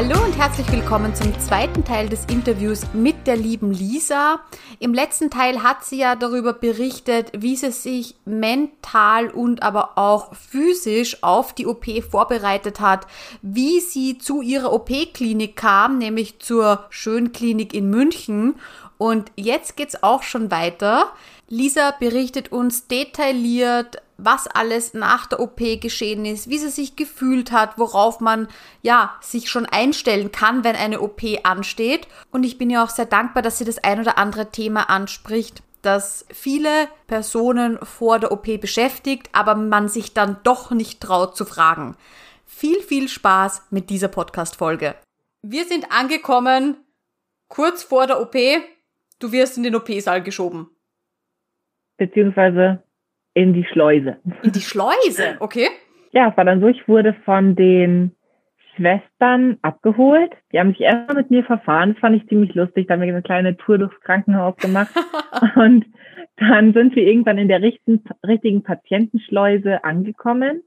Hallo 0.00 0.24
und 0.24 0.38
herzlich 0.38 0.70
willkommen 0.70 1.12
zum 1.16 1.36
zweiten 1.40 1.84
Teil 1.84 2.08
des 2.08 2.24
Interviews 2.26 2.82
mit 2.92 3.26
der 3.26 3.36
lieben 3.36 3.72
Lisa. 3.72 4.38
Im 4.78 4.94
letzten 4.94 5.28
Teil 5.28 5.64
hat 5.64 5.84
sie 5.84 5.98
ja 5.98 6.14
darüber 6.14 6.52
berichtet, 6.52 7.32
wie 7.36 7.56
sie 7.56 7.72
sich 7.72 8.14
mental 8.24 9.28
und 9.28 9.64
aber 9.64 9.98
auch 9.98 10.36
physisch 10.36 11.24
auf 11.24 11.52
die 11.52 11.66
OP 11.66 11.84
vorbereitet 12.08 12.78
hat, 12.78 13.08
wie 13.42 13.80
sie 13.80 14.18
zu 14.18 14.40
ihrer 14.40 14.72
OP-Klinik 14.72 15.56
kam, 15.56 15.98
nämlich 15.98 16.38
zur 16.38 16.84
Schönklinik 16.90 17.74
in 17.74 17.90
München. 17.90 18.54
Und 18.98 19.32
jetzt 19.34 19.76
geht's 19.76 20.00
auch 20.04 20.22
schon 20.22 20.52
weiter. 20.52 21.10
Lisa 21.48 21.90
berichtet 21.98 22.52
uns 22.52 22.86
detailliert, 22.86 24.00
was 24.18 24.48
alles 24.48 24.94
nach 24.94 25.26
der 25.26 25.38
OP 25.38 25.58
geschehen 25.80 26.24
ist, 26.26 26.50
wie 26.50 26.58
sie 26.58 26.70
sich 26.70 26.96
gefühlt 26.96 27.52
hat, 27.52 27.78
worauf 27.78 28.20
man 28.20 28.48
ja 28.82 29.16
sich 29.20 29.48
schon 29.48 29.64
einstellen 29.64 30.32
kann, 30.32 30.64
wenn 30.64 30.74
eine 30.74 31.00
OP 31.00 31.22
ansteht. 31.44 32.08
Und 32.32 32.42
ich 32.42 32.58
bin 32.58 32.68
ja 32.68 32.84
auch 32.84 32.90
sehr 32.90 33.06
dankbar, 33.06 33.42
dass 33.42 33.58
sie 33.58 33.64
das 33.64 33.78
ein 33.78 34.00
oder 34.00 34.18
andere 34.18 34.50
Thema 34.50 34.90
anspricht, 34.90 35.62
das 35.82 36.26
viele 36.32 36.88
Personen 37.06 37.78
vor 37.84 38.18
der 38.18 38.32
OP 38.32 38.60
beschäftigt, 38.60 39.30
aber 39.32 39.54
man 39.54 39.88
sich 39.88 40.14
dann 40.14 40.38
doch 40.42 40.72
nicht 40.72 41.00
traut 41.00 41.36
zu 41.36 41.44
fragen. 41.44 41.96
Viel, 42.44 42.82
viel 42.82 43.08
Spaß 43.08 43.68
mit 43.70 43.88
dieser 43.88 44.08
Podcast-Folge. 44.08 44.96
Wir 45.42 45.64
sind 45.64 45.92
angekommen 45.92 46.76
kurz 47.46 47.84
vor 47.84 48.08
der 48.08 48.20
OP. 48.20 48.34
Du 49.20 49.30
wirst 49.30 49.56
in 49.56 49.62
den 49.62 49.76
OP-Saal 49.76 50.24
geschoben. 50.24 50.68
Beziehungsweise 51.96 52.82
in 53.38 53.52
die 53.52 53.64
Schleuse. 53.64 54.16
In 54.42 54.50
die 54.50 54.60
Schleuse, 54.60 55.36
okay. 55.38 55.68
Ja, 56.10 56.28
es 56.28 56.36
war 56.36 56.44
dann 56.44 56.60
so, 56.60 56.66
ich 56.66 56.88
wurde 56.88 57.14
von 57.24 57.54
den 57.54 58.10
Schwestern 58.74 59.58
abgeholt. 59.62 60.32
Die 60.52 60.58
haben 60.58 60.70
sich 60.70 60.80
erstmal 60.80 61.18
mit 61.18 61.30
mir 61.30 61.44
verfahren. 61.44 61.92
Das 61.92 62.00
fand 62.00 62.16
ich 62.16 62.28
ziemlich 62.28 62.54
lustig. 62.54 62.88
Da 62.88 62.94
haben 62.94 63.00
wir 63.00 63.08
eine 63.08 63.22
kleine 63.22 63.56
Tour 63.56 63.78
durchs 63.78 64.00
Krankenhaus 64.00 64.56
gemacht. 64.56 64.92
und 65.54 65.86
dann 66.36 66.72
sind 66.72 66.96
wir 66.96 67.04
irgendwann 67.04 67.38
in 67.38 67.46
der 67.46 67.62
richtigen, 67.62 68.02
richtigen 68.26 68.64
Patientenschleuse 68.64 69.84
angekommen. 69.84 70.62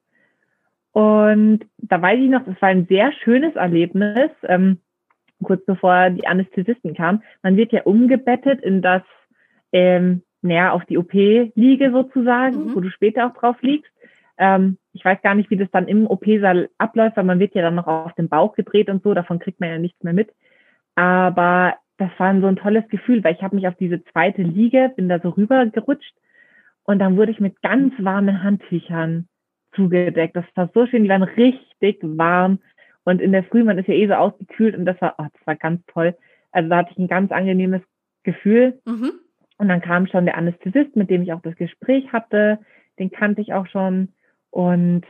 Und 0.94 1.66
da 1.78 2.02
weiß 2.02 2.20
ich 2.22 2.30
noch, 2.30 2.46
das 2.46 2.62
war 2.62 2.70
ein 2.70 2.86
sehr 2.88 3.12
schönes 3.24 3.56
Erlebnis, 3.56 4.32
ähm, 4.44 4.80
kurz 5.44 5.66
bevor 5.66 6.10
die 6.10 6.26
Anästhesisten 6.26 6.94
kamen. 6.94 7.22
Man 7.44 7.58
wird 7.58 7.74
ja 7.74 7.82
umgebettet 7.84 8.62
in 8.62 8.82
das 8.82 9.02
ähm, 9.74 10.24
naja, 10.42 10.72
auf 10.72 10.86
die 10.86 10.98
OP-Liege 10.98 11.92
sozusagen, 11.92 12.66
mhm. 12.66 12.76
wo 12.76 12.80
du 12.80 12.90
später 12.90 13.28
auch 13.28 13.34
drauf 13.34 13.62
liegst. 13.62 13.92
Ähm, 14.38 14.78
ich 14.94 15.06
weiß 15.06 15.22
gar 15.22 15.36
nicht, 15.36 15.50
wie 15.50 15.58
das 15.58 15.70
dann 15.72 15.88
im 15.88 16.08
OP-Saal 16.08 16.70
abläuft, 16.78 17.18
weil 17.18 17.24
man 17.24 17.40
wird 17.40 17.54
ja 17.56 17.62
dann 17.62 17.76
noch 17.76 17.88
auf 17.88 18.14
den 18.14 18.30
Bauch 18.30 18.56
gedreht 18.56 18.90
und 18.90 19.04
so, 19.04 19.14
davon 19.14 19.40
kriegt 19.40 19.60
man 19.60 19.70
ja 19.70 19.78
nichts 19.78 20.04
mehr 20.04 20.14
mit. 20.14 20.32
Aber 20.96 21.76
das 21.98 22.10
war 22.18 22.40
so 22.40 22.48
ein 22.48 22.56
tolles 22.56 22.88
Gefühl, 22.90 23.24
weil 23.24 23.36
ich 23.36 23.44
habe 23.44 23.56
mich 23.56 23.68
auf 23.68 23.76
diese 23.76 24.04
zweite 24.06 24.42
Liege, 24.42 24.92
bin 24.96 25.08
da 25.08 25.20
so 25.20 25.30
rübergerutscht 25.30 26.16
und 26.84 27.00
dann 27.00 27.18
wurde 27.18 27.32
ich 27.32 27.40
mit 27.40 27.62
ganz 27.62 27.94
warmen 28.00 28.44
Handtüchern 28.44 29.28
zugedeckt. 29.76 30.36
Das 30.36 30.46
war 30.56 30.70
so 30.74 30.88
schön, 30.88 31.04
die 31.04 31.10
waren 31.10 31.24
richtig 31.24 32.00
warm 32.02 32.60
und 33.04 33.22
in 33.22 33.32
der 33.32 33.44
Früh, 33.44 33.64
man 33.64 33.78
ist 33.78 33.88
ja 33.88 33.94
eh 33.94 34.08
so 34.08 34.14
ausgekühlt 34.14 34.76
und 34.76 34.86
das 34.86 35.00
war, 35.02 35.16
oh, 35.18 35.28
das 35.32 35.48
war 35.48 35.56
ganz 35.56 35.86
toll. 35.88 36.16
Also 36.52 36.70
da 36.70 36.78
hatte 36.78 36.92
ich 36.92 36.98
ein 36.98 37.08
ganz 37.08 37.32
angenehmes 37.32 37.82
Gefühl. 38.24 38.80
Mhm. 38.86 39.14
Und 39.62 39.68
dann 39.68 39.82
kam 39.82 40.08
schon 40.08 40.26
der 40.26 40.38
Anästhesist, 40.38 40.96
mit 40.96 41.12
dem 41.12 41.22
ich 41.22 41.34
auch 41.34 41.42
das 41.44 41.56
Gespräch 41.56 42.12
hatte. 42.12 42.58
Den 42.98 43.12
kannte 43.12 43.42
ich 43.42 43.54
auch 43.54 43.68
schon. 43.68 44.08
Und 44.50 45.06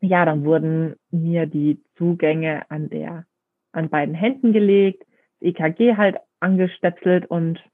ja, 0.00 0.26
dann 0.26 0.44
wurden 0.44 0.96
mir 1.10 1.46
die 1.46 1.80
Zugänge 1.96 2.70
an 2.70 2.90
der, 2.90 3.24
an 3.72 3.88
beiden 3.88 4.14
Händen 4.14 4.52
gelegt, 4.52 5.06
das 5.40 5.48
EKG 5.48 5.96
halt 5.96 6.16
angestöpselt 6.40 7.24
und 7.24 7.64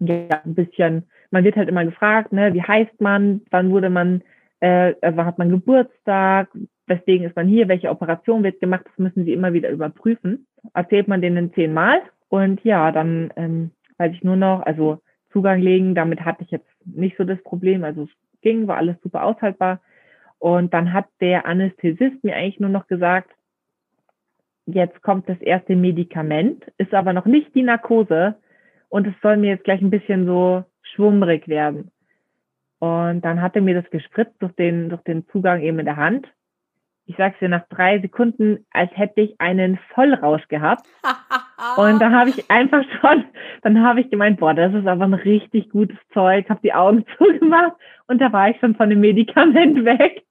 ja, 0.00 0.42
ein 0.44 0.54
bisschen, 0.54 1.04
man 1.30 1.42
wird 1.42 1.56
halt 1.56 1.70
immer 1.70 1.86
gefragt, 1.86 2.30
ne, 2.34 2.52
wie 2.52 2.62
heißt 2.62 3.00
man, 3.00 3.40
wann 3.50 3.70
wurde 3.70 3.88
man, 3.88 4.22
äh, 4.60 4.92
wann 5.00 5.24
hat 5.24 5.38
man 5.38 5.48
Geburtstag, 5.48 6.50
weswegen 6.86 7.26
ist 7.26 7.36
man 7.36 7.48
hier, 7.48 7.68
welche 7.68 7.88
Operation 7.88 8.42
wird 8.42 8.60
gemacht, 8.60 8.84
das 8.84 8.98
müssen 8.98 9.24
sie 9.24 9.32
immer 9.32 9.54
wieder 9.54 9.70
überprüfen. 9.70 10.46
Erzählt 10.74 11.08
man 11.08 11.22
denen 11.22 11.54
zehnmal 11.54 12.02
und 12.28 12.62
ja, 12.64 12.92
dann 12.92 13.32
ähm, 13.36 13.70
weiß 13.98 14.12
ich 14.12 14.24
nur 14.24 14.36
noch, 14.36 14.62
also 14.62 15.00
Zugang 15.32 15.60
legen, 15.60 15.94
damit 15.94 16.24
hatte 16.24 16.42
ich 16.42 16.50
jetzt 16.50 16.68
nicht 16.84 17.16
so 17.16 17.24
das 17.24 17.42
Problem. 17.42 17.84
Also 17.84 18.04
es 18.04 18.40
ging, 18.42 18.66
war 18.66 18.76
alles 18.76 18.96
super 19.02 19.24
aushaltbar. 19.24 19.80
Und 20.38 20.72
dann 20.72 20.92
hat 20.92 21.06
der 21.20 21.46
Anästhesist 21.46 22.22
mir 22.22 22.36
eigentlich 22.36 22.60
nur 22.60 22.70
noch 22.70 22.86
gesagt, 22.86 23.30
jetzt 24.66 25.02
kommt 25.02 25.28
das 25.28 25.40
erste 25.40 25.76
Medikament, 25.76 26.64
ist 26.78 26.94
aber 26.94 27.12
noch 27.12 27.26
nicht 27.26 27.54
die 27.54 27.62
Narkose 27.62 28.36
und 28.88 29.06
es 29.06 29.14
soll 29.22 29.36
mir 29.36 29.50
jetzt 29.50 29.64
gleich 29.64 29.80
ein 29.80 29.90
bisschen 29.90 30.26
so 30.26 30.64
schwummrig 30.82 31.48
werden. 31.48 31.90
Und 32.78 33.22
dann 33.22 33.40
hat 33.40 33.56
er 33.56 33.62
mir 33.62 33.80
das 33.80 33.90
gespritzt 33.90 34.34
durch 34.40 34.52
den, 34.52 34.90
durch 34.90 35.02
den 35.02 35.26
Zugang 35.28 35.62
eben 35.62 35.78
in 35.78 35.86
der 35.86 35.96
Hand 35.96 36.28
ich 37.06 37.16
sag's 37.16 37.38
dir, 37.38 37.48
nach 37.48 37.66
drei 37.68 38.00
Sekunden, 38.00 38.66
als 38.70 38.90
hätte 38.96 39.20
ich 39.20 39.40
einen 39.40 39.78
Vollrausch 39.94 40.46
gehabt. 40.48 40.86
und 41.76 42.00
da 42.00 42.10
habe 42.10 42.30
ich 42.30 42.50
einfach 42.50 42.82
schon, 43.00 43.24
dann 43.62 43.82
habe 43.82 44.00
ich 44.00 44.10
gemeint, 44.10 44.38
boah, 44.38 44.54
das 44.54 44.74
ist 44.74 44.86
aber 44.86 45.04
ein 45.04 45.14
richtig 45.14 45.70
gutes 45.70 45.98
Zeug, 46.12 46.48
habe 46.48 46.60
die 46.62 46.74
Augen 46.74 47.04
zugemacht 47.18 47.72
und 48.06 48.20
da 48.20 48.32
war 48.32 48.50
ich 48.50 48.58
schon 48.60 48.74
von 48.74 48.90
dem 48.90 49.00
Medikament 49.00 49.84
weg, 49.84 50.22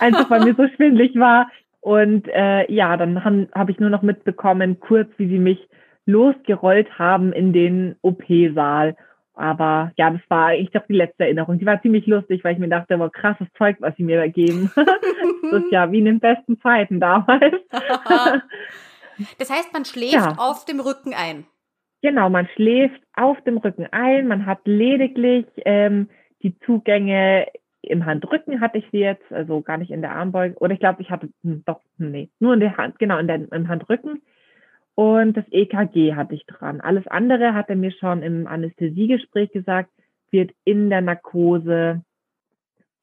einfach 0.00 0.30
weil 0.30 0.44
mir 0.44 0.54
so 0.54 0.66
schwindlig 0.76 1.18
war. 1.18 1.50
Und 1.80 2.28
äh, 2.28 2.70
ja, 2.72 2.96
dann 2.96 3.24
habe 3.24 3.48
hab 3.54 3.68
ich 3.68 3.78
nur 3.78 3.90
noch 3.90 4.02
mitbekommen, 4.02 4.80
kurz 4.80 5.10
wie 5.18 5.28
sie 5.28 5.38
mich 5.38 5.68
losgerollt 6.06 6.98
haben 6.98 7.32
in 7.32 7.52
den 7.52 7.96
OP-Saal. 8.00 8.96
Aber 9.34 9.92
ja, 9.96 10.10
das 10.10 10.20
war 10.28 10.46
eigentlich 10.46 10.70
doch 10.70 10.86
die 10.86 10.94
letzte 10.94 11.24
Erinnerung. 11.24 11.58
Die 11.58 11.66
war 11.66 11.82
ziemlich 11.82 12.06
lustig, 12.06 12.44
weil 12.44 12.54
ich 12.54 12.58
mir 12.58 12.68
dachte, 12.68 12.98
war 12.98 13.10
krasses 13.10 13.48
Zeug, 13.58 13.76
was 13.80 13.94
sie 13.96 14.04
mir 14.04 14.18
da 14.18 14.28
geben. 14.28 14.70
das 14.76 15.62
ist 15.64 15.72
ja 15.72 15.90
wie 15.90 15.98
in 15.98 16.04
den 16.04 16.20
besten 16.20 16.58
Zeiten 16.60 17.00
damals. 17.00 17.54
Das 19.38 19.50
heißt, 19.50 19.72
man 19.72 19.84
schläft 19.84 20.14
ja. 20.14 20.34
auf 20.38 20.64
dem 20.64 20.80
Rücken 20.80 21.14
ein. 21.14 21.46
Genau, 22.02 22.28
man 22.28 22.48
schläft 22.54 23.00
auf 23.14 23.40
dem 23.42 23.58
Rücken 23.58 23.86
ein. 23.90 24.28
Man 24.28 24.46
hat 24.46 24.60
lediglich 24.64 25.46
ähm, 25.64 26.08
die 26.42 26.58
Zugänge 26.60 27.46
im 27.80 28.06
Handrücken 28.06 28.60
hatte 28.60 28.78
ich 28.78 28.84
sie 28.92 28.98
jetzt, 28.98 29.30
also 29.30 29.60
gar 29.60 29.76
nicht 29.76 29.90
in 29.90 30.00
der 30.00 30.12
Armbeuge. 30.12 30.56
Oder 30.58 30.72
ich 30.72 30.80
glaube, 30.80 31.02
ich 31.02 31.10
hatte 31.10 31.28
hm, 31.42 31.62
doch, 31.66 31.80
nee, 31.98 32.30
nur 32.40 32.54
in 32.54 32.60
der 32.60 32.76
Hand, 32.76 32.98
genau, 32.98 33.18
in 33.18 33.26
der, 33.26 33.52
im 33.52 33.68
Handrücken 33.68 34.22
und 34.94 35.36
das 35.36 35.44
EKG 35.50 36.14
hatte 36.14 36.34
ich 36.34 36.46
dran. 36.46 36.80
Alles 36.80 37.06
andere 37.08 37.54
hat 37.54 37.68
er 37.68 37.76
mir 37.76 37.92
schon 37.92 38.22
im 38.22 38.46
Anästhesiegespräch 38.46 39.50
gesagt, 39.50 39.90
wird 40.30 40.52
in 40.64 40.88
der 40.90 41.00
Narkose 41.00 42.02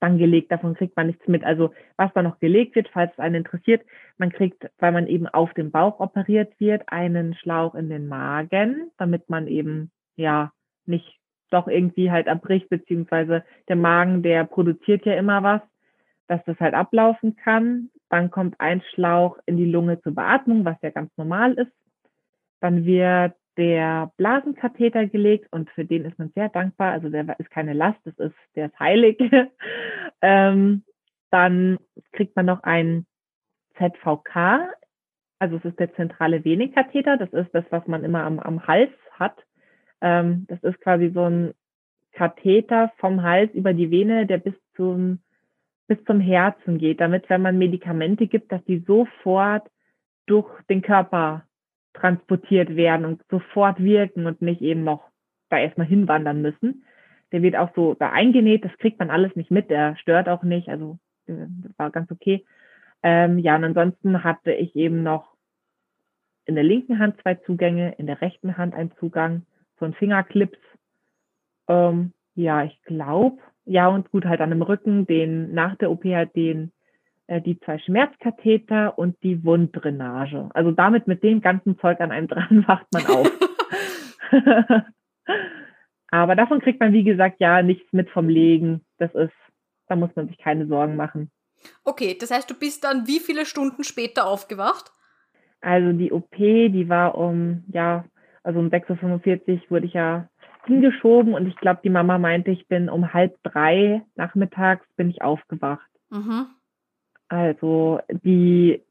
dann 0.02 0.18
gelegt. 0.18 0.52
Davon 0.52 0.74
kriegt 0.74 0.98
man 0.98 1.08
nichts 1.08 1.28
mit. 1.28 1.44
Also 1.44 1.74
was 1.96 2.12
da 2.14 2.22
noch 2.22 2.40
gelegt 2.40 2.76
wird, 2.76 2.90
falls 2.90 3.12
es 3.14 3.20
einen 3.20 3.36
interessiert, 3.36 3.84
man 4.18 4.32
kriegt, 4.32 4.70
weil 4.80 4.92
man 4.92 5.08
eben 5.08 5.28
auf 5.28 5.54
dem 5.54 5.72
Bauch 5.72 6.00
operiert 6.00 6.60
wird, 6.60 6.84
einen 6.88 7.36
Schlauch 7.36 7.76
in 7.76 7.90
den 7.90 8.08
Magen, 8.08 8.92
damit 8.98 9.30
man 9.30 9.48
eben 9.48 9.92
ja 10.16 10.52
nicht 10.86 11.20
doch 11.52 11.68
irgendwie 11.68 12.12
halt 12.12 12.28
abbricht, 12.28 12.70
beziehungsweise 12.70 13.44
der 13.68 13.76
Magen, 13.76 14.24
der 14.24 14.46
produziert 14.46 15.06
ja 15.06 15.14
immer 15.14 15.44
was, 15.44 15.62
dass 16.28 16.44
das 16.46 16.60
halt 16.60 16.74
ablaufen 16.74 17.36
kann. 17.36 17.90
Dann 18.10 18.32
kommt 18.32 18.60
ein 18.60 18.82
Schlauch 18.94 19.38
in 19.46 19.58
die 19.58 19.70
Lunge 19.70 20.02
zur 20.02 20.16
Beatmung, 20.16 20.66
was 20.66 20.78
ja 20.82 20.90
ganz 20.90 21.12
normal 21.18 21.54
ist. 21.54 21.72
Dann 22.60 22.86
wird 22.86 23.34
der 23.58 24.12
Blasenkatheter 24.18 25.08
gelegt 25.08 25.48
und 25.52 25.70
für 25.72 25.86
den 25.86 26.06
ist 26.06 26.18
man 26.18 26.32
sehr 26.36 26.50
dankbar. 26.50 26.92
Also 26.94 27.10
der 27.10 27.40
ist 27.40 27.52
keine 27.52 27.74
Last, 27.74 28.00
das 28.06 28.18
ist, 28.18 28.36
der 28.56 28.68
ist 28.68 28.80
heilig. 28.80 29.18
ähm, 30.22 30.84
dann 31.30 31.80
kriegt 32.12 32.36
man 32.36 32.46
noch 32.46 32.64
ein 32.64 33.06
ZVK, 33.78 34.70
also 35.40 35.58
es 35.58 35.66
ist 35.66 35.80
der 35.80 35.94
zentrale 35.96 36.46
Venenkatheter. 36.46 37.18
Das 37.18 37.34
ist 37.34 37.54
das, 37.54 37.66
was 37.72 37.88
man 37.88 38.04
immer 38.04 38.24
am, 38.24 38.40
am 38.40 38.68
Hals 38.68 38.92
hat. 39.12 39.36
Ähm, 40.00 40.46
das 40.48 40.62
ist 40.64 40.80
quasi 40.82 41.10
so 41.10 41.24
ein 41.24 41.54
Katheter 42.14 42.92
vom 42.98 43.24
Hals 43.24 43.52
über 43.54 43.74
die 43.74 43.90
Vene, 43.90 44.28
der 44.28 44.38
bis 44.38 44.54
zum 44.76 45.20
bis 45.88 46.02
zum 46.06 46.22
Herzen 46.22 46.78
geht, 46.78 47.02
damit 47.02 47.30
wenn 47.30 47.42
man 47.42 47.58
Medikamente 47.58 48.28
gibt, 48.28 48.52
dass 48.54 48.64
die 48.64 48.80
sofort 48.88 49.70
durch 50.26 50.48
den 50.70 50.82
Körper 50.82 51.44
transportiert 51.94 52.76
werden 52.76 53.06
und 53.06 53.22
sofort 53.30 53.80
wirken 53.82 54.26
und 54.26 54.42
nicht 54.42 54.62
eben 54.62 54.84
noch 54.84 55.10
da 55.50 55.58
erstmal 55.58 55.88
hinwandern 55.88 56.42
müssen. 56.42 56.86
Der 57.32 57.42
wird 57.42 57.56
auch 57.56 57.74
so 57.76 57.94
da 57.94 58.12
eingenäht, 58.12 58.66
das 58.66 58.78
kriegt 58.78 59.00
man 59.00 59.10
alles 59.10 59.36
nicht 59.36 59.52
mit, 59.52 59.70
der 59.70 59.96
stört 59.98 60.28
auch 60.30 60.44
nicht, 60.44 60.70
also 60.70 60.98
das 61.28 61.78
war 61.78 61.92
ganz 61.92 62.12
okay. 62.12 62.46
Ähm, 63.04 63.40
ja, 63.40 63.56
und 63.56 63.64
ansonsten 63.64 64.24
hatte 64.24 64.54
ich 64.54 64.76
eben 64.76 65.04
noch 65.04 65.36
in 66.46 66.56
der 66.56 66.64
linken 66.64 67.00
Hand 67.00 67.22
zwei 67.22 67.36
Zugänge, 67.36 67.96
in 67.98 68.08
der 68.08 68.22
rechten 68.22 68.58
Hand 68.58 68.74
ein 68.74 68.92
Zugang, 69.00 69.46
so 69.80 69.86
ein 69.86 69.94
Fingerclips. 69.94 70.58
Ähm, 71.68 72.14
ja, 72.36 72.64
ich 72.64 72.82
glaube, 72.84 73.38
ja, 73.66 73.88
und 73.88 74.12
gut, 74.12 74.26
halt 74.26 74.42
an 74.42 74.50
dem 74.50 74.62
Rücken, 74.62 75.06
den 75.06 75.54
nach 75.54 75.76
der 75.76 75.92
OP 75.92 76.04
halt 76.06 76.36
den, 76.36 76.66
äh, 76.66 76.72
die 77.40 77.60
zwei 77.60 77.80
Schmerzkatheter 77.80 78.98
und 78.98 79.16
die 79.24 79.44
Wunddrainage. 79.44 80.50
Also 80.54 80.72
damit 80.72 81.08
mit 81.08 81.24
dem 81.24 81.42
ganzen 81.42 81.80
Zeug 81.80 82.00
an 82.02 82.12
einem 82.12 82.28
dran 82.28 82.64
wacht 82.68 82.88
man 82.92 83.06
auf. 83.06 83.32
Aber 86.12 86.36
davon 86.36 86.60
kriegt 86.60 86.80
man, 86.80 86.92
wie 86.92 87.06
gesagt, 87.06 87.40
ja 87.40 87.62
nichts 87.62 87.92
mit 87.94 88.10
vom 88.10 88.28
Legen. 88.28 88.82
Das 88.98 89.14
ist, 89.16 89.34
da 89.88 89.96
muss 89.96 90.10
man 90.16 90.28
sich 90.28 90.38
keine 90.38 90.68
Sorgen 90.68 90.98
machen. 90.98 91.32
Okay, 91.86 92.18
das 92.20 92.32
heißt, 92.32 92.50
du 92.50 92.54
bist 92.58 92.84
dann 92.84 93.08
wie 93.08 93.20
viele 93.20 93.46
Stunden 93.46 93.84
später 93.84 94.28
aufgewacht? 94.28 94.92
Also 95.62 95.94
die 95.94 96.12
OP, 96.12 96.36
die 96.36 96.90
war 96.90 97.16
um, 97.16 97.64
ja, 97.68 98.06
also 98.44 98.60
um 98.60 98.68
6.45 98.68 99.50
Uhr 99.50 99.70
wurde 99.70 99.86
ich 99.86 99.94
ja 99.94 100.28
hingeschoben 100.66 101.34
und 101.34 101.48
ich 101.48 101.56
glaube, 101.56 101.82
die 101.84 101.90
Mama 101.90 102.18
meinte, 102.18 102.52
ich 102.52 102.68
bin 102.68 102.90
um 102.90 103.14
halb 103.14 103.38
drei 103.44 104.04
nachmittags 104.16 104.86
bin 104.96 105.10
ich 105.10 105.22
aufgewacht. 105.22 105.90
Mhm. 106.10 106.48
Also 107.32 108.00
die 108.10 108.82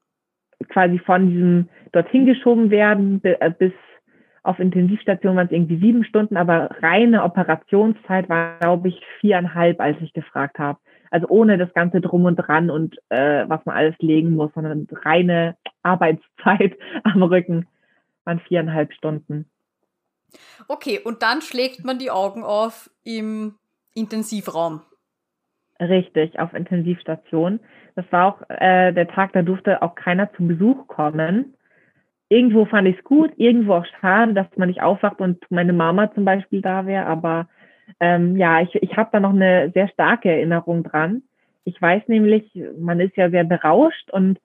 quasi 0.70 0.98
von 0.98 1.28
diesem 1.28 1.68
dorthin 1.92 2.26
geschoben 2.26 2.70
werden 2.70 3.22
äh, 3.22 3.50
bis 3.50 3.72
auf 4.42 4.58
Intensivstation 4.58 5.36
waren 5.36 5.46
es 5.46 5.52
irgendwie 5.52 5.78
sieben 5.78 6.04
Stunden, 6.04 6.38
aber 6.38 6.70
reine 6.80 7.24
Operationszeit 7.24 8.30
war, 8.30 8.58
glaube 8.58 8.88
ich, 8.88 8.98
viereinhalb, 9.20 9.78
als 9.80 9.98
ich 10.00 10.14
gefragt 10.14 10.58
habe. 10.58 10.78
Also 11.10 11.28
ohne 11.28 11.58
das 11.58 11.72
ganze 11.74 12.00
Drum 12.00 12.24
und 12.24 12.36
Dran 12.36 12.70
und 12.70 12.96
äh, 13.10 13.44
was 13.48 13.64
man 13.66 13.76
alles 13.76 13.96
legen 13.98 14.36
muss, 14.36 14.50
sondern 14.54 14.86
reine 14.90 15.56
Arbeitszeit 15.82 16.78
am 17.04 17.22
Rücken 17.22 17.66
waren 18.24 18.40
viereinhalb 18.40 18.94
Stunden. 18.94 19.44
Okay, 20.68 21.00
und 21.04 21.22
dann 21.22 21.42
schlägt 21.42 21.84
man 21.84 21.98
die 21.98 22.10
Augen 22.10 22.42
auf 22.42 22.88
im 23.04 23.56
Intensivraum. 23.92 24.82
Richtig, 25.80 26.38
auf 26.38 26.52
Intensivstation. 26.52 27.60
Das 27.96 28.04
war 28.10 28.26
auch 28.26 28.42
äh, 28.48 28.92
der 28.92 29.08
Tag, 29.08 29.32
da 29.32 29.42
durfte 29.42 29.82
auch 29.82 29.94
keiner 29.94 30.32
zu 30.34 30.46
Besuch 30.46 30.86
kommen 30.86 31.54
irgendwo 32.30 32.64
fand 32.64 32.88
ich 32.88 32.96
es 32.96 33.04
gut, 33.04 33.32
irgendwo 33.36 33.74
auch 33.74 33.86
schade, 34.00 34.32
dass 34.32 34.46
man 34.56 34.68
nicht 34.68 34.80
aufwacht 34.80 35.20
und 35.20 35.44
meine 35.50 35.74
Mama 35.74 36.14
zum 36.14 36.24
Beispiel 36.24 36.62
da 36.62 36.86
wäre. 36.86 37.04
Aber 37.06 37.48
ähm, 37.98 38.36
ja, 38.36 38.62
ich, 38.62 38.74
ich 38.76 38.96
habe 38.96 39.10
da 39.12 39.20
noch 39.20 39.34
eine 39.34 39.70
sehr 39.74 39.88
starke 39.88 40.30
Erinnerung 40.30 40.84
dran. 40.84 41.24
Ich 41.64 41.80
weiß 41.82 42.04
nämlich, 42.06 42.58
man 42.78 43.00
ist 43.00 43.16
ja 43.16 43.30
sehr 43.30 43.44
berauscht 43.44 44.10
und 44.12 44.38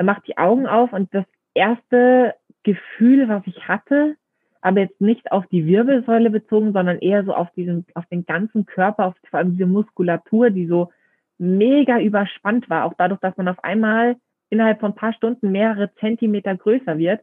macht 0.00 0.28
die 0.28 0.38
Augen 0.38 0.66
auf 0.66 0.92
und 0.92 1.12
das 1.14 1.24
erste 1.54 2.34
Gefühl, 2.62 3.28
was 3.28 3.42
ich 3.46 3.66
hatte, 3.66 4.16
aber 4.60 4.80
jetzt 4.80 5.00
nicht 5.00 5.32
auf 5.32 5.46
die 5.46 5.66
Wirbelsäule 5.66 6.30
bezogen, 6.30 6.72
sondern 6.72 6.98
eher 6.98 7.24
so 7.24 7.34
auf 7.34 7.50
diesen, 7.52 7.86
auf 7.94 8.06
den 8.06 8.26
ganzen 8.26 8.66
Körper, 8.66 9.06
auf 9.06 9.14
vor 9.28 9.38
allem 9.38 9.52
diese 9.52 9.66
Muskulatur, 9.66 10.50
die 10.50 10.66
so 10.66 10.90
mega 11.38 11.98
überspannt 11.98 12.68
war, 12.68 12.84
auch 12.84 12.94
dadurch, 12.98 13.20
dass 13.20 13.36
man 13.36 13.48
auf 13.48 13.62
einmal 13.64 14.16
innerhalb 14.50 14.80
von 14.80 14.92
ein 14.92 14.96
paar 14.96 15.14
Stunden 15.14 15.50
mehrere 15.52 15.94
Zentimeter 15.94 16.54
größer 16.56 16.98
wird, 16.98 17.20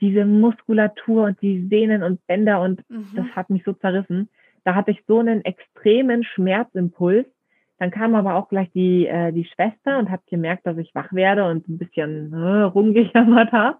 diese 0.00 0.24
Muskulatur 0.24 1.24
und 1.24 1.40
die 1.42 1.66
Sehnen 1.68 2.02
und 2.02 2.24
Bänder 2.26 2.60
und 2.60 2.88
mhm. 2.88 3.08
das 3.16 3.26
hat 3.34 3.50
mich 3.50 3.64
so 3.64 3.72
zerrissen. 3.72 4.28
Da 4.64 4.74
hatte 4.74 4.90
ich 4.90 5.02
so 5.06 5.18
einen 5.18 5.44
extremen 5.44 6.22
Schmerzimpuls. 6.22 7.26
Dann 7.78 7.90
kam 7.90 8.14
aber 8.14 8.34
auch 8.34 8.48
gleich 8.48 8.70
die, 8.72 9.06
äh, 9.06 9.32
die 9.32 9.44
Schwester 9.44 9.98
und 9.98 10.10
hat 10.10 10.26
gemerkt, 10.26 10.66
dass 10.66 10.76
ich 10.78 10.94
wach 10.94 11.12
werde 11.12 11.48
und 11.48 11.68
ein 11.68 11.78
bisschen 11.78 12.32
äh, 12.32 12.62
rumgejammert 12.62 13.52
habe. 13.52 13.78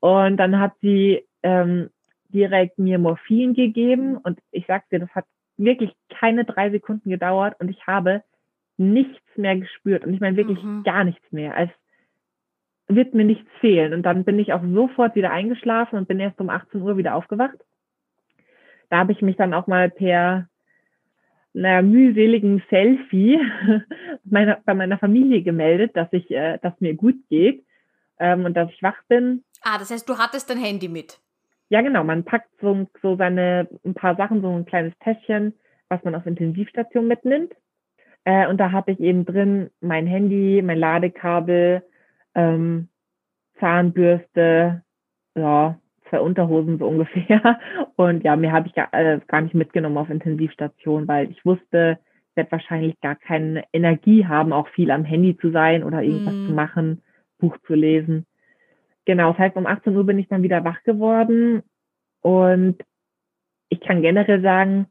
Und 0.00 0.36
dann 0.36 0.60
hat 0.60 0.72
sie 0.80 1.24
ähm, 1.42 1.90
direkt 2.34 2.78
mir 2.78 2.98
Morphin 2.98 3.54
gegeben 3.54 4.16
und 4.18 4.38
ich 4.50 4.66
sag's 4.66 4.88
dir, 4.88 4.98
das 4.98 5.10
hat 5.14 5.24
wirklich 5.56 5.92
keine 6.10 6.44
drei 6.44 6.70
Sekunden 6.70 7.08
gedauert 7.08 7.54
und 7.60 7.70
ich 7.70 7.86
habe 7.86 8.22
nichts 8.76 9.22
mehr 9.36 9.56
gespürt 9.56 10.04
und 10.04 10.12
ich 10.12 10.20
meine 10.20 10.36
wirklich 10.36 10.62
mhm. 10.62 10.82
gar 10.82 11.04
nichts 11.04 11.30
mehr. 11.30 11.56
Als 11.56 11.70
wird 12.88 13.14
mir 13.14 13.24
nichts 13.24 13.50
fehlen. 13.60 13.94
Und 13.94 14.02
dann 14.02 14.24
bin 14.24 14.38
ich 14.38 14.52
auch 14.52 14.62
sofort 14.62 15.14
wieder 15.14 15.30
eingeschlafen 15.30 15.98
und 15.98 16.08
bin 16.08 16.20
erst 16.20 16.40
um 16.40 16.50
18 16.50 16.82
Uhr 16.82 16.96
wieder 16.96 17.14
aufgewacht. 17.14 17.56
Da 18.90 18.98
habe 18.98 19.12
ich 19.12 19.22
mich 19.22 19.36
dann 19.36 19.54
auch 19.54 19.66
mal 19.66 19.90
per 19.90 20.48
einer 21.56 21.82
mühseligen 21.82 22.62
Selfie 22.68 23.40
meiner, 24.24 24.58
bei 24.64 24.74
meiner 24.74 24.98
Familie 24.98 25.42
gemeldet, 25.42 25.96
dass 25.96 26.08
ich, 26.12 26.30
äh, 26.30 26.58
dass 26.58 26.78
mir 26.80 26.94
gut 26.94 27.16
geht 27.30 27.64
ähm, 28.18 28.44
und 28.44 28.54
dass 28.54 28.70
ich 28.70 28.82
wach 28.82 29.00
bin. 29.08 29.44
Ah, 29.62 29.78
das 29.78 29.90
heißt, 29.90 30.08
du 30.08 30.18
hattest 30.18 30.50
dein 30.50 30.58
Handy 30.58 30.88
mit. 30.88 31.20
Ja, 31.68 31.80
genau. 31.80 32.04
Man 32.04 32.24
packt 32.24 32.50
so, 32.60 32.86
so 33.02 33.16
seine 33.16 33.68
ein 33.84 33.94
paar 33.94 34.16
Sachen, 34.16 34.42
so 34.42 34.50
ein 34.50 34.66
kleines 34.66 34.96
Täschchen, 34.98 35.54
was 35.88 36.02
man 36.04 36.14
auf 36.14 36.26
Intensivstation 36.26 37.06
mitnimmt. 37.06 37.52
Äh, 38.24 38.48
und 38.48 38.58
da 38.58 38.72
hatte 38.72 38.90
ich 38.90 39.00
eben 39.00 39.24
drin 39.24 39.70
mein 39.80 40.06
Handy, 40.06 40.62
mein 40.62 40.78
Ladekabel, 40.78 41.82
ähm, 42.34 42.88
Zahnbürste, 43.60 44.82
ja, 45.34 45.78
zwei 46.08 46.20
Unterhosen 46.20 46.78
so 46.78 46.86
ungefähr. 46.88 47.58
Und 47.96 48.24
ja, 48.24 48.36
mehr 48.36 48.52
habe 48.52 48.68
ich 48.68 48.74
gar, 48.74 48.92
äh, 48.92 49.20
gar 49.26 49.40
nicht 49.40 49.54
mitgenommen 49.54 49.98
auf 49.98 50.10
Intensivstation, 50.10 51.08
weil 51.08 51.30
ich 51.30 51.44
wusste, 51.44 51.98
ich 52.30 52.36
werde 52.36 52.52
wahrscheinlich 52.52 53.00
gar 53.00 53.14
keine 53.14 53.64
Energie 53.72 54.26
haben, 54.26 54.52
auch 54.52 54.68
viel 54.68 54.90
am 54.90 55.04
Handy 55.04 55.36
zu 55.36 55.50
sein 55.50 55.84
oder 55.84 56.02
irgendwas 56.02 56.34
mm. 56.34 56.46
zu 56.46 56.52
machen, 56.52 57.02
Buch 57.38 57.56
zu 57.66 57.74
lesen. 57.74 58.26
Genau, 59.04 59.30
das 59.30 59.38
heißt, 59.38 59.56
um 59.56 59.66
18 59.66 59.96
Uhr 59.96 60.04
bin 60.04 60.18
ich 60.18 60.28
dann 60.28 60.42
wieder 60.42 60.64
wach 60.64 60.82
geworden 60.82 61.62
und 62.20 62.82
ich 63.68 63.80
kann 63.80 64.02
generell 64.02 64.40
sagen, 64.40 64.86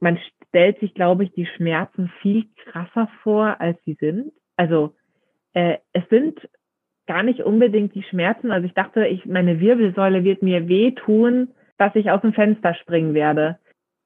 man 0.00 0.18
stellt 0.48 0.80
sich, 0.80 0.94
glaube 0.94 1.24
ich, 1.24 1.32
die 1.32 1.46
Schmerzen 1.46 2.12
viel 2.20 2.46
krasser 2.64 3.08
vor, 3.22 3.60
als 3.60 3.78
sie 3.84 3.96
sind. 3.98 4.32
Also 4.56 4.94
äh, 5.52 5.78
es 5.92 6.02
sind 6.10 6.38
gar 7.06 7.22
nicht 7.22 7.40
unbedingt 7.40 7.94
die 7.94 8.02
Schmerzen. 8.02 8.50
Also 8.50 8.66
ich 8.66 8.74
dachte, 8.74 9.06
ich, 9.06 9.24
meine 9.26 9.60
Wirbelsäule 9.60 10.24
wird 10.24 10.42
mir 10.42 10.68
wehtun, 10.68 11.54
dass 11.78 11.94
ich 11.94 12.10
aus 12.10 12.20
dem 12.20 12.32
Fenster 12.32 12.74
springen 12.74 13.14
werde. 13.14 13.58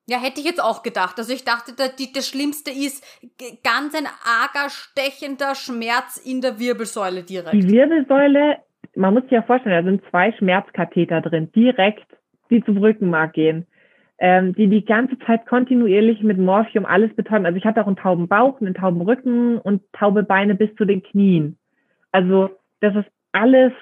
Ja, 0.07 0.19
hätte 0.19 0.41
ich 0.41 0.47
jetzt 0.47 0.63
auch 0.63 0.83
gedacht. 0.83 1.19
Also 1.19 1.35
ich 1.35 1.45
dachte, 1.45 1.75
das 1.75 2.27
Schlimmste 2.27 2.71
ist 2.71 3.05
ganz 3.63 3.95
ein 3.95 4.07
arger, 4.07 4.71
stechender 4.71 5.55
Schmerz 5.55 6.17
in 6.17 6.41
der 6.41 6.59
Wirbelsäule 6.59 7.25
direkt. 7.25 7.53
Die 7.53 7.69
Wirbelsäule, 7.69 8.57
man 8.95 9.15
muss 9.15 9.23
sich 9.25 9.33
ja 9.33 9.43
vorstellen, 9.43 9.85
da 9.85 9.91
sind 9.91 10.03
zwei 10.11 10.33
Schmerzkatheter 10.33 11.21
drin, 11.21 11.53
direkt, 11.53 12.07
die 12.51 12.65
zum 12.65 12.79
Rückenmark 12.79 13.33
gehen, 13.33 13.67
ähm, 14.19 14.55
die 14.55 14.69
die 14.69 14.85
ganze 14.85 15.19
Zeit 15.21 15.47
kontinuierlich 15.47 16.23
mit 16.23 16.39
Morphium 16.39 16.85
alles 16.85 17.15
betäuben. 17.15 17.47
Also 17.47 17.57
ich 17.57 17.65
hatte 17.65 17.83
auch 17.83 17.87
einen 17.87 17.97
tauben 17.97 18.29
Bauch, 18.29 18.61
einen 18.61 18.75
tauben 18.75 19.01
Rücken 19.01 19.59
und 19.59 19.83
taube 19.93 20.23
Beine 20.23 20.55
bis 20.55 20.75
zu 20.77 20.85
den 20.85 21.03
Knien. 21.03 21.59
Also 22.11 22.51
das 22.81 22.97
ist 22.97 23.09
alles 23.33 23.73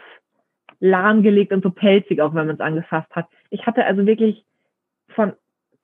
lahmgelegt 0.80 1.52
und 1.52 1.62
so 1.62 1.70
pelzig, 1.70 2.20
auch 2.20 2.34
wenn 2.34 2.46
man 2.46 2.56
es 2.56 2.60
angefasst 2.60 3.08
hat. 3.14 3.26
Ich 3.50 3.66
hatte 3.66 3.84
also 3.86 4.06
wirklich 4.06 4.44
von 5.08 5.32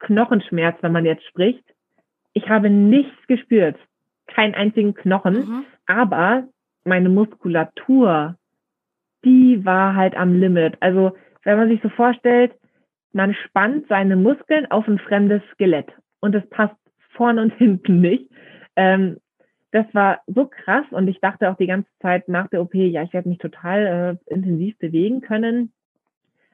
Knochenschmerz, 0.01 0.77
wenn 0.83 0.93
man 0.93 1.07
jetzt 1.07 1.25
spricht. 1.27 1.65
Ich 2.35 2.49
habe 2.49 2.69
nichts 2.69 3.27
gespürt, 3.27 3.77
keinen 4.27 4.55
einzigen 4.55 4.95
Knochen, 4.95 5.35
mhm. 5.35 5.65
aber 5.87 6.45
meine 6.85 7.09
Muskulatur, 7.09 8.37
die 9.25 9.65
war 9.65 9.95
halt 9.95 10.17
am 10.17 10.39
Limit. 10.39 10.77
Also 10.81 11.13
wenn 11.45 11.59
man 11.59 11.69
sich 11.69 11.81
so 11.83 11.89
vorstellt, 11.89 12.53
man 13.13 13.35
spannt 13.35 13.87
seine 13.89 14.17
Muskeln 14.17 14.71
auf 14.71 14.87
ein 14.89 14.99
fremdes 14.99 15.43
Skelett 15.53 15.93
und 16.21 16.35
es 16.35 16.49
passt 16.51 16.77
vorne 17.11 17.43
und 17.43 17.55
hinten 17.59 18.01
nicht. 18.01 18.31
Ähm, 18.77 19.19
das 19.71 19.87
war 19.93 20.21
so 20.27 20.47
krass 20.47 20.85
und 20.91 21.09
ich 21.09 21.21
dachte 21.21 21.51
auch 21.51 21.57
die 21.57 21.67
ganze 21.67 21.89
Zeit 22.01 22.29
nach 22.29 22.49
der 22.49 22.61
OP, 22.61 22.75
ja, 22.75 23.03
ich 23.03 23.13
werde 23.13 23.29
mich 23.29 23.39
total 23.39 24.19
äh, 24.29 24.33
intensiv 24.33 24.79
bewegen 24.79 25.23
können. 25.23 25.73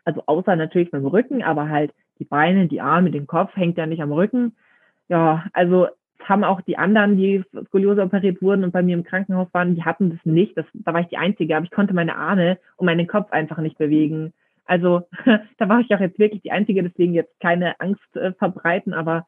Also 0.04 0.22
außer 0.26 0.54
natürlich 0.56 0.90
beim 0.90 1.04
Rücken, 1.04 1.42
aber 1.42 1.68
halt 1.68 1.92
die 2.20 2.25
Beine, 2.25 2.68
die 2.68 2.80
Arme, 2.80 3.10
den 3.10 3.26
Kopf 3.26 3.54
hängt 3.56 3.76
ja 3.76 3.87
nicht 3.87 4.02
am 4.02 4.12
Rücken. 4.12 4.56
Ja, 5.08 5.46
also 5.52 5.88
haben 6.25 6.44
auch 6.44 6.60
die 6.60 6.76
anderen, 6.76 7.16
die 7.16 7.44
Skoliose 7.66 8.02
operiert 8.02 8.42
wurden 8.42 8.64
und 8.64 8.72
bei 8.72 8.82
mir 8.82 8.94
im 8.94 9.04
Krankenhaus 9.04 9.48
waren, 9.52 9.75
die 9.75 9.84
hatten 9.84 10.10
das 10.10 10.20
nicht. 10.25 10.56
Das, 10.56 10.66
da 10.75 10.92
war 10.92 11.00
ich 11.00 11.08
die 11.08 11.16
Einzige, 11.16 11.56
aber 11.56 11.64
ich 11.64 11.70
konnte 11.70 11.94
meine 11.94 12.16
Arme 12.16 12.58
und 12.76 12.87
meinen 12.87 13.06
Kopf 13.06 13.32
einfach 13.32 13.58
nicht 13.58 13.78
bewegen. 13.78 14.32
Also 14.64 15.02
da 15.58 15.68
war 15.68 15.80
ich 15.80 15.94
auch 15.94 16.00
jetzt 16.00 16.18
wirklich 16.18 16.42
die 16.42 16.52
Einzige, 16.52 16.82
deswegen 16.82 17.14
jetzt 17.14 17.38
keine 17.40 17.80
Angst 17.80 18.16
äh, 18.16 18.32
verbreiten, 18.34 18.94
aber 18.94 19.26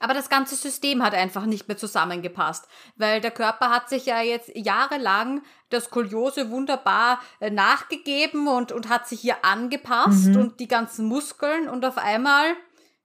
aber 0.00 0.14
das 0.14 0.28
ganze 0.28 0.54
System 0.54 1.02
hat 1.02 1.12
einfach 1.12 1.44
nicht 1.44 1.66
mehr 1.66 1.76
zusammengepasst, 1.76 2.68
weil 2.96 3.20
der 3.20 3.32
Körper 3.32 3.70
hat 3.70 3.88
sich 3.88 4.06
ja 4.06 4.22
jetzt 4.22 4.50
jahrelang 4.54 5.42
der 5.72 5.80
Skoliose 5.80 6.50
wunderbar 6.50 7.20
äh, 7.40 7.50
nachgegeben 7.50 8.46
und, 8.46 8.70
und 8.70 8.88
hat 8.88 9.08
sich 9.08 9.20
hier 9.20 9.44
angepasst 9.44 10.28
mhm. 10.28 10.36
und 10.36 10.60
die 10.60 10.68
ganzen 10.68 11.06
Muskeln 11.06 11.68
und 11.68 11.84
auf 11.84 11.98
einmal 11.98 12.46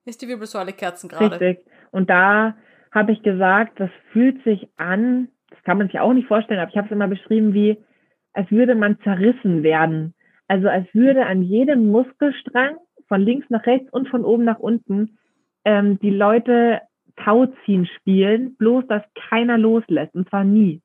ist 0.06 0.22
die 0.22 0.28
Wirbelsäule 0.28 0.74
kerzengerade. 0.74 1.40
Richtig. 1.40 1.66
Und 1.94 2.10
da 2.10 2.56
habe 2.92 3.12
ich 3.12 3.22
gesagt, 3.22 3.80
das 3.80 3.90
fühlt 4.12 4.44
sich 4.44 4.68
an, 4.78 5.30
das 5.50 5.62
kann 5.64 5.78
man 5.78 5.88
sich 5.88 6.00
auch 6.00 6.14
nicht 6.14 6.28
vorstellen, 6.28 6.60
aber 6.60 6.70
ich 6.70 6.78
habe 6.78 6.88
es 6.88 6.92
immer 6.92 7.08
beschrieben 7.08 7.54
wie, 7.54 7.78
als 8.34 8.50
würde 8.52 8.76
man 8.76 9.00
zerrissen 9.02 9.64
werden. 9.64 10.14
Also 10.48 10.68
als 10.68 10.88
würde 10.94 11.26
an 11.26 11.44
jedem 11.44 11.90
Muskelstrang 11.90 12.78
von 13.08 13.22
links 13.22 13.50
nach 13.50 13.66
rechts 13.66 13.92
und 13.92 14.10
von 14.10 14.26
oben 14.26 14.44
nach 14.44 14.60
unten 14.60 15.18
ähm, 15.66 16.00
die 16.00 16.10
Leute 16.10 16.82
Tauziehen 17.16 17.86
spielen, 17.86 18.56
bloß 18.56 18.88
dass 18.88 19.04
keiner 19.30 19.58
loslässt 19.58 20.16
und 20.16 20.28
zwar 20.30 20.44
nie. 20.44 20.82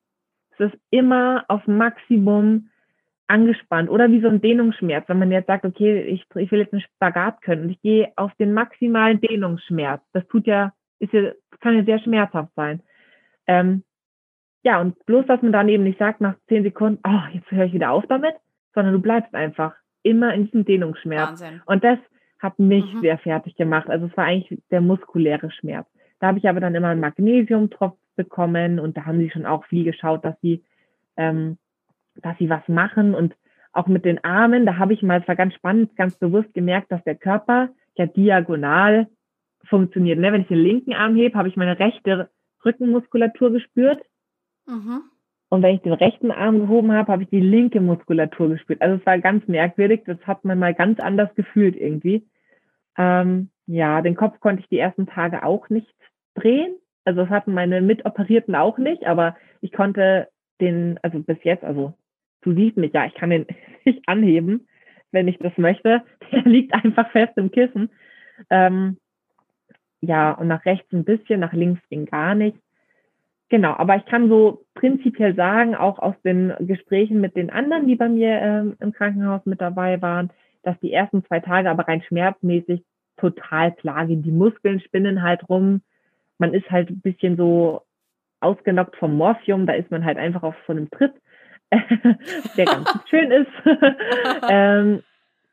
Es 0.51 0.71
ist 0.71 0.79
immer 0.91 1.45
auf 1.47 1.65
Maximum 1.65 2.69
angespannt 3.27 3.89
oder 3.89 4.11
wie 4.11 4.21
so 4.21 4.27
ein 4.27 4.41
Dehnungsschmerz, 4.41 5.07
wenn 5.07 5.19
man 5.19 5.31
jetzt 5.31 5.47
sagt, 5.47 5.65
okay, 5.65 6.01
ich, 6.01 6.25
ich 6.35 6.51
will 6.51 6.59
jetzt 6.59 6.73
einen 6.73 6.81
Spagat 6.81 7.41
können 7.41 7.63
und 7.63 7.69
ich 7.69 7.81
gehe 7.81 8.11
auf 8.15 8.33
den 8.35 8.53
maximalen 8.53 9.21
Dehnungsschmerz. 9.21 10.01
Das 10.13 10.27
tut 10.27 10.47
ja, 10.47 10.73
ist 10.99 11.13
ja, 11.13 11.31
kann 11.61 11.75
ja 11.75 11.83
sehr 11.83 11.99
schmerzhaft 11.99 12.53
sein. 12.55 12.81
Ähm, 13.47 13.83
ja, 14.63 14.79
und 14.81 15.05
bloß, 15.05 15.25
dass 15.25 15.41
man 15.41 15.51
dann 15.51 15.69
eben 15.69 15.83
nicht 15.83 15.99
sagt 15.99 16.21
nach 16.21 16.35
zehn 16.47 16.63
Sekunden, 16.63 16.99
oh, 17.07 17.33
jetzt 17.33 17.49
höre 17.51 17.65
ich 17.65 17.73
wieder 17.73 17.91
auf 17.91 18.05
damit, 18.07 18.35
sondern 18.73 18.93
du 18.93 19.01
bleibst 19.01 19.33
einfach 19.33 19.73
immer 20.03 20.33
in 20.33 20.45
diesem 20.45 20.65
Dehnungsschmerz. 20.65 21.41
Wahnsinn. 21.41 21.61
Und 21.65 21.83
das 21.83 21.99
hat 22.39 22.59
mich 22.59 22.85
mhm. 22.93 23.01
sehr 23.01 23.17
fertig 23.17 23.55
gemacht. 23.55 23.89
Also 23.89 24.07
es 24.07 24.17
war 24.17 24.25
eigentlich 24.25 24.61
der 24.71 24.81
muskuläre 24.81 25.51
Schmerz. 25.51 25.87
Da 26.19 26.27
habe 26.27 26.37
ich 26.37 26.47
aber 26.47 26.59
dann 26.59 26.75
immer 26.75 26.89
einen 26.89 27.01
Magnesiumtropf 27.01 27.97
bekommen 28.15 28.79
und 28.79 28.97
da 28.97 29.05
haben 29.05 29.19
sie 29.19 29.29
schon 29.29 29.45
auch 29.45 29.65
viel 29.65 29.85
geschaut, 29.85 30.25
dass 30.25 30.39
sie, 30.41 30.63
ähm, 31.15 31.57
dass 32.15 32.37
sie 32.37 32.49
was 32.49 32.67
machen 32.67 33.15
und 33.15 33.35
auch 33.71 33.87
mit 33.87 34.03
den 34.03 34.23
Armen, 34.23 34.65
da 34.65 34.77
habe 34.77 34.93
ich 34.93 35.03
mal, 35.03 35.21
es 35.21 35.27
war 35.27 35.35
ganz 35.35 35.53
spannend, 35.53 35.95
ganz 35.95 36.17
bewusst 36.17 36.53
gemerkt, 36.53 36.91
dass 36.91 37.03
der 37.03 37.15
Körper 37.15 37.69
ja 37.95 38.07
diagonal 38.07 39.07
funktioniert. 39.65 40.19
Ne? 40.19 40.31
Wenn 40.31 40.41
ich 40.41 40.47
den 40.47 40.57
linken 40.57 40.93
Arm 40.93 41.15
hebe, 41.15 41.37
habe 41.37 41.47
ich 41.47 41.55
meine 41.55 41.79
rechte 41.79 42.29
Rückenmuskulatur 42.63 43.51
gespürt. 43.51 44.01
Mhm. 44.67 45.01
Und 45.49 45.63
wenn 45.63 45.75
ich 45.75 45.81
den 45.81 45.93
rechten 45.93 46.31
Arm 46.31 46.59
gehoben 46.59 46.91
habe, 46.91 47.11
habe 47.11 47.23
ich 47.23 47.29
die 47.29 47.39
linke 47.39 47.81
Muskulatur 47.81 48.49
gespürt. 48.49 48.81
Also 48.81 48.97
es 48.97 49.05
war 49.05 49.17
ganz 49.19 49.47
merkwürdig. 49.47 50.03
Das 50.05 50.19
hat 50.27 50.45
man 50.45 50.59
mal 50.59 50.75
ganz 50.75 50.99
anders 50.99 51.33
gefühlt 51.35 51.75
irgendwie. 51.75 52.27
Ähm, 52.97 53.49
ja, 53.65 54.01
den 54.01 54.15
Kopf 54.15 54.39
konnte 54.39 54.61
ich 54.61 54.69
die 54.69 54.77
ersten 54.77 55.07
Tage 55.07 55.43
auch 55.43 55.69
nicht 55.69 55.93
drehen. 56.35 56.75
Also 57.05 57.21
das 57.21 57.29
hatten 57.29 57.53
meine 57.53 57.81
Mitoperierten 57.81 58.55
auch 58.55 58.77
nicht, 58.77 59.05
aber 59.05 59.35
ich 59.61 59.71
konnte 59.71 60.27
den, 60.61 60.99
also 61.01 61.19
bis 61.19 61.37
jetzt, 61.43 61.63
also 61.63 61.93
du 62.41 62.53
siehst 62.53 62.77
mich 62.77 62.93
ja, 62.93 63.05
ich 63.05 63.15
kann 63.15 63.31
den 63.31 63.47
nicht 63.85 64.07
anheben, 64.07 64.67
wenn 65.11 65.27
ich 65.27 65.39
das 65.39 65.57
möchte. 65.57 66.03
Der 66.31 66.43
liegt 66.43 66.73
einfach 66.73 67.09
fest 67.11 67.33
im 67.37 67.51
Kissen. 67.51 67.89
Ähm, 68.49 68.97
ja, 70.01 70.31
und 70.31 70.47
nach 70.47 70.65
rechts 70.65 70.91
ein 70.93 71.03
bisschen, 71.03 71.39
nach 71.39 71.53
links 71.53 71.81
ging 71.89 72.05
gar 72.05 72.35
nicht. 72.35 72.57
Genau, 73.49 73.73
aber 73.73 73.95
ich 73.95 74.05
kann 74.05 74.29
so 74.29 74.63
prinzipiell 74.75 75.35
sagen, 75.35 75.75
auch 75.75 75.97
aus 75.99 76.15
den 76.23 76.53
Gesprächen 76.59 77.19
mit 77.19 77.35
den 77.35 77.49
anderen, 77.49 77.87
die 77.87 77.95
bei 77.95 78.07
mir 78.07 78.39
ähm, 78.39 78.77
im 78.79 78.93
Krankenhaus 78.93 79.43
mit 79.45 79.59
dabei 79.59 80.01
waren, 80.01 80.29
dass 80.61 80.79
die 80.81 80.93
ersten 80.93 81.25
zwei 81.25 81.39
Tage 81.39 81.69
aber 81.69 81.87
rein 81.87 82.03
schmerzmäßig 82.03 82.83
total 83.17 83.73
klar 83.73 84.05
gehen. 84.05 84.21
Die 84.21 84.31
Muskeln 84.31 84.79
spinnen 84.79 85.23
halt 85.23 85.49
rum. 85.49 85.81
Man 86.37 86.53
ist 86.53 86.69
halt 86.69 86.89
ein 86.89 87.01
bisschen 87.01 87.37
so 87.37 87.81
ausgenockt 88.39 88.95
vom 88.95 89.15
Morphium. 89.15 89.65
Da 89.65 89.73
ist 89.73 89.89
man 89.89 90.05
halt 90.05 90.17
einfach 90.17 90.43
auf 90.43 90.55
so 90.67 90.73
einem 90.73 90.89
Trip, 90.91 91.13
der 91.71 92.65
ganz 92.65 92.89
schön 93.09 93.31
ist. 93.31 93.51
ähm, 94.49 95.01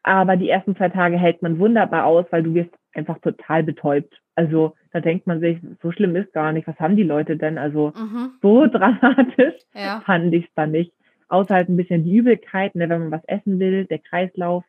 aber 0.03 0.37
die 0.37 0.51
ersten 0.51 0.77
zwei 0.77 0.91
Tage 0.91 1.19
hält 1.19 1.43
man 1.43 1.59
wunderbar 1.59 2.05
aus, 2.05 2.27
weil 2.31 2.43
du 2.43 2.55
wirst 2.55 2.71
einfach 2.95 3.19
total 3.19 3.63
betäubt. 3.63 4.21
Also 4.37 4.75
da 4.93 5.01
denkt 5.01 5.27
man 5.27 5.41
sich, 5.41 5.59
so 5.83 5.91
schlimm 5.91 6.15
ist 6.15 6.33
gar 6.33 6.53
nicht. 6.53 6.69
Was 6.69 6.79
haben 6.79 6.97
die 6.97 7.03
Leute 7.03 7.37
denn? 7.37 7.59
Also 7.59 7.93
mhm. 7.97 8.33
so 8.41 8.67
dramatisch 8.73 9.55
ja. 9.75 10.01
fand 10.07 10.33
ich 10.33 10.45
es 10.45 10.55
da 10.55 10.67
nicht. 10.67 10.93
Außer 11.29 11.55
halt 11.55 11.69
ein 11.69 11.77
bisschen 11.77 12.05
die 12.05 12.17
Übelkeit, 12.17 12.75
ne, 12.77 12.89
wenn 12.89 13.01
man 13.01 13.11
was 13.11 13.25
essen 13.25 13.59
will, 13.59 13.87
der 13.87 13.99
Kreislauf, 13.99 14.63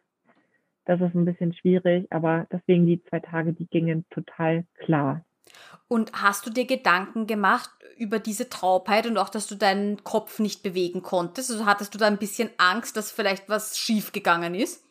das 0.86 1.00
ist 1.02 1.14
ein 1.14 1.26
bisschen 1.26 1.54
schwierig. 1.54 2.08
Aber 2.10 2.48
deswegen 2.52 2.88
die 2.88 3.04
zwei 3.04 3.20
Tage, 3.20 3.54
die 3.54 3.68
gingen 3.68 4.06
total 4.10 4.66
klar. 4.80 5.24
Und 5.88 6.12
hast 6.14 6.46
du 6.46 6.50
dir 6.50 6.66
Gedanken 6.66 7.28
gemacht 7.28 7.70
über 7.98 8.20
diese 8.20 8.50
Taubheit 8.50 9.06
und 9.06 9.18
auch, 9.18 9.30
dass 9.30 9.48
du 9.48 9.56
deinen 9.56 10.04
Kopf 10.04 10.40
nicht 10.40 10.64
bewegen 10.64 11.04
konntest? 11.04 11.52
Also 11.52 11.66
hattest 11.66 11.94
du 11.94 11.98
da 11.98 12.08
ein 12.08 12.18
bisschen 12.18 12.50
Angst, 12.58 12.98
dass 12.98 13.12
vielleicht 13.12 13.50
was 13.50 13.78
schiefgegangen 13.78 14.56
ist? 14.56 14.84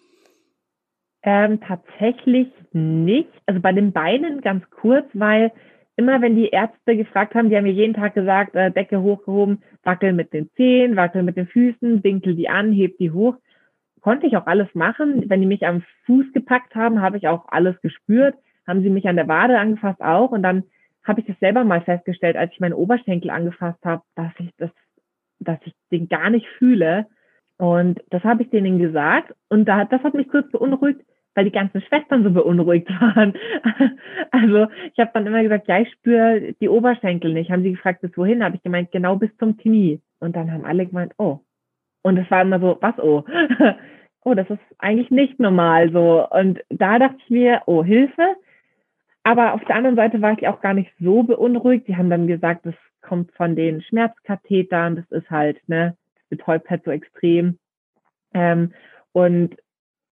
Ähm, 1.27 1.61
tatsächlich 1.61 2.47
nicht. 2.73 3.29
Also 3.47 3.61
bei 3.61 3.73
den 3.73 3.91
Beinen 3.91 4.43
ganz 4.43 4.65
kurz, 4.71 5.07
weil 5.13 5.51
immer 5.97 6.23
wenn 6.23 6.37
die 6.37 6.51
Ärzte 6.51 6.97
gefragt 6.97 7.35
haben, 7.35 7.51
die 7.51 7.57
haben 7.57 7.65
mir 7.65 7.73
jeden 7.73 7.95
Tag 7.95 8.15
gesagt, 8.15 8.55
äh, 8.55 8.71
Decke 8.71 9.03
hochgehoben, 9.03 9.61
wackel 9.83 10.13
mit 10.13 10.33
den 10.33 10.49
Zehen, 10.53 10.95
wackel 10.95 11.25
mit 11.25 11.37
den 11.37 11.49
Füßen, 11.49 12.05
winkel 12.05 12.37
die 12.37 12.49
an, 12.49 12.71
heb 12.71 12.97
die 12.99 13.11
hoch. 13.11 13.35
Konnte 14.01 14.29
ich 14.29 14.37
auch 14.37 14.47
alles 14.47 14.73
machen. 14.75 15.29
Wenn 15.29 15.41
die 15.41 15.49
mich 15.49 15.67
am 15.67 15.83
Fuß 16.05 16.27
gepackt 16.33 16.77
haben, 16.77 17.03
habe 17.03 17.17
ich 17.17 17.27
auch 17.27 17.47
alles 17.49 17.81
gespürt. 17.81 18.37
Haben 18.65 18.83
sie 18.83 18.91
mich 18.91 19.09
an 19.09 19.17
der 19.17 19.27
Wade 19.27 19.59
angefasst 19.59 20.01
auch. 20.01 20.31
Und 20.31 20.45
dann 20.45 20.63
habe 21.03 21.21
ich 21.21 21.27
das 21.27 21.39
selber 21.41 21.65
mal 21.65 21.81
festgestellt, 21.81 22.37
als 22.37 22.53
ich 22.53 22.61
meinen 22.61 22.75
Oberschenkel 22.75 23.31
angefasst 23.31 23.85
habe, 23.85 24.03
dass 24.15 24.31
ich 24.39 24.51
das, 24.59 24.71
dass 25.41 25.59
ich 25.65 25.73
den 25.91 26.09
gar 26.09 26.31
nicht 26.31 26.47
fühle. 26.59 27.07
Und 27.59 28.01
das 28.11 28.23
habe 28.23 28.45
ich 28.45 28.51
denen 28.51 28.79
gesagt. 28.79 29.35
Und 29.49 29.65
da, 29.65 29.87
das 29.87 30.05
hat 30.05 30.15
mich 30.15 30.29
kurz 30.29 30.49
beunruhigt 30.53 31.01
weil 31.37 31.45
die 31.45 31.53
ganzen 31.53 31.83
Schwestern 31.83 32.25
so 32.25 32.31
beunruhigt 32.31 32.89
waren. 33.01 33.35
Also 34.33 34.67
ich 34.93 34.99
habe 34.99 35.11
dann 35.15 35.27
immer 35.27 35.43
gesagt, 35.43 35.69
ja, 35.69 35.79
ich 35.79 35.93
spüre 35.93 36.55
die 36.61 36.69
Oberschenkel 36.69 37.33
nicht. 37.33 37.51
Haben 37.51 37.63
sie 37.63 37.73
gefragt, 37.73 38.01
bis 38.01 38.17
wohin? 38.17 38.43
Habe 38.43 38.57
ich 38.57 38.63
gemeint, 38.63 38.91
genau 38.91 39.17
bis 39.17 39.31
zum 39.37 39.57
Knie. 39.57 40.01
Und 40.19 40.35
dann 40.35 40.51
haben 40.51 40.65
alle 40.65 40.87
gemeint, 40.87 41.13
oh. 41.19 41.41
Und 42.03 42.17
es 42.17 42.31
war 42.31 42.43
immer 42.43 42.59
so, 42.59 42.79
was 42.81 42.99
oh? 42.99 43.25
oh, 44.25 44.35
das 44.35 44.49
ist 44.49 44.61
eigentlich 44.79 45.11
nicht 45.11 45.39
normal 45.39 45.93
so. 45.93 46.27
Und 46.29 46.61
da 46.71 46.99
dachte 46.99 47.19
ich 47.19 47.31
mir, 47.31 47.63
oh, 47.67 47.85
Hilfe. 47.85 48.37
Aber 49.23 49.55
auf 49.55 49.65
der 49.65 49.77
anderen 49.77 49.97
Seite 49.97 50.23
war 50.23 50.33
ich 50.33 50.49
auch 50.49 50.61
gar 50.61 50.73
nicht 50.73 50.93
so 50.99 51.23
beunruhigt. 51.23 51.87
Die 51.87 51.97
haben 51.97 52.11
dann 52.11 52.27
gesagt, 52.27 52.65
das 52.65 52.75
kommt 53.03 53.33
von 53.33 53.57
den 53.57 53.83
Schmerzkathetern, 53.83 54.97
das 54.97 55.11
ist 55.11 55.31
halt, 55.31 55.61
ne, 55.69 55.97
das 56.15 56.39
betäubt 56.39 56.71
halt 56.71 56.85
so 56.85 56.91
extrem. 56.91 57.59
Ähm, 58.35 58.73
und 59.13 59.57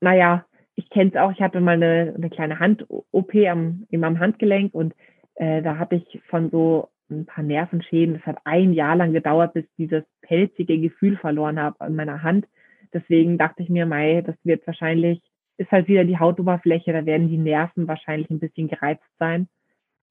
naja, 0.00 0.45
ich 0.76 0.90
kenne 0.90 1.11
es 1.11 1.16
auch, 1.16 1.33
ich 1.33 1.40
hatte 1.40 1.61
mal 1.61 1.75
eine, 1.75 2.14
eine 2.16 2.31
kleine 2.31 2.59
Hand-OP 2.59 3.35
am, 3.49 3.87
eben 3.90 4.04
am 4.04 4.19
Handgelenk 4.19 4.75
und 4.75 4.95
äh, 5.37 5.62
da 5.62 5.78
hatte 5.78 5.97
ich 5.97 6.21
von 6.28 6.50
so 6.50 6.88
ein 7.11 7.26
paar 7.26 7.45
Nervenschäden, 7.45 8.14
das 8.14 8.26
hat 8.26 8.38
ein 8.45 8.73
Jahr 8.73 8.97
lang 8.97 9.12
gedauert, 9.12 9.54
bis 9.54 9.64
dieses 9.76 10.04
pelzige 10.23 10.78
Gefühl 10.78 11.16
verloren 11.16 11.61
habe 11.61 11.81
an 11.81 11.95
meiner 11.95 12.23
Hand. 12.23 12.47
Deswegen 12.93 13.38
dachte 13.38 13.62
ich 13.62 13.69
mir, 13.69 13.87
Mai, 13.87 14.23
das 14.23 14.37
wird 14.45 14.66
wahrscheinlich, 14.66 15.21
ist 15.59 15.71
halt 15.71 15.88
wieder 15.88 16.04
die 16.04 16.19
Hautoberfläche, 16.19 16.93
da 16.93 17.04
werden 17.07 17.28
die 17.28 17.38
Nerven 17.38 17.87
wahrscheinlich 17.87 18.31
ein 18.31 18.40
bisschen 18.40 18.69
gereizt 18.69 19.04
sein. 19.19 19.49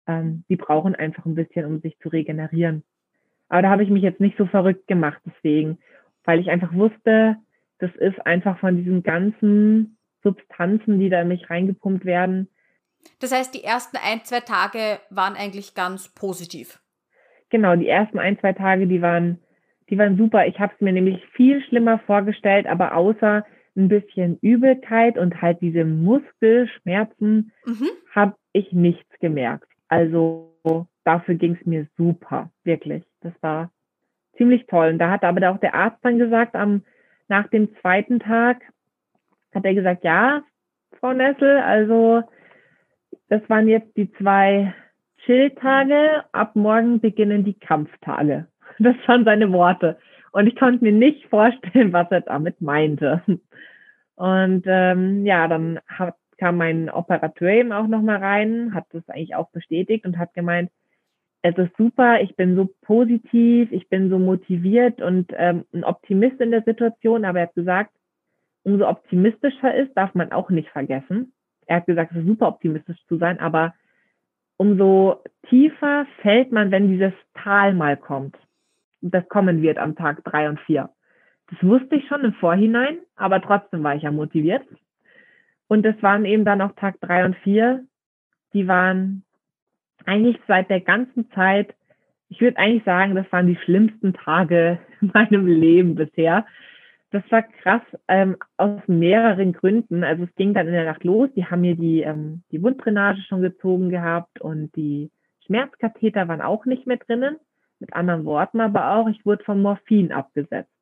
Ähm, 0.07 0.43
die 0.49 0.55
brauchen 0.55 0.95
einfach 0.95 1.25
ein 1.25 1.35
bisschen, 1.35 1.65
um 1.65 1.79
sich 1.79 1.97
zu 1.99 2.09
regenerieren. 2.09 2.83
Aber 3.49 3.61
da 3.61 3.69
habe 3.69 3.83
ich 3.83 3.89
mich 3.89 4.03
jetzt 4.03 4.19
nicht 4.19 4.37
so 4.37 4.45
verrückt 4.45 4.87
gemacht, 4.87 5.21
deswegen, 5.25 5.79
weil 6.23 6.39
ich 6.39 6.49
einfach 6.49 6.73
wusste, 6.73 7.37
das 7.79 7.93
ist 7.95 8.25
einfach 8.25 8.59
von 8.59 8.77
diesem 8.77 9.03
ganzen 9.03 9.97
Substanzen, 10.23 10.99
die 10.99 11.09
da 11.09 11.21
in 11.21 11.27
mich 11.27 11.49
reingepumpt 11.49 12.05
werden. 12.05 12.49
Das 13.19 13.33
heißt, 13.33 13.53
die 13.53 13.63
ersten 13.63 13.97
ein, 13.97 14.23
zwei 14.23 14.39
Tage 14.39 14.99
waren 15.09 15.35
eigentlich 15.35 15.75
ganz 15.75 16.13
positiv. 16.13 16.79
Genau, 17.49 17.75
die 17.75 17.87
ersten 17.87 18.17
ein, 18.17 18.39
zwei 18.39 18.53
Tage, 18.53 18.87
die 18.87 19.01
waren, 19.01 19.39
die 19.89 19.97
waren 19.97 20.17
super. 20.17 20.47
Ich 20.47 20.59
habe 20.59 20.73
es 20.73 20.81
mir 20.81 20.93
nämlich 20.93 21.23
viel 21.35 21.63
schlimmer 21.65 21.99
vorgestellt, 21.99 22.65
aber 22.65 22.95
außer 22.95 23.45
ein 23.75 23.87
bisschen 23.87 24.37
Übelkeit 24.39 25.17
und 25.17 25.41
halt 25.41 25.61
diese 25.61 25.83
Muskelschmerzen 25.83 27.51
mhm. 27.65 27.89
habe 28.13 28.35
ich 28.53 28.71
nichts 28.71 29.09
gemerkt. 29.19 29.67
Also 29.87 30.55
dafür 31.03 31.35
ging 31.35 31.57
es 31.59 31.65
mir 31.65 31.87
super, 31.97 32.49
wirklich. 32.63 33.03
Das 33.21 33.33
war 33.41 33.71
ziemlich 34.37 34.65
toll. 34.67 34.89
Und 34.89 34.99
da 34.99 35.09
hat 35.09 35.23
aber 35.23 35.49
auch 35.49 35.59
der 35.59 35.75
Arzt 35.75 35.99
dann 36.03 36.17
gesagt, 36.17 36.55
am, 36.55 36.83
nach 37.27 37.47
dem 37.47 37.75
zweiten 37.81 38.19
Tag, 38.19 38.61
hat 39.53 39.65
er 39.65 39.73
gesagt, 39.73 40.03
ja, 40.03 40.43
Frau 40.99 41.13
Nessel, 41.13 41.57
also 41.57 42.23
das 43.29 43.41
waren 43.49 43.67
jetzt 43.67 43.95
die 43.97 44.11
zwei 44.13 44.73
Chill-Tage, 45.25 46.23
ab 46.31 46.55
morgen 46.55 46.99
beginnen 46.99 47.43
die 47.43 47.59
Kampftage. 47.59 48.47
Das 48.79 48.95
waren 49.05 49.23
seine 49.23 49.51
Worte. 49.51 49.99
Und 50.31 50.47
ich 50.47 50.55
konnte 50.55 50.83
mir 50.83 50.91
nicht 50.91 51.27
vorstellen, 51.27 51.93
was 51.93 52.09
er 52.09 52.21
damit 52.21 52.59
meinte. 52.59 53.21
Und 54.15 54.63
ähm, 54.65 55.25
ja, 55.25 55.47
dann 55.47 55.79
hat, 55.87 56.15
kam 56.37 56.57
mein 56.57 56.89
Operateur 56.89 57.49
eben 57.49 57.71
auch 57.71 57.87
nochmal 57.87 58.17
rein, 58.17 58.73
hat 58.73 58.85
das 58.89 59.07
eigentlich 59.09 59.35
auch 59.35 59.51
bestätigt 59.51 60.05
und 60.05 60.17
hat 60.17 60.33
gemeint, 60.33 60.71
es 61.43 61.57
ist 61.57 61.75
super, 61.77 62.21
ich 62.21 62.35
bin 62.35 62.55
so 62.55 62.69
positiv, 62.81 63.71
ich 63.71 63.89
bin 63.89 64.09
so 64.09 64.17
motiviert 64.17 65.01
und 65.01 65.31
ähm, 65.35 65.65
ein 65.73 65.83
Optimist 65.83 66.39
in 66.39 66.51
der 66.51 66.63
Situation, 66.63 67.25
aber 67.25 67.39
er 67.39 67.47
hat 67.47 67.55
gesagt, 67.55 67.91
umso 68.63 68.87
optimistischer 68.87 69.73
ist, 69.75 69.93
darf 69.95 70.13
man 70.15 70.31
auch 70.31 70.49
nicht 70.49 70.69
vergessen. 70.69 71.33
Er 71.65 71.77
hat 71.77 71.85
gesagt, 71.85 72.11
es 72.11 72.19
ist 72.19 72.27
super 72.27 72.47
optimistisch 72.47 72.97
zu 73.07 73.17
sein, 73.17 73.39
aber 73.39 73.73
umso 74.57 75.21
tiefer 75.49 76.05
fällt 76.21 76.51
man, 76.51 76.71
wenn 76.71 76.89
dieses 76.89 77.13
Tal 77.33 77.73
mal 77.73 77.97
kommt. 77.97 78.37
das 79.01 79.27
kommen 79.27 79.61
wird 79.61 79.77
am 79.77 79.95
Tag 79.95 80.23
drei 80.23 80.47
und 80.47 80.59
vier. 80.61 80.89
Das 81.49 81.61
wusste 81.61 81.95
ich 81.95 82.07
schon 82.07 82.23
im 82.23 82.33
Vorhinein, 82.33 82.99
aber 83.15 83.41
trotzdem 83.41 83.83
war 83.83 83.95
ich 83.95 84.03
ja 84.03 84.11
motiviert. 84.11 84.63
Und 85.67 85.83
das 85.83 85.95
waren 86.01 86.25
eben 86.25 86.45
dann 86.45 86.61
auch 86.61 86.73
Tag 86.75 86.99
drei 87.01 87.25
und 87.25 87.35
vier. 87.37 87.83
Die 88.53 88.67
waren 88.67 89.23
eigentlich 90.05 90.39
seit 90.47 90.69
der 90.69 90.81
ganzen 90.81 91.29
Zeit, 91.31 91.75
ich 92.29 92.39
würde 92.41 92.57
eigentlich 92.57 92.83
sagen, 92.83 93.15
das 93.15 93.29
waren 93.31 93.47
die 93.47 93.57
schlimmsten 93.57 94.13
Tage 94.13 94.79
in 95.01 95.11
meinem 95.13 95.47
Leben 95.47 95.95
bisher. 95.95 96.45
Das 97.13 97.23
war 97.29 97.43
krass 97.43 97.83
ähm, 98.07 98.37
aus 98.57 98.81
mehreren 98.87 99.53
Gründen. 99.53 100.03
Also 100.03 100.23
es 100.23 100.33
ging 100.33 100.55
dann 100.55 100.65
in 100.65 100.73
der 100.73 100.85
Nacht 100.85 101.03
los. 101.03 101.29
Die 101.35 101.45
haben 101.45 101.61
mir 101.61 101.75
die, 101.75 102.01
ähm, 102.01 102.41
die 102.51 102.59
Wunddrainage 102.63 103.21
schon 103.29 103.43
gezogen 103.43 103.91
gehabt 103.91 104.41
und 104.41 104.75
die 104.75 105.11
Schmerzkatheter 105.45 106.27
waren 106.27 106.41
auch 106.41 106.65
nicht 106.65 106.87
mehr 106.87 106.97
drinnen. 106.97 107.37
Mit 107.77 107.93
anderen 107.93 108.25
Worten 108.25 108.61
aber 108.61 108.95
auch, 108.95 109.07
ich 109.09 109.23
wurde 109.27 109.43
vom 109.43 109.61
Morphin 109.61 110.11
abgesetzt. 110.11 110.73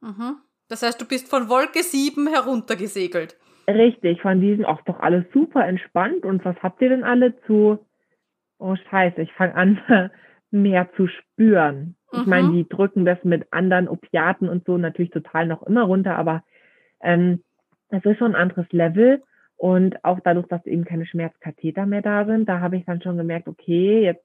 Mhm. 0.00 0.38
Das 0.66 0.82
heißt, 0.82 1.00
du 1.00 1.06
bist 1.06 1.30
von 1.30 1.48
Wolke 1.48 1.84
7 1.84 2.26
heruntergesegelt. 2.26 3.36
Richtig, 3.68 4.20
von 4.20 4.40
diesem, 4.40 4.64
auch 4.64 4.80
doch 4.80 4.98
alles 4.98 5.26
super 5.32 5.64
entspannt. 5.64 6.24
Und 6.24 6.44
was 6.44 6.56
habt 6.60 6.82
ihr 6.82 6.88
denn 6.88 7.04
alle 7.04 7.40
zu? 7.42 7.78
Oh 8.58 8.74
Scheiße, 8.90 9.22
ich 9.22 9.32
fange 9.34 9.54
an, 9.54 10.10
mehr 10.50 10.90
zu 10.96 11.06
spüren. 11.06 11.94
Mhm. 12.12 12.20
Ich 12.20 12.26
meine, 12.26 12.52
die 12.52 12.68
drücken 12.68 13.04
das 13.04 13.22
mit 13.24 13.52
anderen 13.52 13.88
Opiaten 13.88 14.48
und 14.48 14.64
so 14.64 14.78
natürlich 14.78 15.10
total 15.10 15.46
noch 15.46 15.62
immer 15.62 15.82
runter, 15.82 16.16
aber 16.16 16.44
ähm, 17.00 17.42
es 17.88 18.04
ist 18.04 18.18
schon 18.18 18.34
ein 18.34 18.40
anderes 18.40 18.70
Level. 18.72 19.22
Und 19.56 20.04
auch 20.04 20.18
dadurch, 20.24 20.48
dass 20.48 20.66
eben 20.66 20.84
keine 20.84 21.06
Schmerzkatheter 21.06 21.86
mehr 21.86 22.02
da 22.02 22.24
sind, 22.24 22.48
da 22.48 22.58
habe 22.58 22.76
ich 22.76 22.84
dann 22.84 23.00
schon 23.00 23.16
gemerkt, 23.16 23.46
okay, 23.46 24.02
jetzt 24.02 24.24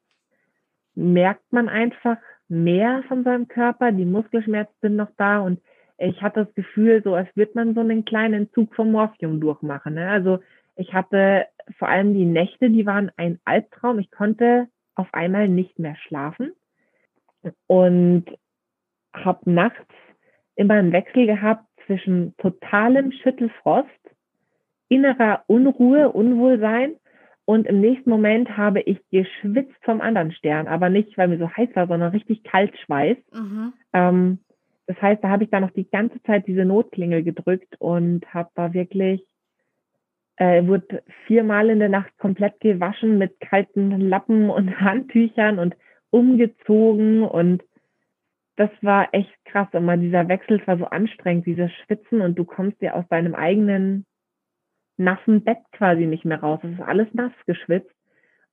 merkt 0.95 1.53
man 1.53 1.69
einfach 1.69 2.17
mehr 2.47 3.03
von 3.07 3.23
seinem 3.23 3.47
Körper, 3.47 3.91
die 3.91 4.05
Muskelschmerzen 4.05 4.73
sind 4.81 4.95
noch 4.95 5.11
da 5.17 5.41
und 5.41 5.61
ich 5.99 6.21
hatte 6.23 6.45
das 6.45 6.55
Gefühl, 6.55 7.01
so 7.03 7.13
als 7.13 7.27
würde 7.35 7.51
man 7.55 7.75
so 7.75 7.81
einen 7.81 8.03
kleinen 8.03 8.51
Zug 8.51 8.73
vom 8.73 8.91
Morphium 8.91 9.39
durchmachen. 9.39 9.95
Ne? 9.95 10.09
Also 10.09 10.39
ich 10.75 10.93
hatte 10.93 11.45
vor 11.77 11.87
allem 11.87 12.13
die 12.13 12.25
Nächte, 12.25 12.69
die 12.69 12.85
waren 12.85 13.11
ein 13.17 13.39
Albtraum. 13.45 13.99
Ich 13.99 14.09
konnte 14.11 14.67
auf 14.95 15.07
einmal 15.13 15.47
nicht 15.47 15.77
mehr 15.79 15.95
schlafen 15.95 16.51
und 17.67 18.25
habe 19.13 19.51
nachts 19.51 19.93
immer 20.55 20.75
einen 20.75 20.91
Wechsel 20.91 21.25
gehabt 21.25 21.65
zwischen 21.85 22.35
totalem 22.37 23.11
Schüttelfrost, 23.11 23.87
innerer 24.89 25.43
Unruhe, 25.47 26.09
Unwohlsein 26.11 26.95
und 27.49 27.65
im 27.65 27.79
nächsten 27.79 28.09
Moment 28.09 28.57
habe 28.57 28.81
ich 28.81 28.99
geschwitzt 29.09 29.77
vom 29.83 30.01
anderen 30.01 30.33
Stern, 30.33 30.67
aber 30.67 30.89
nicht, 30.89 31.17
weil 31.17 31.29
mir 31.29 31.37
so 31.37 31.49
heiß 31.49 31.69
war, 31.75 31.87
sondern 31.87 32.11
richtig 32.11 32.43
Kaltschweiß. 32.43 33.17
Mhm. 33.33 33.73
Ähm, 33.93 34.39
das 34.85 35.01
heißt, 35.01 35.23
da 35.23 35.29
habe 35.29 35.45
ich 35.45 35.49
dann 35.49 35.61
noch 35.61 35.71
die 35.71 35.89
ganze 35.89 36.21
Zeit 36.23 36.45
diese 36.45 36.65
Notklingel 36.65 37.23
gedrückt 37.23 37.75
und 37.79 38.25
habe 38.33 38.49
da 38.55 38.73
wirklich, 38.73 39.25
äh, 40.35 40.67
wurde 40.67 41.03
viermal 41.25 41.69
in 41.69 41.79
der 41.79 41.87
Nacht 41.87 42.17
komplett 42.17 42.59
gewaschen 42.59 43.17
mit 43.17 43.39
kalten 43.39 43.97
Lappen 43.97 44.49
und 44.49 44.69
Handtüchern 44.81 45.57
und 45.57 45.73
umgezogen 46.09 47.23
und 47.23 47.63
das 48.55 48.71
war 48.81 49.09
echt 49.13 49.33
krass. 49.45 49.67
Immer 49.73 49.97
dieser 49.97 50.27
Wechsel 50.27 50.61
war 50.65 50.77
so 50.77 50.85
anstrengend, 50.85 51.45
dieses 51.45 51.71
Schwitzen 51.71 52.21
und 52.21 52.37
du 52.37 52.45
kommst 52.45 52.81
ja 52.81 52.93
aus 52.93 53.05
deinem 53.09 53.35
eigenen 53.35 54.05
nassen 54.97 55.43
Bett 55.43 55.59
quasi 55.71 56.05
nicht 56.05 56.25
mehr 56.25 56.39
raus. 56.39 56.59
Es 56.63 56.71
ist 56.71 56.81
alles 56.81 57.07
nass 57.13 57.33
geschwitzt 57.45 57.93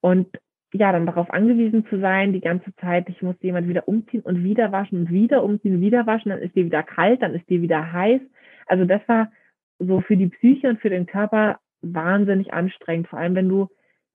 und 0.00 0.28
ja, 0.74 0.90
dann 0.90 1.06
darauf 1.06 1.30
angewiesen 1.30 1.86
zu 1.86 2.00
sein, 2.00 2.32
die 2.32 2.40
ganze 2.40 2.74
Zeit, 2.76 3.08
ich 3.08 3.22
muss 3.22 3.36
jemand 3.40 3.68
wieder 3.68 3.86
umziehen 3.86 4.22
und 4.22 4.42
wieder 4.42 4.72
waschen 4.72 4.98
und 5.02 5.10
wieder 5.10 5.44
umziehen, 5.44 5.80
wieder 5.80 6.04
waschen, 6.06 6.30
dann 6.30 6.40
ist 6.40 6.56
die 6.56 6.64
wieder 6.64 6.82
kalt, 6.82 7.22
dann 7.22 7.32
ist 7.32 7.48
die 7.48 7.62
wieder 7.62 7.92
heiß. 7.92 8.20
Also 8.66 8.84
das 8.84 9.00
war 9.06 9.30
so 9.78 10.00
für 10.00 10.16
die 10.16 10.28
Psyche 10.28 10.68
und 10.68 10.80
für 10.80 10.90
den 10.90 11.06
Körper 11.06 11.60
wahnsinnig 11.80 12.52
anstrengend, 12.52 13.06
vor 13.08 13.20
allem 13.20 13.36
wenn 13.36 13.48
du 13.48 13.68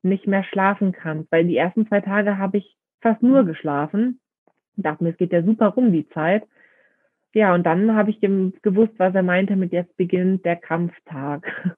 nicht 0.03 0.27
mehr 0.27 0.43
schlafen 0.43 0.91
kannst, 0.91 1.31
weil 1.31 1.45
die 1.45 1.57
ersten 1.57 1.87
zwei 1.87 2.01
Tage 2.01 2.37
habe 2.37 2.57
ich 2.57 2.75
fast 3.01 3.21
nur 3.23 3.45
geschlafen. 3.45 4.19
Ich 4.75 4.83
dachte 4.83 5.03
mir, 5.03 5.11
es 5.11 5.17
geht 5.17 5.33
ja 5.33 5.43
super 5.43 5.67
rum, 5.67 5.91
die 5.91 6.07
Zeit. 6.09 6.43
Ja, 7.33 7.53
und 7.53 7.63
dann 7.63 7.95
habe 7.95 8.09
ich 8.09 8.19
gewusst, 8.21 8.93
was 8.97 9.13
er 9.13 9.23
meinte 9.23 9.55
mit 9.55 9.71
jetzt 9.71 9.95
beginnt 9.97 10.45
der 10.45 10.55
Kampftag. 10.55 11.75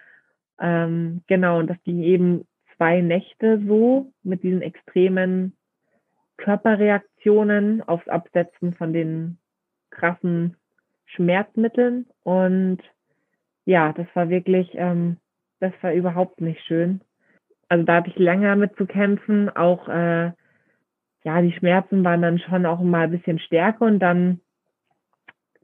ähm, 0.60 1.22
genau, 1.28 1.58
und 1.58 1.68
das 1.68 1.82
ging 1.84 2.02
eben 2.02 2.46
zwei 2.76 3.00
Nächte 3.00 3.62
so 3.66 4.12
mit 4.22 4.42
diesen 4.42 4.62
extremen 4.62 5.56
Körperreaktionen 6.36 7.82
aufs 7.82 8.08
Absetzen 8.08 8.74
von 8.74 8.92
den 8.92 9.38
krassen 9.90 10.56
Schmerzmitteln. 11.06 12.06
Und 12.22 12.78
ja, 13.64 13.92
das 13.92 14.06
war 14.14 14.30
wirklich, 14.30 14.70
ähm, 14.74 15.18
das 15.60 15.72
war 15.82 15.92
überhaupt 15.92 16.40
nicht 16.40 16.60
schön. 16.64 17.00
Also 17.68 17.84
da 17.84 17.96
hatte 17.96 18.10
ich 18.10 18.16
länger 18.16 18.56
mit 18.56 18.76
zu 18.76 18.86
kämpfen. 18.86 19.50
Auch 19.50 19.88
äh, 19.88 20.32
ja, 21.28 21.42
die 21.42 21.52
Schmerzen 21.52 22.04
waren 22.04 22.22
dann 22.22 22.38
schon 22.38 22.64
auch 22.64 22.80
mal 22.80 23.04
ein 23.04 23.10
bisschen 23.10 23.38
stärker 23.38 23.84
und 23.84 23.98
dann 23.98 24.40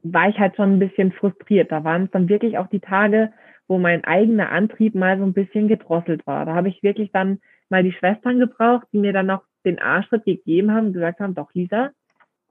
war 0.03 0.29
ich 0.29 0.37
halt 0.37 0.55
schon 0.55 0.73
ein 0.73 0.79
bisschen 0.79 1.11
frustriert. 1.11 1.71
Da 1.71 1.83
waren 1.83 2.03
es 2.03 2.11
dann 2.11 2.29
wirklich 2.29 2.59
auch 2.59 2.67
die 2.67 2.79
Tage, 2.79 3.33
wo 3.67 3.79
mein 3.79 4.03
eigener 4.03 4.51
Antrieb 4.51 4.93
mal 4.93 5.17
so 5.17 5.23
ein 5.23 5.33
bisschen 5.33 5.67
gedrosselt 5.67 6.27
war. 6.27 6.45
Da 6.45 6.53
habe 6.53 6.69
ich 6.69 6.83
wirklich 6.83 7.11
dann 7.11 7.39
mal 7.69 7.81
die 7.81 7.93
Schwestern 7.93 8.37
gebraucht, 8.37 8.85
die 8.93 8.99
mir 8.99 9.11
dann 9.11 9.25
noch 9.25 9.41
den 9.65 9.79
Arschtritt 9.79 10.25
gegeben 10.25 10.71
haben, 10.71 10.93
gesagt 10.93 11.19
haben, 11.19 11.33
doch 11.33 11.51
Lisa, 11.55 11.89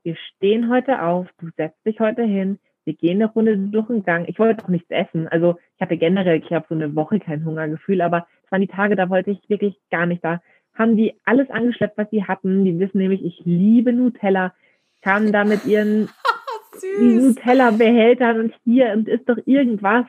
wir 0.03 0.17
stehen 0.17 0.69
heute 0.69 1.01
auf, 1.01 1.29
du 1.39 1.51
setzt 1.57 1.87
dich 1.87 2.01
heute 2.01 2.25
hin, 2.25 2.59
wir 2.85 2.95
gehen 2.95 3.23
eine 3.23 3.31
Runde 3.31 3.57
durch 3.57 3.87
den 3.87 4.03
Gang. 4.03 4.29
Ich 4.29 4.41
wollte 4.41 4.65
auch 4.65 4.69
nichts 4.69 4.91
essen. 4.91 5.29
Also 5.29 5.57
ich 5.77 5.83
hatte 5.83 5.97
generell, 5.97 6.43
ich 6.45 6.53
habe 6.53 6.67
so 6.69 6.75
eine 6.75 6.97
Woche 6.97 7.21
kein 7.21 7.45
Hungergefühl, 7.45 8.01
aber 8.03 8.27
es 8.45 8.51
waren 8.51 8.61
die 8.61 8.67
Tage, 8.67 8.97
da 8.97 9.09
wollte 9.09 9.31
ich 9.31 9.49
wirklich 9.49 9.77
gar 9.93 10.07
nicht. 10.07 10.25
Da 10.25 10.41
haben 10.75 10.97
die 10.97 11.15
alles 11.25 11.51
angeschleppt, 11.51 11.99
was 11.99 12.11
sie 12.11 12.25
hatten. 12.25 12.65
Die 12.65 12.79
wissen 12.79 12.99
nämlich, 12.99 13.25
ich 13.25 13.41
liebe 13.45 13.93
Nutella. 13.93 14.55
Kamen 15.03 15.33
da 15.33 15.45
mit 15.45 15.67
ihren 15.67 16.09
Nutella-Behältern 17.01 18.41
und 18.41 18.55
hier 18.65 18.93
und 18.93 19.09
ist 19.09 19.29
doch 19.29 19.37
irgendwas, 19.45 20.07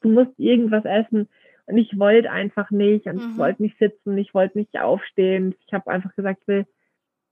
du 0.00 0.08
musst 0.08 0.32
irgendwas 0.38 0.84
essen. 0.84 1.28
Und 1.66 1.76
ich 1.76 1.98
wollte 1.98 2.30
einfach 2.30 2.70
nicht 2.70 3.06
und 3.06 3.16
mhm. 3.16 3.30
ich 3.32 3.38
wollte 3.38 3.62
nicht 3.62 3.78
sitzen, 3.78 4.16
ich 4.16 4.32
wollte 4.32 4.56
nicht 4.56 4.78
aufstehen. 4.80 5.54
Ich 5.66 5.72
habe 5.74 5.90
einfach 5.90 6.14
gesagt, 6.16 6.40
ich 6.42 6.48
will, 6.48 6.66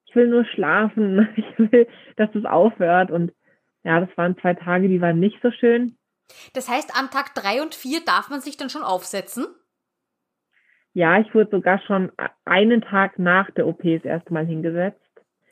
ich 0.05 0.15
will 0.15 0.29
nur 0.29 0.45
schlafen, 0.45 1.29
ich 1.37 1.59
will, 1.59 1.89
dass 2.17 2.35
es 2.35 2.45
aufhört. 2.45 3.11
Und 3.11 3.33
ja, 3.83 3.99
das 3.99 4.15
waren 4.17 4.37
zwei 4.39 4.55
Tage, 4.55 4.89
die 4.89 5.01
waren 5.01 5.21
nicht 5.21 5.41
so 5.43 5.51
schön. 5.51 5.97
Das 6.53 6.69
heißt, 6.69 6.99
an 6.99 7.11
Tag 7.11 7.35
drei 7.35 7.63
und 7.63 7.75
vier 7.75 8.05
darf 8.05 8.29
man 8.29 8.41
sich 8.41 8.57
dann 8.57 8.69
schon 8.69 8.83
aufsetzen? 8.83 9.47
Ja, 10.97 11.21
ich 11.21 11.35
wurde 11.35 11.51
sogar 11.51 11.79
schon 11.81 12.11
einen 12.47 12.81
Tag 12.81 13.19
nach 13.19 13.51
der 13.51 13.67
OP 13.67 13.83
das 13.83 14.07
erste 14.07 14.33
Mal 14.33 14.47
hingesetzt. 14.47 14.99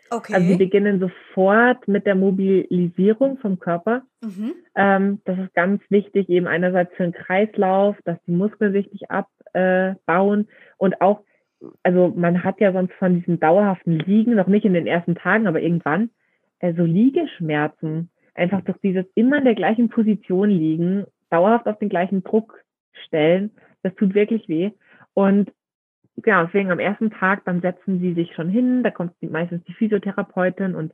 Okay. 0.09 0.33
Also 0.33 0.47
sie 0.47 0.57
beginnen 0.57 1.01
sofort 1.01 1.87
mit 1.87 2.07
der 2.07 2.15
Mobilisierung 2.15 3.37
vom 3.37 3.59
Körper. 3.59 4.05
Mhm. 4.23 4.55
Ähm, 4.75 5.21
das 5.27 5.39
ist 5.39 5.53
ganz 5.53 5.83
wichtig, 5.91 6.31
eben 6.31 6.47
einerseits 6.47 6.95
für 6.95 7.03
den 7.03 7.13
Kreislauf, 7.13 7.95
dass 8.07 8.17
die 8.27 8.33
Muskeln 8.33 8.73
sich 8.73 8.91
nicht 8.91 9.11
abbauen 9.11 10.49
und 10.79 11.03
auch, 11.03 11.21
also 11.83 12.11
man 12.17 12.43
hat 12.43 12.59
ja 12.59 12.73
sonst 12.73 12.95
von 12.95 13.17
diesem 13.17 13.39
dauerhaften 13.39 13.99
Liegen, 13.99 14.37
noch 14.37 14.47
nicht 14.47 14.65
in 14.65 14.73
den 14.73 14.87
ersten 14.87 15.15
Tagen, 15.15 15.47
aber 15.47 15.61
irgendwann, 15.61 16.09
äh, 16.61 16.73
so 16.73 16.85
Liegeschmerzen. 16.85 18.09
Einfach 18.35 18.63
durch 18.63 18.79
dieses 18.79 19.05
immer 19.15 19.37
in 19.37 19.45
der 19.45 19.57
gleichen 19.57 19.91
Position 19.91 20.49
liegen, 20.49 21.05
dauerhaft 21.29 21.67
auf 21.67 21.79
den 21.81 21.91
gleichen 21.91 22.25
Druck 22.25 22.65
stellen, 23.05 23.51
das 23.83 23.95
tut 23.97 24.15
wirklich 24.15 24.49
weh. 24.49 24.71
Und 25.15 25.53
genau, 26.17 26.45
deswegen 26.45 26.71
am 26.71 26.79
ersten 26.79 27.11
Tag, 27.11 27.45
dann 27.45 27.61
setzen 27.61 28.01
sie 28.01 28.15
sich 28.15 28.35
schon 28.35 28.49
hin, 28.49 28.83
da 28.83 28.91
kommt 28.91 29.15
meistens 29.23 29.65
die 29.65 29.75
Physiotherapeutin 29.75 30.75
und 30.75 30.93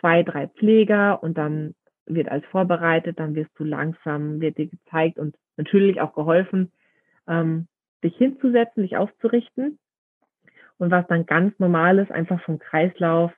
zwei, 0.00 0.22
drei 0.22 0.48
Pfleger 0.48 1.22
und 1.22 1.36
dann 1.38 1.74
wird 2.06 2.28
alles 2.28 2.44
vorbereitet, 2.46 3.18
dann 3.18 3.34
wirst 3.34 3.50
du 3.56 3.64
langsam, 3.64 4.40
wird 4.40 4.58
dir 4.58 4.68
gezeigt 4.68 5.18
und 5.18 5.36
natürlich 5.56 6.00
auch 6.00 6.14
geholfen, 6.14 6.70
ähm, 7.26 7.66
dich 8.04 8.16
hinzusetzen, 8.16 8.82
dich 8.82 8.96
aufzurichten. 8.96 9.78
Und 10.78 10.90
was 10.90 11.06
dann 11.08 11.26
ganz 11.26 11.58
normal 11.58 11.98
ist, 11.98 12.12
einfach 12.12 12.40
vom 12.42 12.58
Kreislauf, 12.58 13.32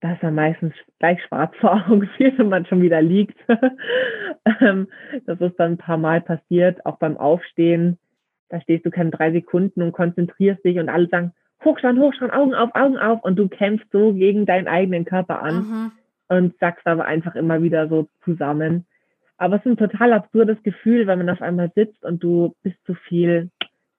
da 0.00 0.14
ist 0.14 0.22
dann 0.22 0.34
meistens 0.34 0.74
gleich 0.98 1.22
schwarz 1.24 1.54
vor 1.60 1.74
Augen, 1.86 2.08
wenn 2.18 2.48
man 2.48 2.66
schon 2.66 2.82
wieder 2.82 3.00
liegt. 3.00 3.38
Ähm, 4.60 4.88
das 5.24 5.40
ist 5.40 5.54
dann 5.54 5.74
ein 5.74 5.78
paar 5.78 5.98
Mal 5.98 6.20
passiert, 6.20 6.84
auch 6.84 6.98
beim 6.98 7.16
Aufstehen 7.16 7.96
da 8.52 8.60
stehst 8.60 8.84
du 8.84 8.90
keine 8.90 9.10
drei 9.10 9.32
Sekunden 9.32 9.80
und 9.80 9.92
konzentrierst 9.92 10.62
dich 10.62 10.78
und 10.78 10.90
alle 10.90 11.08
sagen, 11.08 11.32
hochschauen, 11.64 11.98
hochschauen, 11.98 12.30
Augen 12.30 12.54
auf, 12.54 12.74
Augen 12.74 12.98
auf 12.98 13.24
und 13.24 13.36
du 13.36 13.48
kämpfst 13.48 13.90
so 13.90 14.12
gegen 14.12 14.44
deinen 14.44 14.68
eigenen 14.68 15.06
Körper 15.06 15.42
an 15.42 15.54
mhm. 15.54 15.92
und 16.28 16.58
sagst 16.58 16.86
aber 16.86 17.06
einfach 17.06 17.34
immer 17.34 17.62
wieder 17.62 17.88
so 17.88 18.08
zusammen. 18.22 18.84
Aber 19.38 19.56
es 19.56 19.62
ist 19.62 19.72
ein 19.72 19.76
total 19.78 20.12
absurdes 20.12 20.62
Gefühl, 20.62 21.06
wenn 21.06 21.18
man 21.18 21.30
auf 21.30 21.40
einmal 21.40 21.72
sitzt 21.74 22.04
und 22.04 22.22
du 22.22 22.54
bist 22.62 22.76
so 22.86 22.92
viel 22.92 23.50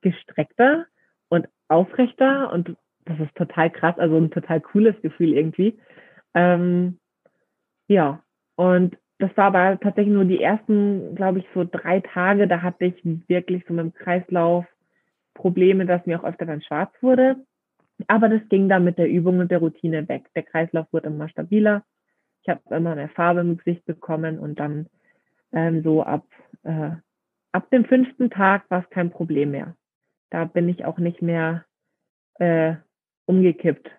gestreckter 0.01 0.85
und 1.29 1.47
aufrechter 1.67 2.53
und 2.53 2.75
das 3.05 3.19
ist 3.19 3.33
total 3.35 3.71
krass, 3.71 3.97
also 3.97 4.17
ein 4.17 4.29
total 4.29 4.61
cooles 4.61 5.01
Gefühl 5.01 5.33
irgendwie. 5.33 5.79
Ähm, 6.35 6.99
Ja, 7.87 8.21
und 8.55 8.97
das 9.23 9.37
war 9.37 9.45
aber 9.45 9.79
tatsächlich 9.79 10.13
nur 10.13 10.25
die 10.25 10.41
ersten, 10.41 11.15
glaube 11.15 11.39
ich, 11.39 11.45
so 11.53 11.63
drei 11.63 12.01
Tage. 12.01 12.45
Da 12.45 12.61
hatte 12.61 12.83
ich 12.83 12.95
wirklich 13.29 13.63
so 13.65 13.73
mit 13.73 13.85
dem 13.85 13.93
Kreislauf 13.93 14.65
Probleme, 15.33 15.85
dass 15.85 16.05
mir 16.05 16.19
auch 16.19 16.25
öfter 16.25 16.45
dann 16.45 16.61
schwarz 16.61 16.91
wurde. 16.99 17.37
Aber 18.07 18.27
das 18.27 18.41
ging 18.49 18.67
dann 18.67 18.83
mit 18.83 18.97
der 18.97 19.07
Übung 19.07 19.39
und 19.39 19.49
der 19.49 19.59
Routine 19.59 20.09
weg. 20.09 20.25
Der 20.35 20.43
Kreislauf 20.43 20.91
wurde 20.91 21.07
immer 21.07 21.29
stabiler. 21.29 21.85
Ich 22.41 22.49
habe 22.49 22.59
immer 22.75 22.95
mehr 22.95 23.07
Farbe 23.07 23.39
im 23.39 23.55
Gesicht 23.55 23.85
bekommen 23.85 24.39
und 24.39 24.59
dann 24.59 24.87
ähm, 25.53 25.83
so 25.83 26.03
ab, 26.03 26.25
äh, 26.63 26.91
ab 27.53 27.69
dem 27.69 27.85
fünften 27.85 28.29
Tag 28.29 28.69
war 28.69 28.83
es 28.83 28.89
kein 28.89 29.09
Problem 29.09 29.51
mehr. 29.51 29.77
Da 30.31 30.43
bin 30.43 30.67
ich 30.67 30.83
auch 30.83 30.97
nicht 30.97 31.21
mehr 31.21 31.63
äh, 32.39 32.73
umgekippt. 33.25 33.89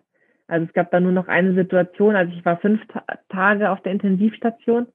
Also 0.49 0.67
es 0.67 0.75
gab 0.75 0.91
da 0.91 1.01
nur 1.01 1.13
noch 1.13 1.29
eine 1.29 1.55
Situation, 1.55 2.15
also 2.15 2.31
ich 2.37 2.45
war 2.45 2.59
fünf 2.59 2.87
Ta 2.89 3.05
Tage 3.31 3.71
auf 3.71 3.81
der 3.81 3.93
Intensivstation 3.93 4.87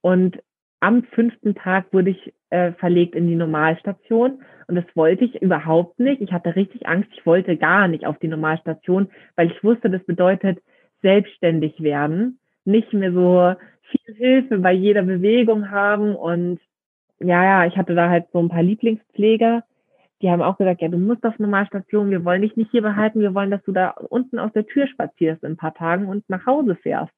und 0.00 0.38
am 0.80 1.02
fünften 1.04 1.54
Tag 1.54 1.92
wurde 1.92 2.10
ich 2.10 2.34
äh, 2.50 2.72
verlegt 2.72 3.14
in 3.14 3.26
die 3.26 3.34
Normalstation. 3.34 4.42
Und 4.68 4.76
das 4.76 4.84
wollte 4.94 5.24
ich 5.24 5.42
überhaupt 5.42 5.98
nicht. 5.98 6.20
Ich 6.20 6.32
hatte 6.32 6.56
richtig 6.56 6.86
Angst, 6.86 7.10
ich 7.14 7.26
wollte 7.26 7.56
gar 7.56 7.88
nicht 7.88 8.06
auf 8.06 8.18
die 8.18 8.28
Normalstation, 8.28 9.08
weil 9.36 9.50
ich 9.50 9.64
wusste, 9.64 9.90
das 9.90 10.04
bedeutet 10.04 10.58
selbstständig 11.02 11.82
werden, 11.82 12.38
nicht 12.64 12.92
mehr 12.92 13.12
so 13.12 13.54
viel 13.82 14.14
Hilfe 14.14 14.58
bei 14.58 14.72
jeder 14.72 15.02
Bewegung 15.02 15.70
haben. 15.70 16.14
Und 16.14 16.60
ja, 17.18 17.44
ja, 17.44 17.66
ich 17.66 17.76
hatte 17.76 17.94
da 17.94 18.08
halt 18.08 18.26
so 18.32 18.38
ein 18.38 18.48
paar 18.48 18.62
Lieblingspfleger, 18.62 19.64
die 20.20 20.30
haben 20.30 20.42
auch 20.42 20.58
gesagt, 20.58 20.82
ja, 20.82 20.88
du 20.88 20.98
musst 20.98 21.24
auf 21.24 21.38
Normalstation, 21.38 22.10
wir 22.10 22.24
wollen 22.24 22.42
dich 22.42 22.56
nicht 22.56 22.72
hier 22.72 22.82
behalten, 22.82 23.20
wir 23.20 23.34
wollen, 23.34 23.52
dass 23.52 23.62
du 23.62 23.72
da 23.72 23.90
unten 23.90 24.38
aus 24.40 24.52
der 24.52 24.66
Tür 24.66 24.88
spazierst 24.88 25.44
in 25.44 25.52
ein 25.52 25.56
paar 25.56 25.74
Tagen 25.74 26.06
und 26.06 26.28
nach 26.28 26.44
Hause 26.44 26.74
fährst. 26.74 27.12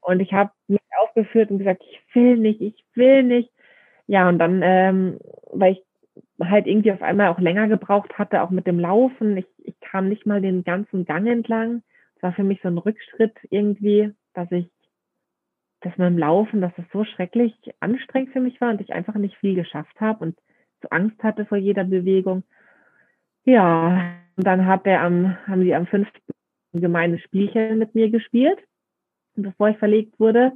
Und 0.00 0.20
ich 0.20 0.32
habe 0.32 0.50
mich 0.68 0.80
aufgeführt 1.00 1.50
und 1.50 1.58
gesagt, 1.58 1.82
ich 1.90 2.00
will 2.14 2.36
nicht, 2.36 2.60
ich 2.60 2.84
will 2.94 3.22
nicht. 3.22 3.50
Ja, 4.06 4.28
und 4.28 4.38
dann, 4.38 4.62
ähm, 4.62 5.18
weil 5.52 5.72
ich 5.72 5.82
halt 6.40 6.66
irgendwie 6.66 6.92
auf 6.92 7.02
einmal 7.02 7.28
auch 7.28 7.38
länger 7.38 7.68
gebraucht 7.68 8.18
hatte, 8.18 8.42
auch 8.42 8.50
mit 8.50 8.66
dem 8.66 8.78
Laufen. 8.78 9.36
Ich, 9.36 9.46
ich 9.58 9.78
kam 9.80 10.08
nicht 10.08 10.26
mal 10.26 10.40
den 10.40 10.64
ganzen 10.64 11.04
Gang 11.04 11.26
entlang. 11.26 11.82
Es 12.16 12.22
war 12.22 12.32
für 12.32 12.44
mich 12.44 12.60
so 12.62 12.68
ein 12.68 12.78
Rückschritt 12.78 13.36
irgendwie, 13.50 14.12
dass 14.34 14.50
ich, 14.50 14.70
dass 15.80 15.96
mit 15.98 16.06
dem 16.08 16.18
Laufen, 16.18 16.60
dass 16.60 16.72
es 16.78 16.84
so 16.92 17.04
schrecklich 17.04 17.54
anstrengend 17.80 18.32
für 18.32 18.40
mich 18.40 18.60
war 18.60 18.70
und 18.70 18.80
ich 18.80 18.92
einfach 18.92 19.14
nicht 19.14 19.36
viel 19.36 19.54
geschafft 19.54 20.00
habe 20.00 20.24
und 20.24 20.38
so 20.82 20.88
Angst 20.90 21.22
hatte 21.22 21.44
vor 21.46 21.58
jeder 21.58 21.84
Bewegung. 21.84 22.44
Ja, 23.44 24.14
und 24.36 24.46
dann 24.46 24.66
hat 24.66 24.86
er 24.86 25.02
am, 25.02 25.36
haben 25.46 25.62
sie 25.62 25.74
am 25.74 25.86
fünften 25.86 26.32
gemeines 26.72 27.20
Spielchen 27.22 27.78
mit 27.78 27.94
mir 27.94 28.10
gespielt, 28.10 28.58
bevor 29.42 29.68
ich 29.68 29.78
verlegt 29.78 30.18
wurde. 30.18 30.52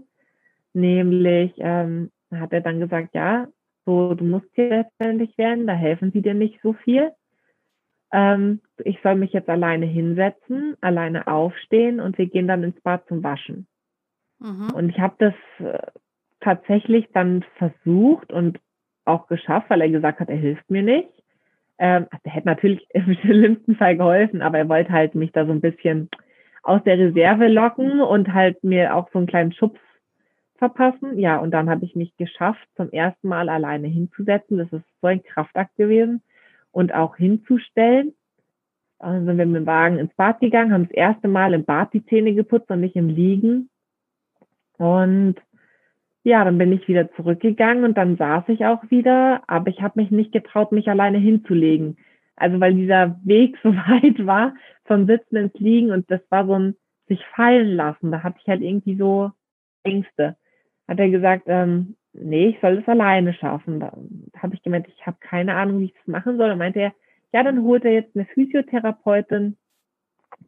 Nämlich 0.75 1.53
ähm, 1.59 2.11
hat 2.31 2.53
er 2.53 2.61
dann 2.61 2.81
gesagt, 2.81 3.15
ja, 3.15 3.49
so, 3.85 4.15
du 4.15 4.25
musst 4.25 4.49
hier 4.55 4.69
letztendlich 4.69 5.37
werden, 5.37 5.67
da 5.67 5.75
helfen 5.75 6.13
sie 6.13 6.23
dir 6.23 6.35
nicht 6.35 6.61
so 6.63 6.73
viel. 6.73 7.13
Ähm, 8.13 8.61
ich 8.85 8.99
soll 9.03 9.17
mich 9.17 9.33
jetzt 9.33 9.49
alleine 9.49 9.87
hinsetzen, 9.87 10.77
alleine 10.81 11.27
aufstehen 11.27 11.99
und 11.99 12.19
wir 12.19 12.27
gehen 12.27 12.47
dann 12.47 12.63
ins 12.63 12.81
Bad 12.83 13.07
zum 13.09 13.23
Waschen. 13.23 13.67
Mhm. 14.39 14.71
Und 14.75 14.91
ich 14.91 14.99
habe 15.01 15.15
das 15.19 15.35
äh, 15.67 15.79
tatsächlich 16.41 17.09
dann 17.13 17.45
versucht 17.57 18.33
und 18.33 18.61
auch 19.05 19.27
geschafft, 19.27 19.71
weil 19.71 19.81
er 19.81 19.89
gesagt 19.89 20.21
hat, 20.21 20.29
er 20.29 20.37
hilft 20.37 20.71
mir 20.71 20.83
nicht. 20.83 21.09
Ähm, 21.79 22.07
also 22.11 22.23
er 22.25 22.33
hätte 22.33 22.47
natürlich 22.47 22.87
im 22.95 23.15
schlimmsten 23.15 23.77
Fall 23.77 23.97
geholfen, 23.97 24.43
aber 24.43 24.59
er 24.59 24.69
wollte 24.69 24.93
halt 24.93 25.15
mich 25.15 25.33
da 25.33 25.47
so 25.47 25.53
ein 25.53 25.61
bisschen 25.61 26.09
aus 26.63 26.83
der 26.85 26.99
Reserve 26.99 27.49
locken 27.49 28.01
und 28.01 28.33
halt 28.33 28.63
mir 28.63 28.95
auch 28.95 29.09
so 29.13 29.19
einen 29.19 29.27
kleinen 29.27 29.53
Schubs 29.53 29.81
verpassen. 30.57 31.19
Ja, 31.19 31.39
und 31.39 31.51
dann 31.51 31.69
habe 31.69 31.85
ich 31.85 31.97
mich 31.97 32.17
geschafft, 32.17 32.67
zum 32.77 32.91
ersten 32.91 33.29
Mal 33.29 33.49
alleine 33.49 33.89
hinzusetzen. 33.89 34.59
Das 34.59 34.73
ist 34.73 34.85
so 35.01 35.09
ein 35.09 35.23
Kraftakt 35.23 35.77
gewesen. 35.77 36.23
Und 36.71 36.95
auch 36.95 37.17
hinzustellen. 37.17 38.15
Dann 38.99 39.27
sind 39.27 39.37
wir 39.37 39.47
mit 39.47 39.57
dem 39.57 39.67
Wagen 39.67 39.99
ins 39.99 40.15
Bad 40.15 40.41
gegangen, 40.41 40.73
haben 40.73 40.85
das 40.85 40.93
erste 40.93 41.27
Mal 41.27 41.55
im 41.55 41.65
Bad 41.65 41.93
die 41.93 42.07
Zähne 42.07 42.35
geputzt 42.35 42.71
und 42.71 42.81
nicht 42.81 42.95
im 42.95 43.09
Liegen. 43.09 43.69
Und 44.79 45.35
ja, 46.23 46.45
dann 46.45 46.57
bin 46.57 46.73
ich 46.73 46.87
wieder 46.87 47.11
zurückgegangen 47.13 47.83
und 47.83 47.99
dann 47.99 48.17
saß 48.17 48.45
ich 48.47 48.65
auch 48.65 48.83
wieder, 48.91 49.43
aber 49.49 49.69
ich 49.69 49.83
habe 49.83 50.01
mich 50.01 50.13
nicht 50.13 50.31
getraut, 50.31 50.71
mich 50.71 50.89
alleine 50.89 51.19
hinzulegen. 51.19 51.97
Also 52.37 52.61
weil 52.61 52.75
dieser 52.75 53.19
Weg 53.25 53.59
so 53.63 53.75
weit 53.75 54.25
war, 54.27 54.55
vom 54.85 55.07
Sitzen 55.07 55.37
ins 55.37 55.55
Liegen 55.55 55.91
und 55.91 56.11
das 56.11 56.21
war 56.31 56.47
so 56.47 56.55
ein 56.55 56.77
sich 57.09 57.25
fallen 57.35 57.77
lassen. 57.77 58.11
Da 58.11 58.23
hatte 58.23 58.39
ich 58.41 58.49
halt 58.49 58.63
irgendwie 58.63 58.97
so 58.97 59.33
Ängste. 59.83 60.37
Hat 60.89 60.99
er 60.99 61.11
gesagt, 61.11 61.45
ähm, 61.47 61.97
nee, 62.13 62.49
ich 62.49 62.61
soll 62.61 62.79
es 62.79 62.89
alleine 62.89 63.35
schaffen. 63.35 63.81
Da 63.81 63.93
habe 64.39 64.55
ich 64.55 64.63
gemeint, 64.63 64.87
ich 64.89 65.07
habe 65.07 65.17
keine 65.21 65.55
Ahnung, 65.55 65.81
wie 65.81 65.87
ich 65.87 65.95
das 65.95 66.07
machen 66.07 66.37
soll. 66.37 66.51
Und 66.51 66.59
meinte 66.59 66.81
er, 66.81 66.93
ja, 67.33 67.43
dann 67.43 67.63
holt 67.63 67.85
er 67.85 67.93
jetzt 67.93 68.15
eine 68.15 68.27
Physiotherapeutin, 68.27 69.57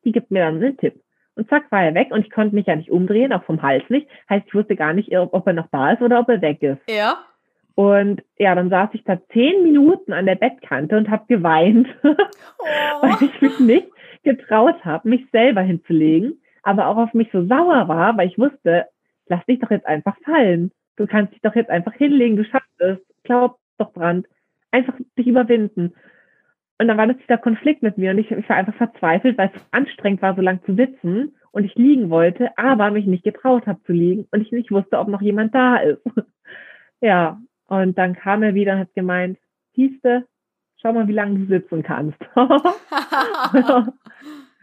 die 0.05 0.13
gibt 0.13 0.31
mir 0.31 0.45
dann 0.45 0.57
einen 0.57 0.77
Tipp. 0.77 1.01
Und 1.37 1.49
zack, 1.49 1.71
war 1.73 1.83
er 1.83 1.95
weg 1.95 2.13
und 2.13 2.25
ich 2.25 2.31
konnte 2.31 2.55
mich 2.55 2.67
ja 2.67 2.77
nicht 2.77 2.91
umdrehen, 2.91 3.33
auch 3.33 3.43
vom 3.45 3.61
Hals 3.61 3.89
nicht. 3.89 4.09
Heißt, 4.31 4.47
ich 4.47 4.55
wusste 4.55 4.77
gar 4.77 4.93
nicht, 4.93 5.17
ob 5.17 5.47
er 5.47 5.53
noch 5.53 5.69
da 5.73 5.93
ist 5.93 6.03
oder 6.03 6.21
ob 6.21 6.29
er 6.29 6.41
weg 6.41 6.63
ist. 6.63 6.81
Ja. 6.89 7.25
Und 7.75 8.23
ja, 8.39 8.55
dann 8.55 8.71
saß 8.71 8.91
ich 8.93 9.03
da 9.05 9.19
zehn 9.33 9.63
Minuten 9.65 10.13
an 10.13 10.27
der 10.27 10.37
Bettkante 10.37 10.97
und 10.97 11.11
habe 11.11 11.25
geweint, 11.27 11.89
oh. 12.03 12.09
weil 13.03 13.29
ich 13.29 13.41
mich 13.41 13.59
nicht 13.61 13.89
getraut 14.23 14.85
habe, 14.85 15.09
mich 15.09 15.27
selber 15.33 15.61
hinzulegen, 15.61 16.41
aber 16.63 16.87
auch 16.87 16.97
auf 16.97 17.15
mich 17.15 17.29
so 17.33 17.47
sauer 17.47 17.89
war, 17.89 18.17
weil 18.17 18.29
ich 18.29 18.39
wusste, 18.39 18.87
lass 19.27 19.45
dich 19.47 19.59
doch 19.59 19.71
jetzt 19.71 19.87
einfach 19.87 20.17
fallen. 20.25 20.71
Du 20.97 21.07
kannst 21.07 21.35
dich 21.35 21.41
doch 21.43 21.55
jetzt 21.55 21.71
einfach 21.71 21.93
hinlegen, 21.95 22.37
du 22.37 22.45
schaffst 22.45 22.81
es. 22.81 22.99
Glaub 23.25 23.59
doch 23.79 23.93
dran. 23.93 24.25
Einfach 24.71 24.95
dich 25.19 25.27
überwinden. 25.27 25.95
Und 26.79 26.89
dann 26.89 26.97
war 26.97 27.07
das 27.07 27.17
dieser 27.19 27.39
Konflikt 27.39 27.83
mit 27.83 27.99
mir 27.99 28.11
und 28.11 28.19
ich, 28.19 28.31
ich 28.31 28.49
war 28.49 28.57
einfach 28.57 28.75
verzweifelt, 28.75 29.39
weil 29.39 29.51
es 29.55 29.63
anstrengend 29.71 30.23
war, 30.23 30.35
so 30.35 30.43
lang 30.43 30.61
zu 30.65 30.75
sitzen 30.75 31.37
und 31.53 31.65
ich 31.65 31.75
liegen 31.77 32.11
wollte, 32.11 32.57
aber 32.59 32.91
mich 32.91 33.07
nicht 33.07 33.23
getraut 33.23 33.67
habe 33.67 33.81
zu 33.85 33.93
liegen 33.93 34.27
und 34.33 34.41
ich 34.41 34.51
nicht 34.51 34.73
wusste, 34.73 34.99
ob 34.99 35.09
noch 35.09 35.23
jemand 35.23 35.55
da 35.55 35.77
ist. 35.77 36.03
ja, 37.01 37.41
und 37.83 37.99
dann 37.99 38.15
kam 38.15 38.43
er 38.43 38.55
wieder 38.55 38.75
und 38.75 38.79
hat 38.81 38.95
gemeint, 38.95 39.39
siehste, 39.75 40.27
schau 40.81 40.93
mal, 40.93 41.09
wie 41.09 41.13
lange 41.13 41.39
du 41.41 41.47
sitzen 41.47 41.83
kannst. 41.83 42.19
und 42.35 42.47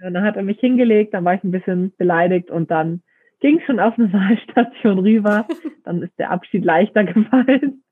dann 0.01 0.23
hat 0.23 0.35
er 0.35 0.43
mich 0.43 0.59
hingelegt, 0.59 1.13
dann 1.13 1.25
war 1.25 1.35
ich 1.35 1.43
ein 1.43 1.51
bisschen 1.51 1.93
beleidigt 1.97 2.49
und 2.49 2.71
dann 2.71 3.01
ging 3.41 3.59
schon 3.65 3.79
auf 3.79 3.97
eine 3.97 4.11
Wahlstation 4.13 4.99
rüber. 4.99 5.47
Dann 5.83 6.01
ist 6.01 6.17
der 6.17 6.31
Abschied 6.31 6.63
leichter 6.63 7.03
gefallen. 7.13 7.83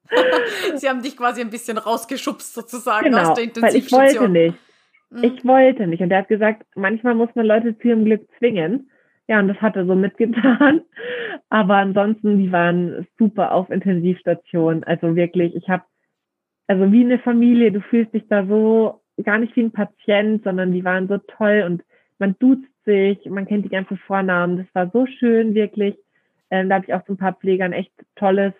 Sie 0.76 0.90
haben 0.90 1.04
dich 1.04 1.18
quasi 1.18 1.42
ein 1.42 1.52
bisschen 1.52 1.78
rausgeschubst 1.78 2.54
sozusagen 2.54 3.12
genau, 3.12 3.30
aus 3.30 3.34
der 3.36 3.44
Intensivstation. 3.44 4.34
Weil 4.34 4.46
ich 4.46 4.52
wollte 4.52 4.54
nicht. 4.54 4.58
Mhm. 5.12 5.24
Ich 5.24 5.46
wollte 5.46 5.88
nicht. 5.88 6.02
Und 6.02 6.12
er 6.12 6.20
hat 6.20 6.28
gesagt, 6.28 6.66
manchmal 6.76 7.16
muss 7.16 7.30
man 7.36 7.46
Leute 7.46 7.78
zu 7.78 7.90
ihrem 7.90 8.06
Glück 8.06 8.28
zwingen. 8.38 8.90
Ja, 9.30 9.40
und 9.40 9.48
das 9.48 9.62
hat 9.62 9.76
er 9.76 9.86
so 9.86 9.94
mitgetan. 9.94 10.82
Aber 11.50 11.76
ansonsten, 11.76 12.40
die 12.40 12.52
waren 12.52 13.08
super 13.20 13.52
auf 13.54 13.70
Intensivstation. 13.70 14.84
Also 14.84 15.16
wirklich, 15.16 15.56
ich 15.56 15.70
habe, 15.70 15.84
also 16.66 16.92
wie 16.92 17.06
eine 17.06 17.20
Familie, 17.20 17.72
du 17.72 17.80
fühlst 17.80 18.12
dich 18.16 18.28
da 18.28 18.48
so 18.48 19.02
gar 19.24 19.38
nicht 19.38 19.56
wie 19.56 19.62
ein 19.62 19.72
Patient, 19.72 20.44
sondern 20.44 20.72
die 20.72 20.84
waren 20.84 21.08
so 21.08 21.20
toll 21.20 21.64
und 21.68 21.84
man 22.18 22.36
duzt 22.40 22.72
sich, 22.86 23.24
man 23.30 23.46
kennt 23.46 23.66
die 23.66 23.70
ganzen 23.70 23.98
Vornamen. 24.00 24.58
Das 24.58 24.68
war 24.74 24.90
so 24.92 25.06
schön, 25.06 25.54
wirklich. 25.54 25.96
Ähm, 26.50 26.68
da 26.68 26.76
habe 26.76 26.86
ich 26.88 26.94
auch 26.96 27.06
so 27.06 27.14
ein 27.14 27.18
paar 27.18 27.34
Pflegern 27.34 27.72
echt 27.72 27.94
tolles, 28.16 28.54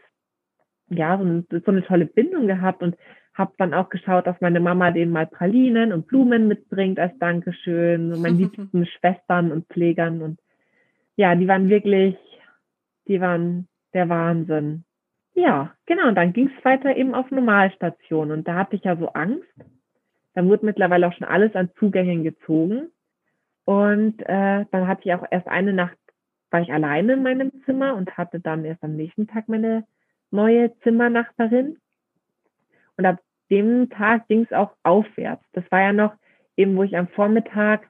ja, 0.90 1.18
so, 1.18 1.24
ein, 1.24 1.48
so 1.50 1.72
eine 1.72 1.84
tolle 1.84 2.06
Bindung 2.06 2.46
gehabt 2.46 2.84
und 2.84 2.96
habe 3.34 3.54
dann 3.58 3.74
auch 3.74 3.90
geschaut, 3.90 4.28
dass 4.28 4.40
meine 4.40 4.60
Mama 4.60 4.92
denen 4.92 5.12
mal 5.12 5.26
Pralinen 5.26 5.94
und 5.94 6.06
Blumen 6.06 6.48
mitbringt 6.48 7.00
als 7.00 7.18
Dankeschön 7.18 8.22
meinen 8.22 8.38
liebsten 8.38 8.86
Schwestern 8.86 9.52
und 9.52 9.66
Pflegern 9.66 10.22
und 10.22 10.40
ja, 11.20 11.36
die 11.36 11.50
waren 11.50 11.68
wirklich, 11.68 12.16
die 13.10 13.20
waren 13.20 13.68
der 13.94 14.08
Wahnsinn. 14.08 14.86
Ja, 15.34 15.76
genau. 15.86 16.08
Und 16.08 16.16
dann 16.16 16.32
ging 16.32 16.50
es 16.50 16.64
weiter 16.64 16.96
eben 16.96 17.14
auf 17.14 17.30
Normalstation 17.30 18.32
und 18.32 18.48
da 18.48 18.56
hatte 18.56 18.78
ich 18.78 18.86
ja 18.86 18.96
so 18.96 19.10
Angst. 19.10 19.44
Da 20.34 20.46
wurde 20.46 20.66
mittlerweile 20.66 21.06
auch 21.06 21.12
schon 21.12 21.28
alles 21.28 21.54
an 21.56 21.72
Zugängen 21.78 22.24
gezogen. 22.24 22.92
Und 23.66 24.22
äh, 24.22 24.64
dann 24.72 24.88
hatte 24.88 25.02
ich 25.04 25.14
auch 25.14 25.26
erst 25.30 25.50
eine 25.50 25.74
Nacht, 25.74 25.98
war 26.52 26.62
ich 26.62 26.72
alleine 26.72 27.14
in 27.14 27.24
meinem 27.24 27.52
Zimmer 27.66 27.96
und 27.96 28.18
hatte 28.18 28.40
dann 28.40 28.64
erst 28.64 28.82
am 28.82 28.96
nächsten 28.96 29.28
Tag 29.28 29.50
meine 29.50 29.86
neue 30.32 30.74
Zimmernachbarin. 30.84 31.80
Und 32.96 33.06
ab 33.06 33.20
dem 33.52 33.90
Tag 33.90 34.30
ging 34.30 34.44
es 34.44 34.54
auch 34.54 34.72
aufwärts. 34.84 35.44
Das 35.52 35.70
war 35.70 35.82
ja 35.82 35.92
noch 35.92 36.14
eben, 36.56 36.78
wo 36.78 36.84
ich 36.84 36.96
am 36.96 37.10
Vormittag 37.10 37.90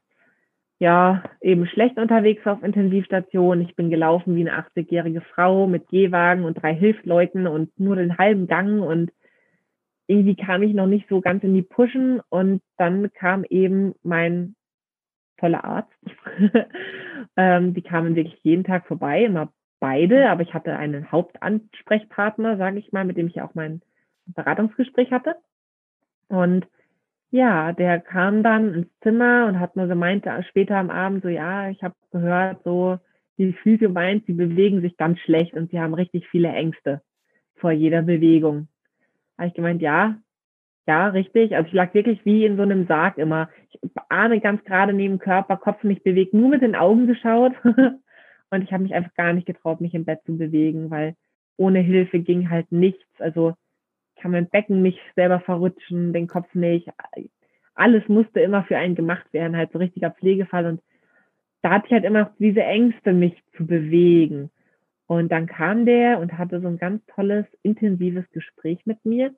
ja 0.79 1.23
eben 1.41 1.67
schlecht 1.67 1.97
unterwegs 1.97 2.47
auf 2.47 2.63
Intensivstation. 2.63 3.61
Ich 3.61 3.75
bin 3.75 3.89
gelaufen 3.89 4.35
wie 4.35 4.49
eine 4.49 4.57
80-jährige 4.57 5.21
Frau 5.21 5.67
mit 5.67 5.89
Gehwagen 5.89 6.45
und 6.45 6.55
drei 6.55 6.73
Hilfsleuten 6.73 7.47
und 7.47 7.77
nur 7.79 7.97
den 7.97 8.17
halben 8.17 8.47
Gang 8.47 8.81
und 8.81 9.11
irgendwie 10.07 10.35
kam 10.35 10.63
ich 10.63 10.73
noch 10.73 10.87
nicht 10.87 11.07
so 11.07 11.21
ganz 11.21 11.43
in 11.43 11.53
die 11.53 11.61
Pushen 11.61 12.19
und 12.29 12.63
dann 12.77 13.11
kam 13.13 13.43
eben 13.43 13.93
mein 14.01 14.55
toller 15.37 15.63
Arzt. 15.63 15.93
ähm, 17.37 17.73
die 17.73 17.81
kamen 17.81 18.15
wirklich 18.15 18.39
jeden 18.41 18.63
Tag 18.63 18.87
vorbei, 18.87 19.23
immer 19.25 19.53
beide, 19.79 20.29
aber 20.29 20.41
ich 20.41 20.53
hatte 20.53 20.75
einen 20.75 21.11
Hauptansprechpartner, 21.11 22.57
sage 22.57 22.79
ich 22.79 22.91
mal, 22.91 23.05
mit 23.05 23.17
dem 23.17 23.27
ich 23.27 23.41
auch 23.41 23.53
mein 23.53 23.81
Beratungsgespräch 24.25 25.11
hatte. 25.11 25.35
Und 26.27 26.67
ja, 27.31 27.73
der 27.73 27.99
kam 27.99 28.43
dann 28.43 28.73
ins 28.73 28.99
Zimmer 29.01 29.45
und 29.47 29.59
hat 29.59 29.75
mir 29.75 29.87
gemeint, 29.87 30.25
später 30.49 30.77
am 30.77 30.89
Abend 30.89 31.23
so, 31.23 31.29
ja, 31.29 31.69
ich 31.69 31.83
habe 31.83 31.95
gehört, 32.11 32.63
so, 32.63 32.97
die 33.37 33.53
Physio 33.53 33.89
meint, 33.89 34.25
sie 34.25 34.33
bewegen 34.33 34.81
sich 34.81 34.97
ganz 34.97 35.19
schlecht 35.19 35.53
und 35.53 35.71
sie 35.71 35.79
haben 35.79 35.93
richtig 35.93 36.27
viele 36.27 36.49
Ängste 36.49 37.01
vor 37.55 37.71
jeder 37.71 38.01
Bewegung. 38.01 38.67
Habe 39.37 39.47
ich 39.47 39.53
gemeint, 39.53 39.81
ja, 39.81 40.17
ja, 40.87 41.07
richtig. 41.09 41.55
Also 41.55 41.67
ich 41.67 41.73
lag 41.73 41.93
wirklich 41.93 42.25
wie 42.25 42.45
in 42.45 42.57
so 42.57 42.63
einem 42.63 42.87
Sarg 42.87 43.19
immer. 43.19 43.49
Ich 43.69 43.79
ahne 44.09 44.41
ganz 44.41 44.63
gerade 44.63 44.91
neben 44.91 45.19
Körper, 45.19 45.55
Kopf 45.55 45.83
nicht 45.83 46.03
bewegt, 46.03 46.33
nur 46.33 46.49
mit 46.49 46.63
den 46.63 46.75
Augen 46.75 47.05
geschaut. 47.05 47.53
und 47.63 48.63
ich 48.63 48.73
habe 48.73 48.83
mich 48.83 48.95
einfach 48.95 49.13
gar 49.13 49.33
nicht 49.33 49.45
getraut, 49.45 49.81
mich 49.81 49.93
im 49.93 50.05
Bett 50.05 50.21
zu 50.25 50.35
bewegen, 50.35 50.89
weil 50.89 51.15
ohne 51.57 51.79
Hilfe 51.79 52.19
ging 52.19 52.49
halt 52.49 52.71
nichts. 52.71 53.05
Also 53.19 53.53
kann 54.19 54.31
mein 54.31 54.49
Becken 54.49 54.81
nicht 54.81 54.99
selber 55.15 55.39
verrutschen, 55.39 56.13
den 56.13 56.27
Kopf 56.27 56.53
nicht. 56.53 56.89
Alles 57.73 58.07
musste 58.07 58.39
immer 58.41 58.63
für 58.63 58.77
einen 58.77 58.95
gemacht 58.95 59.31
werden, 59.31 59.55
halt 59.55 59.71
so 59.71 59.79
richtiger 59.79 60.11
Pflegefall. 60.11 60.65
Und 60.65 60.81
da 61.61 61.71
hatte 61.71 61.87
ich 61.87 61.93
halt 61.93 62.05
immer 62.05 62.33
diese 62.39 62.63
Ängste, 62.63 63.13
mich 63.13 63.41
zu 63.55 63.65
bewegen. 63.65 64.51
Und 65.07 65.31
dann 65.31 65.47
kam 65.47 65.85
der 65.85 66.19
und 66.19 66.37
hatte 66.37 66.61
so 66.61 66.67
ein 66.67 66.77
ganz 66.77 67.03
tolles, 67.07 67.45
intensives 67.63 68.29
Gespräch 68.31 68.85
mit 68.85 69.03
mir, 69.05 69.33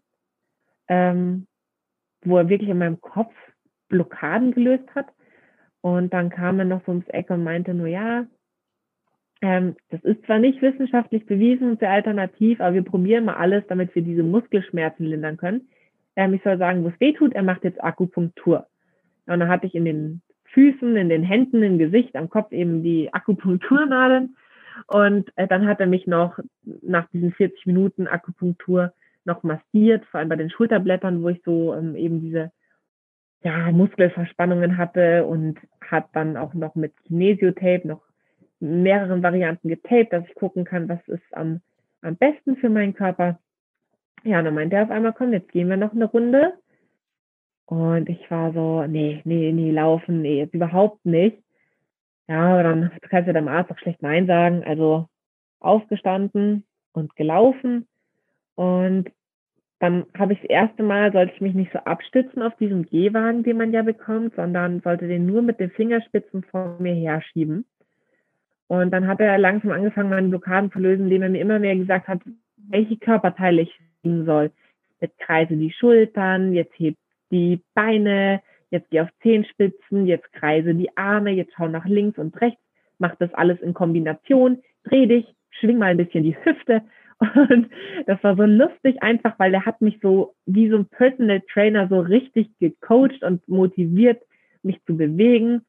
ähm, 0.88 1.48
wo 2.24 2.38
er 2.38 2.50
wirklich 2.50 2.70
in 2.70 2.78
meinem 2.78 3.00
Kopf 3.00 3.34
Blockaden 3.88 4.52
gelöst 4.52 4.94
hat. 4.96 5.08
Und 5.82 6.14
dann 6.14 6.30
kam 6.30 6.60
er 6.60 6.66
noch 6.66 6.86
so 6.86 6.92
ums 6.92 7.08
Eck 7.08 7.30
und 7.30 7.44
meinte 7.44 7.74
nur, 7.74 7.88
ja, 7.88 8.26
ähm, 9.42 9.76
das 9.90 10.04
ist 10.04 10.24
zwar 10.26 10.40
nicht 10.40 10.62
wissenschaftlich 10.62 11.26
bewiesen 11.26 11.72
und 11.72 11.80
sehr 11.80 11.90
alternativ, 11.90 12.62
aber 12.62 12.76
wir 12.76 12.84
probieren 12.84 13.26
mal 13.26 13.36
alles, 13.36 13.64
damit 13.68 13.94
wir 13.96 14.04
diese 14.04 14.24
Muskelschmerzen 14.24 15.06
lindern 15.06 15.38
können. 15.38 15.68
Ähm, 16.16 16.34
ich 16.36 16.44
soll 16.44 16.58
sagen, 16.58 16.84
wo 16.84 16.90
es 16.90 17.00
weh 17.00 17.14
tut, 17.14 17.34
er 17.34 17.44
macht 17.44 17.64
jetzt 17.64 17.84
Akupunktur. 17.84 18.68
Und 19.26 19.40
dann 19.40 19.50
hatte 19.50 19.66
ich 19.66 19.74
in 19.74 19.86
den 19.86 20.22
Füßen, 20.54 20.96
in 20.96 21.10
den 21.10 21.24
Händen, 21.24 21.64
im 21.64 21.80
Gesicht, 21.80 22.16
am 22.16 22.30
Kopf 22.30 22.52
eben 22.52 22.84
die 22.84 23.12
Akupunkturnadeln. 23.14 24.36
Und 24.88 25.32
äh, 25.38 25.48
dann 25.48 25.68
hat 25.68 25.80
er 25.80 25.88
mich 25.88 26.06
noch 26.06 26.38
nach 26.82 27.10
diesen 27.10 27.32
40 27.32 27.66
Minuten 27.66 28.08
Akupunktur 28.08 28.94
noch 29.26 29.44
massiert, 29.44 30.06
vor 30.06 30.20
allem 30.20 30.30
bei 30.30 30.36
den 30.36 30.50
Schulterblättern, 30.50 31.24
wo 31.24 31.30
ich 31.30 31.42
so 31.44 31.74
ähm, 31.74 31.96
eben 31.96 32.22
diese 32.22 32.52
ja, 33.44 33.72
Muskelverspannungen 33.72 34.78
hatte 34.78 35.26
und 35.26 35.58
hat 35.82 36.10
dann 36.14 36.38
auch 36.38 36.54
noch 36.54 36.76
mit 36.76 36.94
Kinesiotape 37.08 37.88
noch 37.88 38.02
mehreren 38.62 39.24
Varianten 39.24 39.68
getaped, 39.68 40.14
dass 40.14 40.26
ich 40.28 40.36
gucken 40.36 40.66
kann, 40.66 40.88
was 40.88 41.06
ist 41.08 41.24
am, 41.34 41.62
am 42.02 42.16
besten 42.16 42.56
für 42.58 42.70
meinen 42.70 42.94
Körper. 42.94 43.40
Ja, 44.24 44.40
und 44.40 44.46
dann 44.46 44.54
meinte 44.54 44.76
er 44.76 44.84
auf 44.84 44.92
einmal, 44.92 45.14
komm, 45.14 45.34
jetzt 45.34 45.52
gehen 45.52 45.68
wir 45.68 45.78
noch 45.78 45.94
eine 45.94 46.06
Runde. 46.06 46.54
Und 47.66 48.10
ich 48.10 48.30
war 48.30 48.54
so, 48.54 48.86
nee, 48.86 49.22
nee, 49.24 49.52
nee, 49.52 49.72
laufen, 49.72 50.22
nee, 50.22 50.40
jetzt 50.40 50.54
überhaupt 50.54 51.06
nicht. 51.06 51.42
Ja, 52.28 52.54
aber 52.54 52.64
dann 52.64 52.92
kannst 53.10 53.28
du 53.28 53.34
dem 53.34 53.48
Arzt 53.48 53.72
auch 53.72 53.78
schlecht 53.80 54.02
Nein 54.02 54.28
sagen. 54.28 54.64
Also 54.64 55.08
aufgestanden 55.60 56.66
und 56.94 57.16
gelaufen. 57.16 57.88
Und 58.56 59.12
dann 59.80 60.06
habe 60.16 60.34
ich 60.34 60.42
das 60.42 60.50
erste 60.50 60.84
Mal, 60.84 61.12
sollte 61.12 61.34
ich 61.34 61.42
mich 61.42 61.56
nicht 61.56 61.72
so 61.72 61.80
abstützen 61.80 62.44
auf 62.44 62.56
diesem 62.58 62.86
Gehwagen, 62.86 63.44
den 63.44 63.58
man 63.58 63.74
ja 63.74 63.82
bekommt, 63.82 64.36
sondern 64.36 64.82
sollte 64.82 65.08
den 65.08 65.26
nur 65.26 65.42
mit 65.42 65.60
den 65.60 65.72
Fingerspitzen 65.72 66.44
vor 66.44 66.78
mir 66.80 66.94
herschieben. 66.94 67.66
Und 68.72 68.92
dann 68.92 69.06
hat 69.06 69.20
er 69.20 69.38
langsam 69.38 69.72
angefangen, 69.72 70.10
meine 70.10 70.30
Blockaden 70.30 70.72
zu 70.72 70.80
lösen, 70.80 71.04
indem 71.04 71.24
er 71.24 71.30
mir 71.30 71.42
immer 71.42 71.60
mehr 71.60 71.76
gesagt 71.76 72.08
hat, 72.08 72.22
welche 72.56 72.96
Körperteile 72.96 73.64
ich 73.64 73.80
nehmen 74.02 74.24
soll. 74.24 74.50
Jetzt 75.02 75.20
kreise 75.20 75.58
die 75.58 75.74
Schultern, 75.74 76.54
jetzt 76.54 76.72
heb 76.80 76.96
die 77.32 77.60
Beine, 77.74 78.42
jetzt 78.70 78.90
geh 78.90 79.02
auf 79.02 79.10
Zehenspitzen, 79.24 80.08
jetzt 80.08 80.32
kreise 80.32 80.74
die 80.74 80.96
Arme, 80.96 81.32
jetzt 81.32 81.52
schau 81.58 81.68
nach 81.68 81.86
links 81.86 82.18
und 82.18 82.40
rechts, 82.40 82.62
mach 82.98 83.14
das 83.16 83.34
alles 83.34 83.60
in 83.60 83.74
Kombination, 83.74 84.64
dreh 84.86 85.06
dich, 85.06 85.26
schwing 85.50 85.78
mal 85.78 85.88
ein 85.88 85.98
bisschen 85.98 86.24
die 86.24 86.38
Hüfte. 86.42 86.82
Und 87.20 87.70
das 88.06 88.24
war 88.24 88.38
so 88.38 88.44
lustig 88.44 89.04
einfach, 89.04 89.38
weil 89.38 89.54
er 89.54 89.66
hat 89.66 89.82
mich 89.82 90.00
so 90.02 90.34
wie 90.46 90.70
so 90.70 90.78
ein 90.78 90.86
Personal 90.86 91.42
Trainer 91.52 91.90
so 91.90 92.00
richtig 92.00 92.48
gecoacht 92.58 93.22
und 93.24 93.46
motiviert, 93.50 94.24
mich 94.64 94.82
zu 94.86 94.96
bewegen 94.96 95.66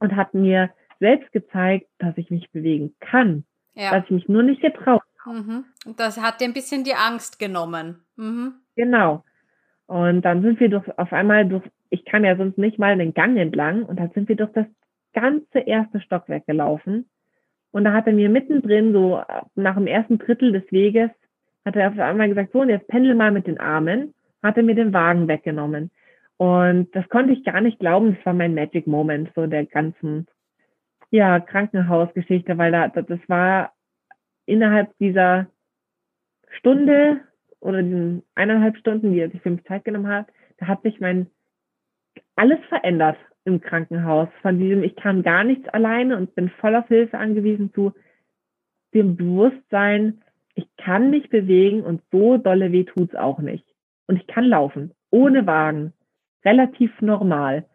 und 0.00 0.16
hat 0.16 0.32
mir 0.32 0.70
selbst 1.02 1.32
gezeigt, 1.32 1.88
dass 1.98 2.16
ich 2.16 2.30
mich 2.30 2.50
bewegen 2.52 2.94
kann, 3.00 3.44
ja. 3.74 3.90
dass 3.90 4.04
ich 4.04 4.10
mich 4.10 4.28
nur 4.28 4.44
nicht 4.44 4.62
getraut 4.62 5.02
habe. 5.24 5.38
Mhm. 5.38 5.64
Und 5.84 5.98
das 6.00 6.20
hat 6.20 6.40
dir 6.40 6.44
ein 6.44 6.54
bisschen 6.54 6.84
die 6.84 6.94
Angst 6.94 7.38
genommen. 7.38 8.04
Mhm. 8.16 8.54
Genau. 8.76 9.24
Und 9.86 10.22
dann 10.22 10.42
sind 10.42 10.60
wir 10.60 10.68
durch, 10.68 10.86
auf 10.96 11.12
einmal 11.12 11.46
durch, 11.46 11.64
ich 11.90 12.04
kann 12.04 12.24
ja 12.24 12.36
sonst 12.36 12.56
nicht 12.56 12.78
mal 12.78 12.96
den 12.96 13.14
Gang 13.14 13.36
entlang, 13.36 13.82
und 13.82 13.98
dann 13.98 14.10
sind 14.12 14.28
wir 14.28 14.36
durch 14.36 14.52
das 14.52 14.66
ganze 15.12 15.58
erste 15.58 16.00
Stockwerk 16.00 16.46
gelaufen. 16.46 17.10
Und 17.72 17.84
da 17.84 17.92
hat 17.92 18.06
er 18.06 18.12
mir 18.12 18.28
mittendrin, 18.28 18.92
so 18.92 19.22
nach 19.54 19.74
dem 19.74 19.86
ersten 19.86 20.18
Drittel 20.18 20.52
des 20.52 20.70
Weges, 20.70 21.10
hat 21.64 21.76
er 21.76 21.90
auf 21.90 21.98
einmal 21.98 22.28
gesagt, 22.28 22.52
so, 22.52 22.60
und 22.60 22.70
jetzt 22.70 22.88
pendel 22.88 23.14
mal 23.14 23.32
mit 23.32 23.46
den 23.46 23.60
Armen, 23.60 24.14
hat 24.42 24.56
er 24.56 24.62
mir 24.62 24.74
den 24.74 24.92
Wagen 24.92 25.28
weggenommen. 25.28 25.90
Und 26.36 26.94
das 26.96 27.08
konnte 27.08 27.32
ich 27.32 27.44
gar 27.44 27.60
nicht 27.60 27.78
glauben, 27.78 28.16
das 28.16 28.26
war 28.26 28.32
mein 28.32 28.54
Magic 28.54 28.86
Moment, 28.86 29.30
so 29.34 29.46
der 29.46 29.64
ganzen, 29.66 30.26
ja, 31.12 31.40
Krankenhausgeschichte, 31.40 32.56
weil 32.56 32.72
da, 32.72 32.88
das 32.88 33.20
war 33.28 33.72
innerhalb 34.46 34.96
dieser 34.98 35.46
Stunde 36.58 37.20
oder 37.60 37.82
diesen 37.82 38.22
eineinhalb 38.34 38.76
Stunden, 38.78 39.12
die 39.12 39.20
er 39.20 39.30
sich 39.30 39.42
für 39.42 39.50
mich 39.50 39.64
Zeit 39.64 39.84
genommen 39.84 40.08
hat, 40.08 40.26
da 40.56 40.66
hat 40.66 40.82
sich 40.82 41.00
mein 41.00 41.28
alles 42.34 42.58
verändert 42.68 43.18
im 43.44 43.60
Krankenhaus. 43.60 44.28
Von 44.40 44.58
diesem, 44.58 44.82
ich 44.82 44.96
kann 44.96 45.22
gar 45.22 45.44
nichts 45.44 45.68
alleine 45.68 46.16
und 46.16 46.34
bin 46.34 46.48
voll 46.48 46.74
auf 46.74 46.88
Hilfe 46.88 47.18
angewiesen 47.18 47.72
zu 47.74 47.92
dem 48.94 49.16
Bewusstsein, 49.16 50.22
ich 50.54 50.66
kann 50.76 51.10
mich 51.10 51.28
bewegen 51.28 51.82
und 51.82 52.02
so 52.10 52.38
dolle 52.38 52.72
weh 52.72 52.84
tut's 52.84 53.14
auch 53.14 53.38
nicht. 53.38 53.66
Und 54.06 54.16
ich 54.16 54.26
kann 54.26 54.44
laufen, 54.44 54.92
ohne 55.10 55.46
Wagen, 55.46 55.92
relativ 56.44 56.90
normal. 57.00 57.66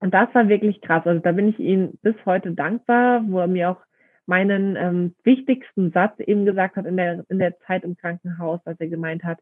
Und 0.00 0.14
das 0.14 0.32
war 0.34 0.48
wirklich 0.48 0.80
krass. 0.80 1.06
Also 1.06 1.20
da 1.20 1.32
bin 1.32 1.48
ich 1.48 1.58
ihm 1.58 1.98
bis 2.02 2.14
heute 2.24 2.52
dankbar, 2.52 3.22
wo 3.26 3.40
er 3.40 3.48
mir 3.48 3.70
auch 3.70 3.80
meinen 4.26 4.76
ähm, 4.76 5.14
wichtigsten 5.24 5.90
Satz 5.90 6.20
eben 6.20 6.44
gesagt 6.44 6.76
hat 6.76 6.86
in 6.86 6.96
der, 6.96 7.24
in 7.28 7.38
der 7.38 7.58
Zeit 7.60 7.82
im 7.82 7.96
Krankenhaus, 7.96 8.60
als 8.64 8.78
er 8.78 8.88
gemeint 8.88 9.24
hat, 9.24 9.38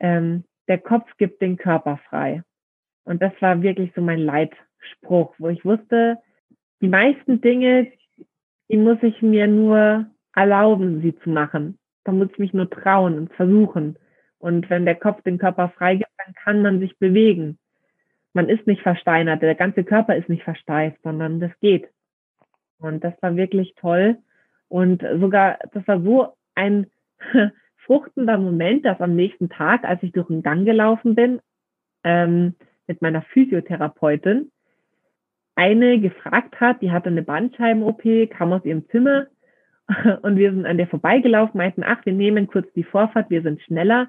ähm, 0.00 0.44
der 0.68 0.78
Kopf 0.78 1.16
gibt 1.18 1.42
den 1.42 1.56
Körper 1.56 1.98
frei. 2.08 2.42
Und 3.04 3.22
das 3.22 3.32
war 3.40 3.62
wirklich 3.62 3.92
so 3.94 4.00
mein 4.00 4.20
Leitspruch, 4.20 5.34
wo 5.38 5.48
ich 5.48 5.64
wusste, 5.64 6.18
die 6.80 6.88
meisten 6.88 7.40
Dinge, 7.40 7.92
die 8.70 8.76
muss 8.76 8.98
ich 9.02 9.20
mir 9.20 9.46
nur 9.46 10.06
erlauben, 10.34 11.02
sie 11.02 11.16
zu 11.18 11.30
machen. 11.30 11.78
Da 12.04 12.12
muss 12.12 12.30
ich 12.32 12.38
mich 12.38 12.54
nur 12.54 12.70
trauen 12.70 13.18
und 13.18 13.32
versuchen. 13.34 13.98
Und 14.38 14.70
wenn 14.70 14.86
der 14.86 14.94
Kopf 14.94 15.22
den 15.22 15.38
Körper 15.38 15.68
freigibt, 15.68 16.10
dann 16.24 16.34
kann 16.34 16.62
man 16.62 16.80
sich 16.80 16.98
bewegen. 16.98 17.58
Man 18.32 18.48
ist 18.48 18.66
nicht 18.66 18.82
versteinert, 18.82 19.42
der 19.42 19.54
ganze 19.54 19.84
Körper 19.84 20.16
ist 20.16 20.28
nicht 20.28 20.44
versteift, 20.44 20.98
sondern 21.02 21.40
das 21.40 21.50
geht. 21.60 21.88
Und 22.78 23.04
das 23.04 23.14
war 23.20 23.36
wirklich 23.36 23.74
toll. 23.76 24.18
Und 24.68 25.02
sogar, 25.18 25.58
das 25.72 25.86
war 25.88 26.00
so 26.00 26.34
ein 26.54 26.86
fruchtender 27.84 28.38
Moment, 28.38 28.84
dass 28.84 29.00
am 29.00 29.16
nächsten 29.16 29.48
Tag, 29.48 29.84
als 29.84 30.02
ich 30.02 30.12
durch 30.12 30.28
den 30.28 30.42
Gang 30.42 30.64
gelaufen 30.64 31.14
bin, 31.14 31.40
ähm, 32.04 32.54
mit 32.86 33.02
meiner 33.02 33.22
Physiotherapeutin, 33.22 34.50
eine 35.56 36.00
gefragt 36.00 36.60
hat, 36.60 36.80
die 36.80 36.90
hatte 36.90 37.10
eine 37.10 37.22
Bandscheiben-OP, 37.22 38.30
kam 38.30 38.52
aus 38.52 38.64
ihrem 38.64 38.88
Zimmer 38.88 39.26
und 40.22 40.36
wir 40.36 40.52
sind 40.52 40.66
an 40.66 40.78
der 40.78 40.86
vorbeigelaufen, 40.86 41.58
meinten, 41.58 41.82
ach, 41.84 42.04
wir 42.06 42.12
nehmen 42.12 42.46
kurz 42.46 42.72
die 42.74 42.84
Vorfahrt, 42.84 43.30
wir 43.30 43.42
sind 43.42 43.60
schneller. 43.62 44.08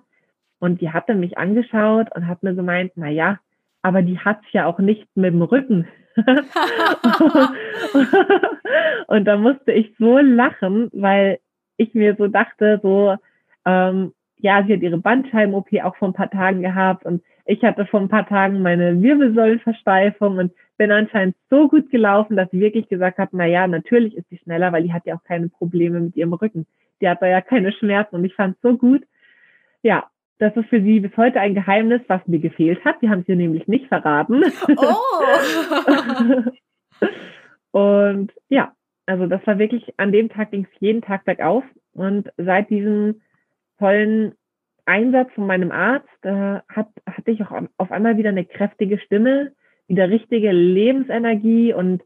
Und 0.59 0.79
die 0.79 0.91
hatte 0.91 1.15
mich 1.15 1.39
angeschaut 1.39 2.15
und 2.15 2.27
hat 2.27 2.43
mir 2.43 2.53
gemeint, 2.53 2.91
na 2.95 3.09
ja, 3.09 3.39
aber 3.81 4.01
die 4.01 4.19
hat's 4.19 4.45
ja 4.51 4.65
auch 4.65 4.79
nicht 4.79 5.07
mit 5.15 5.33
dem 5.33 5.41
Rücken. 5.41 5.87
und 9.07 9.25
da 9.25 9.37
musste 9.37 9.71
ich 9.71 9.95
so 9.97 10.17
lachen, 10.19 10.89
weil 10.93 11.39
ich 11.77 11.93
mir 11.93 12.15
so 12.17 12.27
dachte, 12.27 12.79
so, 12.83 13.15
ähm, 13.65 14.13
ja, 14.37 14.63
sie 14.65 14.73
hat 14.73 14.81
ihre 14.81 14.97
Bandscheiben-OP 14.97 15.69
auch 15.83 15.95
vor 15.95 16.09
ein 16.09 16.13
paar 16.13 16.29
Tagen 16.29 16.61
gehabt 16.61 17.05
und 17.05 17.23
ich 17.45 17.63
hatte 17.63 17.85
vor 17.85 17.99
ein 17.99 18.09
paar 18.09 18.27
Tagen 18.27 18.61
meine 18.61 19.01
Wirbelsäulenversteifung 19.01 20.37
und 20.37 20.51
bin 20.77 20.91
anscheinend 20.91 21.35
so 21.49 21.67
gut 21.67 21.89
gelaufen, 21.91 22.35
dass 22.37 22.49
sie 22.51 22.59
wirklich 22.59 22.87
gesagt 22.87 23.17
hat, 23.17 23.29
na 23.31 23.45
ja, 23.45 23.67
natürlich 23.67 24.15
ist 24.15 24.27
sie 24.29 24.37
schneller, 24.37 24.71
weil 24.71 24.83
die 24.83 24.93
hat 24.93 25.05
ja 25.05 25.15
auch 25.15 25.23
keine 25.23 25.49
Probleme 25.49 25.99
mit 25.99 26.15
ihrem 26.15 26.33
Rücken. 26.33 26.65
Die 27.01 27.09
hat 27.09 27.21
da 27.21 27.27
ja 27.27 27.41
keine 27.41 27.71
Schmerzen 27.71 28.15
und 28.15 28.25
ich 28.25 28.35
fand 28.35 28.55
es 28.55 28.61
so 28.61 28.77
gut. 28.77 29.03
Ja, 29.83 30.09
das 30.41 30.57
ist 30.57 30.69
für 30.69 30.81
sie 30.81 30.99
bis 30.99 31.15
heute 31.17 31.39
ein 31.39 31.53
Geheimnis, 31.53 32.01
was 32.07 32.25
mir 32.25 32.39
gefehlt 32.39 32.83
hat. 32.83 32.99
Wir 33.01 33.11
haben 33.11 33.21
es 33.21 33.29
ihr 33.29 33.35
nämlich 33.35 33.67
nicht 33.67 33.85
verraten. 33.87 34.43
Oh. 34.75 34.95
und 37.77 38.33
ja, 38.49 38.73
Also 39.05 39.27
das 39.27 39.45
war 39.45 39.59
wirklich, 39.59 39.93
an 39.97 40.11
dem 40.11 40.29
Tag 40.29 40.49
ging 40.49 40.67
es 40.71 40.79
jeden 40.79 41.03
Tag 41.03 41.25
bergauf. 41.25 41.63
Und 41.93 42.31
seit 42.37 42.71
diesem 42.71 43.21
tollen 43.77 44.33
Einsatz 44.85 45.31
von 45.33 45.45
meinem 45.45 45.71
Arzt 45.71 46.07
äh, 46.23 46.59
hat, 46.67 46.87
hatte 47.05 47.29
ich 47.29 47.43
auch 47.43 47.51
auf 47.77 47.91
einmal 47.91 48.17
wieder 48.17 48.29
eine 48.29 48.45
kräftige 48.45 48.97
Stimme, 48.97 49.51
wieder 49.87 50.09
richtige 50.09 50.51
Lebensenergie 50.51 51.71
und 51.73 52.01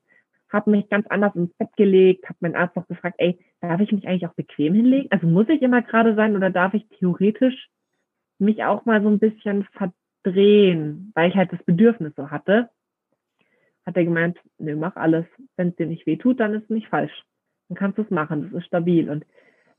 habe 0.49 0.71
mich 0.71 0.89
ganz 0.89 1.07
anders 1.07 1.35
ins 1.35 1.53
Bett 1.53 1.69
gelegt, 1.77 2.25
habe 2.25 2.39
meinen 2.41 2.55
Arzt 2.55 2.75
auch 2.75 2.87
gefragt, 2.87 3.15
ey, 3.19 3.39
darf 3.61 3.79
ich 3.79 3.93
mich 3.93 4.07
eigentlich 4.07 4.27
auch 4.27 4.33
bequem 4.33 4.73
hinlegen? 4.73 5.09
Also 5.11 5.25
muss 5.25 5.47
ich 5.47 5.61
immer 5.61 5.81
gerade 5.81 6.15
sein 6.15 6.35
oder 6.35 6.49
darf 6.49 6.73
ich 6.73 6.85
theoretisch 6.99 7.69
mich 8.39 8.63
auch 8.63 8.85
mal 8.85 9.01
so 9.01 9.09
ein 9.09 9.19
bisschen 9.19 9.67
verdrehen, 9.73 11.11
weil 11.15 11.29
ich 11.29 11.35
halt 11.35 11.51
das 11.53 11.63
Bedürfnis 11.63 12.13
so 12.15 12.31
hatte? 12.31 12.69
Hat 13.85 13.97
er 13.97 14.05
gemeint, 14.05 14.37
nö, 14.57 14.75
mach 14.75 14.95
alles. 14.95 15.25
Wenn 15.57 15.69
es 15.69 15.75
dir 15.75 15.85
nicht 15.85 16.05
weh 16.05 16.17
tut, 16.17 16.39
dann 16.39 16.53
ist 16.53 16.63
es 16.63 16.69
nicht 16.69 16.87
falsch. 16.87 17.23
Dann 17.69 17.77
kannst 17.77 17.97
du 17.97 18.03
es 18.03 18.09
machen, 18.09 18.43
das 18.43 18.53
ist 18.53 18.65
stabil. 18.65 19.09
Und 19.09 19.25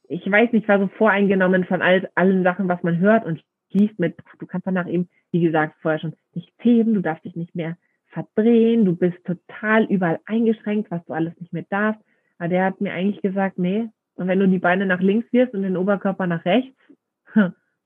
ich 0.08 0.30
weiß 0.30 0.52
nicht, 0.52 0.62
ich 0.62 0.68
war 0.68 0.78
so 0.78 0.88
voreingenommen 0.88 1.64
von 1.64 1.82
all, 1.82 2.08
allen 2.14 2.42
Sachen, 2.42 2.68
was 2.68 2.82
man 2.82 2.98
hört 2.98 3.24
und 3.24 3.42
liest 3.70 3.98
mit, 3.98 4.16
du 4.38 4.46
kannst 4.46 4.66
danach 4.66 4.86
eben, 4.86 5.08
wie 5.32 5.40
gesagt, 5.40 5.76
vorher 5.82 6.00
schon 6.00 6.14
nicht 6.34 6.52
heben, 6.60 6.94
du 6.94 7.02
darfst 7.02 7.24
dich 7.24 7.36
nicht 7.36 7.54
mehr 7.54 7.76
verdrehen, 8.06 8.84
du 8.84 8.96
bist 8.96 9.18
total 9.24 9.84
überall 9.84 10.20
eingeschränkt, 10.24 10.90
was 10.90 11.04
du 11.04 11.12
alles 11.12 11.38
nicht 11.40 11.52
mehr 11.52 11.66
darfst. 11.68 12.00
Aber 12.38 12.48
der 12.48 12.64
hat 12.64 12.80
mir 12.80 12.92
eigentlich 12.92 13.20
gesagt, 13.22 13.58
nee, 13.58 13.88
und 14.14 14.28
wenn 14.28 14.38
du 14.38 14.48
die 14.48 14.58
Beine 14.58 14.86
nach 14.86 15.00
links 15.00 15.30
wirst 15.32 15.52
und 15.54 15.62
den 15.62 15.76
Oberkörper 15.76 16.26
nach 16.26 16.44
rechts, 16.44 16.78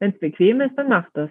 wenn 0.01 0.11
es 0.11 0.19
bequem 0.19 0.61
ist, 0.61 0.77
dann 0.77 0.89
mach 0.89 1.09
das. 1.13 1.31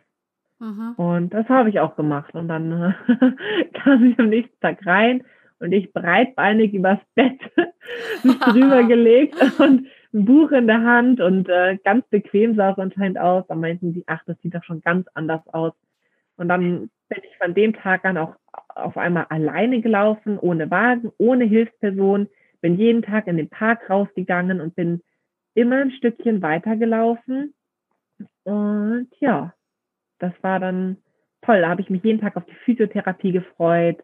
Mhm. 0.59 0.93
Und 0.95 1.33
das 1.33 1.47
habe 1.49 1.69
ich 1.69 1.79
auch 1.79 1.95
gemacht. 1.95 2.33
Und 2.33 2.47
dann 2.47 2.71
äh, 2.71 3.73
kam 3.73 4.05
ich 4.05 4.17
am 4.17 4.29
nächsten 4.29 4.59
Tag 4.61 4.85
rein 4.85 5.23
und 5.59 5.73
ich 5.73 5.91
breitbeinig 5.91 6.73
übers 6.73 6.99
Bett 7.15 7.39
mich 8.23 8.39
drüber 8.39 8.83
gelegt 8.87 9.35
und 9.59 9.87
ein 10.13 10.25
Buch 10.25 10.51
in 10.51 10.67
der 10.67 10.83
Hand 10.83 11.21
und 11.21 11.47
äh, 11.49 11.77
ganz 11.83 12.07
bequem 12.07 12.55
sah 12.55 12.71
es 12.71 12.77
anscheinend 12.77 13.19
aus. 13.19 13.45
Da 13.47 13.55
meinten 13.55 13.93
sie, 13.93 14.03
ach, 14.07 14.23
das 14.25 14.39
sieht 14.41 14.55
doch 14.55 14.63
schon 14.63 14.81
ganz 14.81 15.07
anders 15.13 15.45
aus. 15.47 15.73
Und 16.37 16.47
dann 16.47 16.89
bin 17.09 17.19
ich 17.23 17.37
von 17.37 17.53
dem 17.53 17.73
Tag 17.73 18.05
an 18.05 18.17
auch 18.17 18.35
auf 18.75 18.97
einmal 18.97 19.25
alleine 19.29 19.81
gelaufen, 19.81 20.39
ohne 20.39 20.71
Wagen, 20.71 21.11
ohne 21.17 21.45
Hilfsperson, 21.45 22.27
bin 22.61 22.77
jeden 22.77 23.01
Tag 23.01 23.27
in 23.27 23.37
den 23.37 23.49
Park 23.49 23.89
rausgegangen 23.89 24.61
und 24.61 24.75
bin 24.75 25.01
immer 25.53 25.77
ein 25.77 25.91
Stückchen 25.91 26.41
weitergelaufen. 26.41 27.53
Und 28.43 29.09
ja, 29.19 29.53
das 30.19 30.33
war 30.41 30.59
dann 30.59 30.97
toll. 31.41 31.61
Da 31.61 31.69
habe 31.69 31.81
ich 31.81 31.89
mich 31.89 32.03
jeden 32.03 32.21
Tag 32.21 32.35
auf 32.35 32.45
die 32.45 32.55
Physiotherapie 32.65 33.31
gefreut, 33.31 34.03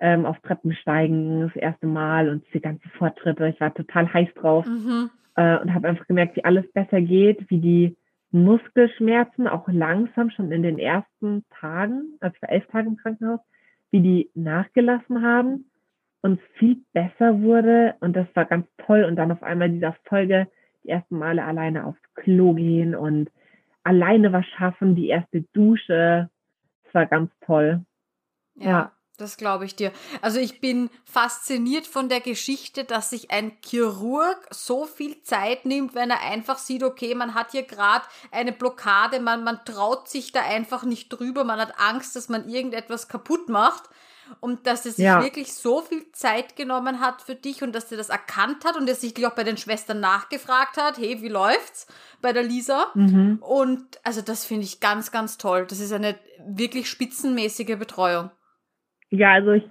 ähm, 0.00 0.26
auf 0.26 0.38
Treppensteigen 0.40 1.42
das 1.42 1.56
erste 1.56 1.86
Mal 1.86 2.28
und 2.28 2.44
diese 2.48 2.60
ganzen 2.60 2.90
Fortschritte. 2.90 3.48
Ich 3.48 3.60
war 3.60 3.72
total 3.72 4.12
heiß 4.12 4.28
drauf 4.34 4.66
mhm. 4.66 5.10
äh, 5.36 5.58
und 5.58 5.72
habe 5.74 5.88
einfach 5.88 6.06
gemerkt, 6.06 6.36
wie 6.36 6.44
alles 6.44 6.70
besser 6.72 7.00
geht, 7.00 7.48
wie 7.50 7.60
die 7.60 7.96
Muskelschmerzen 8.30 9.46
auch 9.46 9.68
langsam 9.68 10.30
schon 10.30 10.52
in 10.52 10.62
den 10.62 10.78
ersten 10.78 11.44
Tagen, 11.60 12.16
also 12.20 12.34
ich 12.34 12.42
war 12.42 12.50
elf 12.50 12.66
Tage 12.66 12.88
im 12.88 12.96
Krankenhaus, 12.96 13.40
wie 13.90 14.00
die 14.00 14.30
nachgelassen 14.34 15.22
haben 15.22 15.70
und 16.22 16.40
viel 16.58 16.78
besser 16.92 17.40
wurde. 17.40 17.94
Und 18.00 18.16
das 18.16 18.26
war 18.34 18.44
ganz 18.44 18.66
toll. 18.78 19.04
Und 19.04 19.16
dann 19.16 19.30
auf 19.30 19.42
einmal 19.42 19.70
dieser 19.70 19.94
Folge, 20.04 20.48
die 20.86 20.90
ersten 20.90 21.18
Male 21.18 21.44
alleine 21.44 21.84
aufs 21.84 22.00
Klo 22.14 22.54
gehen 22.54 22.94
und 22.94 23.30
alleine 23.82 24.32
was 24.32 24.46
schaffen, 24.56 24.94
die 24.94 25.08
erste 25.08 25.42
Dusche. 25.52 26.30
Das 26.84 26.94
war 26.94 27.06
ganz 27.06 27.30
toll. 27.44 27.84
Ja. 28.54 28.68
ja. 28.68 28.92
Das 29.18 29.38
glaube 29.38 29.64
ich 29.64 29.74
dir. 29.74 29.92
Also 30.20 30.38
ich 30.38 30.60
bin 30.60 30.90
fasziniert 31.06 31.86
von 31.86 32.10
der 32.10 32.20
Geschichte, 32.20 32.84
dass 32.84 33.08
sich 33.08 33.30
ein 33.30 33.52
Chirurg 33.64 34.46
so 34.50 34.84
viel 34.84 35.22
Zeit 35.22 35.64
nimmt, 35.64 35.94
wenn 35.94 36.10
er 36.10 36.20
einfach 36.20 36.58
sieht, 36.58 36.82
okay, 36.82 37.14
man 37.14 37.32
hat 37.32 37.52
hier 37.52 37.62
gerade 37.62 38.04
eine 38.30 38.52
Blockade, 38.52 39.20
man, 39.20 39.42
man 39.42 39.64
traut 39.64 40.10
sich 40.10 40.32
da 40.32 40.42
einfach 40.42 40.84
nicht 40.84 41.08
drüber, 41.08 41.44
man 41.44 41.58
hat 41.58 41.80
Angst, 41.80 42.14
dass 42.14 42.28
man 42.28 42.46
irgendetwas 42.46 43.08
kaputt 43.08 43.48
macht. 43.48 43.84
Und 44.40 44.66
dass 44.66 44.86
er 44.86 44.92
sich 44.92 45.04
ja. 45.04 45.22
wirklich 45.22 45.52
so 45.52 45.80
viel 45.80 46.10
Zeit 46.12 46.56
genommen 46.56 47.00
hat 47.00 47.22
für 47.22 47.34
dich 47.34 47.62
und 47.62 47.74
dass 47.74 47.90
er 47.90 47.98
das 47.98 48.08
erkannt 48.08 48.64
hat 48.64 48.76
und 48.76 48.88
er 48.88 48.94
sich 48.94 49.14
auch 49.26 49.34
bei 49.34 49.44
den 49.44 49.56
Schwestern 49.56 50.00
nachgefragt 50.00 50.76
hat, 50.76 50.98
hey, 50.98 51.22
wie 51.22 51.28
läuft's 51.28 51.86
bei 52.22 52.32
der 52.32 52.42
Lisa? 52.42 52.86
Mhm. 52.94 53.38
Und 53.40 53.84
also 54.04 54.22
das 54.22 54.44
finde 54.44 54.64
ich 54.64 54.80
ganz, 54.80 55.12
ganz 55.12 55.38
toll. 55.38 55.66
Das 55.68 55.80
ist 55.80 55.92
eine 55.92 56.16
wirklich 56.46 56.88
spitzenmäßige 56.88 57.78
Betreuung. 57.78 58.30
Ja, 59.10 59.32
also 59.32 59.52
ich, 59.52 59.64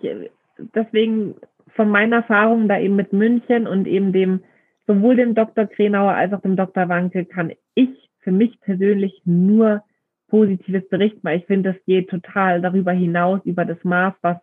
deswegen 0.58 1.36
von 1.76 1.90
meiner 1.90 2.18
Erfahrung 2.18 2.68
da 2.68 2.80
eben 2.80 2.96
mit 2.96 3.14
München 3.14 3.68
und 3.68 3.86
eben 3.88 4.14
dem, 4.14 4.44
sowohl 4.88 5.16
dem 5.16 5.36
Dr. 5.36 5.66
Krenauer 5.66 6.14
als 6.14 6.34
auch 6.34 6.42
dem 6.42 6.56
Dr. 6.56 6.88
Wanke 6.90 7.26
kann 7.26 7.54
ich 7.74 7.90
für 8.22 8.32
mich 8.32 8.60
persönlich 8.62 9.22
nur 9.26 9.84
Positives 10.28 10.88
berichten, 10.90 11.20
weil 11.24 11.40
ich 11.40 11.46
finde, 11.46 11.74
das 11.74 11.86
geht 11.86 12.10
total 12.10 12.62
darüber 12.62 12.92
hinaus, 12.92 13.42
über 13.46 13.66
das 13.66 13.84
Maß, 13.84 14.14
was 14.22 14.38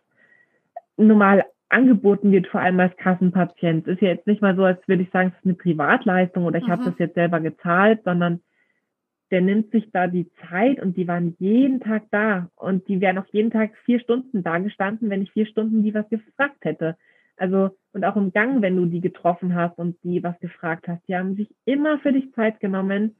normal 0.97 1.43
angeboten 1.69 2.31
wird, 2.31 2.47
vor 2.47 2.61
allem 2.61 2.79
als 2.79 2.95
Kassenpatient. 2.97 3.87
Ist 3.87 4.01
ja 4.01 4.09
jetzt 4.09 4.27
nicht 4.27 4.41
mal 4.41 4.55
so, 4.55 4.63
als 4.63 4.87
würde 4.87 5.03
ich 5.03 5.09
sagen, 5.09 5.29
es 5.29 5.39
ist 5.39 5.45
eine 5.45 5.55
Privatleistung 5.55 6.45
oder 6.45 6.59
ich 6.59 6.67
mhm. 6.67 6.71
habe 6.71 6.85
das 6.85 6.99
jetzt 6.99 7.15
selber 7.15 7.39
gezahlt, 7.39 8.01
sondern 8.03 8.41
der 9.31 9.41
nimmt 9.41 9.71
sich 9.71 9.89
da 9.91 10.05
die 10.05 10.29
Zeit 10.47 10.79
und 10.79 10.95
die 10.95 11.07
waren 11.07 11.35
jeden 11.39 11.79
Tag 11.79 12.03
da 12.11 12.49
und 12.55 12.87
die 12.87 13.01
wären 13.01 13.17
auch 13.17 13.25
jeden 13.31 13.49
Tag 13.49 13.71
vier 13.83 13.99
Stunden 13.99 14.43
da 14.43 14.59
gestanden, 14.59 15.09
wenn 15.09 15.23
ich 15.23 15.31
vier 15.31 15.47
Stunden 15.47 15.81
die 15.81 15.93
was 15.93 16.07
gefragt 16.09 16.63
hätte. 16.63 16.95
Also, 17.35 17.71
und 17.93 18.05
auch 18.05 18.15
im 18.15 18.31
Gang, 18.31 18.61
wenn 18.61 18.75
du 18.75 18.85
die 18.85 19.01
getroffen 19.01 19.55
hast 19.55 19.79
und 19.79 19.97
die 20.03 20.21
was 20.23 20.39
gefragt 20.39 20.87
hast, 20.87 21.01
die 21.07 21.15
haben 21.15 21.35
sich 21.35 21.49
immer 21.65 21.97
für 21.99 22.13
dich 22.13 22.31
Zeit 22.33 22.59
genommen. 22.59 23.15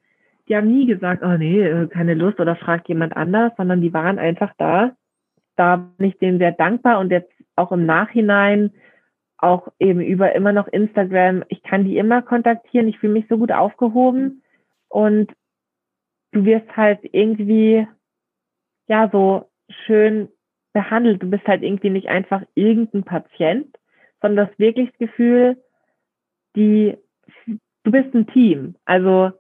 Die 0.48 0.56
haben 0.56 0.68
nie 0.68 0.86
gesagt, 0.86 1.24
oh 1.24 1.38
nee, 1.38 1.62
äh, 1.62 1.88
keine 1.88 2.14
Lust 2.14 2.40
oder 2.40 2.56
fragt 2.56 2.90
jemand 2.90 3.16
anders, 3.16 3.54
sondern 3.58 3.82
die 3.82 3.94
waren 3.94 4.20
einfach 4.20 4.54
da. 4.58 4.92
Da 5.56 5.76
bin 5.76 6.10
ich 6.10 6.18
denen 6.18 6.40
sehr 6.40 6.52
dankbar 6.52 7.00
und 7.00 7.12
jetzt 7.12 7.32
auch 7.56 7.72
im 7.72 7.86
Nachhinein, 7.86 8.72
auch 9.38 9.68
eben 9.80 10.00
über 10.02 10.34
immer 10.34 10.54
noch 10.54 10.68
Instagram, 10.68 11.44
ich 11.50 11.62
kann 11.64 11.84
die 11.84 11.98
immer 11.98 12.22
kontaktieren. 12.22 12.88
Ich 12.88 13.00
fühle 13.00 13.14
mich 13.14 13.26
so 13.28 13.38
gut 13.38 13.52
aufgehoben 13.52 14.42
und 14.88 15.32
du 16.32 16.46
wirst 16.46 16.76
halt 16.76 17.00
irgendwie, 17.04 17.88
ja, 18.88 19.10
so 19.12 19.50
schön 19.86 20.30
behandelt. 20.72 21.22
Du 21.22 21.30
bist 21.30 21.46
halt 21.46 21.62
irgendwie 21.62 21.90
nicht 21.90 22.08
einfach 22.08 22.42
irgendein 22.56 23.04
Patient, 23.04 23.78
sondern 24.22 24.48
das 24.48 24.60
wirklich 24.60 24.90
das 24.92 24.98
Gefühl, 25.00 25.62
die, 26.56 26.98
du 27.46 27.92
bist 27.92 28.14
ein 28.14 28.28
Team. 28.28 28.76
Also 28.86 29.32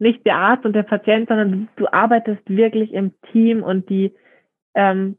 nicht 0.00 0.24
der 0.26 0.36
Arzt 0.36 0.64
und 0.64 0.72
der 0.72 0.82
Patient, 0.82 1.28
sondern 1.28 1.52
du, 1.52 1.68
du 1.76 1.92
arbeitest 1.92 2.48
wirklich 2.48 2.92
im 2.92 3.12
Team 3.32 3.62
und 3.62 3.88
die, 3.88 4.14
ähm, 4.74 5.16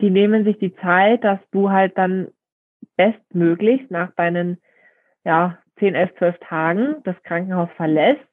die 0.00 0.10
nehmen 0.10 0.44
sich 0.44 0.58
die 0.58 0.74
Zeit, 0.76 1.24
dass 1.24 1.40
du 1.50 1.70
halt 1.70 1.96
dann 1.98 2.28
bestmöglichst 2.96 3.90
nach 3.90 4.12
deinen, 4.14 4.58
ja, 5.24 5.58
10, 5.78 5.94
11, 5.94 6.14
12 6.18 6.38
Tagen 6.40 6.96
das 7.04 7.20
Krankenhaus 7.22 7.68
verlässt 7.76 8.26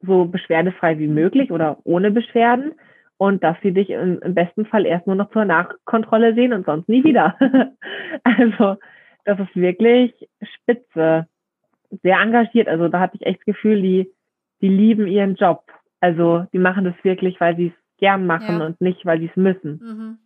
so 0.00 0.26
beschwerdefrei 0.26 0.98
wie 0.98 1.08
möglich 1.08 1.50
oder 1.50 1.78
ohne 1.84 2.10
Beschwerden 2.10 2.74
und 3.16 3.42
dass 3.42 3.56
sie 3.62 3.72
dich 3.72 3.90
im, 3.90 4.20
im 4.20 4.34
besten 4.34 4.64
Fall 4.66 4.86
erst 4.86 5.06
nur 5.06 5.16
noch 5.16 5.30
zur 5.30 5.44
Nachkontrolle 5.44 6.34
sehen 6.34 6.52
und 6.52 6.66
sonst 6.66 6.88
nie 6.88 7.04
wieder. 7.04 7.36
also 8.22 8.76
das 9.24 9.40
ist 9.40 9.56
wirklich 9.56 10.28
spitze, 10.42 11.26
sehr 12.02 12.20
engagiert. 12.20 12.68
Also 12.68 12.88
da 12.88 13.00
hatte 13.00 13.16
ich 13.16 13.26
echt 13.26 13.40
das 13.40 13.46
Gefühl, 13.46 13.82
die, 13.82 14.10
die 14.60 14.68
lieben 14.68 15.06
ihren 15.06 15.34
Job. 15.34 15.64
Also 16.00 16.44
die 16.52 16.58
machen 16.58 16.84
das 16.84 16.94
wirklich, 17.02 17.40
weil 17.40 17.56
sie 17.56 17.68
es 17.68 17.98
gern 17.98 18.26
machen 18.26 18.60
ja. 18.60 18.66
und 18.66 18.80
nicht, 18.80 19.04
weil 19.04 19.18
sie 19.20 19.26
es 19.26 19.36
müssen. 19.36 19.80
Mhm. 19.82 20.18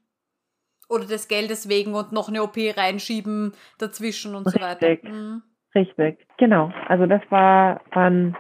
Oder 0.88 1.06
des 1.06 1.28
Geldes 1.28 1.68
wegen 1.68 1.94
und 1.94 2.12
noch 2.12 2.28
eine 2.28 2.42
OP 2.42 2.56
reinschieben 2.56 3.52
dazwischen 3.78 4.34
und 4.34 4.46
Richtig. 4.46 4.62
so 4.62 4.66
weiter. 4.66 5.08
Mhm. 5.08 5.42
Richtig, 5.74 6.26
genau. 6.36 6.70
Also 6.86 7.06
das 7.06 7.22
war, 7.30 7.80
war 7.92 8.10
ein 8.10 8.36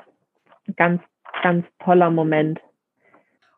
ganz 0.76 1.00
ganz 1.42 1.66
toller 1.84 2.10
Moment. 2.10 2.60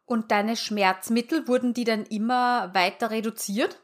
Und 0.06 0.30
deine 0.30 0.56
Schmerzmittel, 0.56 1.48
wurden 1.48 1.72
die 1.72 1.84
dann 1.84 2.04
immer 2.04 2.74
weiter 2.74 3.10
reduziert? 3.10 3.80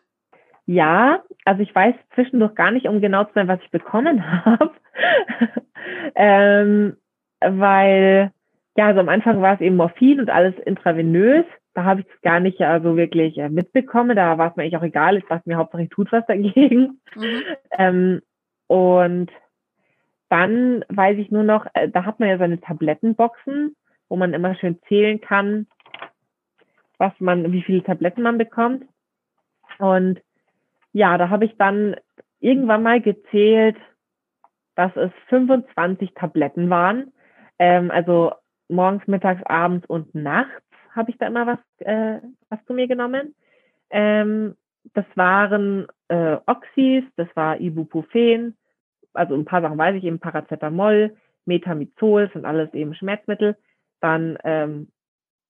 Ja, 0.66 1.22
also 1.45 1.62
ich 1.62 1.75
weiß 1.75 1.95
zwischendurch 2.14 2.55
gar 2.55 2.70
nicht, 2.70 2.87
um 2.87 3.01
genau 3.01 3.25
zu 3.25 3.33
sein, 3.35 3.49
was 3.49 3.61
ich 3.62 3.70
bekommen 3.70 4.22
habe. 4.45 4.72
ähm, 6.14 6.97
weil, 7.41 8.33
ja, 8.81 8.87
also 8.87 9.01
am 9.01 9.09
Anfang 9.09 9.43
war 9.43 9.55
es 9.55 9.61
eben 9.61 9.76
Morphin 9.76 10.20
und 10.20 10.31
alles 10.31 10.55
intravenös. 10.64 11.45
Da 11.74 11.85
habe 11.85 12.01
ich 12.01 12.07
es 12.07 12.20
gar 12.22 12.41
nicht 12.41 12.61
also 12.61 12.97
wirklich 12.97 13.39
äh, 13.39 13.49
mitbekommen. 13.49 14.16
Da 14.16 14.39
war 14.39 14.51
es 14.51 14.57
mir 14.57 14.62
eigentlich 14.62 14.76
auch 14.76 14.83
egal. 14.83 15.16
Ich 15.16 15.24
dachte 15.26 15.49
mir 15.49 15.57
hauptsächlich 15.57 15.91
tut 15.91 16.11
was 16.12 16.26
dagegen. 16.26 17.01
Mhm. 17.14 17.43
Ähm, 17.78 18.20
und 18.66 19.31
dann 20.28 20.85
weiß 20.89 21.18
ich 21.18 21.31
nur 21.31 21.45
noch, 21.45 21.66
äh, 21.74 21.89
da 21.89 22.05
hat 22.05 22.20
man 22.20 22.28
ja 22.28 22.39
seine 22.39 22.61
Tablettenboxen 22.61 23.76
wo 24.11 24.16
man 24.16 24.35
immer 24.35 24.55
schön 24.57 24.78
zählen 24.89 25.20
kann, 25.20 25.66
was 26.99 27.12
man, 27.20 27.53
wie 27.53 27.62
viele 27.62 27.83
Tabletten 27.83 28.22
man 28.22 28.37
bekommt. 28.37 28.85
Und 29.78 30.20
ja, 30.93 31.16
da 31.16 31.31
habe 31.31 31.47
ich 31.47 31.57
dann 31.57 31.97
irgendwann 32.41 32.83
mal 32.83 33.01
gezählt, 33.01 33.76
dass 34.74 34.95
es 34.97 35.12
25 35.28 36.12
Tabletten 36.14 36.68
waren. 36.68 37.12
Ähm, 37.59 37.91
also 37.91 38.33
morgens, 38.71 39.07
mittags, 39.07 39.43
abends 39.45 39.87
und 39.87 40.14
nachts 40.14 40.62
habe 40.95 41.11
ich 41.11 41.18
da 41.18 41.27
immer 41.27 41.47
was, 41.47 41.59
äh, 41.79 42.21
was 42.49 42.64
zu 42.66 42.75
mir 42.75 42.89
genommen. 42.89 43.35
Ähm, 43.91 44.57
das 44.95 45.05
waren 45.14 45.87
äh, 46.09 46.37
Oxys, 46.47 47.05
das 47.16 47.29
war 47.35 47.61
Ibuprofen, 47.61 48.57
also 49.12 49.35
ein 49.35 49.45
paar 49.45 49.62
Sachen 49.62 49.79
weiß 49.79 49.97
ich 49.97 50.05
eben, 50.05 50.18
Paracetamol, 50.18 51.16
Metamizol, 51.45 52.31
sind 52.33 52.45
alles 52.45 52.73
eben 52.75 52.95
Schmerzmittel. 52.95 53.57
Dann 54.01 54.39
ähm, 54.45 54.89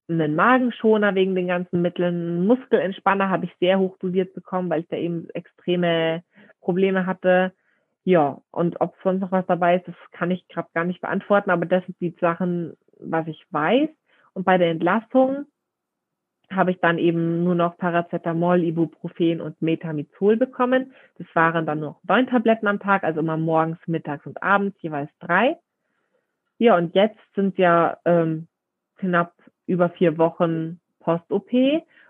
einen 0.08 0.34
Magenschoner 0.34 1.14
wegen 1.14 1.34
den 1.34 1.46
ganzen 1.46 1.82
Mitteln, 1.82 2.14
einen 2.14 2.46
Muskelentspanner 2.46 3.28
habe 3.28 3.44
ich 3.44 3.54
sehr 3.60 3.78
hoch 3.78 3.96
dosiert 3.98 4.34
bekommen, 4.34 4.68
weil 4.70 4.80
ich 4.80 4.88
da 4.88 4.96
eben 4.96 5.28
extreme 5.30 6.24
Probleme 6.60 7.06
hatte. 7.06 7.52
Ja, 8.04 8.40
und 8.50 8.80
ob 8.80 8.96
sonst 9.04 9.20
noch 9.20 9.30
was 9.30 9.46
dabei 9.46 9.76
ist, 9.76 9.86
das 9.86 9.94
kann 10.12 10.30
ich 10.30 10.48
gerade 10.48 10.68
gar 10.74 10.84
nicht 10.84 11.00
beantworten, 11.00 11.50
aber 11.50 11.66
das 11.66 11.84
sind 11.84 12.00
die 12.00 12.16
Sachen, 12.20 12.76
was 13.02 13.26
ich 13.26 13.44
weiß. 13.50 13.88
Und 14.32 14.44
bei 14.44 14.58
der 14.58 14.70
Entlastung 14.70 15.46
habe 16.50 16.72
ich 16.72 16.80
dann 16.80 16.98
eben 16.98 17.44
nur 17.44 17.54
noch 17.54 17.76
Paracetamol, 17.76 18.62
Ibuprofen 18.64 19.40
und 19.40 19.60
Metamizol 19.62 20.36
bekommen. 20.36 20.92
Das 21.18 21.26
waren 21.34 21.64
dann 21.66 21.80
nur 21.80 22.00
neun 22.06 22.26
Tabletten 22.26 22.66
am 22.66 22.80
Tag, 22.80 23.04
also 23.04 23.20
immer 23.20 23.36
morgens, 23.36 23.78
mittags 23.86 24.26
und 24.26 24.42
abends 24.42 24.76
jeweils 24.82 25.10
drei. 25.20 25.56
Ja, 26.58 26.76
und 26.76 26.94
jetzt 26.94 27.18
sind 27.34 27.56
ja 27.56 27.98
ähm, 28.04 28.48
knapp 28.96 29.32
über 29.66 29.90
vier 29.90 30.18
Wochen 30.18 30.80
Post-OP 31.00 31.50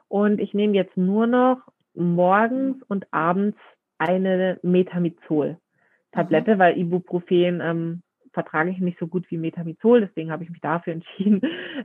und 0.08 0.40
ich 0.40 0.54
nehme 0.54 0.74
jetzt 0.74 0.96
nur 0.96 1.26
noch 1.26 1.60
morgens 1.94 2.82
und 2.88 3.06
abends 3.12 3.58
eine 3.98 4.58
Metamizol-Tablette, 4.62 6.54
mhm. 6.54 6.58
weil 6.58 6.78
Ibuprofen 6.78 7.60
ähm, 7.60 8.02
vertrage 8.32 8.70
ich 8.70 8.78
nicht 8.78 8.98
so 8.98 9.06
gut 9.06 9.30
wie 9.30 9.38
Metamizol, 9.38 10.00
deswegen 10.00 10.30
habe 10.30 10.44
ich 10.44 10.50
mich 10.50 10.60
dafür 10.60 10.92
entschieden, 10.94 11.40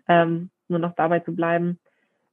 ähm, 0.07 0.49
nur 0.67 0.79
noch 0.79 0.95
dabei 0.95 1.19
zu 1.19 1.35
bleiben. 1.35 1.79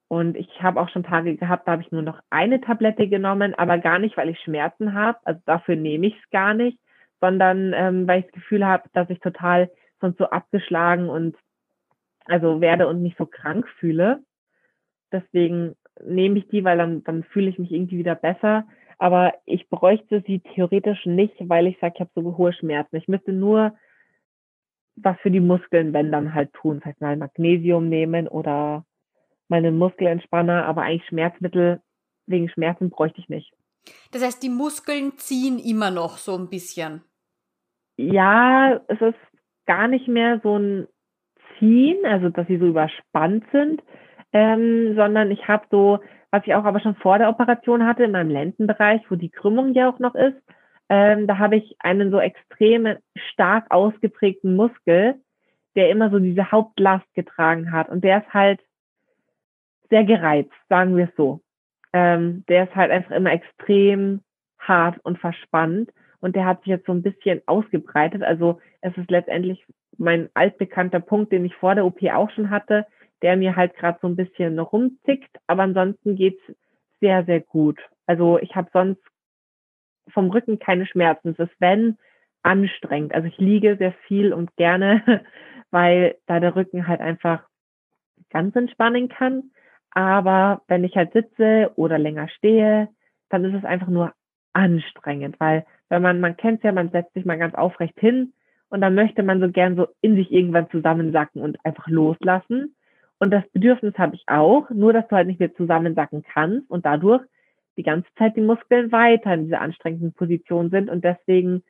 Und 0.08 0.36
ich 0.36 0.62
habe 0.62 0.78
auch 0.78 0.90
schon 0.90 1.04
Tage 1.04 1.36
gehabt, 1.36 1.66
da 1.66 1.72
habe 1.72 1.82
ich 1.82 1.90
nur 1.90 2.02
noch 2.02 2.20
eine 2.28 2.60
Tablette 2.60 3.08
genommen, 3.08 3.54
aber 3.54 3.78
gar 3.78 3.98
nicht, 3.98 4.18
weil 4.18 4.28
ich 4.28 4.38
Schmerzen 4.40 4.92
habe. 4.92 5.18
Also 5.24 5.40
dafür 5.46 5.74
nehme 5.74 6.06
ich 6.06 6.14
es 6.22 6.30
gar 6.30 6.52
nicht, 6.52 6.78
sondern 7.20 7.72
ähm, 7.74 8.06
weil 8.06 8.20
ich 8.20 8.26
das 8.26 8.34
Gefühl 8.34 8.66
habe, 8.66 8.90
dass 8.92 9.08
ich 9.08 9.20
total 9.20 9.70
sonst 10.02 10.18
so 10.18 10.26
abgeschlagen 10.26 11.08
und 11.08 11.34
also 12.26 12.60
werde 12.60 12.88
und 12.88 13.02
mich 13.02 13.14
so 13.16 13.24
krank 13.24 13.66
fühle. 13.78 14.22
Deswegen 15.12 15.76
nehme 16.04 16.38
ich 16.38 16.48
die, 16.48 16.62
weil 16.62 16.76
dann, 16.76 17.02
dann 17.04 17.22
fühle 17.22 17.48
ich 17.48 17.58
mich 17.58 17.72
irgendwie 17.72 17.98
wieder 17.98 18.14
besser. 18.14 18.66
Aber 18.98 19.32
ich 19.46 19.68
bräuchte 19.68 20.22
sie 20.26 20.40
theoretisch 20.40 21.06
nicht, 21.06 21.34
weil 21.38 21.66
ich 21.66 21.78
sage, 21.80 21.94
ich 21.96 22.00
habe 22.00 22.10
so 22.14 22.36
hohe 22.36 22.52
Schmerzen. 22.52 22.96
Ich 22.96 23.08
müsste 23.08 23.32
nur 23.32 23.72
was 24.96 25.16
für 25.20 25.30
die 25.30 25.40
Muskeln, 25.40 25.92
wenn 25.92 26.12
dann 26.12 26.34
halt 26.34 26.52
tun. 26.52 26.80
Vielleicht 26.82 27.00
mal 27.00 27.16
Magnesium 27.16 27.88
nehmen 27.88 28.28
oder 28.28 28.84
meine 29.48 29.70
Muskelentspanner, 29.70 30.64
aber 30.66 30.82
eigentlich 30.82 31.06
Schmerzmittel 31.06 31.80
wegen 32.26 32.48
Schmerzen 32.48 32.90
bräuchte 32.90 33.20
ich 33.20 33.28
nicht. 33.28 33.52
Das 34.12 34.24
heißt, 34.24 34.42
die 34.42 34.48
Muskeln 34.48 35.12
ziehen 35.16 35.58
immer 35.58 35.90
noch 35.90 36.16
so 36.16 36.36
ein 36.36 36.48
bisschen. 36.48 37.02
Ja, 37.96 38.80
es 38.88 39.00
ist 39.00 39.18
gar 39.66 39.88
nicht 39.88 40.08
mehr 40.08 40.40
so 40.42 40.58
ein 40.58 40.88
Ziehen, 41.58 42.04
also 42.04 42.28
dass 42.28 42.46
sie 42.46 42.58
so 42.58 42.66
überspannt 42.66 43.44
sind, 43.52 43.82
ähm, 44.32 44.94
sondern 44.96 45.30
ich 45.30 45.46
habe 45.46 45.66
so, 45.70 46.00
was 46.30 46.42
ich 46.46 46.54
auch 46.54 46.64
aber 46.64 46.80
schon 46.80 46.96
vor 46.96 47.18
der 47.18 47.28
Operation 47.28 47.84
hatte, 47.84 48.04
in 48.04 48.12
meinem 48.12 48.30
Lendenbereich, 48.30 49.02
wo 49.10 49.16
die 49.16 49.30
Krümmung 49.30 49.74
ja 49.74 49.88
auch 49.88 49.98
noch 49.98 50.14
ist, 50.14 50.36
ähm, 50.92 51.26
da 51.26 51.38
habe 51.38 51.56
ich 51.56 51.74
einen 51.78 52.10
so 52.10 52.20
extrem 52.20 52.98
stark 53.32 53.70
ausgeprägten 53.70 54.54
Muskel, 54.56 55.14
der 55.74 55.88
immer 55.88 56.10
so 56.10 56.18
diese 56.18 56.52
Hauptlast 56.52 57.06
getragen 57.14 57.72
hat. 57.72 57.88
Und 57.88 58.04
der 58.04 58.18
ist 58.18 58.34
halt 58.34 58.60
sehr 59.88 60.04
gereizt, 60.04 60.52
sagen 60.68 60.94
wir 60.94 61.04
es 61.04 61.16
so. 61.16 61.40
Ähm, 61.94 62.44
der 62.46 62.64
ist 62.64 62.76
halt 62.76 62.90
einfach 62.90 63.12
immer 63.12 63.32
extrem 63.32 64.20
hart 64.58 64.98
und 65.02 65.18
verspannt. 65.18 65.90
Und 66.20 66.36
der 66.36 66.44
hat 66.44 66.58
sich 66.58 66.66
jetzt 66.66 66.84
so 66.84 66.92
ein 66.92 67.02
bisschen 67.02 67.40
ausgebreitet. 67.46 68.22
Also 68.22 68.60
es 68.82 68.94
ist 68.98 69.10
letztendlich 69.10 69.64
mein 69.96 70.28
altbekannter 70.34 71.00
Punkt, 71.00 71.32
den 71.32 71.46
ich 71.46 71.54
vor 71.54 71.74
der 71.74 71.86
OP 71.86 72.02
auch 72.12 72.30
schon 72.32 72.50
hatte, 72.50 72.86
der 73.22 73.38
mir 73.38 73.56
halt 73.56 73.74
gerade 73.76 73.98
so 74.02 74.08
ein 74.08 74.16
bisschen 74.16 74.58
rumzickt. 74.58 75.38
Aber 75.46 75.62
ansonsten 75.62 76.16
geht's 76.16 76.42
sehr, 77.00 77.24
sehr 77.24 77.40
gut. 77.40 77.80
Also 78.06 78.38
ich 78.38 78.54
habe 78.54 78.68
sonst 78.74 79.00
vom 80.08 80.30
Rücken 80.30 80.58
keine 80.58 80.86
Schmerzen. 80.86 81.30
Es 81.30 81.38
ist, 81.38 81.54
wenn, 81.58 81.96
anstrengend. 82.42 83.14
Also 83.14 83.28
ich 83.28 83.38
liege 83.38 83.76
sehr 83.76 83.92
viel 84.06 84.32
und 84.32 84.54
gerne, 84.56 85.02
weil 85.70 86.16
da 86.26 86.40
der 86.40 86.56
Rücken 86.56 86.86
halt 86.86 87.00
einfach 87.00 87.44
ganz 88.30 88.54
entspannen 88.56 89.08
kann. 89.08 89.50
Aber 89.90 90.62
wenn 90.68 90.84
ich 90.84 90.96
halt 90.96 91.12
sitze 91.12 91.70
oder 91.76 91.98
länger 91.98 92.28
stehe, 92.28 92.88
dann 93.28 93.44
ist 93.44 93.54
es 93.54 93.64
einfach 93.64 93.88
nur 93.88 94.12
anstrengend, 94.52 95.38
weil 95.38 95.64
wenn 95.88 96.02
man, 96.02 96.20
man 96.20 96.36
kennt 96.36 96.62
ja, 96.62 96.72
man 96.72 96.90
setzt 96.90 97.14
sich 97.14 97.24
mal 97.24 97.38
ganz 97.38 97.54
aufrecht 97.54 97.98
hin 97.98 98.32
und 98.68 98.80
dann 98.80 98.94
möchte 98.94 99.22
man 99.22 99.40
so 99.40 99.50
gern 99.50 99.76
so 99.76 99.88
in 100.00 100.16
sich 100.16 100.30
irgendwann 100.30 100.70
zusammensacken 100.70 101.42
und 101.42 101.62
einfach 101.64 101.86
loslassen. 101.88 102.74
Und 103.18 103.30
das 103.30 103.46
Bedürfnis 103.52 103.96
habe 103.98 104.14
ich 104.14 104.24
auch, 104.26 104.68
nur 104.70 104.92
dass 104.92 105.06
du 105.08 105.16
halt 105.16 105.26
nicht 105.26 105.40
mehr 105.40 105.54
zusammensacken 105.54 106.22
kannst 106.22 106.70
und 106.70 106.84
dadurch 106.84 107.22
die 107.76 107.82
ganze 107.82 108.08
Zeit 108.18 108.36
die 108.36 108.42
Muskeln 108.42 108.92
weiter 108.92 109.34
in 109.34 109.44
dieser 109.44 109.60
anstrengenden 109.60 110.12
Position 110.12 110.70
sind 110.70 110.90
und 110.90 111.04
deswegen 111.04 111.62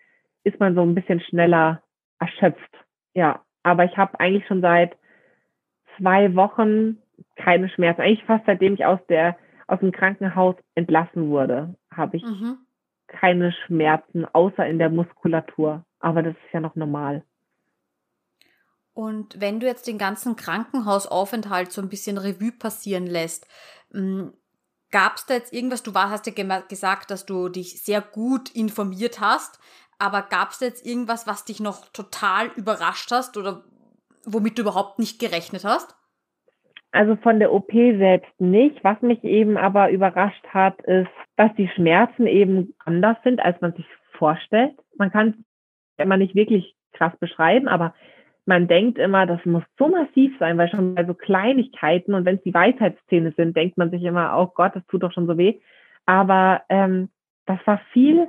ist 0.44 0.58
man 0.58 0.74
so 0.74 0.82
ein 0.82 0.94
bisschen 0.94 1.20
schneller 1.20 1.82
erschöpft. 2.18 2.70
Ja, 3.14 3.42
aber 3.62 3.84
ich 3.84 3.96
habe 3.96 4.18
eigentlich 4.18 4.46
schon 4.46 4.60
seit 4.60 4.96
zwei 5.96 6.34
Wochen 6.34 6.98
keine 7.36 7.68
Schmerzen. 7.68 8.00
Eigentlich 8.00 8.24
fast 8.24 8.46
seitdem 8.46 8.74
ich 8.74 8.84
aus 8.84 9.00
der 9.08 9.36
aus 9.68 9.80
dem 9.80 9.92
Krankenhaus 9.92 10.56
entlassen 10.74 11.30
wurde, 11.30 11.74
habe 11.90 12.16
ich 12.16 12.24
mhm. 12.24 12.58
keine 13.06 13.52
Schmerzen 13.52 14.26
außer 14.26 14.66
in 14.66 14.78
der 14.78 14.90
Muskulatur. 14.90 15.84
Aber 16.00 16.22
das 16.22 16.34
ist 16.34 16.52
ja 16.52 16.60
noch 16.60 16.74
normal. 16.74 17.24
Und 18.92 19.40
wenn 19.40 19.60
du 19.60 19.66
jetzt 19.66 19.86
den 19.86 19.96
ganzen 19.96 20.36
Krankenhausaufenthalt 20.36 21.72
so 21.72 21.80
ein 21.80 21.88
bisschen 21.88 22.18
Revue 22.18 22.52
passieren 22.52 23.06
lässt, 23.06 23.46
hm, 23.92 24.34
Gab 24.92 25.16
es 25.16 25.26
da 25.26 25.34
jetzt 25.34 25.52
irgendwas, 25.52 25.82
du 25.82 25.92
hast 25.94 26.26
ja 26.26 26.60
gesagt, 26.68 27.10
dass 27.10 27.26
du 27.26 27.48
dich 27.48 27.82
sehr 27.82 28.00
gut 28.00 28.50
informiert 28.50 29.20
hast, 29.20 29.58
aber 29.98 30.22
gab 30.22 30.50
es 30.50 30.58
da 30.58 30.66
jetzt 30.66 30.86
irgendwas, 30.86 31.26
was 31.26 31.44
dich 31.44 31.60
noch 31.60 31.86
total 31.92 32.48
überrascht 32.56 33.10
hast 33.10 33.36
oder 33.36 33.64
womit 34.24 34.58
du 34.58 34.62
überhaupt 34.62 34.98
nicht 34.98 35.18
gerechnet 35.18 35.64
hast? 35.64 35.96
Also 36.90 37.16
von 37.16 37.38
der 37.38 37.52
OP 37.52 37.72
selbst 37.72 38.38
nicht. 38.38 38.84
Was 38.84 39.00
mich 39.00 39.24
eben 39.24 39.56
aber 39.56 39.90
überrascht 39.90 40.46
hat, 40.48 40.80
ist, 40.82 41.08
dass 41.36 41.54
die 41.56 41.68
Schmerzen 41.68 42.26
eben 42.26 42.74
anders 42.84 43.16
sind, 43.24 43.40
als 43.40 43.58
man 43.62 43.72
sich 43.72 43.86
vorstellt. 44.18 44.74
Man 44.98 45.10
kann 45.10 45.28
es 45.96 46.04
immer 46.04 46.18
nicht 46.18 46.34
wirklich 46.34 46.76
krass 46.92 47.16
beschreiben, 47.18 47.66
aber 47.66 47.94
man 48.44 48.66
denkt 48.66 48.98
immer, 48.98 49.26
das 49.26 49.44
muss 49.44 49.62
so 49.78 49.88
massiv 49.88 50.36
sein, 50.38 50.58
weil 50.58 50.68
schon 50.68 50.94
bei 50.94 51.04
so 51.04 51.14
Kleinigkeiten 51.14 52.14
und 52.14 52.24
wenn 52.24 52.36
es 52.36 52.42
die 52.42 52.54
Weisheitszähne 52.54 53.32
sind, 53.36 53.56
denkt 53.56 53.78
man 53.78 53.90
sich 53.90 54.02
immer, 54.02 54.36
oh 54.38 54.50
Gott, 54.52 54.74
das 54.74 54.86
tut 54.86 55.02
doch 55.02 55.12
schon 55.12 55.26
so 55.26 55.38
weh. 55.38 55.60
Aber 56.06 56.62
ähm, 56.68 57.08
das 57.46 57.58
war 57.66 57.80
viel, 57.92 58.28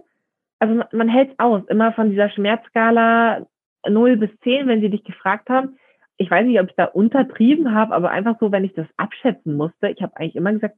also 0.59 0.83
man, 0.91 1.09
hält 1.09 1.39
aus, 1.39 1.63
immer 1.67 1.93
von 1.93 2.11
dieser 2.11 2.29
Schmerzskala 2.29 3.47
0 3.87 4.17
bis 4.17 4.29
10, 4.43 4.67
wenn 4.67 4.81
sie 4.81 4.89
dich 4.89 5.03
gefragt 5.03 5.49
haben. 5.49 5.77
Ich 6.17 6.29
weiß 6.29 6.45
nicht, 6.45 6.59
ob 6.59 6.69
ich 6.69 6.75
da 6.75 6.85
untertrieben 6.85 7.73
habe, 7.73 7.95
aber 7.95 8.11
einfach 8.11 8.37
so, 8.39 8.51
wenn 8.51 8.63
ich 8.63 8.73
das 8.73 8.87
abschätzen 8.97 9.55
musste, 9.55 9.89
ich 9.89 10.01
habe 10.01 10.15
eigentlich 10.15 10.35
immer 10.35 10.53
gesagt, 10.53 10.77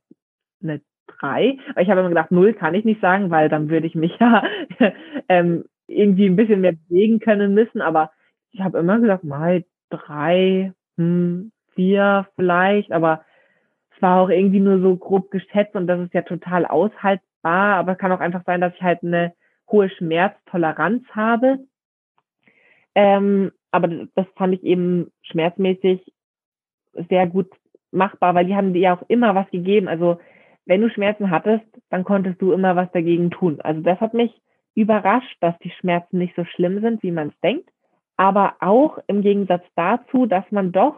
eine 0.64 0.82
3, 1.20 1.58
aber 1.72 1.82
ich 1.82 1.90
habe 1.90 2.00
immer 2.00 2.10
gedacht, 2.10 2.32
0 2.32 2.54
kann 2.54 2.74
ich 2.74 2.86
nicht 2.86 3.02
sagen, 3.02 3.30
weil 3.32 3.50
dann 3.50 3.70
würde 3.70 3.86
ich 3.86 3.96
mich 3.96 4.18
ja 4.20 4.44
ähm, 5.28 5.66
irgendwie 5.88 6.28
ein 6.28 6.38
bisschen 6.38 6.62
mehr 6.62 6.74
bewegen 6.74 7.20
können 7.20 7.54
müssen, 7.54 7.82
aber 7.82 8.12
ich 8.56 8.62
habe 8.62 8.80
immer 8.80 9.00
gesagt, 9.00 9.26
mal 9.26 9.66
drei, 9.90 10.72
hm, 10.98 11.52
vier 11.74 12.28
vielleicht, 12.36 12.92
aber 12.94 13.26
es 13.94 14.02
war 14.02 14.22
auch 14.22 14.30
irgendwie 14.30 14.62
nur 14.62 14.80
so 14.80 14.96
grob 14.96 15.30
geschätzt 15.30 15.76
und 15.76 15.88
das 15.88 16.00
ist 16.00 16.14
ja 16.14 16.22
total 16.22 16.66
aushaltbar, 16.66 17.76
aber 17.76 17.94
es 17.94 17.98
kann 17.98 18.14
auch 18.14 18.22
einfach 18.22 18.44
sein, 18.46 18.62
dass 18.62 18.74
ich 18.74 18.82
halt 18.82 19.04
eine 19.04 19.34
hohe 19.70 19.90
Schmerztoleranz 19.90 21.04
habe. 21.10 21.60
Ähm, 22.96 23.52
aber 23.72 23.90
das 24.16 24.26
fand 24.38 24.54
ich 24.54 24.64
eben 24.64 25.12
schmerzmäßig 25.24 26.14
sehr 27.10 27.28
gut 27.28 27.50
machbar, 27.92 28.36
weil 28.36 28.46
die 28.46 28.56
haben 28.56 28.74
dir 28.74 28.82
ja 28.82 28.98
auch 28.98 29.04
immer 29.10 29.36
was 29.36 29.50
gegeben. 29.52 29.90
Also 29.90 30.20
wenn 30.66 30.82
du 30.82 30.90
Schmerzen 30.90 31.30
hattest, 31.30 31.66
dann 31.90 32.06
konntest 32.06 32.42
du 32.42 32.54
immer 32.54 32.78
was 32.78 32.90
dagegen 32.94 33.32
tun. 33.32 33.60
Also 33.60 33.82
das 33.82 34.00
hat 34.00 34.14
mich 34.14 34.32
überrascht, 34.76 35.36
dass 35.42 35.58
die 35.60 35.72
Schmerzen 35.72 36.20
nicht 36.20 36.36
so 36.38 36.46
schlimm 36.46 36.80
sind, 36.80 37.04
wie 37.04 37.12
man 37.12 37.30
es 37.30 37.40
denkt 37.42 37.70
aber 38.18 38.56
auch 38.60 39.00
im 39.08 39.22
Gegensatz 39.22 39.64
dazu, 39.76 40.26
dass 40.26 40.46
man 40.52 40.72
doch 40.72 40.96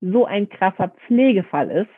so 0.00 0.24
ein 0.24 0.48
krasser 0.48 0.88
Pflegefall 1.06 1.70
ist, 1.70 1.90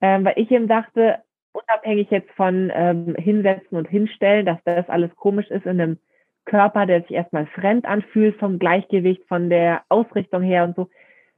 ähm, 0.00 0.24
weil 0.24 0.34
ich 0.36 0.50
eben 0.50 0.68
dachte, 0.68 1.22
unabhängig 1.52 2.10
jetzt 2.10 2.30
von 2.32 2.70
ähm, 2.74 3.14
Hinsetzen 3.16 3.76
und 3.76 3.88
Hinstellen, 3.88 4.46
dass 4.46 4.58
das 4.64 4.88
alles 4.88 5.14
komisch 5.16 5.50
ist 5.50 5.66
in 5.66 5.80
einem 5.80 5.98
Körper, 6.44 6.86
der 6.86 7.02
sich 7.02 7.12
erstmal 7.12 7.46
fremd 7.46 7.84
anfühlt 7.84 8.38
vom 8.38 8.58
Gleichgewicht, 8.58 9.22
von 9.28 9.50
der 9.50 9.82
Ausrichtung 9.88 10.42
her 10.42 10.64
und 10.64 10.76
so. 10.76 10.88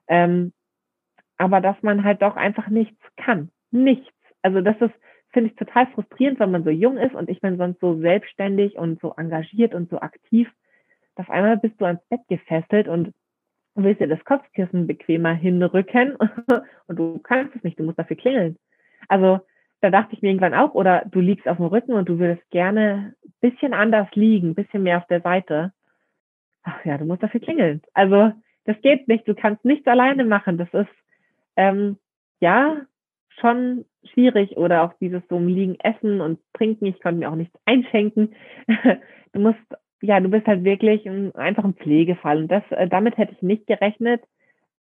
Ähm, 0.09 0.53
aber 1.37 1.61
dass 1.61 1.77
man 1.83 2.05
halt 2.05 2.23
doch 2.23 2.37
einfach 2.37 2.69
nichts 2.69 3.01
kann. 3.17 3.51
Nichts. 3.71 4.13
Also 4.43 4.61
das 4.61 4.77
ist, 4.81 4.95
finde 5.31 5.51
ich 5.51 5.57
total 5.57 5.87
frustrierend, 5.89 6.39
wenn 6.39 6.53
man 6.53 6.65
so 6.65 6.71
jung 6.71 6.97
ist 6.97 7.15
und 7.15 7.29
ich 7.29 7.41
bin 7.41 7.57
sonst 7.57 7.81
so 7.81 7.99
selbstständig 7.99 8.77
und 8.77 9.01
so 9.01 9.15
engagiert 9.17 9.75
und 9.75 9.91
so 9.91 10.01
aktiv. 10.01 10.49
Auf 11.17 11.31
einmal 11.31 11.57
bist 11.57 11.81
du 11.81 11.85
ans 11.85 12.05
Bett 12.09 12.21
gefesselt 12.29 12.89
und 12.89 13.13
willst 13.75 14.01
dir 14.01 14.09
das 14.09 14.25
Kopfkissen 14.25 14.87
bequemer 14.87 15.35
hinrücken 15.35 16.17
und 16.87 16.99
du 16.99 17.19
kannst 17.19 17.57
es 17.57 17.63
nicht, 17.63 17.79
du 17.79 17.85
musst 17.85 17.99
dafür 17.99 18.17
klingeln. 18.17 18.57
Also 19.09 19.41
da 19.81 19.91
dachte 19.91 20.15
ich 20.15 20.23
mir 20.23 20.29
irgendwann 20.29 20.55
auch, 20.55 20.75
oder 20.75 21.05
du 21.05 21.21
liegst 21.21 21.47
auf 21.47 21.59
dem 21.59 21.67
Rücken 21.67 21.93
und 21.93 22.09
du 22.09 22.19
würdest 22.19 22.49
gerne 22.51 23.15
ein 23.23 23.33
bisschen 23.41 23.75
anders 23.75 24.09
liegen, 24.15 24.51
ein 24.51 24.55
bisschen 24.55 24.83
mehr 24.83 24.99
auf 24.99 25.07
der 25.09 25.21
Seite. 25.21 25.73
Ach 26.63 26.83
ja, 26.85 26.97
du 26.97 27.05
musst 27.05 27.23
dafür 27.23 27.41
klingeln. 27.41 27.83
Also 27.93 28.33
das 28.65 28.81
geht 28.81 29.09
nicht, 29.09 29.29
du 29.29 29.35
kannst 29.35 29.65
nichts 29.65 29.87
alleine 29.87 30.25
machen. 30.25 30.57
Das 30.57 30.73
ist 30.73 30.89
ähm, 31.57 31.99
ja 32.41 32.81
schon 33.41 33.85
schwierig 34.13 34.57
oder 34.57 34.83
auch 34.83 34.95
dieses 35.01 35.23
so 35.29 35.39
Liegen 35.39 35.79
essen 35.81 36.21
und 36.21 36.41
trinken. 36.55 36.87
Ich 36.87 37.01
konnte 37.01 37.19
mir 37.19 37.31
auch 37.31 37.37
nichts 37.37 37.59
einschenken. 37.67 38.35
du 39.33 39.41
musst, 39.41 39.59
ja, 40.05 40.21
du 40.21 40.29
bist 40.29 40.47
halt 40.47 40.65
wirklich 40.65 41.07
ein, 41.09 41.35
einfach 41.35 41.65
ein 41.65 41.75
Pflegefall 41.75 42.43
und 42.43 42.49
das, 42.49 42.63
äh, 42.71 42.89
damit 42.89 43.17
hätte 43.17 43.33
ich 43.33 43.41
nicht 43.41 43.67
gerechnet. 43.67 44.23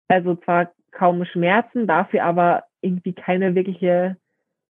Also 0.09 0.35
zwar 0.35 0.73
kaum 0.91 1.25
Schmerzen, 1.25 1.87
dafür 1.87 2.25
aber 2.25 2.65
irgendwie 2.81 3.13
keine 3.13 3.55
wirkliche 3.55 4.17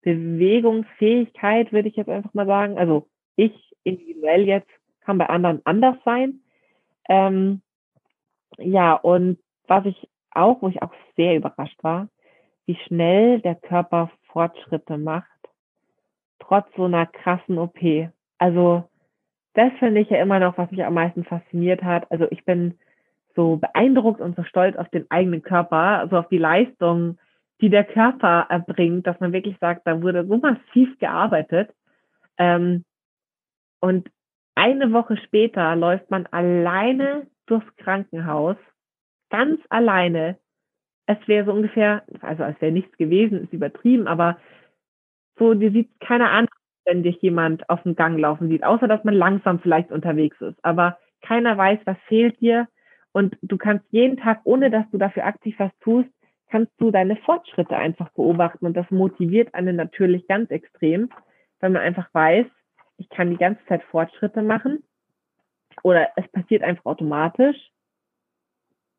Bewegungsfähigkeit, 0.02 1.72
würde 1.72 1.88
ich 1.88 1.96
jetzt 1.96 2.10
einfach 2.10 2.34
mal 2.34 2.46
sagen. 2.46 2.76
Also 2.78 3.08
ich 3.36 3.52
individuell 3.82 4.46
jetzt 4.46 4.68
kann 5.00 5.16
bei 5.16 5.26
anderen 5.26 5.62
anders 5.64 5.96
sein. 6.04 6.40
Ähm, 7.08 7.62
ja, 8.58 8.94
und 8.94 9.38
was 9.66 9.86
ich 9.86 10.08
auch, 10.32 10.60
wo 10.60 10.68
ich 10.68 10.82
auch 10.82 10.92
sehr 11.16 11.34
überrascht 11.34 11.82
war, 11.82 12.08
wie 12.66 12.76
schnell 12.86 13.40
der 13.40 13.54
Körper 13.54 14.10
Fortschritte 14.26 14.98
macht, 14.98 15.26
trotz 16.40 16.66
so 16.76 16.84
einer 16.84 17.06
krassen 17.06 17.58
OP. 17.58 17.78
Also 18.38 18.84
das 19.54 19.72
finde 19.78 20.00
ich 20.00 20.10
ja 20.10 20.20
immer 20.20 20.38
noch, 20.38 20.56
was 20.58 20.70
mich 20.70 20.84
am 20.84 20.94
meisten 20.94 21.24
fasziniert 21.24 21.82
hat. 21.82 22.10
Also 22.10 22.26
ich 22.30 22.44
bin 22.44 22.78
so 23.34 23.56
beeindruckt 23.56 24.20
und 24.20 24.36
so 24.36 24.44
stolz 24.44 24.76
auf 24.76 24.88
den 24.90 25.10
eigenen 25.10 25.42
Körper, 25.42 26.00
also 26.00 26.18
auf 26.18 26.28
die 26.28 26.38
Leistung, 26.38 27.18
die 27.60 27.70
der 27.70 27.84
Körper 27.84 28.46
erbringt, 28.48 29.06
dass 29.06 29.20
man 29.20 29.32
wirklich 29.32 29.56
sagt, 29.58 29.86
da 29.86 30.02
wurde 30.02 30.26
so 30.26 30.36
massiv 30.38 30.98
gearbeitet. 30.98 31.74
Ähm, 32.38 32.84
und 33.80 34.10
eine 34.54 34.92
Woche 34.92 35.16
später 35.18 35.76
läuft 35.76 36.10
man 36.10 36.26
alleine 36.26 37.26
durchs 37.46 37.74
Krankenhaus, 37.76 38.56
ganz 39.30 39.60
alleine. 39.70 40.38
Es 41.06 41.16
wäre 41.26 41.46
so 41.46 41.52
ungefähr, 41.52 42.04
also 42.20 42.42
als 42.44 42.60
wäre 42.60 42.72
nichts 42.72 42.96
gewesen, 42.96 43.44
ist 43.44 43.52
übertrieben, 43.52 44.06
aber 44.06 44.38
so, 45.38 45.54
dir 45.54 45.72
sieht 45.72 45.88
keiner 46.00 46.30
an, 46.30 46.46
wenn 46.84 47.02
dich 47.02 47.20
jemand 47.22 47.68
auf 47.68 47.82
dem 47.82 47.94
Gang 47.94 48.18
laufen 48.18 48.48
sieht, 48.48 48.64
außer 48.64 48.88
dass 48.88 49.04
man 49.04 49.14
langsam 49.14 49.60
vielleicht 49.60 49.90
unterwegs 49.90 50.40
ist. 50.40 50.58
Aber 50.64 50.98
keiner 51.22 51.56
weiß, 51.56 51.80
was 51.84 51.96
fehlt 52.08 52.40
dir. 52.40 52.68
Und 53.12 53.36
du 53.42 53.56
kannst 53.56 53.84
jeden 53.90 54.16
Tag, 54.16 54.40
ohne 54.44 54.70
dass 54.70 54.84
du 54.90 54.98
dafür 54.98 55.26
aktiv 55.26 55.54
was 55.58 55.70
tust, 55.80 56.08
kannst 56.52 56.72
du 56.78 56.90
deine 56.90 57.16
Fortschritte 57.16 57.76
einfach 57.76 58.10
beobachten 58.10 58.66
und 58.66 58.76
das 58.76 58.90
motiviert 58.90 59.54
einen 59.54 59.76
natürlich 59.76 60.28
ganz 60.28 60.50
extrem, 60.50 61.08
weil 61.60 61.70
man 61.70 61.80
einfach 61.80 62.12
weiß, 62.12 62.46
ich 62.98 63.08
kann 63.08 63.30
die 63.30 63.38
ganze 63.38 63.64
Zeit 63.66 63.82
Fortschritte 63.84 64.42
machen 64.42 64.82
oder 65.82 66.10
es 66.16 66.28
passiert 66.28 66.62
einfach 66.62 66.84
automatisch 66.84 67.56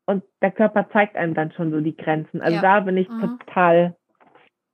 und 0.06 0.24
der 0.42 0.52
Körper 0.52 0.90
zeigt 0.90 1.16
einem 1.16 1.36
dann 1.36 1.52
schon 1.52 1.72
so 1.72 1.80
die 1.80 1.96
Grenzen. 1.96 2.42
Also 2.42 2.56
ja. 2.56 2.62
da 2.62 2.80
bin 2.82 2.98
ich 2.98 3.08
mhm. 3.08 3.22
total, 3.22 3.96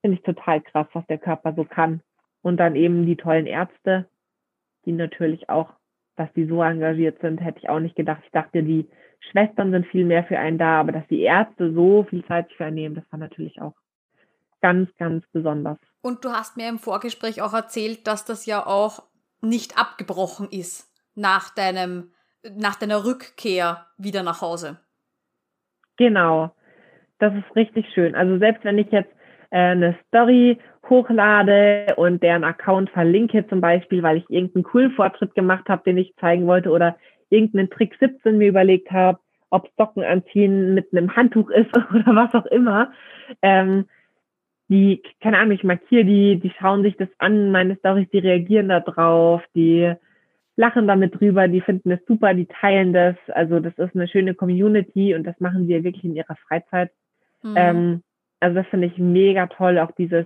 finde 0.02 0.18
ich 0.18 0.24
total 0.24 0.62
krass, 0.62 0.88
was 0.94 1.06
der 1.08 1.18
Körper 1.18 1.54
so 1.54 1.66
kann. 1.66 2.02
Und 2.42 2.58
dann 2.58 2.76
eben 2.76 3.06
die 3.06 3.18
tollen 3.18 3.46
Ärzte, 3.46 4.08
die 4.86 4.92
natürlich 4.92 5.50
auch, 5.50 5.74
dass 6.16 6.32
die 6.34 6.46
so 6.46 6.62
engagiert 6.62 7.20
sind, 7.22 7.40
hätte 7.40 7.60
ich 7.60 7.70
auch 7.70 7.80
nicht 7.80 7.96
gedacht. 7.96 8.22
Ich 8.26 8.32
dachte, 8.32 8.64
die 8.64 8.88
Schwestern 9.32 9.72
sind 9.72 9.88
viel 9.88 10.06
mehr 10.06 10.24
für 10.24 10.40
einen 10.40 10.58
da, 10.58 10.80
aber 10.80 10.92
dass 10.92 11.08
die 11.08 11.22
Ärzte 11.22 11.74
so 11.74 12.06
viel 12.10 12.26
Zeit 12.26 12.52
für 12.54 12.66
einen 12.66 12.76
nehmen, 12.76 12.96
das 12.96 13.04
war 13.12 13.20
natürlich 13.20 13.62
auch 13.62 13.74
ganz, 14.62 14.90
ganz 14.98 15.26
besonders. 15.32 15.78
Und 16.02 16.24
du 16.24 16.30
hast 16.30 16.58
mir 16.58 16.70
im 16.70 16.80
Vorgespräch 16.80 17.42
auch 17.42 17.54
erzählt, 17.54 18.08
dass 18.08 18.26
das 18.26 18.46
ja 18.46 18.66
auch 18.66 19.04
nicht 19.42 19.78
abgebrochen 19.78 20.50
ist 20.50 20.94
nach 21.16 21.54
deinem, 21.54 22.12
nach 22.56 22.76
deiner 22.76 23.06
Rückkehr 23.06 23.86
wieder 23.98 24.24
nach 24.24 24.42
Hause. 24.42 24.80
Genau. 25.98 26.52
Das 27.20 27.34
ist 27.34 27.56
richtig 27.56 27.86
schön. 27.94 28.16
Also 28.16 28.38
selbst 28.38 28.64
wenn 28.64 28.78
ich 28.78 28.90
jetzt 28.92 29.12
eine 29.52 29.98
Story 30.08 30.60
hochlade 30.88 31.94
und 31.98 32.24
deren 32.24 32.44
Account 32.44 32.90
verlinke 32.90 33.48
zum 33.48 33.62
Beispiel, 33.62 34.04
weil 34.04 34.18
ich 34.18 34.30
irgendeinen 34.30 34.64
coolen 34.64 34.92
Fortschritt 34.92 35.36
gemacht 35.36 35.70
habe, 35.70 35.84
den 35.86 35.98
ich 35.98 36.16
zeigen 36.20 36.48
wollte 36.48 36.72
oder 36.72 36.98
irgendeinen 37.30 37.70
Trick 37.70 37.96
17 38.00 38.38
mir 38.38 38.50
überlegt 38.50 38.92
habe, 38.92 39.20
ob 39.50 39.70
Socken 39.78 40.04
anziehen 40.04 40.74
mit 40.74 40.92
einem 40.92 41.16
Handtuch 41.16 41.50
ist 41.50 41.70
oder 41.94 42.16
was 42.16 42.34
auch 42.34 42.46
immer. 42.48 42.92
Ähm, 43.42 43.86
die, 44.68 45.02
keine 45.22 45.40
Ahnung, 45.40 45.54
ich 45.54 45.64
markiere 45.64 46.06
die, 46.06 46.40
die 46.40 46.52
schauen 46.60 46.84
sich 46.84 46.96
das 46.96 47.10
an, 47.18 47.52
meine 47.52 47.76
Storys, 47.78 48.08
die 48.12 48.20
reagieren 48.20 48.70
da 48.70 48.80
drauf, 48.80 49.42
die 49.56 49.94
lachen 50.56 50.88
damit 50.88 51.20
drüber, 51.20 51.48
die 51.48 51.62
finden 51.62 51.90
es 51.92 52.06
super, 52.06 52.34
die 52.34 52.46
teilen 52.46 52.94
das. 52.94 53.16
Also 53.30 53.60
das 53.60 53.74
ist 53.78 53.96
eine 53.96 54.08
schöne 54.08 54.36
Community 54.36 55.16
und 55.16 55.24
das 55.24 55.40
machen 55.40 55.66
sie 55.66 55.74
ja 55.74 55.84
wirklich 55.84 56.04
in 56.04 56.16
ihrer 56.16 56.36
Freizeit. 56.48 56.92
Mhm. 57.42 57.54
Ähm, 57.56 58.04
also 58.40 58.56
das 58.56 58.68
finde 58.68 58.88
ich 58.88 58.98
mega 58.98 59.48
toll, 59.48 59.80
auch 59.80 59.92
dieses 59.92 60.26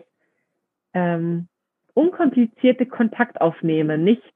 ähm, 0.93 1.47
unkomplizierte 1.93 2.85
Kontakt 2.85 3.41
aufnehmen, 3.41 4.03
nicht 4.03 4.33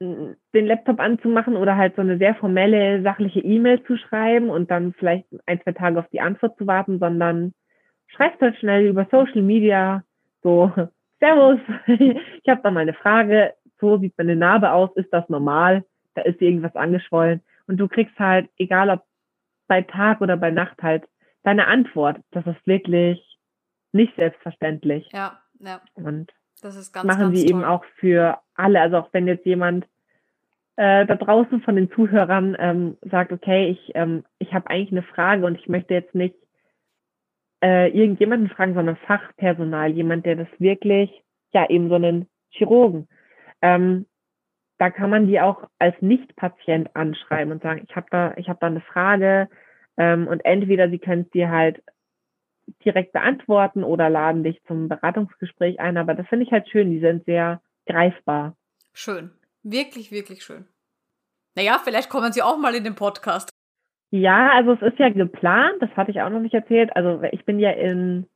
den 0.00 0.66
Laptop 0.66 1.00
anzumachen 1.00 1.56
oder 1.56 1.76
halt 1.76 1.94
so 1.96 2.02
eine 2.02 2.18
sehr 2.18 2.34
formelle, 2.34 3.02
sachliche 3.02 3.40
E-Mail 3.40 3.82
zu 3.84 3.96
schreiben 3.96 4.50
und 4.50 4.70
dann 4.70 4.92
vielleicht 4.94 5.26
ein, 5.46 5.60
zwei 5.62 5.72
Tage 5.72 5.98
auf 5.98 6.08
die 6.08 6.20
Antwort 6.20 6.56
zu 6.58 6.66
warten, 6.66 6.98
sondern 6.98 7.54
schreibst 8.08 8.40
halt 8.40 8.56
schnell 8.56 8.86
über 8.86 9.06
Social 9.10 9.42
Media. 9.42 10.02
So, 10.42 10.72
Servus, 11.20 11.60
ich 11.86 12.48
habe 12.48 12.60
da 12.62 12.70
mal 12.70 12.80
eine 12.80 12.94
Frage, 12.94 13.54
so 13.80 13.98
sieht 13.98 14.16
meine 14.18 14.36
Narbe 14.36 14.72
aus, 14.72 14.90
ist 14.96 15.12
das 15.12 15.28
normal? 15.28 15.84
Da 16.14 16.22
ist 16.22 16.40
irgendwas 16.42 16.74
angeschwollen. 16.76 17.40
Und 17.66 17.78
du 17.78 17.88
kriegst 17.88 18.18
halt, 18.18 18.48
egal 18.58 18.90
ob 18.90 19.02
bei 19.68 19.82
Tag 19.82 20.20
oder 20.20 20.36
bei 20.36 20.50
Nacht 20.50 20.82
halt, 20.82 21.04
deine 21.44 21.68
Antwort. 21.68 22.18
Das 22.32 22.46
ist 22.46 22.66
wirklich 22.66 23.38
nicht 23.92 24.14
selbstverständlich. 24.16 25.08
Ja, 25.12 25.40
ja. 25.60 25.80
Und 25.94 26.32
das 26.60 26.76
ist 26.76 26.92
ganz, 26.92 27.06
machen 27.06 27.20
ganz 27.20 27.36
sie 27.38 27.46
toll. 27.46 27.50
eben 27.50 27.64
auch 27.64 27.84
für 28.00 28.38
alle. 28.54 28.80
Also 28.80 28.98
auch 28.98 29.08
wenn 29.12 29.28
jetzt 29.28 29.46
jemand 29.46 29.86
äh, 30.76 31.06
da 31.06 31.14
draußen 31.14 31.62
von 31.62 31.76
den 31.76 31.90
Zuhörern 31.92 32.56
ähm, 32.58 32.96
sagt, 33.02 33.32
okay, 33.32 33.68
ich, 33.68 33.92
ähm, 33.94 34.24
ich 34.38 34.52
habe 34.52 34.68
eigentlich 34.68 34.90
eine 34.90 35.02
Frage 35.02 35.46
und 35.46 35.56
ich 35.56 35.68
möchte 35.68 35.94
jetzt 35.94 36.14
nicht 36.14 36.34
äh, 37.62 37.88
irgendjemanden 37.88 38.48
fragen, 38.48 38.74
sondern 38.74 38.96
Fachpersonal, 38.96 39.90
jemand, 39.92 40.26
der 40.26 40.36
das 40.36 40.48
wirklich, 40.58 41.22
ja, 41.52 41.68
eben 41.70 41.88
so 41.88 41.94
einen 41.94 42.28
Chirurgen. 42.50 43.08
Ähm, 43.62 44.06
da 44.78 44.90
kann 44.90 45.10
man 45.10 45.28
die 45.28 45.40
auch 45.40 45.68
als 45.78 45.94
Nicht-Patient 46.00 46.96
anschreiben 46.96 47.52
und 47.52 47.62
sagen, 47.62 47.86
ich 47.88 47.94
habe 47.94 48.06
da, 48.10 48.34
ich 48.36 48.48
habe 48.48 48.58
da 48.60 48.66
eine 48.66 48.80
Frage 48.80 49.48
ähm, 49.96 50.26
und 50.26 50.44
entweder 50.44 50.90
sie 50.90 50.98
können 50.98 51.22
es 51.22 51.30
dir 51.30 51.50
halt 51.50 51.82
direkt 52.84 53.12
beantworten 53.12 53.84
oder 53.84 54.08
laden 54.08 54.42
dich 54.42 54.62
zum 54.64 54.88
Beratungsgespräch 54.88 55.80
ein, 55.80 55.96
aber 55.96 56.14
das 56.14 56.26
finde 56.28 56.44
ich 56.46 56.52
halt 56.52 56.68
schön, 56.68 56.90
die 56.90 57.00
sind 57.00 57.24
sehr 57.24 57.60
greifbar. 57.86 58.56
Schön. 58.92 59.30
Wirklich, 59.62 60.12
wirklich 60.12 60.42
schön. 60.42 60.66
Naja, 61.56 61.80
vielleicht 61.82 62.10
kommen 62.10 62.32
Sie 62.32 62.42
auch 62.42 62.58
mal 62.58 62.74
in 62.74 62.84
den 62.84 62.94
Podcast. 62.94 63.50
Ja, 64.10 64.50
also 64.52 64.72
es 64.72 64.82
ist 64.82 64.98
ja 64.98 65.08
geplant, 65.08 65.76
das 65.80 65.90
hatte 65.96 66.10
ich 66.10 66.20
auch 66.20 66.30
noch 66.30 66.40
nicht 66.40 66.54
erzählt. 66.54 66.94
Also 66.94 67.22
ich 67.32 67.44
bin 67.44 67.58
ja 67.58 67.70
in 67.70 68.26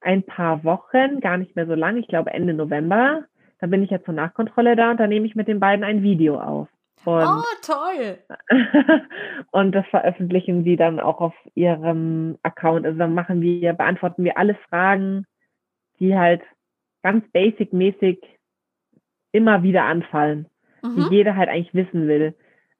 ein 0.00 0.22
paar 0.22 0.62
Wochen, 0.64 1.20
gar 1.20 1.36
nicht 1.38 1.56
mehr 1.56 1.66
so 1.66 1.74
lange, 1.74 2.00
ich 2.00 2.08
glaube 2.08 2.32
Ende 2.32 2.54
November, 2.54 3.24
da 3.60 3.66
bin 3.66 3.82
ich 3.82 3.90
ja 3.90 4.02
zur 4.02 4.14
Nachkontrolle 4.14 4.76
da 4.76 4.92
und 4.92 5.00
da 5.00 5.06
nehme 5.06 5.26
ich 5.26 5.34
mit 5.34 5.48
den 5.48 5.60
beiden 5.60 5.84
ein 5.84 6.02
Video 6.02 6.40
auf. 6.40 6.68
Und, 7.04 7.26
oh, 7.26 7.42
toll! 7.62 8.18
und 9.50 9.72
das 9.72 9.86
veröffentlichen 9.86 10.64
sie 10.64 10.76
dann 10.76 11.00
auch 11.00 11.20
auf 11.20 11.34
ihrem 11.54 12.38
Account. 12.42 12.84
Also 12.86 12.98
dann 12.98 13.14
machen 13.14 13.40
wir, 13.40 13.72
beantworten 13.72 14.24
wir 14.24 14.36
alle 14.36 14.54
Fragen, 14.68 15.26
die 16.00 16.16
halt 16.16 16.42
ganz 17.02 17.24
basic-mäßig 17.32 18.18
immer 19.32 19.62
wieder 19.62 19.84
anfallen 19.84 20.48
mhm. 20.82 20.96
die 20.96 21.16
jeder 21.16 21.36
halt 21.36 21.48
eigentlich 21.48 21.74
wissen 21.74 22.08
will. 22.08 22.34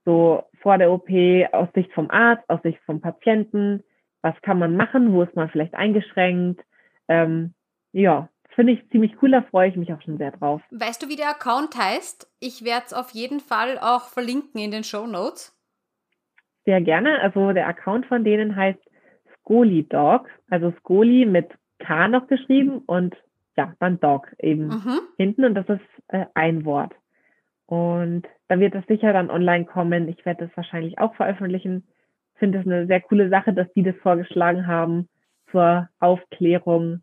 So 0.04 0.44
vor 0.60 0.78
der 0.78 0.90
OP 0.90 1.08
aus 1.52 1.68
Sicht 1.74 1.92
vom 1.92 2.10
Arzt, 2.10 2.48
aus 2.48 2.62
Sicht 2.62 2.80
vom 2.86 3.00
Patienten, 3.00 3.82
was 4.22 4.34
kann 4.42 4.58
man 4.58 4.76
machen, 4.76 5.12
wo 5.12 5.22
ist 5.22 5.36
man 5.36 5.50
vielleicht 5.50 5.74
eingeschränkt. 5.74 6.62
Ähm, 7.08 7.54
ja, 7.92 8.28
finde 8.58 8.72
ich 8.72 8.90
ziemlich 8.90 9.12
cool, 9.22 9.30
da 9.30 9.42
freue 9.42 9.68
ich 9.68 9.76
mich 9.76 9.92
auch 9.92 10.02
schon 10.02 10.18
sehr 10.18 10.32
drauf. 10.32 10.60
Weißt 10.72 11.00
du, 11.00 11.08
wie 11.08 11.14
der 11.14 11.30
Account 11.30 11.78
heißt? 11.78 12.28
Ich 12.40 12.64
werde 12.64 12.86
es 12.86 12.92
auf 12.92 13.10
jeden 13.10 13.38
Fall 13.38 13.78
auch 13.78 14.08
verlinken 14.08 14.60
in 14.60 14.72
den 14.72 14.82
Show 14.82 15.06
Notes. 15.06 15.56
Sehr 16.64 16.80
gerne. 16.80 17.20
Also 17.20 17.52
der 17.52 17.68
Account 17.68 18.06
von 18.06 18.24
denen 18.24 18.56
heißt 18.56 18.80
Scoli 19.38 19.86
Dog, 19.88 20.28
also 20.50 20.72
Scoli 20.80 21.24
mit 21.24 21.48
K 21.78 22.08
noch 22.08 22.26
geschrieben 22.26 22.78
und 22.84 23.14
ja, 23.56 23.74
dann 23.78 24.00
Dog 24.00 24.26
eben 24.40 24.66
mhm. 24.66 24.98
hinten 25.16 25.44
und 25.44 25.54
das 25.54 25.68
ist 25.68 26.08
äh, 26.08 26.26
ein 26.34 26.64
Wort. 26.64 26.92
Und 27.66 28.26
da 28.48 28.58
wird 28.58 28.74
das 28.74 28.86
sicher 28.86 29.12
dann 29.12 29.30
online 29.30 29.66
kommen. 29.66 30.08
Ich 30.08 30.26
werde 30.26 30.46
das 30.46 30.56
wahrscheinlich 30.56 30.98
auch 30.98 31.14
veröffentlichen. 31.14 31.86
Finde 32.34 32.58
es 32.58 32.66
eine 32.66 32.88
sehr 32.88 33.02
coole 33.02 33.28
Sache, 33.28 33.52
dass 33.52 33.72
die 33.74 33.84
das 33.84 33.94
vorgeschlagen 34.02 34.66
haben 34.66 35.08
zur 35.52 35.88
Aufklärung, 36.00 37.02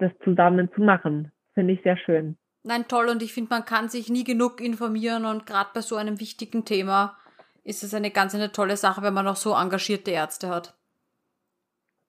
das 0.00 0.12
zusammen 0.24 0.70
zu 0.74 0.82
machen. 0.82 1.32
Finde 1.54 1.74
ich 1.74 1.82
sehr 1.82 1.96
schön. 1.96 2.36
Nein, 2.62 2.84
toll. 2.88 3.08
Und 3.08 3.22
ich 3.22 3.32
finde, 3.32 3.50
man 3.50 3.64
kann 3.64 3.88
sich 3.88 4.10
nie 4.10 4.24
genug 4.24 4.60
informieren 4.60 5.24
und 5.24 5.46
gerade 5.46 5.70
bei 5.74 5.80
so 5.80 5.96
einem 5.96 6.20
wichtigen 6.20 6.64
Thema 6.64 7.16
ist 7.64 7.82
es 7.82 7.94
eine 7.94 8.10
ganz 8.10 8.34
eine 8.34 8.52
tolle 8.52 8.76
Sache, 8.76 9.02
wenn 9.02 9.14
man 9.14 9.24
noch 9.24 9.36
so 9.36 9.54
engagierte 9.54 10.10
Ärzte 10.10 10.48
hat. 10.48 10.74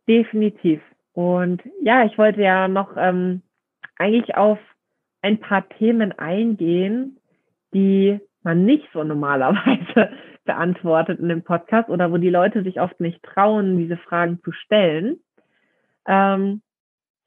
Definitiv. 0.07 0.81
Und 1.13 1.61
ja, 1.81 2.05
ich 2.05 2.17
wollte 2.17 2.41
ja 2.41 2.67
noch 2.67 2.95
ähm, 2.97 3.41
eigentlich 3.97 4.35
auf 4.35 4.59
ein 5.21 5.39
paar 5.39 5.67
Themen 5.69 6.11
eingehen, 6.17 7.19
die 7.73 8.19
man 8.43 8.65
nicht 8.65 8.87
so 8.93 9.03
normalerweise 9.03 10.11
beantwortet 10.45 11.19
in 11.19 11.29
dem 11.29 11.43
Podcast 11.43 11.89
oder 11.89 12.11
wo 12.11 12.17
die 12.17 12.29
Leute 12.29 12.63
sich 12.63 12.79
oft 12.79 12.99
nicht 12.99 13.21
trauen, 13.23 13.77
diese 13.77 13.97
Fragen 13.97 14.39
zu 14.43 14.51
stellen. 14.51 15.19
Ähm, 16.07 16.61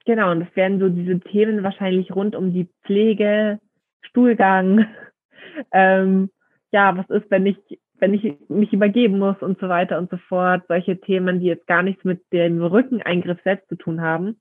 genau, 0.05 0.31
und 0.31 0.41
das 0.41 0.57
werden 0.57 0.81
so 0.81 0.89
diese 0.89 1.21
Themen 1.21 1.63
wahrscheinlich 1.63 2.15
rund 2.15 2.37
um 2.37 2.53
die 2.53 2.69
Pflege, 2.85 3.61
Stuhlgang, 4.03 4.87
ähm, 5.73 6.31
ja, 6.71 6.97
was 6.97 7.09
ist, 7.11 7.31
wenn 7.31 7.47
ich, 7.47 7.57
wenn 7.99 8.15
ich 8.15 8.37
mich 8.49 8.73
übergeben 8.73 9.19
muss 9.19 9.37
und 9.41 9.59
so 9.61 9.69
weiter 9.69 9.99
und 9.99 10.11
so 10.11 10.17
fort. 10.17 10.65
Solche 10.69 11.01
Themen, 11.01 11.41
die 11.41 11.47
jetzt 11.47 11.67
gar 11.67 11.83
nichts 11.83 12.05
mit 12.05 12.21
dem 12.33 12.63
Rückeneingriff 12.63 13.41
selbst 13.45 13.69
zu 13.69 13.77
tun 13.77 14.01
haben. 14.01 14.41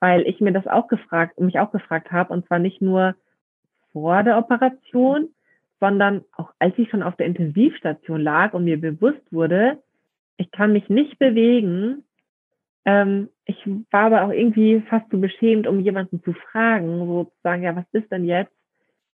Weil 0.00 0.22
ich 0.22 0.40
mir 0.40 0.52
das 0.52 0.66
auch 0.66 0.86
gefragt, 0.86 1.40
mich 1.40 1.58
auch 1.58 1.72
gefragt 1.72 2.12
habe, 2.12 2.32
und 2.32 2.46
zwar 2.46 2.58
nicht 2.58 2.80
nur 2.80 3.14
vor 3.92 4.22
der 4.22 4.38
Operation, 4.38 5.28
sondern 5.80 6.24
auch 6.36 6.52
als 6.58 6.74
ich 6.78 6.88
schon 6.90 7.02
auf 7.02 7.16
der 7.16 7.26
Intensivstation 7.26 8.20
lag 8.20 8.54
und 8.54 8.64
mir 8.64 8.80
bewusst 8.80 9.32
wurde, 9.32 9.82
ich 10.36 10.50
kann 10.50 10.72
mich 10.72 10.88
nicht 10.88 11.18
bewegen. 11.18 12.04
Ähm, 12.84 13.28
ich 13.44 13.56
war 13.90 14.06
aber 14.06 14.24
auch 14.24 14.30
irgendwie 14.30 14.80
fast 14.88 15.08
zu 15.10 15.20
beschämt, 15.20 15.66
um 15.66 15.80
jemanden 15.80 16.22
zu 16.22 16.32
fragen, 16.32 17.06
sozusagen, 17.06 17.62
ja, 17.62 17.76
was 17.76 17.84
ist 17.92 18.10
denn 18.10 18.24
jetzt, 18.24 18.52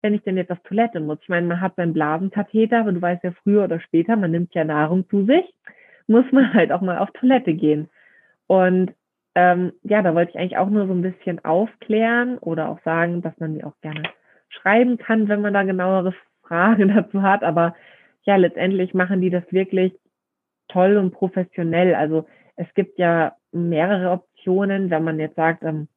wenn 0.01 0.13
ich 0.13 0.22
denn 0.24 0.38
jetzt 0.38 0.51
auf 0.51 0.59
Toilette 0.63 0.99
muss? 0.99 1.20
Ich 1.22 1.30
meine, 1.30 1.47
man 1.47 1.61
hat 1.61 1.76
beim 1.76 1.93
Blasenkatheter, 1.93 2.82
aber 2.82 2.91
du 2.91 3.01
weißt 3.01 3.24
ja 3.24 3.32
früher 3.43 3.63
oder 3.63 3.80
später, 3.80 4.15
man 4.15 4.32
nimmt 4.32 4.53
ja 4.53 4.63
Nahrung 4.63 5.07
zu 5.09 5.26
sich, 5.26 5.45
muss 6.07 6.26
man 6.32 6.53
halt 6.53 6.72
auch 6.72 6.82
mal 6.82 6.99
auf 6.99 7.11
Toilette 7.11 7.53
gehen. 7.53 7.89
Und 8.47 8.93
ähm, 9.36 9.74
ja, 9.84 10.01
da 10.01 10.15
wollte 10.15 10.32
ich 10.32 10.39
eigentlich 10.39 10.57
auch 10.57 10.70
nur 10.70 10.88
so 10.88 10.93
ein 10.93 11.01
bisschen 11.01 11.43
aufklären 11.45 12.38
oder 12.39 12.70
auch 12.70 12.82
sagen, 12.84 13.22
dass 13.22 13.38
man 13.39 13.53
mir 13.53 13.68
auch 13.68 13.80
gerne 13.82 14.03
schreiben 14.49 14.97
kann, 14.97 15.28
wenn 15.28 15.41
man 15.41 15.53
da 15.53 15.63
genauere 15.63 16.13
Fragen 16.41 16.88
dazu 16.95 17.22
hat. 17.22 17.43
Aber 17.43 17.76
ja, 18.24 18.36
letztendlich 18.36 18.93
machen 18.93 19.22
die 19.22 19.30
das 19.30 19.43
wirklich 19.51 19.93
toll 20.70 20.97
und 20.97 21.11
professionell. 21.11 21.93
Also 21.95 22.26
es 22.55 22.68
gibt 22.74 22.97
ja 22.97 23.36
mehrere 23.58 24.12
Optionen, 24.12 24.89
wenn 24.89 25.03
man 25.03 25.20
jetzt 25.20 25.36
sagt, 25.36 25.64
ähm, 25.64 25.88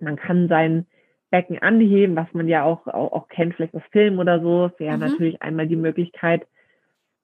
man 0.00 0.16
kann 0.16 0.48
sein 0.48 0.86
Becken 1.30 1.60
anheben, 1.60 2.14
was 2.14 2.32
man 2.34 2.46
ja 2.46 2.62
auch, 2.62 2.86
auch, 2.86 3.12
auch 3.12 3.28
kennt, 3.28 3.54
vielleicht 3.54 3.74
aus 3.74 3.82
Film 3.90 4.18
oder 4.18 4.40
so, 4.40 4.66
Es 4.66 4.78
wäre 4.78 4.96
mhm. 4.96 5.00
natürlich 5.00 5.42
einmal 5.42 5.66
die 5.66 5.76
Möglichkeit, 5.76 6.46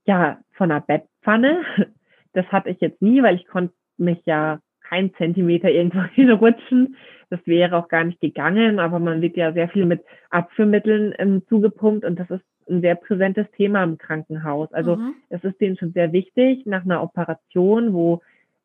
ja, 0.04 0.38
von 0.52 0.70
einer 0.70 0.80
Bettpfanne. 0.80 1.62
Das 2.34 2.44
hatte 2.52 2.68
ich 2.68 2.80
jetzt 2.80 3.00
nie, 3.00 3.22
weil 3.22 3.36
ich 3.36 3.46
konnte 3.48 3.74
mich 3.96 4.20
ja 4.26 4.61
keinen 4.82 5.14
Zentimeter 5.14 5.70
irgendwo 5.70 6.02
hinrutschen. 6.14 6.96
Das 7.30 7.40
wäre 7.46 7.76
auch 7.76 7.88
gar 7.88 8.04
nicht 8.04 8.20
gegangen, 8.20 8.78
aber 8.78 8.98
man 8.98 9.22
wird 9.22 9.36
ja 9.36 9.52
sehr 9.52 9.68
viel 9.70 9.86
mit 9.86 10.04
Abführmitteln 10.30 11.14
ähm, 11.18 11.42
zugepumpt 11.48 12.04
und 12.04 12.18
das 12.20 12.30
ist 12.30 12.44
ein 12.68 12.82
sehr 12.82 12.94
präsentes 12.94 13.50
Thema 13.52 13.82
im 13.82 13.98
Krankenhaus. 13.98 14.72
Also 14.72 14.96
mhm. 14.96 15.14
es 15.30 15.42
ist 15.42 15.61
denen 15.61 15.78
schon 15.78 15.92
sehr 15.92 16.12
wichtig, 16.12 16.64
nach 16.66 16.84
einer 16.84 17.02
Operation, 17.02 17.92
wo 17.92 18.20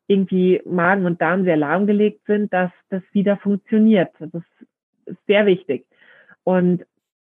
irgendwie 0.06 0.60
Magen 0.64 1.06
und 1.06 1.20
Darm 1.20 1.44
sehr 1.44 1.56
lahmgelegt 1.56 2.26
sind, 2.26 2.52
dass 2.52 2.70
das 2.90 3.02
wieder 3.12 3.36
funktioniert. 3.38 4.10
Das 4.18 4.42
ist 5.06 5.16
sehr 5.26 5.46
wichtig. 5.46 5.86
Und 6.42 6.84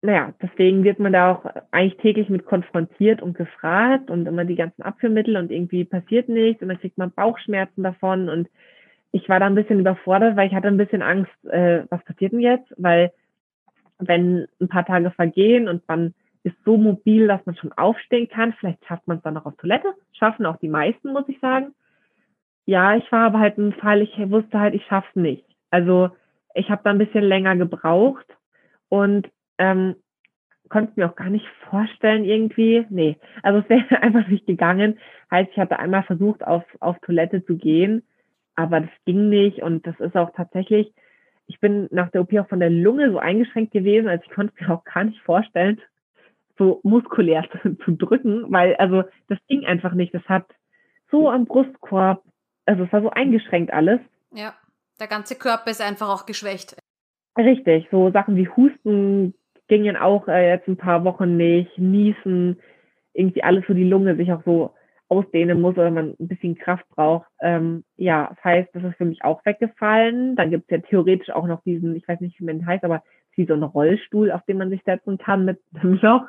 naja, 0.02 0.34
deswegen 0.42 0.84
wird 0.84 1.00
man 1.00 1.14
da 1.14 1.32
auch 1.32 1.46
eigentlich 1.72 1.98
täglich 1.98 2.30
mit 2.30 2.46
konfrontiert 2.46 3.22
und 3.22 3.36
gefragt 3.36 4.12
und 4.12 4.28
immer 4.28 4.46
die 4.46 4.56
ganzen 4.56 4.84
Abführmittel 4.84 5.36
und 5.38 5.52
irgendwie 5.52 5.84
passiert 5.84 6.30
nichts 6.30 6.62
und 6.62 6.70
dann 6.70 6.80
kriegt 6.80 6.98
man 6.98 7.12
Bauchschmerzen 7.12 7.82
davon 7.84 8.30
und 8.30 8.48
ich 9.12 9.30
war 9.30 9.40
da 9.40 9.46
ein 9.46 9.56
bisschen 9.56 9.80
überfordert, 9.80 10.36
weil 10.36 10.48
ich 10.48 10.54
hatte 10.54 10.68
ein 10.68 10.78
bisschen 10.78 11.02
Angst, 11.02 11.32
äh, 11.46 11.84
was 11.90 12.04
passiert 12.04 12.34
denn 12.34 12.42
jetzt? 12.42 12.72
Weil 12.78 13.12
wenn 13.98 14.46
ein 14.60 14.68
paar 14.68 14.86
Tage 14.86 15.10
vergehen 15.12 15.68
und 15.68 15.88
man 15.88 16.14
ist 16.44 16.56
so 16.66 16.78
mobil, 16.78 17.28
dass 17.28 17.44
man 17.46 17.56
schon 17.56 17.72
aufstehen 17.72 18.28
kann, 18.28 18.54
vielleicht 18.60 18.86
schafft 18.86 19.08
man 19.08 19.18
es 19.18 19.24
dann 19.24 19.34
noch 19.34 19.46
auf 19.46 19.56
Toilette, 19.56 19.94
schaffen 20.12 20.46
auch 20.46 20.58
die 20.58 20.68
meisten, 20.68 21.14
muss 21.14 21.28
ich 21.30 21.40
sagen. 21.40 21.74
Ja, 22.66 22.96
ich 22.96 23.12
war 23.12 23.28
aber 23.28 23.40
halt 23.40 23.58
ein 23.58 23.74
Fall, 23.74 24.02
ich 24.02 24.18
wusste 24.30 24.60
halt, 24.60 24.74
ich 24.74 24.86
schaff's 24.86 25.16
nicht. 25.16 25.46
Also 25.70 26.10
ich 26.54 26.70
habe 26.70 26.82
da 26.84 26.90
ein 26.90 26.98
bisschen 26.98 27.24
länger 27.24 27.56
gebraucht 27.56 28.26
und 28.90 29.30
ähm, 29.58 29.96
konnte 30.70 30.94
mir 30.96 31.10
auch 31.10 31.16
gar 31.16 31.30
nicht 31.30 31.46
vorstellen 31.70 32.26
irgendwie. 32.26 32.86
Nee, 32.90 33.18
also 33.44 33.60
es 33.68 33.70
wäre 33.70 34.02
einfach 34.02 34.28
nicht 34.28 34.48
gegangen. 34.48 35.00
Heißt, 35.32 35.52
ich 35.52 35.58
hatte 35.58 35.80
einmal 35.80 36.04
versucht, 36.04 36.46
auf, 36.46 36.64
auf 36.80 36.98
Toilette 37.00 37.46
zu 37.46 37.58
gehen 37.58 38.04
aber 38.56 38.82
das 38.82 38.90
ging 39.06 39.30
nicht 39.30 39.62
und 39.62 39.86
das 39.86 40.00
ist 40.00 40.16
auch 40.16 40.32
tatsächlich, 40.36 40.94
ich 41.48 41.60
bin 41.60 41.88
nach 41.92 42.10
der 42.10 42.22
OP 42.22 42.34
auch 42.40 42.48
von 42.48 42.60
der 42.60 42.70
Lunge 42.70 43.12
so 43.12 43.20
eingeschränkt 43.20 43.72
gewesen, 43.72 44.08
also 44.08 44.24
ich 44.26 44.34
konnte 44.34 44.54
mir 44.60 44.74
auch 44.74 44.84
gar 44.84 45.04
nicht 45.04 45.22
vorstellen, 45.22 45.82
so 46.58 46.80
muskulär 46.84 47.46
zu, 47.62 47.76
zu 47.86 47.92
drücken, 47.92 48.46
weil 48.52 48.76
also 48.78 49.04
das 49.28 49.38
ging 49.48 49.66
einfach 49.66 49.94
nicht. 49.94 50.14
Das 50.14 50.24
hat 50.24 50.46
so 51.12 51.30
am 51.30 51.46
Brustkorb, 51.46 52.24
also 52.66 52.84
es 52.84 52.94
war 52.94 53.02
so 53.02 53.10
eingeschränkt 53.10 53.72
alles. 53.72 54.00
Ja, 54.34 54.54
der 55.00 55.08
ganze 55.08 55.36
Körper 55.36 55.72
ist 55.72 55.82
einfach 55.82 56.10
auch 56.10 56.26
geschwächt. 56.26 56.78
Richtig, 57.38 57.88
so 57.92 58.12
Sachen 58.12 58.36
wie 58.36 58.48
Husten 58.50 59.34
gingen 59.68 59.98
auch 59.98 60.28
äh, 60.28 60.50
jetzt 60.50 60.68
ein 60.68 60.78
paar 60.78 61.04
Wochen 61.04 61.38
nicht, 61.38 61.78
Niesen, 61.78 62.60
irgendwie 63.14 63.44
alles, 63.44 63.66
wo 63.68 63.74
die 63.74 63.84
Lunge 63.84 64.16
sich 64.16 64.32
auch 64.32 64.44
so 64.46 64.74
ausdehnen 65.08 65.62
muss 65.62 65.76
oder 65.76 65.92
man 65.92 66.16
ein 66.20 66.28
bisschen 66.28 66.56
Kraft 66.56 66.88
braucht. 66.90 67.28
Ähm, 67.40 67.84
ja, 67.96 68.30
das 68.30 68.44
heißt, 68.44 68.70
das 68.74 68.84
ist 68.84 68.98
für 68.98 69.06
mich 69.06 69.24
auch 69.24 69.46
weggefallen. 69.46 70.36
Dann 70.36 70.50
gibt 70.50 70.66
es 70.66 70.72
ja 70.72 70.78
theoretisch 70.80 71.30
auch 71.30 71.46
noch 71.46 71.62
diesen, 71.64 71.96
ich 71.96 72.08
weiß 72.08 72.22
nicht, 72.22 72.40
wie 72.40 72.46
man 72.46 72.60
den 72.60 72.66
heißt, 72.66 72.84
aber 72.84 73.04
wie 73.36 73.46
so 73.46 73.54
ein 73.54 73.64
Rollstuhl, 73.64 74.32
auf 74.32 74.44
den 74.46 74.58
man 74.58 74.70
sich 74.70 74.82
setzen 74.84 75.18
kann 75.18 75.46
mit 75.46 75.60
einem 75.76 75.94
Loch. 76.02 76.26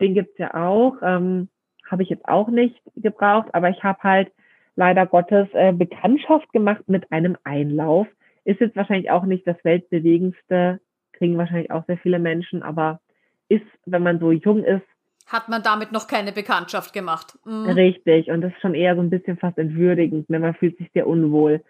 Den 0.00 0.14
gibt's 0.14 0.38
ja 0.38 0.54
auch. 0.54 0.96
Ähm, 1.02 1.48
habe 1.90 2.02
ich 2.02 2.10
jetzt 2.10 2.26
auch 2.26 2.48
nicht 2.48 2.80
gebraucht, 2.96 3.48
aber 3.52 3.70
ich 3.70 3.82
habe 3.82 4.02
halt 4.02 4.32
leider 4.76 5.06
Gottes 5.06 5.48
äh, 5.52 5.72
Bekanntschaft 5.72 6.52
gemacht 6.52 6.82
mit 6.86 7.10
einem 7.10 7.36
Einlauf. 7.44 8.06
Ist 8.44 8.60
jetzt 8.60 8.76
wahrscheinlich 8.76 9.10
auch 9.10 9.24
nicht 9.24 9.46
das 9.46 9.56
weltbewegendste, 9.64 10.80
kriegen 11.12 11.36
wahrscheinlich 11.36 11.70
auch 11.70 11.84
sehr 11.86 11.98
viele 11.98 12.18
Menschen, 12.18 12.62
aber 12.62 13.00
ist, 13.48 13.66
wenn 13.86 14.02
man 14.02 14.20
so 14.20 14.30
jung 14.30 14.62
ist, 14.62 14.84
hat 15.26 15.48
man 15.48 15.62
damit 15.62 15.90
noch 15.90 16.06
keine 16.06 16.30
Bekanntschaft 16.30 16.92
gemacht. 16.92 17.36
Mhm. 17.44 17.70
Richtig, 17.70 18.30
und 18.30 18.42
das 18.42 18.52
ist 18.52 18.60
schon 18.60 18.74
eher 18.74 18.94
so 18.94 19.00
ein 19.00 19.10
bisschen 19.10 19.36
fast 19.36 19.58
entwürdigend, 19.58 20.26
wenn 20.28 20.40
ne? 20.40 20.46
man 20.46 20.54
fühlt 20.54 20.78
sich 20.78 20.88
sehr 20.92 21.08
unwohl. 21.08 21.64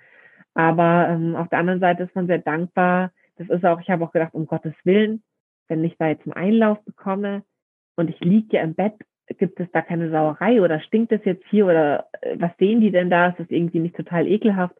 Aber 0.52 1.08
ähm, 1.08 1.34
auf 1.36 1.48
der 1.48 1.58
anderen 1.58 1.80
Seite 1.80 2.02
ist 2.02 2.14
man 2.14 2.26
sehr 2.26 2.38
dankbar. 2.38 3.12
Das 3.36 3.48
ist 3.48 3.64
auch, 3.64 3.80
ich 3.80 3.88
habe 3.88 4.04
auch 4.04 4.12
gedacht, 4.12 4.34
um 4.34 4.46
Gottes 4.46 4.74
Willen, 4.84 5.22
wenn 5.68 5.84
ich 5.84 5.96
da 5.98 6.08
jetzt 6.08 6.24
einen 6.26 6.34
Einlauf 6.34 6.84
bekomme 6.84 7.44
und 7.96 8.10
ich 8.10 8.20
liege 8.20 8.56
ja 8.56 8.62
im 8.62 8.74
Bett, 8.74 8.94
gibt 9.26 9.60
es 9.60 9.70
da 9.72 9.82
keine 9.82 10.10
Sauerei 10.10 10.62
oder 10.62 10.80
stinkt 10.80 11.12
es 11.12 11.24
jetzt 11.24 11.44
hier 11.48 11.66
oder 11.66 12.06
äh, 12.20 12.36
was 12.38 12.56
sehen 12.58 12.80
die 12.80 12.90
denn 12.90 13.10
da? 13.10 13.28
Ist 13.28 13.40
das 13.40 13.50
irgendwie 13.50 13.80
nicht 13.80 13.96
total 13.96 14.26
ekelhaft? 14.26 14.76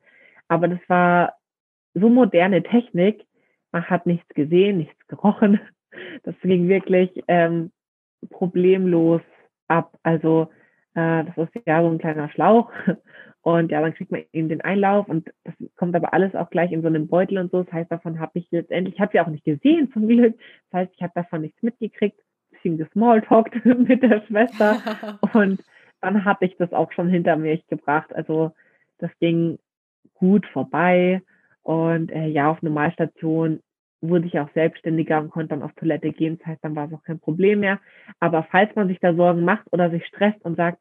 Aber 0.49 0.69
das 0.69 0.81
war 0.89 1.35
so 1.95 2.09
moderne 2.09 2.63
Technik, 2.63 3.25
man 3.73 3.85
hat 3.85 4.07
nichts 4.07 4.29
gesehen, 4.35 4.79
nichts 4.79 5.07
gerochen. 5.09 5.61
Das 6.25 6.35
ging 6.43 6.69
wirklich 6.69 7.25
ähm, 7.27 7.73
problemlos 8.29 9.23
ab. 9.67 9.97
Also 10.03 10.51
äh, 10.95 11.25
das 11.25 11.37
ist 11.39 11.67
ja 11.67 11.81
so 11.81 11.89
ein 11.89 11.97
kleiner 11.97 12.29
Schlauch 12.29 12.71
und 13.41 13.71
ja, 13.71 13.81
dann 13.81 13.95
kriegt 13.95 14.11
man 14.11 14.25
eben 14.33 14.51
den 14.51 14.61
Einlauf 14.61 15.09
und 15.09 15.31
das 15.45 15.55
kommt 15.77 15.97
aber 15.97 16.13
alles 16.13 16.35
auch 16.35 16.51
gleich 16.51 16.73
in 16.73 16.83
so 16.83 16.89
einem 16.89 17.09
Beutel 17.09 17.39
und 17.39 17.51
so. 17.51 17.63
Das 17.63 17.73
heißt, 17.73 17.91
davon 17.91 18.21
habe 18.21 18.39
ich 18.39 18.49
letztendlich, 18.51 18.97
ich 18.97 19.01
habe 19.01 19.13
sie 19.13 19.21
auch 19.21 19.29
nicht 19.29 19.45
gesehen 19.45 19.91
zum 19.95 20.07
Glück. 20.07 20.37
Das 20.71 20.81
heißt, 20.81 20.93
ich 20.97 21.03
habe 21.03 21.13
davon 21.15 21.41
nichts 21.41 21.63
mitgekriegt, 21.63 22.21
bisschen 22.67 22.79
gesmalltalkt 22.79 23.65
mit 23.65 24.03
der 24.03 24.23
Schwester 24.27 24.79
und 25.33 25.63
dann 26.01 26.25
hatte 26.25 26.45
ich 26.45 26.57
das 26.57 26.73
auch 26.73 26.93
schon 26.93 27.09
hinter 27.09 27.37
mich 27.37 27.67
gebracht. 27.69 28.15
Also 28.15 28.53
das 28.99 29.11
ging 29.19 29.59
gut 30.15 30.47
vorbei 30.47 31.23
Und 31.63 32.13
äh, 32.13 32.27
ja, 32.29 32.51
auf 32.51 32.63
Normalstation 32.63 33.61
wurde 34.01 34.27
ich 34.27 34.39
auch 34.39 34.51
selbstständiger 34.53 35.19
und 35.21 35.31
konnte 35.31 35.49
dann 35.49 35.63
auf 35.63 35.73
Toilette 35.73 36.13
gehen. 36.13 36.39
Das 36.39 36.47
heißt, 36.47 36.65
dann 36.65 36.77
war 36.77 36.87
es 36.87 36.93
auch 36.93 37.03
kein 37.03 37.19
Problem 37.19 37.61
mehr. 37.61 37.81
Aber 38.21 38.47
falls 38.51 38.75
man 38.77 38.89
sich 38.89 39.01
da 39.01 39.15
Sorgen 39.15 39.45
macht 39.45 39.67
oder 39.73 39.91
sich 39.91 40.07
stresst 40.07 40.45
und 40.45 40.57
sagt, 40.57 40.79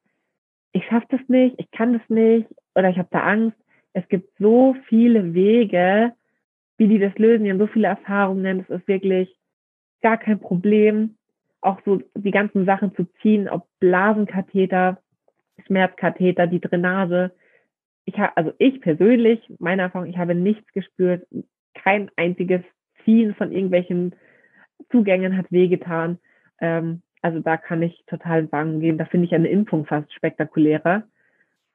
ich 0.73 0.85
schaffe 0.85 1.07
das 1.09 1.21
nicht, 1.27 1.55
ich 1.57 1.71
kann 1.71 1.93
das 1.93 2.07
nicht 2.09 2.47
oder 2.75 2.89
ich 2.89 2.97
habe 2.97 3.07
da 3.11 3.21
Angst, 3.21 3.57
es 3.93 4.07
gibt 4.09 4.29
so 4.37 4.75
viele 4.87 5.33
Wege, 5.33 6.13
wie 6.77 6.87
die 6.87 6.99
das 6.99 7.17
lösen. 7.17 7.45
Die 7.45 7.49
haben 7.49 7.59
so 7.59 7.67
viele 7.67 7.87
Erfahrungen. 7.87 8.59
Es 8.59 8.69
ist 8.69 8.87
wirklich 8.87 9.33
gar 10.01 10.17
kein 10.17 10.39
Problem, 10.39 11.15
auch 11.65 11.79
so 11.85 12.01
die 12.15 12.31
ganzen 12.31 12.65
Sachen 12.65 12.95
zu 12.95 13.05
ziehen, 13.21 13.49
ob 13.49 13.67
Blasenkatheter, 13.79 14.99
Schmerzkatheter, 15.65 16.47
die 16.47 16.61
Drainage. 16.61 17.31
Ich 18.05 18.17
habe, 18.19 18.35
also 18.37 18.53
ich 18.57 18.81
persönlich, 18.81 19.41
meine 19.59 19.83
Erfahrung, 19.83 20.07
ich 20.07 20.17
habe 20.17 20.35
nichts 20.35 20.71
gespürt, 20.73 21.25
kein 21.73 22.09
einziges 22.15 22.61
Ziehen 23.03 23.35
von 23.35 23.51
irgendwelchen 23.51 24.15
Zugängen 24.91 25.37
hat 25.37 25.51
wehgetan. 25.51 26.19
Ähm, 26.59 27.01
also 27.21 27.39
da 27.39 27.57
kann 27.57 27.81
ich 27.81 28.03
total 28.07 28.51
Warnung 28.51 28.79
geben. 28.79 28.97
Da 28.97 29.05
finde 29.05 29.25
ich 29.25 29.33
eine 29.33 29.47
Impfung 29.47 29.85
fast 29.85 30.13
spektakulärer. 30.13 31.03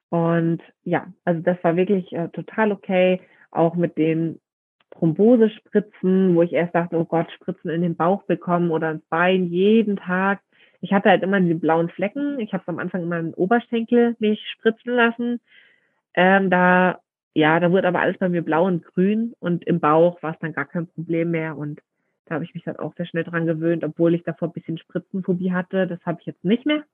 Und 0.08 0.62
ja, 0.84 1.12
also 1.24 1.40
das 1.40 1.56
war 1.62 1.76
wirklich 1.76 2.12
äh, 2.12 2.28
total 2.28 2.72
okay. 2.72 3.20
Auch 3.50 3.74
mit 3.74 3.98
den 3.98 4.40
Thrombosespritzen, 4.92 6.34
wo 6.34 6.42
ich 6.42 6.52
erst 6.52 6.74
dachte, 6.74 6.96
oh 6.96 7.04
Gott, 7.04 7.30
Spritzen 7.32 7.70
in 7.70 7.82
den 7.82 7.96
Bauch 7.96 8.24
bekommen 8.24 8.70
oder 8.70 8.90
ins 8.90 9.04
Bein 9.06 9.46
jeden 9.46 9.96
Tag. 9.96 10.40
Ich 10.80 10.92
hatte 10.92 11.10
halt 11.10 11.22
immer 11.22 11.40
diese 11.40 11.56
blauen 11.56 11.88
Flecken. 11.90 12.40
Ich 12.40 12.52
habe 12.52 12.64
am 12.66 12.78
Anfang 12.78 13.02
immer 13.02 13.16
einen 13.16 13.34
Oberschenkel 13.34 14.16
mich 14.18 14.40
spritzen 14.52 14.94
lassen. 14.94 15.40
Ähm, 16.14 16.50
da, 16.50 17.00
ja, 17.34 17.60
da 17.60 17.70
wurde 17.70 17.88
aber 17.88 18.00
alles 18.00 18.18
bei 18.18 18.28
mir 18.28 18.42
blau 18.42 18.66
und 18.66 18.84
grün 18.84 19.34
und 19.38 19.64
im 19.64 19.80
Bauch 19.80 20.22
war 20.22 20.32
es 20.32 20.38
dann 20.40 20.52
gar 20.52 20.66
kein 20.66 20.88
Problem 20.88 21.30
mehr 21.30 21.56
und 21.56 21.80
da 22.26 22.36
habe 22.36 22.44
ich 22.44 22.54
mich 22.54 22.62
dann 22.62 22.76
auch 22.76 22.94
sehr 22.94 23.06
schnell 23.06 23.24
dran 23.24 23.46
gewöhnt, 23.46 23.82
obwohl 23.82 24.14
ich 24.14 24.22
davor 24.22 24.48
ein 24.48 24.52
bisschen 24.52 24.78
Spritzenphobie 24.78 25.52
hatte. 25.52 25.88
Das 25.88 25.98
habe 26.06 26.18
ich 26.20 26.26
jetzt 26.26 26.44
nicht 26.44 26.64
mehr. 26.64 26.84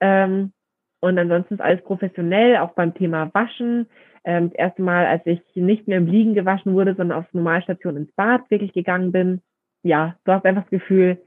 Ähm, 0.00 0.52
und 1.00 1.18
ansonsten 1.18 1.54
ist 1.54 1.60
alles 1.60 1.82
professionell, 1.82 2.56
auch 2.56 2.72
beim 2.72 2.94
Thema 2.94 3.30
Waschen. 3.34 3.86
Ähm, 4.24 4.50
das 4.50 4.58
erste 4.58 4.82
Mal, 4.82 5.06
als 5.06 5.24
ich 5.26 5.40
nicht 5.54 5.86
mehr 5.86 5.98
im 5.98 6.06
Liegen 6.06 6.34
gewaschen 6.34 6.74
wurde, 6.74 6.94
sondern 6.94 7.18
auf 7.18 7.32
Normalstation 7.32 7.96
ins 7.96 8.12
Bad 8.12 8.50
wirklich 8.50 8.72
gegangen 8.72 9.12
bin. 9.12 9.42
Ja, 9.82 10.16
du 10.24 10.32
hast 10.32 10.44
einfach 10.44 10.62
das 10.62 10.70
Gefühl, 10.70 11.18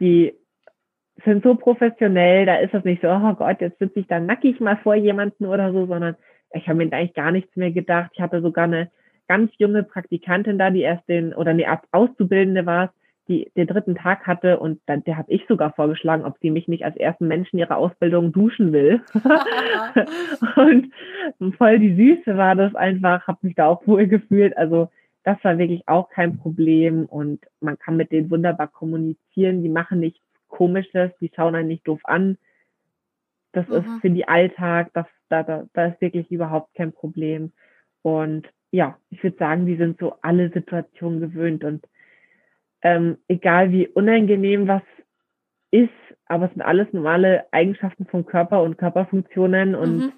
die 0.00 0.34
sind 1.24 1.42
so 1.42 1.54
professionell, 1.54 2.46
da 2.46 2.56
ist 2.56 2.74
das 2.74 2.84
nicht 2.84 3.02
so, 3.02 3.08
oh 3.08 3.34
Gott, 3.34 3.60
jetzt 3.60 3.78
sitze 3.78 4.00
ich 4.00 4.06
da 4.06 4.18
nackig 4.18 4.60
mal 4.60 4.76
vor 4.78 4.94
jemanden 4.94 5.46
oder 5.46 5.72
so, 5.72 5.86
sondern 5.86 6.16
ich 6.52 6.68
habe 6.68 6.78
mir 6.78 6.92
eigentlich 6.92 7.14
gar 7.14 7.30
nichts 7.30 7.54
mehr 7.56 7.70
gedacht. 7.70 8.10
Ich 8.14 8.20
hatte 8.20 8.40
sogar 8.40 8.64
eine 8.64 8.90
ganz 9.28 9.52
junge 9.58 9.82
Praktikantin 9.82 10.58
da, 10.58 10.70
die 10.70 10.82
erst 10.82 11.08
den, 11.08 11.34
oder 11.34 11.50
eine 11.50 11.66
Auszubildende 11.92 12.66
war, 12.66 12.92
die 13.28 13.50
den 13.56 13.66
dritten 13.66 13.94
Tag 13.94 14.26
hatte 14.26 14.58
und 14.58 14.80
dann, 14.86 15.04
der 15.04 15.16
habe 15.16 15.30
ich 15.30 15.46
sogar 15.46 15.72
vorgeschlagen, 15.72 16.24
ob 16.24 16.38
sie 16.40 16.50
mich 16.50 16.68
nicht 16.68 16.84
als 16.84 16.96
ersten 16.96 17.28
Menschen 17.28 17.58
ihrer 17.58 17.76
Ausbildung 17.76 18.32
duschen 18.32 18.72
will. 18.72 19.00
und 20.56 20.92
voll 21.56 21.78
die 21.78 21.94
Süße 21.94 22.36
war 22.36 22.54
das 22.56 22.74
einfach, 22.74 23.26
habe 23.26 23.38
mich 23.42 23.54
da 23.54 23.66
auch 23.68 23.86
wohl 23.86 24.06
gefühlt. 24.06 24.56
Also 24.56 24.88
das 25.24 25.42
war 25.44 25.56
wirklich 25.58 25.86
auch 25.86 26.10
kein 26.10 26.38
Problem 26.38 27.06
und 27.06 27.40
man 27.60 27.78
kann 27.78 27.96
mit 27.96 28.10
denen 28.10 28.30
wunderbar 28.30 28.68
kommunizieren. 28.68 29.62
Die 29.62 29.68
machen 29.68 30.00
nichts 30.00 30.20
Komisches, 30.48 31.10
die 31.18 31.30
schauen 31.34 31.54
einen 31.54 31.68
nicht 31.68 31.88
doof 31.88 32.00
an. 32.04 32.36
Das 33.52 33.66
mhm. 33.68 33.76
ist 33.76 34.00
für 34.02 34.10
die 34.10 34.28
Alltag, 34.28 34.90
das, 34.92 35.06
da, 35.30 35.42
da, 35.42 35.64
da 35.72 35.86
ist 35.86 36.00
wirklich 36.00 36.30
überhaupt 36.30 36.74
kein 36.74 36.92
Problem. 36.92 37.52
Und 38.02 38.48
ja, 38.70 38.98
ich 39.10 39.22
würde 39.22 39.38
sagen, 39.38 39.64
die 39.64 39.76
sind 39.76 39.98
so 39.98 40.14
alle 40.20 40.50
Situationen 40.50 41.20
gewöhnt 41.20 41.64
und 41.64 41.86
ähm, 42.82 43.18
egal 43.28 43.72
wie 43.72 43.88
unangenehm 43.88 44.68
was 44.68 44.82
ist, 45.70 45.90
aber 46.26 46.46
es 46.46 46.52
sind 46.52 46.62
alles 46.62 46.92
normale 46.92 47.46
Eigenschaften 47.52 48.06
vom 48.06 48.26
Körper 48.26 48.62
und 48.62 48.78
Körperfunktionen 48.78 49.74
und 49.74 49.96
mhm. 49.98 50.12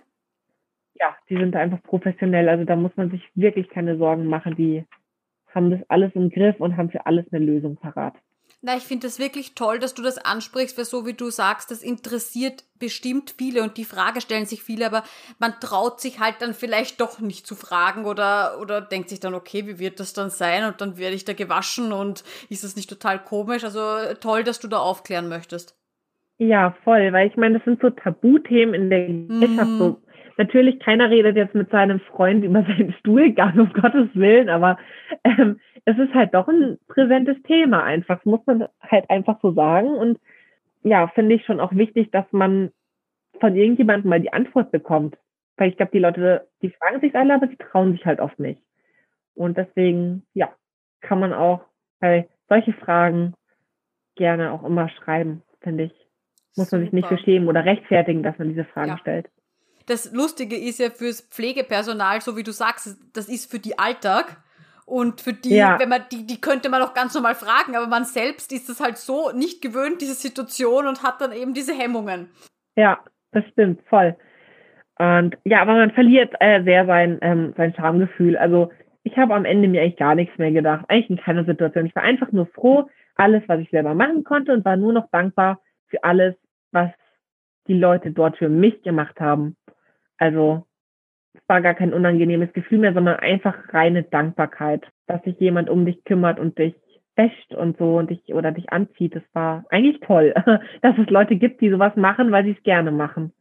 ja, 0.95 1.17
die 1.29 1.37
sind 1.37 1.57
einfach 1.57 1.83
professionell. 1.83 2.49
Also 2.49 2.65
da 2.65 2.77
muss 2.77 2.97
man 2.97 3.11
sich 3.11 3.23
wirklich 3.35 3.69
keine 3.69 3.97
Sorgen 3.97 4.27
machen. 4.27 4.57
Die 4.57 4.85
haben 5.55 5.71
das 5.71 5.81
alles 5.89 6.13
im 6.15 6.31
Griff 6.31 6.59
und 6.61 6.77
haben 6.77 6.91
für 6.91 7.07
alles 7.07 7.27
eine 7.33 7.45
Lösung 7.45 7.77
parat. 7.77 8.15
Na, 8.67 8.79
ich 8.79 8.85
finde 8.85 9.07
das 9.07 9.19
wirklich 9.19 9.55
toll, 9.55 9.79
dass 9.79 9.93
du 9.93 10.01
das 10.01 10.17
ansprichst, 10.17 10.79
weil 10.79 10.87
so 10.87 11.05
wie 11.05 11.13
du 11.13 11.29
sagst, 11.29 11.71
das 11.71 11.83
interessiert 11.83 12.65
bestimmt 12.79 13.35
viele 13.37 13.63
und 13.63 13.77
die 13.77 13.85
Frage 13.85 14.23
stellen 14.23 14.47
sich 14.47 14.63
viele, 14.63 14.87
aber 14.87 15.03
man 15.39 15.53
traut 15.61 16.01
sich 16.01 16.19
halt 16.19 16.37
dann 16.39 16.55
vielleicht 16.55 16.99
doch 16.99 17.21
nicht 17.21 17.47
zu 17.47 17.57
fragen 17.57 18.07
oder, 18.07 18.59
oder 18.59 18.81
denkt 18.81 19.11
sich 19.11 19.21
dann, 19.21 19.35
okay, 19.35 19.67
wie 19.67 19.79
wird 19.79 20.01
das 20.01 20.15
dann 20.15 20.31
sein 20.31 20.65
und 20.65 20.81
dann 20.81 20.97
werde 20.97 21.15
ich 21.15 21.27
da 21.27 21.35
gewaschen 21.35 21.93
und 21.93 22.25
ist 22.49 22.65
das 22.65 22.75
nicht 22.75 22.89
total 22.89 23.23
komisch? 23.23 23.65
Also 23.65 24.15
toll, 24.19 24.45
dass 24.45 24.61
du 24.61 24.69
da 24.69 24.79
aufklären 24.79 25.29
möchtest. 25.29 25.77
Ja, 26.39 26.75
voll, 26.85 27.13
weil 27.13 27.29
ich 27.29 27.37
meine, 27.37 27.59
das 27.59 27.65
sind 27.67 27.83
so 27.83 27.91
Tabuthemen 27.91 28.75
in 28.75 28.89
der 28.89 29.07
Gesellschaft, 29.09 29.71
mm. 29.71 29.79
so 29.79 30.01
natürlich, 30.39 30.81
keiner 30.81 31.11
redet 31.11 31.37
jetzt 31.37 31.55
mit 31.55 31.71
seinem 31.71 32.01
Freund 32.01 32.45
über 32.45 32.63
seinen 32.63 32.93
Stuhlgang, 32.95 33.59
um 33.59 33.73
Gottes 33.73 34.09
Willen, 34.15 34.49
aber 34.49 34.79
ähm, 35.25 35.61
es 35.85 35.99
ist 35.99 36.15
halt 36.15 36.35
doch 36.35 36.49
ein 36.49 36.79
präsentes 36.89 37.41
Thema 37.43 37.85
einfach, 37.85 38.17
das 38.17 38.25
muss 38.25 38.41
man 38.47 38.69
halt 38.81 39.09
einfach 39.11 39.39
so 39.43 39.53
sagen. 39.53 39.89
Und 39.89 40.19
ja, 40.83 41.09
finde 41.09 41.35
ich 41.35 41.45
schon 41.45 41.61
auch 41.61 41.73
wichtig, 41.73 42.11
dass 42.11 42.25
man 42.33 42.71
von 43.41 43.55
irgendjemandem 43.55 44.09
mal 44.09 44.21
die 44.21 44.33
Antwort 44.33 44.71
bekommt. 44.71 45.17
Weil 45.57 45.71
ich 45.71 45.77
glaube, 45.77 45.93
die 45.93 46.01
Leute, 46.01 46.49
die 46.63 46.71
fragen 46.71 47.01
sich 47.01 47.15
alle, 47.15 47.35
aber 47.35 47.47
sie 47.47 47.57
trauen 47.57 47.93
sich 47.93 48.05
halt 48.05 48.21
oft 48.21 48.39
nicht. 48.41 48.61
Und 49.35 49.57
deswegen, 49.57 50.27
ja, 50.33 50.53
kann 51.01 51.21
man 51.21 51.33
auch 51.33 51.65
bei 52.01 52.29
solche 52.49 52.73
Fragen 52.73 53.35
gerne 54.17 54.53
auch 54.53 54.65
immer 54.65 54.89
schreiben, 54.89 55.43
finde 55.61 55.85
ich. 55.85 55.93
Muss 56.57 56.71
Super. 56.71 56.79
man 56.79 56.87
sich 56.87 56.93
nicht 56.93 57.09
für 57.09 57.19
schämen 57.19 57.49
oder 57.49 57.65
rechtfertigen, 57.65 58.23
dass 58.23 58.39
man 58.39 58.49
diese 58.49 58.65
Fragen 58.65 58.91
ja. 58.91 58.99
stellt 58.99 59.29
das 59.87 60.13
Lustige 60.13 60.57
ist 60.57 60.79
ja 60.81 60.91
fürs 60.91 61.21
Pflegepersonal, 61.21 62.21
so 62.21 62.37
wie 62.37 62.43
du 62.43 62.53
sagst, 62.53 62.97
das 63.13 63.29
ist 63.29 63.51
für 63.51 63.59
die 63.59 63.79
Alltag. 63.79 64.37
Und 64.87 65.23
für 65.23 65.33
die, 65.33 65.57
ja. 65.57 65.79
wenn 65.79 65.89
man 65.89 66.03
die, 66.13 66.27
die 66.27 66.41
könnte 66.41 66.69
man 66.69 66.83
auch 66.83 66.93
ganz 66.93 67.15
normal 67.15 67.35
fragen, 67.35 67.75
aber 67.75 67.87
man 67.87 68.05
selbst 68.05 68.53
ist 68.53 68.69
es 68.69 68.81
halt 68.81 68.99
so 68.99 69.31
nicht 69.31 69.63
gewöhnt, 69.63 70.03
diese 70.03 70.15
Situation 70.15 70.87
und 70.87 71.03
hat 71.03 71.23
dann 71.23 71.33
eben 71.33 71.55
diese 71.55 71.73
Hemmungen. 71.73 72.29
Ja, 72.77 72.99
das 73.33 73.45
stimmt, 73.53 73.81
voll. 73.89 74.15
Und 74.99 75.37
ja, 75.45 75.63
aber 75.63 75.73
man 75.73 75.91
verliert 75.91 76.35
äh, 76.41 76.63
sehr 76.65 76.85
sein, 76.85 77.19
ähm, 77.23 77.55
sein 77.57 77.75
Schamgefühl. 77.75 78.37
Also 78.37 78.71
ich 79.05 79.17
habe 79.17 79.35
am 79.35 79.45
Ende 79.45 79.69
mir 79.69 79.81
eigentlich 79.81 79.97
gar 79.97 80.15
nichts 80.15 80.37
mehr 80.39 80.53
gedacht. 80.53 80.85
Eigentlich 80.89 81.11
in 81.11 81.25
keiner 81.25 81.45
Situation. 81.45 81.87
Ich 81.87 81.97
war 81.97 82.03
einfach 82.03 82.31
nur 82.33 82.47
froh, 82.47 82.89
alles, 83.17 83.43
was 83.47 83.61
ich 83.61 83.71
selber 83.71 83.95
machen 83.95 84.25
konnte 84.25 84.53
und 84.53 84.65
war 84.65 84.77
nur 84.77 84.93
noch 84.93 85.09
dankbar 85.11 85.61
für 85.89 86.03
alles, 86.05 86.35
was 86.73 86.91
die 87.67 87.75
Leute 87.75 88.11
dort 88.11 88.37
für 88.37 88.49
mich 88.49 88.83
gemacht 88.83 89.19
haben. 89.21 89.57
Also 90.19 90.67
es 91.35 91.41
war 91.49 91.61
gar 91.61 91.75
kein 91.75 91.93
unangenehmes 91.93 92.53
Gefühl 92.53 92.79
mehr, 92.79 92.95
sondern 92.95 93.17
einfach 93.17 93.55
reine 93.73 94.05
Dankbarkeit, 94.05 94.85
dass 95.07 95.23
sich 95.23 95.39
jemand 95.41 95.69
um 95.69 95.85
dich 95.85 96.05
kümmert 96.05 96.39
und 96.39 96.59
dich 96.59 96.75
wäscht 97.17 97.53
und 97.55 97.79
so 97.79 97.97
und 97.97 98.11
dich 98.11 98.35
oder 98.35 98.53
dich 98.53 98.71
anzieht. 98.71 99.15
Das 99.15 99.23
war 99.33 99.65
eigentlich 99.71 100.01
toll, 100.01 100.35
dass 100.83 100.99
es 100.99 101.11
Leute 101.11 101.37
gibt, 101.37 101.61
die 101.61 101.71
sowas 101.71 101.95
machen, 101.97 102.33
weil 102.33 102.45
sie 102.45 102.53
es 102.57 102.63
gerne 102.63 102.91
machen. 102.91 103.33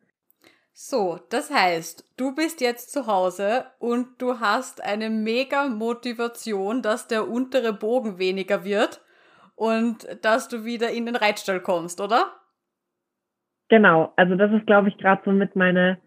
So, 0.76 1.20
das 1.30 1.54
heißt, 1.54 2.16
du 2.18 2.34
bist 2.34 2.60
jetzt 2.60 2.92
zu 2.92 3.06
Hause 3.06 3.66
und 3.78 4.20
du 4.20 4.40
hast 4.40 4.84
eine 4.84 5.12
mega 5.12 5.68
Motivation, 5.68 6.82
dass 6.82 7.08
der 7.08 7.30
untere 7.30 7.74
Bogen 7.74 8.18
weniger 8.18 8.66
wird 8.66 9.00
und 9.56 10.08
dass 10.24 10.48
du 10.48 10.66
wieder 10.66 10.90
in 10.90 11.06
den 11.06 11.16
Reitstall 11.16 11.60
kommst, 11.60 12.02
oder? 12.02 12.34
Genau, 13.70 14.14
also 14.16 14.36
das 14.36 14.52
ist, 14.52 14.66
glaube 14.66 14.90
ich, 14.90 14.98
gerade 14.98 15.22
so 15.24 15.32
mit 15.32 15.56
meine 15.56 16.00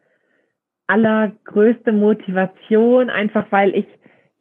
allergrößte 0.86 1.92
Motivation, 1.92 3.10
einfach 3.10 3.46
weil 3.50 3.74
ich, 3.74 3.86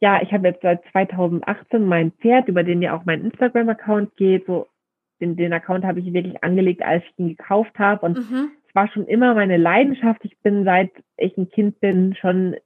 ja, 0.00 0.20
ich 0.22 0.32
habe 0.32 0.48
jetzt 0.48 0.62
seit 0.62 0.82
2018 0.92 1.84
mein 1.84 2.12
Pferd, 2.12 2.48
über 2.48 2.62
den 2.62 2.82
ja 2.82 2.96
auch 2.96 3.04
mein 3.04 3.22
Instagram-Account 3.22 4.16
geht, 4.16 4.46
so 4.46 4.66
den, 5.20 5.36
den 5.36 5.52
Account 5.52 5.84
habe 5.84 6.00
ich 6.00 6.12
wirklich 6.12 6.42
angelegt, 6.42 6.82
als 6.82 7.02
ich 7.04 7.18
ihn 7.18 7.28
gekauft 7.28 7.78
habe 7.78 8.04
und 8.04 8.18
mhm. 8.18 8.50
es 8.68 8.74
war 8.74 8.88
schon 8.88 9.06
immer 9.06 9.34
meine 9.34 9.56
Leidenschaft. 9.56 10.24
Ich 10.24 10.38
bin 10.42 10.64
seit 10.64 10.90
ich 11.16 11.36
ein 11.36 11.48
Kind 11.48 11.80
bin 11.80 12.14
schon 12.14 12.56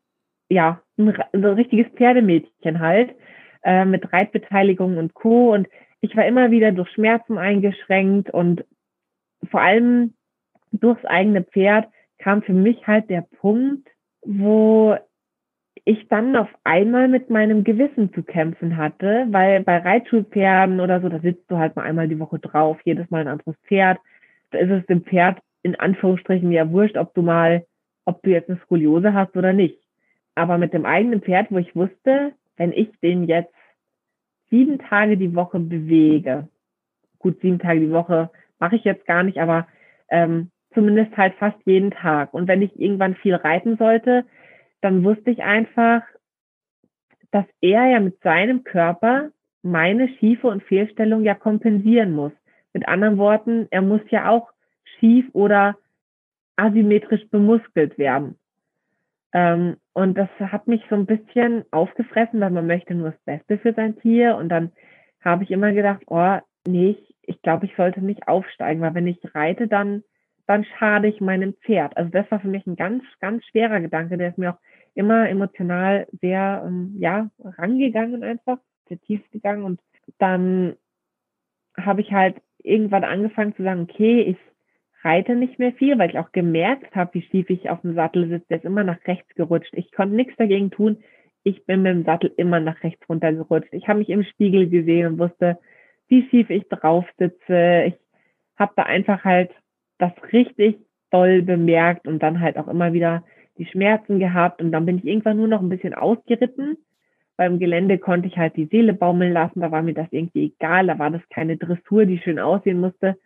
ja 0.48 0.82
ein, 0.98 1.14
ein 1.32 1.44
richtiges 1.44 1.86
Pferdemädchen 1.94 2.80
halt 2.80 3.14
äh, 3.62 3.84
mit 3.84 4.12
Reitbeteiligung 4.12 4.98
und 4.98 5.14
Co. 5.14 5.52
Und 5.52 5.68
ich 6.00 6.16
war 6.16 6.26
immer 6.26 6.50
wieder 6.50 6.72
durch 6.72 6.90
Schmerzen 6.90 7.38
eingeschränkt 7.38 8.30
und 8.30 8.64
vor 9.50 9.60
allem 9.60 10.14
durchs 10.72 11.04
eigene 11.04 11.42
Pferd 11.42 11.88
kam 12.20 12.42
für 12.42 12.52
mich 12.52 12.86
halt 12.86 13.10
der 13.10 13.22
Punkt, 13.22 13.88
wo 14.22 14.96
ich 15.84 16.08
dann 16.08 16.36
auf 16.36 16.48
einmal 16.62 17.08
mit 17.08 17.30
meinem 17.30 17.64
Gewissen 17.64 18.12
zu 18.12 18.22
kämpfen 18.22 18.76
hatte, 18.76 19.26
weil 19.30 19.62
bei 19.64 19.78
Reitschulpferden 19.78 20.80
oder 20.80 21.00
so, 21.00 21.08
da 21.08 21.18
sitzt 21.20 21.50
du 21.50 21.56
halt 21.56 21.74
mal 21.74 21.82
einmal 21.82 22.08
die 22.08 22.18
Woche 22.18 22.38
drauf, 22.38 22.78
jedes 22.84 23.10
Mal 23.10 23.22
ein 23.22 23.28
anderes 23.28 23.56
Pferd. 23.66 23.98
Da 24.50 24.58
ist 24.58 24.70
es 24.70 24.86
dem 24.86 25.02
Pferd 25.02 25.38
in 25.62 25.74
Anführungsstrichen 25.76 26.52
ja 26.52 26.70
wurscht, 26.70 26.96
ob 26.96 27.14
du 27.14 27.22
mal, 27.22 27.64
ob 28.04 28.22
du 28.22 28.30
jetzt 28.30 28.50
eine 28.50 28.60
Skoliose 28.60 29.14
hast 29.14 29.36
oder 29.36 29.52
nicht. 29.52 29.78
Aber 30.34 30.58
mit 30.58 30.74
dem 30.74 30.84
eigenen 30.84 31.22
Pferd, 31.22 31.50
wo 31.50 31.58
ich 31.58 31.74
wusste, 31.74 32.32
wenn 32.56 32.72
ich 32.72 32.90
den 33.00 33.24
jetzt 33.24 33.54
sieben 34.50 34.78
Tage 34.78 35.16
die 35.16 35.34
Woche 35.34 35.60
bewege, 35.60 36.48
gut, 37.18 37.40
sieben 37.40 37.58
Tage 37.58 37.80
die 37.80 37.90
Woche 37.90 38.30
mache 38.58 38.76
ich 38.76 38.84
jetzt 38.84 39.06
gar 39.06 39.22
nicht, 39.22 39.38
aber 39.38 39.66
ähm, 40.10 40.50
zumindest 40.74 41.16
halt 41.16 41.34
fast 41.34 41.58
jeden 41.64 41.90
Tag. 41.90 42.32
Und 42.34 42.48
wenn 42.48 42.62
ich 42.62 42.78
irgendwann 42.78 43.14
viel 43.16 43.34
reiten 43.34 43.76
sollte, 43.76 44.24
dann 44.80 45.04
wusste 45.04 45.30
ich 45.30 45.42
einfach, 45.42 46.02
dass 47.30 47.46
er 47.60 47.86
ja 47.86 48.00
mit 48.00 48.20
seinem 48.22 48.64
Körper 48.64 49.30
meine 49.62 50.08
Schiefe 50.08 50.46
und 50.46 50.62
Fehlstellung 50.62 51.22
ja 51.22 51.34
kompensieren 51.34 52.12
muss. 52.12 52.32
Mit 52.72 52.88
anderen 52.88 53.18
Worten, 53.18 53.66
er 53.70 53.82
muss 53.82 54.00
ja 54.10 54.28
auch 54.28 54.50
schief 54.98 55.26
oder 55.32 55.76
asymmetrisch 56.56 57.28
bemuskelt 57.30 57.98
werden. 57.98 58.36
Ähm, 59.32 59.76
und 59.92 60.16
das 60.16 60.28
hat 60.38 60.66
mich 60.66 60.82
so 60.88 60.96
ein 60.96 61.06
bisschen 61.06 61.64
aufgefressen, 61.70 62.40
weil 62.40 62.50
man 62.50 62.66
möchte 62.66 62.94
nur 62.94 63.10
das 63.10 63.20
Beste 63.24 63.58
für 63.58 63.72
sein 63.72 63.98
Tier. 64.00 64.36
Und 64.36 64.48
dann 64.48 64.72
habe 65.24 65.44
ich 65.44 65.50
immer 65.50 65.72
gedacht, 65.72 66.02
oh, 66.06 66.38
nee, 66.66 66.90
ich, 66.90 67.14
ich 67.22 67.42
glaube, 67.42 67.66
ich 67.66 67.76
sollte 67.76 68.00
nicht 68.00 68.28
aufsteigen, 68.28 68.80
weil 68.80 68.94
wenn 68.94 69.06
ich 69.06 69.18
reite, 69.34 69.68
dann, 69.68 70.02
dann 70.50 70.64
schade 70.64 71.06
ich 71.06 71.20
meinem 71.20 71.54
Pferd. 71.54 71.96
Also 71.96 72.10
das 72.10 72.28
war 72.28 72.40
für 72.40 72.48
mich 72.48 72.66
ein 72.66 72.74
ganz, 72.74 73.04
ganz 73.20 73.44
schwerer 73.44 73.80
Gedanke, 73.80 74.18
der 74.18 74.30
ist 74.30 74.38
mir 74.38 74.54
auch 74.54 74.58
immer 74.94 75.28
emotional 75.28 76.08
sehr, 76.20 76.64
ähm, 76.66 76.96
ja, 76.98 77.30
rangegangen 77.38 78.24
einfach, 78.24 78.58
sehr 78.88 78.98
tief 78.98 79.20
gegangen. 79.30 79.62
Und 79.62 79.80
dann 80.18 80.74
habe 81.76 82.00
ich 82.00 82.10
halt 82.10 82.42
irgendwann 82.58 83.04
angefangen 83.04 83.54
zu 83.54 83.62
sagen, 83.62 83.82
okay, 83.88 84.22
ich 84.22 84.36
reite 85.04 85.36
nicht 85.36 85.60
mehr 85.60 85.72
viel, 85.72 85.96
weil 86.00 86.10
ich 86.10 86.18
auch 86.18 86.32
gemerkt 86.32 86.96
habe, 86.96 87.14
wie 87.14 87.22
schief 87.22 87.48
ich 87.48 87.70
auf 87.70 87.82
dem 87.82 87.94
Sattel 87.94 88.28
sitze. 88.28 88.46
Der 88.50 88.56
ist 88.56 88.64
immer 88.64 88.82
nach 88.82 88.98
rechts 89.06 89.32
gerutscht. 89.36 89.72
Ich 89.74 89.92
konnte 89.92 90.16
nichts 90.16 90.34
dagegen 90.36 90.72
tun. 90.72 90.98
Ich 91.44 91.64
bin 91.64 91.82
mit 91.82 91.94
dem 91.94 92.04
Sattel 92.04 92.32
immer 92.36 92.58
nach 92.58 92.82
rechts 92.82 93.08
runtergerutscht. 93.08 93.72
Ich 93.72 93.86
habe 93.86 94.00
mich 94.00 94.08
im 94.08 94.24
Spiegel 94.24 94.68
gesehen 94.68 95.06
und 95.06 95.18
wusste, 95.20 95.60
wie 96.08 96.28
schief 96.28 96.50
ich 96.50 96.68
drauf 96.68 97.06
sitze. 97.18 97.84
Ich 97.86 97.94
habe 98.56 98.72
da 98.74 98.82
einfach 98.82 99.22
halt 99.22 99.52
das 100.00 100.12
richtig 100.32 100.78
doll 101.10 101.42
bemerkt 101.42 102.06
und 102.06 102.22
dann 102.22 102.40
halt 102.40 102.56
auch 102.56 102.68
immer 102.68 102.92
wieder 102.92 103.24
die 103.58 103.66
Schmerzen 103.66 104.18
gehabt. 104.18 104.62
Und 104.62 104.72
dann 104.72 104.86
bin 104.86 104.98
ich 104.98 105.06
irgendwann 105.06 105.36
nur 105.36 105.48
noch 105.48 105.60
ein 105.60 105.68
bisschen 105.68 105.94
ausgeritten. 105.94 106.76
Beim 107.36 107.58
Gelände 107.58 107.98
konnte 107.98 108.28
ich 108.28 108.36
halt 108.36 108.56
die 108.56 108.66
Seele 108.66 108.92
baumeln 108.92 109.32
lassen, 109.32 109.60
da 109.60 109.70
war 109.70 109.82
mir 109.82 109.94
das 109.94 110.08
irgendwie 110.10 110.46
egal, 110.46 110.86
da 110.86 110.98
war 110.98 111.10
das 111.10 111.22
keine 111.30 111.56
Dressur, 111.56 112.04
die 112.04 112.18
schön 112.18 112.38
aussehen 112.38 112.80
musste. 112.80 113.16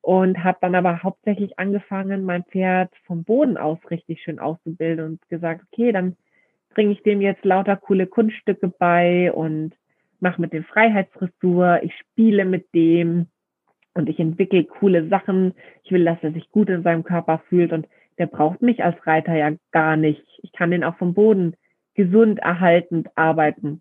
Und 0.00 0.42
habe 0.42 0.58
dann 0.60 0.74
aber 0.74 1.04
hauptsächlich 1.04 1.60
angefangen, 1.60 2.24
mein 2.24 2.42
Pferd 2.42 2.90
vom 3.06 3.22
Boden 3.22 3.56
aus 3.56 3.78
richtig 3.88 4.20
schön 4.20 4.40
auszubilden 4.40 5.04
und 5.04 5.28
gesagt, 5.28 5.64
okay, 5.70 5.92
dann 5.92 6.16
bringe 6.74 6.92
ich 6.92 7.02
dem 7.04 7.20
jetzt 7.20 7.44
lauter 7.44 7.76
coole 7.76 8.08
Kunststücke 8.08 8.66
bei 8.66 9.32
und 9.32 9.74
mache 10.18 10.40
mit 10.40 10.52
dem 10.52 10.64
Freiheitsdressur, 10.64 11.80
ich 11.82 11.94
spiele 11.98 12.44
mit 12.44 12.72
dem 12.74 13.26
und 13.94 14.08
ich 14.08 14.18
entwickle 14.18 14.64
coole 14.64 15.08
Sachen. 15.08 15.54
Ich 15.84 15.92
will, 15.92 16.04
dass 16.04 16.22
er 16.22 16.32
sich 16.32 16.50
gut 16.50 16.68
in 16.68 16.82
seinem 16.82 17.04
Körper 17.04 17.42
fühlt 17.48 17.72
und 17.72 17.86
der 18.18 18.26
braucht 18.26 18.62
mich 18.62 18.84
als 18.84 19.06
Reiter 19.06 19.34
ja 19.34 19.52
gar 19.70 19.96
nicht. 19.96 20.24
Ich 20.42 20.52
kann 20.52 20.70
den 20.70 20.84
auch 20.84 20.96
vom 20.96 21.14
Boden 21.14 21.54
gesund 21.94 22.38
erhaltend 22.38 23.08
arbeiten. 23.16 23.80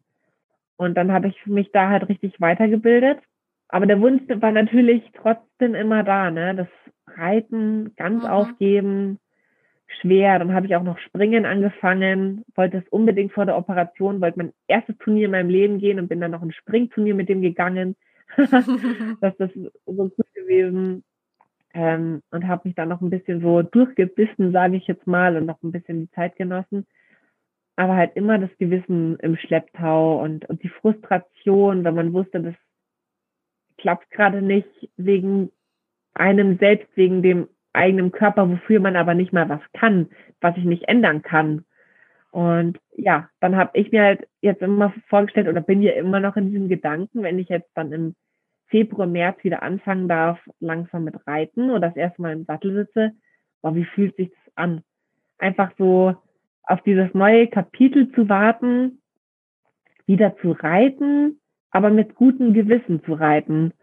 Und 0.78 0.96
dann 0.96 1.12
habe 1.12 1.28
ich 1.28 1.46
mich 1.46 1.72
da 1.72 1.90
halt 1.90 2.10
richtig 2.10 2.40
weitergebildet 2.40 3.20
aber 3.72 3.86
der 3.86 4.02
Wunsch 4.02 4.24
war 4.28 4.52
natürlich 4.52 5.02
trotzdem 5.14 5.76
immer 5.76 6.04
da, 6.04 6.30
ne? 6.30 6.54
Das 6.56 6.68
Reiten 7.18 7.96
ganz 7.96 8.24
mhm. 8.24 8.30
aufgeben, 8.30 9.20
schwer. 10.02 10.40
Dann 10.40 10.54
habe 10.54 10.66
ich 10.66 10.76
auch 10.76 10.84
noch 10.84 11.00
Springen 11.00 11.46
angefangen, 11.46 12.44
wollte 12.56 12.80
es 12.80 12.90
unbedingt 12.90 13.32
vor 13.32 13.46
der 13.46 13.58
Operation, 13.58 14.20
wollte 14.20 14.40
mein 14.40 14.54
erstes 14.68 14.98
Turnier 14.98 15.26
in 15.26 15.32
meinem 15.32 15.50
Leben 15.50 15.80
gehen 15.80 16.00
und 16.00 16.10
bin 16.10 16.20
dann 16.20 16.32
noch 16.32 16.42
ein 16.42 16.52
Springturnier 16.52 17.16
mit 17.16 17.30
dem 17.30 17.42
gegangen. 17.42 17.96
das 19.22 19.36
ist 19.40 19.54
so 19.86 19.94
gut 19.94 20.14
gewesen. 20.34 21.04
Ähm, 21.74 22.22
und 22.32 22.48
habe 22.48 22.64
mich 22.66 22.76
dann 22.76 22.90
noch 22.90 23.02
ein 23.02 23.10
bisschen 23.10 23.42
so 23.42 23.62
durchgebissen, 23.62 24.52
sage 24.52 24.76
ich 24.76 24.88
jetzt 24.88 25.08
mal, 25.08 25.38
und 25.38 25.46
noch 25.46 25.62
ein 25.64 25.72
bisschen 25.72 26.02
die 26.02 26.12
Zeit 26.12 26.36
genossen. 26.36 26.86
Aber 27.78 27.96
halt 27.96 28.16
immer 28.16 28.38
das 28.40 28.50
Gewissen 28.58 29.16
im 29.20 29.38
Schlepptau 29.38 30.22
und, 30.22 30.50
und 30.50 30.62
die 30.64 30.70
Frustration, 30.70 31.86
wenn 31.86 31.96
man 31.96 32.12
wusste, 32.14 32.42
dass 32.42 32.56
klappt 33.82 34.12
gerade 34.12 34.42
nicht 34.42 34.68
wegen 34.96 35.52
einem 36.14 36.58
selbst, 36.58 36.88
wegen 36.96 37.22
dem 37.22 37.48
eigenen 37.74 38.12
Körper, 38.12 38.50
wofür 38.50 38.80
man 38.80 38.96
aber 38.96 39.14
nicht 39.14 39.34
mal 39.34 39.50
was 39.50 39.62
kann, 39.74 40.10
was 40.40 40.56
ich 40.58 40.66
nicht 40.66 40.88
ändern 40.88 41.22
kann. 41.22 41.66
Und 42.32 42.80
ja, 42.96 43.30
dann 43.40 43.56
habe 43.56 43.78
ich 43.78 43.92
mir 43.92 44.04
halt 44.04 44.28
jetzt 44.42 44.62
immer 44.62 44.94
vorgestellt 45.08 45.48
oder 45.48 45.62
bin 45.62 45.82
ja 45.82 45.94
immer 45.94 46.20
noch 46.20 46.38
in 46.38 46.52
diesem 46.52 46.70
Gedanken, 46.70 47.24
wenn 47.24 47.40
ich 47.40 47.50
jetzt 47.50 47.70
dann 47.76 47.92
im 47.92 48.16
Februar, 48.68 49.06
März 49.06 49.44
wieder 49.44 49.64
anfangen 49.64 50.08
darf, 50.08 50.40
langsam 50.60 51.04
mit 51.04 51.16
Reiten 51.28 51.70
oder 51.72 51.90
das 51.90 51.98
erste 51.98 52.22
Mal 52.22 52.32
im 52.34 52.46
Sattel 52.46 52.74
sitze, 52.74 53.12
boah, 53.62 53.76
wie 53.76 53.84
fühlt 53.84 54.16
sich 54.16 54.30
das 54.30 54.54
an? 54.56 54.82
Einfach 55.38 55.72
so 55.78 56.16
auf 56.64 56.82
dieses 56.84 57.14
neue 57.14 57.48
Kapitel 57.48 58.12
zu 58.14 58.30
warten, 58.30 59.02
wieder 60.06 60.38
zu 60.38 60.52
reiten 60.52 61.42
aber 61.72 61.90
mit 61.90 62.16
gutem 62.16 62.54
Gewissen 62.54 63.04
zu 63.04 63.14
reiten. 63.14 63.74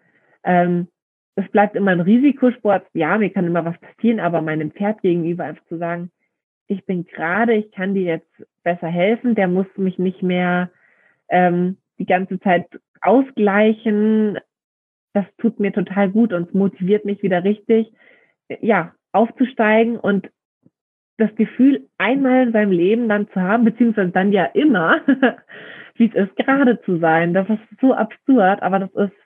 Ähm, 0.44 0.88
es 1.34 1.48
bleibt 1.50 1.74
immer 1.74 1.90
ein 1.90 2.00
Risikosport. 2.00 2.86
Ja, 2.92 3.18
mir 3.18 3.30
kann 3.30 3.46
immer 3.46 3.64
was 3.64 3.78
passieren, 3.80 4.20
aber 4.20 4.42
meinem 4.42 4.70
Pferd 4.70 5.02
gegenüber 5.02 5.44
einfach 5.44 5.64
zu 5.66 5.78
sagen, 5.78 6.10
ich 6.68 6.84
bin 6.84 7.04
gerade, 7.04 7.54
ich 7.54 7.72
kann 7.72 7.94
dir 7.94 8.04
jetzt 8.04 8.46
besser 8.62 8.88
helfen, 8.88 9.34
der 9.34 9.48
muss 9.48 9.66
mich 9.76 9.98
nicht 9.98 10.22
mehr 10.22 10.70
ähm, 11.28 11.78
die 11.98 12.06
ganze 12.06 12.38
Zeit 12.40 12.66
ausgleichen. 13.00 14.38
Das 15.14 15.24
tut 15.38 15.58
mir 15.58 15.72
total 15.72 16.10
gut 16.10 16.32
und 16.32 16.54
motiviert 16.54 17.04
mich 17.04 17.22
wieder 17.22 17.42
richtig, 17.42 17.90
ja, 18.60 18.94
aufzusteigen 19.12 19.98
und 19.98 20.30
das 21.16 21.34
Gefühl 21.34 21.88
einmal 21.96 22.46
in 22.46 22.52
seinem 22.52 22.70
Leben 22.70 23.08
dann 23.08 23.28
zu 23.30 23.40
haben, 23.40 23.64
beziehungsweise 23.64 24.12
dann 24.12 24.30
ja 24.30 24.44
immer, 24.44 25.00
wie 25.94 26.06
es 26.06 26.14
ist, 26.14 26.36
gerade 26.36 26.80
zu 26.82 26.98
sein. 26.98 27.34
Das 27.34 27.48
ist 27.48 27.58
so 27.80 27.94
absurd, 27.94 28.62
aber 28.62 28.78
das 28.78 28.94
ist 28.94 29.16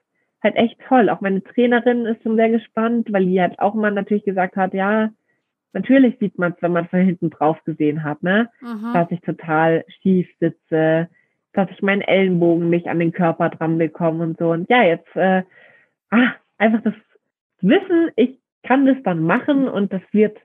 halt 0.42 0.54
echt 0.56 0.80
toll. 0.88 1.10
Auch 1.10 1.20
meine 1.20 1.42
Trainerin 1.42 2.06
ist 2.06 2.22
schon 2.22 2.36
sehr 2.36 2.50
gespannt, 2.50 3.12
weil 3.12 3.26
die 3.26 3.40
halt 3.40 3.58
auch 3.58 3.74
mal 3.74 3.90
natürlich 3.90 4.24
gesagt 4.24 4.56
hat, 4.56 4.72
ja, 4.72 5.10
natürlich 5.72 6.18
sieht 6.18 6.38
man 6.38 6.52
es, 6.52 6.62
wenn 6.62 6.72
man 6.72 6.88
von 6.88 7.00
hinten 7.00 7.30
drauf 7.30 7.62
gesehen 7.64 8.04
hat, 8.04 8.22
ne? 8.22 8.50
Mhm. 8.60 8.92
Dass 8.92 9.10
ich 9.10 9.20
total 9.20 9.84
schief 10.00 10.28
sitze, 10.40 11.08
dass 11.52 11.70
ich 11.70 11.82
meinen 11.82 12.02
Ellenbogen 12.02 12.70
nicht 12.70 12.88
an 12.88 12.98
den 12.98 13.12
Körper 13.12 13.50
dran 13.50 13.78
bekomme 13.78 14.24
und 14.24 14.38
so. 14.38 14.50
Und 14.50 14.68
ja, 14.70 14.82
jetzt 14.82 15.14
äh, 15.14 15.42
ah, 16.10 16.32
einfach 16.58 16.82
das 16.82 16.94
Wissen, 17.60 18.10
ich 18.16 18.38
kann 18.62 18.86
das 18.86 18.96
dann 19.04 19.22
machen 19.22 19.68
und 19.68 19.92
das 19.92 20.02
wird 20.12 20.38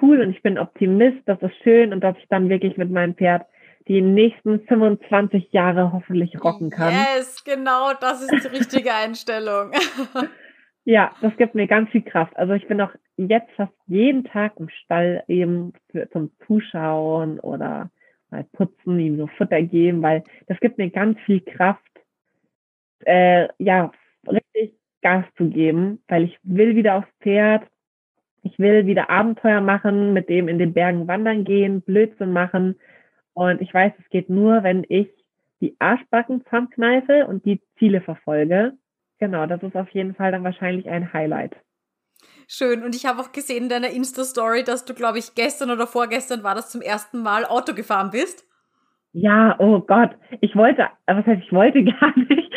cool 0.00 0.20
und 0.20 0.30
ich 0.30 0.42
bin 0.42 0.58
Optimist, 0.58 1.18
das 1.26 1.40
ist 1.42 1.56
schön 1.62 1.92
und 1.92 2.00
dass 2.00 2.16
ich 2.18 2.28
dann 2.28 2.48
wirklich 2.48 2.76
mit 2.76 2.90
meinem 2.90 3.14
Pferd 3.14 3.46
die 3.88 4.02
nächsten 4.02 4.60
25 4.66 5.52
Jahre 5.52 5.92
hoffentlich 5.92 6.42
rocken 6.42 6.70
kann. 6.70 6.92
Yes, 6.92 7.42
genau, 7.44 7.92
das 8.00 8.22
ist 8.22 8.44
die 8.44 8.56
richtige 8.56 8.94
Einstellung. 8.94 9.72
ja, 10.84 11.12
das 11.20 11.36
gibt 11.36 11.54
mir 11.54 11.66
ganz 11.66 11.90
viel 11.90 12.02
Kraft. 12.02 12.36
Also 12.36 12.54
ich 12.54 12.66
bin 12.66 12.80
auch 12.80 12.92
jetzt 13.16 13.50
fast 13.52 13.72
jeden 13.86 14.24
Tag 14.24 14.54
im 14.58 14.68
Stall 14.68 15.24
eben 15.28 15.72
für, 15.90 16.08
zum 16.10 16.30
Zuschauen 16.46 17.38
oder 17.40 17.90
mal 18.30 18.44
putzen, 18.52 18.98
ihm 18.98 19.16
so 19.16 19.26
Futter 19.26 19.62
geben, 19.62 20.02
weil 20.02 20.24
das 20.46 20.58
gibt 20.60 20.78
mir 20.78 20.90
ganz 20.90 21.18
viel 21.20 21.40
Kraft, 21.40 21.82
äh, 23.04 23.48
ja, 23.58 23.90
richtig 24.26 24.74
Gas 25.02 25.24
zu 25.36 25.48
geben, 25.48 26.02
weil 26.08 26.24
ich 26.24 26.38
will 26.42 26.76
wieder 26.76 26.96
aufs 26.96 27.08
Pferd, 27.20 27.66
ich 28.42 28.58
will 28.58 28.86
wieder 28.86 29.10
Abenteuer 29.10 29.60
machen, 29.60 30.12
mit 30.12 30.28
dem 30.28 30.48
in 30.48 30.58
den 30.58 30.72
Bergen 30.72 31.08
wandern 31.08 31.44
gehen, 31.44 31.82
Blödsinn 31.82 32.32
machen, 32.32 32.76
und 33.34 33.60
ich 33.60 33.72
weiß, 33.72 33.92
es 33.98 34.08
geht 34.10 34.28
nur, 34.28 34.62
wenn 34.62 34.84
ich 34.88 35.08
die 35.60 35.76
Arschbacken 35.78 36.44
zusammenkneife 36.44 37.26
und 37.26 37.44
die 37.44 37.62
Ziele 37.78 38.00
verfolge. 38.00 38.74
Genau, 39.20 39.46
das 39.46 39.62
ist 39.62 39.76
auf 39.76 39.90
jeden 39.90 40.14
Fall 40.14 40.32
dann 40.32 40.44
wahrscheinlich 40.44 40.88
ein 40.88 41.12
Highlight. 41.12 41.54
Schön. 42.48 42.82
Und 42.82 42.96
ich 42.96 43.06
habe 43.06 43.20
auch 43.20 43.32
gesehen 43.32 43.64
in 43.64 43.68
deiner 43.68 43.90
Insta-Story, 43.90 44.64
dass 44.64 44.84
du, 44.84 44.94
glaube 44.94 45.18
ich, 45.18 45.34
gestern 45.34 45.70
oder 45.70 45.86
vorgestern 45.86 46.42
war 46.42 46.54
das 46.54 46.70
zum 46.70 46.80
ersten 46.80 47.22
Mal 47.22 47.44
Auto 47.44 47.74
gefahren 47.74 48.10
bist. 48.10 48.44
Ja, 49.12 49.56
oh 49.58 49.80
Gott. 49.80 50.10
Ich 50.40 50.56
wollte, 50.56 50.88
was 51.06 51.26
heißt, 51.26 51.42
ich 51.42 51.52
wollte 51.52 51.84
gar 52.00 52.18
nicht. 52.18 52.52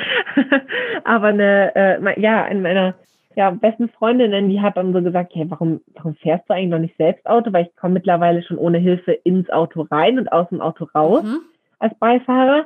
Aber 1.03 1.27
eine, 1.27 1.75
äh, 1.75 2.19
ja, 2.21 2.45
in 2.47 2.61
meiner 2.61 2.95
ja, 3.35 3.49
besten 3.51 3.89
Freundinnen, 3.89 4.49
die 4.49 4.61
hat 4.61 4.77
dann 4.77 4.93
so 4.93 5.01
gesagt, 5.01 5.33
hey, 5.35 5.45
warum, 5.49 5.81
warum 5.95 6.15
fährst 6.15 6.49
du 6.49 6.53
eigentlich 6.53 6.69
noch 6.69 6.79
nicht 6.79 6.97
selbst 6.97 7.25
Auto? 7.25 7.51
Weil 7.51 7.65
ich 7.65 7.75
komme 7.75 7.95
mittlerweile 7.95 8.41
schon 8.43 8.57
ohne 8.57 8.77
Hilfe 8.77 9.11
ins 9.11 9.49
Auto 9.49 9.81
rein 9.91 10.17
und 10.17 10.31
aus 10.31 10.47
dem 10.49 10.61
Auto 10.61 10.85
raus 10.95 11.23
mhm. 11.23 11.41
als 11.79 11.93
Beifahrer. 11.99 12.65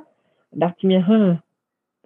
Und 0.51 0.59
dachte 0.59 0.77
ich 0.77 0.83
mir, 0.83 1.07
hm, 1.07 1.39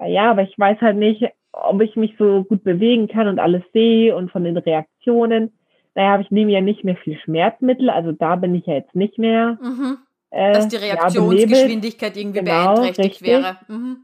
ja, 0.07 0.31
aber 0.31 0.43
ich 0.43 0.57
weiß 0.57 0.79
halt 0.81 0.97
nicht, 0.97 1.31
ob 1.53 1.81
ich 1.81 1.95
mich 1.95 2.15
so 2.17 2.43
gut 2.43 2.63
bewegen 2.63 3.07
kann 3.07 3.27
und 3.27 3.39
alles 3.39 3.63
sehe 3.73 4.15
und 4.15 4.31
von 4.31 4.43
den 4.43 4.57
Reaktionen. 4.57 5.51
Naja, 5.95 6.19
ich 6.21 6.31
nehme 6.31 6.51
ja 6.51 6.61
nicht 6.61 6.83
mehr 6.83 6.95
viel 6.95 7.17
Schmerzmittel, 7.19 7.89
also 7.89 8.11
da 8.11 8.35
bin 8.37 8.55
ich 8.55 8.65
ja 8.65 8.75
jetzt 8.75 8.95
nicht 8.95 9.17
mehr. 9.17 9.57
Mhm. 9.61 9.97
Äh, 10.29 10.53
Dass 10.53 10.69
die 10.69 10.77
Reaktionsgeschwindigkeit 10.77 12.15
ja, 12.15 12.21
irgendwie 12.21 12.39
genau, 12.39 12.75
beeinträchtigt 12.75 13.21
richtig. 13.21 13.27
wäre. 13.27 13.57
Mhm. 13.67 13.97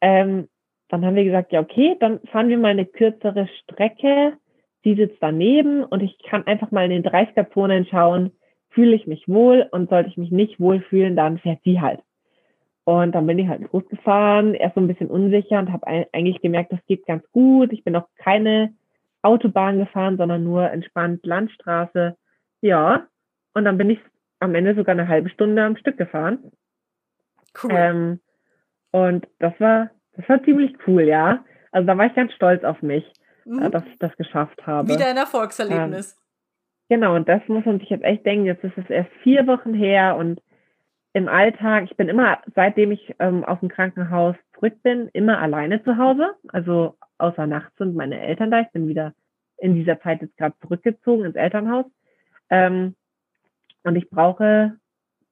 Ähm, 0.00 0.48
dann 0.88 1.04
haben 1.04 1.14
wir 1.14 1.24
gesagt, 1.24 1.52
ja, 1.52 1.60
okay, 1.60 1.96
dann 2.00 2.20
fahren 2.32 2.48
wir 2.48 2.58
mal 2.58 2.68
eine 2.68 2.86
kürzere 2.86 3.48
Strecke. 3.62 4.38
Sie 4.82 4.94
sitzt 4.94 5.18
daneben 5.20 5.84
und 5.84 6.02
ich 6.02 6.18
kann 6.28 6.46
einfach 6.46 6.70
mal 6.70 6.84
in 6.90 7.02
den 7.02 7.04
30er-Zonen 7.04 7.86
schauen, 7.86 8.32
fühle 8.70 8.96
ich 8.96 9.06
mich 9.06 9.28
wohl 9.28 9.68
und 9.70 9.90
sollte 9.90 10.08
ich 10.08 10.16
mich 10.16 10.30
nicht 10.30 10.60
wohlfühlen, 10.60 11.14
dann 11.14 11.38
fährt 11.38 11.60
sie 11.64 11.80
halt. 11.80 12.00
Und 12.88 13.12
dann 13.12 13.26
bin 13.26 13.38
ich 13.38 13.46
halt 13.48 13.70
losgefahren, 13.70 14.54
erst 14.54 14.74
so 14.74 14.80
ein 14.80 14.86
bisschen 14.86 15.10
unsicher 15.10 15.58
und 15.58 15.74
habe 15.74 15.86
eigentlich 15.86 16.40
gemerkt, 16.40 16.72
das 16.72 16.80
geht 16.86 17.04
ganz 17.04 17.22
gut. 17.32 17.70
Ich 17.70 17.84
bin 17.84 17.94
auch 17.94 18.08
keine 18.16 18.72
Autobahn 19.20 19.76
gefahren, 19.76 20.16
sondern 20.16 20.42
nur 20.42 20.70
entspannt 20.70 21.26
Landstraße. 21.26 22.16
Ja, 22.62 23.06
und 23.52 23.66
dann 23.66 23.76
bin 23.76 23.90
ich 23.90 23.98
am 24.40 24.54
Ende 24.54 24.74
sogar 24.74 24.94
eine 24.94 25.06
halbe 25.06 25.28
Stunde 25.28 25.62
am 25.64 25.76
Stück 25.76 25.98
gefahren. 25.98 26.50
Cool. 27.62 27.70
Ähm, 27.74 28.20
und 28.90 29.28
das 29.38 29.52
war, 29.60 29.90
das 30.16 30.26
war 30.26 30.42
ziemlich 30.44 30.74
cool, 30.86 31.02
ja. 31.02 31.44
Also 31.72 31.86
da 31.86 31.98
war 31.98 32.06
ich 32.06 32.14
ganz 32.14 32.32
stolz 32.32 32.64
auf 32.64 32.80
mich, 32.80 33.04
mhm. 33.44 33.64
Äh, 33.64 33.70
dass 33.70 33.84
ich 33.84 33.98
das 33.98 34.16
geschafft 34.16 34.66
habe. 34.66 34.88
Wieder 34.88 35.08
ein 35.08 35.18
Erfolgserlebnis. 35.18 36.16
Ähm, 36.88 36.96
genau, 37.00 37.16
und 37.16 37.28
das 37.28 37.42
muss 37.48 37.66
man 37.66 37.80
sich 37.80 37.90
jetzt 37.90 38.04
echt 38.04 38.24
denken. 38.24 38.46
Jetzt 38.46 38.64
ist 38.64 38.78
es 38.78 38.88
erst 38.88 39.10
vier 39.22 39.46
Wochen 39.46 39.74
her 39.74 40.16
und 40.16 40.40
im 41.12 41.28
Alltag, 41.28 41.84
ich 41.84 41.96
bin 41.96 42.08
immer, 42.08 42.38
seitdem 42.54 42.92
ich 42.92 43.14
ähm, 43.18 43.44
aus 43.44 43.60
dem 43.60 43.68
Krankenhaus 43.68 44.36
zurück 44.54 44.82
bin, 44.82 45.08
immer 45.12 45.40
alleine 45.40 45.82
zu 45.82 45.96
Hause. 45.96 46.30
Also 46.48 46.96
außer 47.18 47.46
nachts 47.46 47.76
sind 47.78 47.94
meine 47.94 48.20
Eltern 48.20 48.50
da. 48.50 48.60
Ich 48.60 48.70
bin 48.70 48.88
wieder 48.88 49.14
in 49.56 49.74
dieser 49.74 50.00
Zeit 50.00 50.22
jetzt 50.22 50.36
gerade 50.36 50.54
zurückgezogen 50.60 51.24
ins 51.24 51.36
Elternhaus. 51.36 51.86
Ähm, 52.50 52.94
und 53.84 53.96
ich 53.96 54.08
brauche 54.10 54.76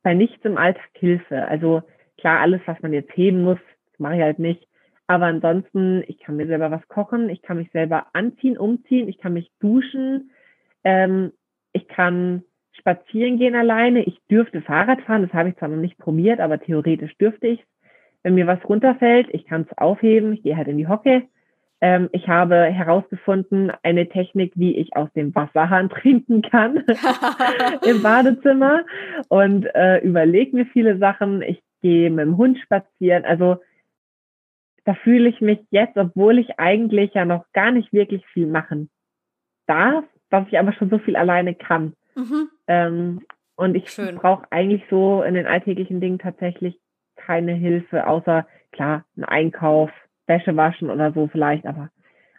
bei 0.02 0.14
nichts 0.14 0.44
im 0.44 0.56
Alltag 0.56 0.88
Hilfe. 0.94 1.46
Also 1.46 1.82
klar, 2.18 2.40
alles, 2.40 2.60
was 2.66 2.80
man 2.80 2.92
jetzt 2.92 3.14
heben 3.16 3.42
muss, 3.42 3.58
mache 3.98 4.16
ich 4.16 4.22
halt 4.22 4.38
nicht. 4.38 4.66
Aber 5.06 5.26
ansonsten, 5.26 6.02
ich 6.08 6.18
kann 6.18 6.36
mir 6.36 6.46
selber 6.46 6.70
was 6.70 6.86
kochen, 6.88 7.28
ich 7.28 7.42
kann 7.42 7.58
mich 7.58 7.70
selber 7.70 8.06
anziehen, 8.12 8.58
umziehen, 8.58 9.08
ich 9.08 9.18
kann 9.18 9.34
mich 9.34 9.52
duschen, 9.60 10.32
ähm, 10.82 11.32
ich 11.72 11.86
kann 11.86 12.42
spazieren 12.78 13.38
gehen 13.38 13.54
alleine, 13.54 14.02
ich 14.02 14.18
dürfte 14.30 14.62
Fahrrad 14.62 15.00
fahren, 15.02 15.22
das 15.22 15.32
habe 15.32 15.48
ich 15.48 15.56
zwar 15.56 15.68
noch 15.68 15.76
nicht 15.76 15.98
probiert, 15.98 16.40
aber 16.40 16.58
theoretisch 16.58 17.16
dürfte 17.18 17.46
ich 17.48 17.64
Wenn 18.22 18.34
mir 18.34 18.46
was 18.46 18.64
runterfällt, 18.68 19.28
ich 19.32 19.46
kann 19.46 19.66
es 19.70 19.78
aufheben, 19.78 20.32
ich 20.32 20.42
gehe 20.42 20.56
halt 20.56 20.68
in 20.68 20.78
die 20.78 20.88
Hocke. 20.88 21.22
Ähm, 21.80 22.08
ich 22.12 22.26
habe 22.28 22.64
herausgefunden, 22.64 23.70
eine 23.82 24.08
Technik, 24.08 24.52
wie 24.56 24.76
ich 24.76 24.96
aus 24.96 25.12
dem 25.12 25.34
Wasserhahn 25.34 25.88
trinken 25.90 26.42
kann 26.42 26.84
im 27.86 28.02
Badezimmer 28.02 28.84
und 29.28 29.66
äh, 29.74 29.98
überlege 29.98 30.56
mir 30.56 30.66
viele 30.66 30.98
Sachen. 30.98 31.42
Ich 31.42 31.62
gehe 31.82 32.10
mit 32.10 32.26
dem 32.26 32.36
Hund 32.36 32.58
spazieren. 32.58 33.24
Also 33.24 33.58
da 34.84 34.94
fühle 34.94 35.28
ich 35.28 35.40
mich 35.40 35.58
jetzt, 35.70 35.96
obwohl 35.96 36.38
ich 36.38 36.58
eigentlich 36.58 37.12
ja 37.14 37.24
noch 37.24 37.44
gar 37.52 37.72
nicht 37.72 37.92
wirklich 37.92 38.24
viel 38.26 38.46
machen 38.46 38.88
darf, 39.66 40.04
dass 40.30 40.46
ich 40.48 40.58
aber 40.58 40.72
schon 40.72 40.90
so 40.90 40.98
viel 40.98 41.16
alleine 41.16 41.54
kann. 41.54 41.94
Mhm. 42.16 42.48
Ähm, 42.66 43.20
und 43.56 43.74
ich 43.74 43.96
brauche 44.16 44.50
eigentlich 44.50 44.82
so 44.90 45.22
in 45.22 45.34
den 45.34 45.46
alltäglichen 45.46 46.00
Dingen 46.00 46.18
tatsächlich 46.18 46.78
keine 47.16 47.54
Hilfe, 47.54 48.06
außer 48.06 48.46
klar, 48.72 49.04
ein 49.16 49.24
Einkauf, 49.24 49.90
Wäsche 50.26 50.56
waschen 50.56 50.90
oder 50.90 51.12
so 51.12 51.28
vielleicht, 51.28 51.66
aber 51.66 51.90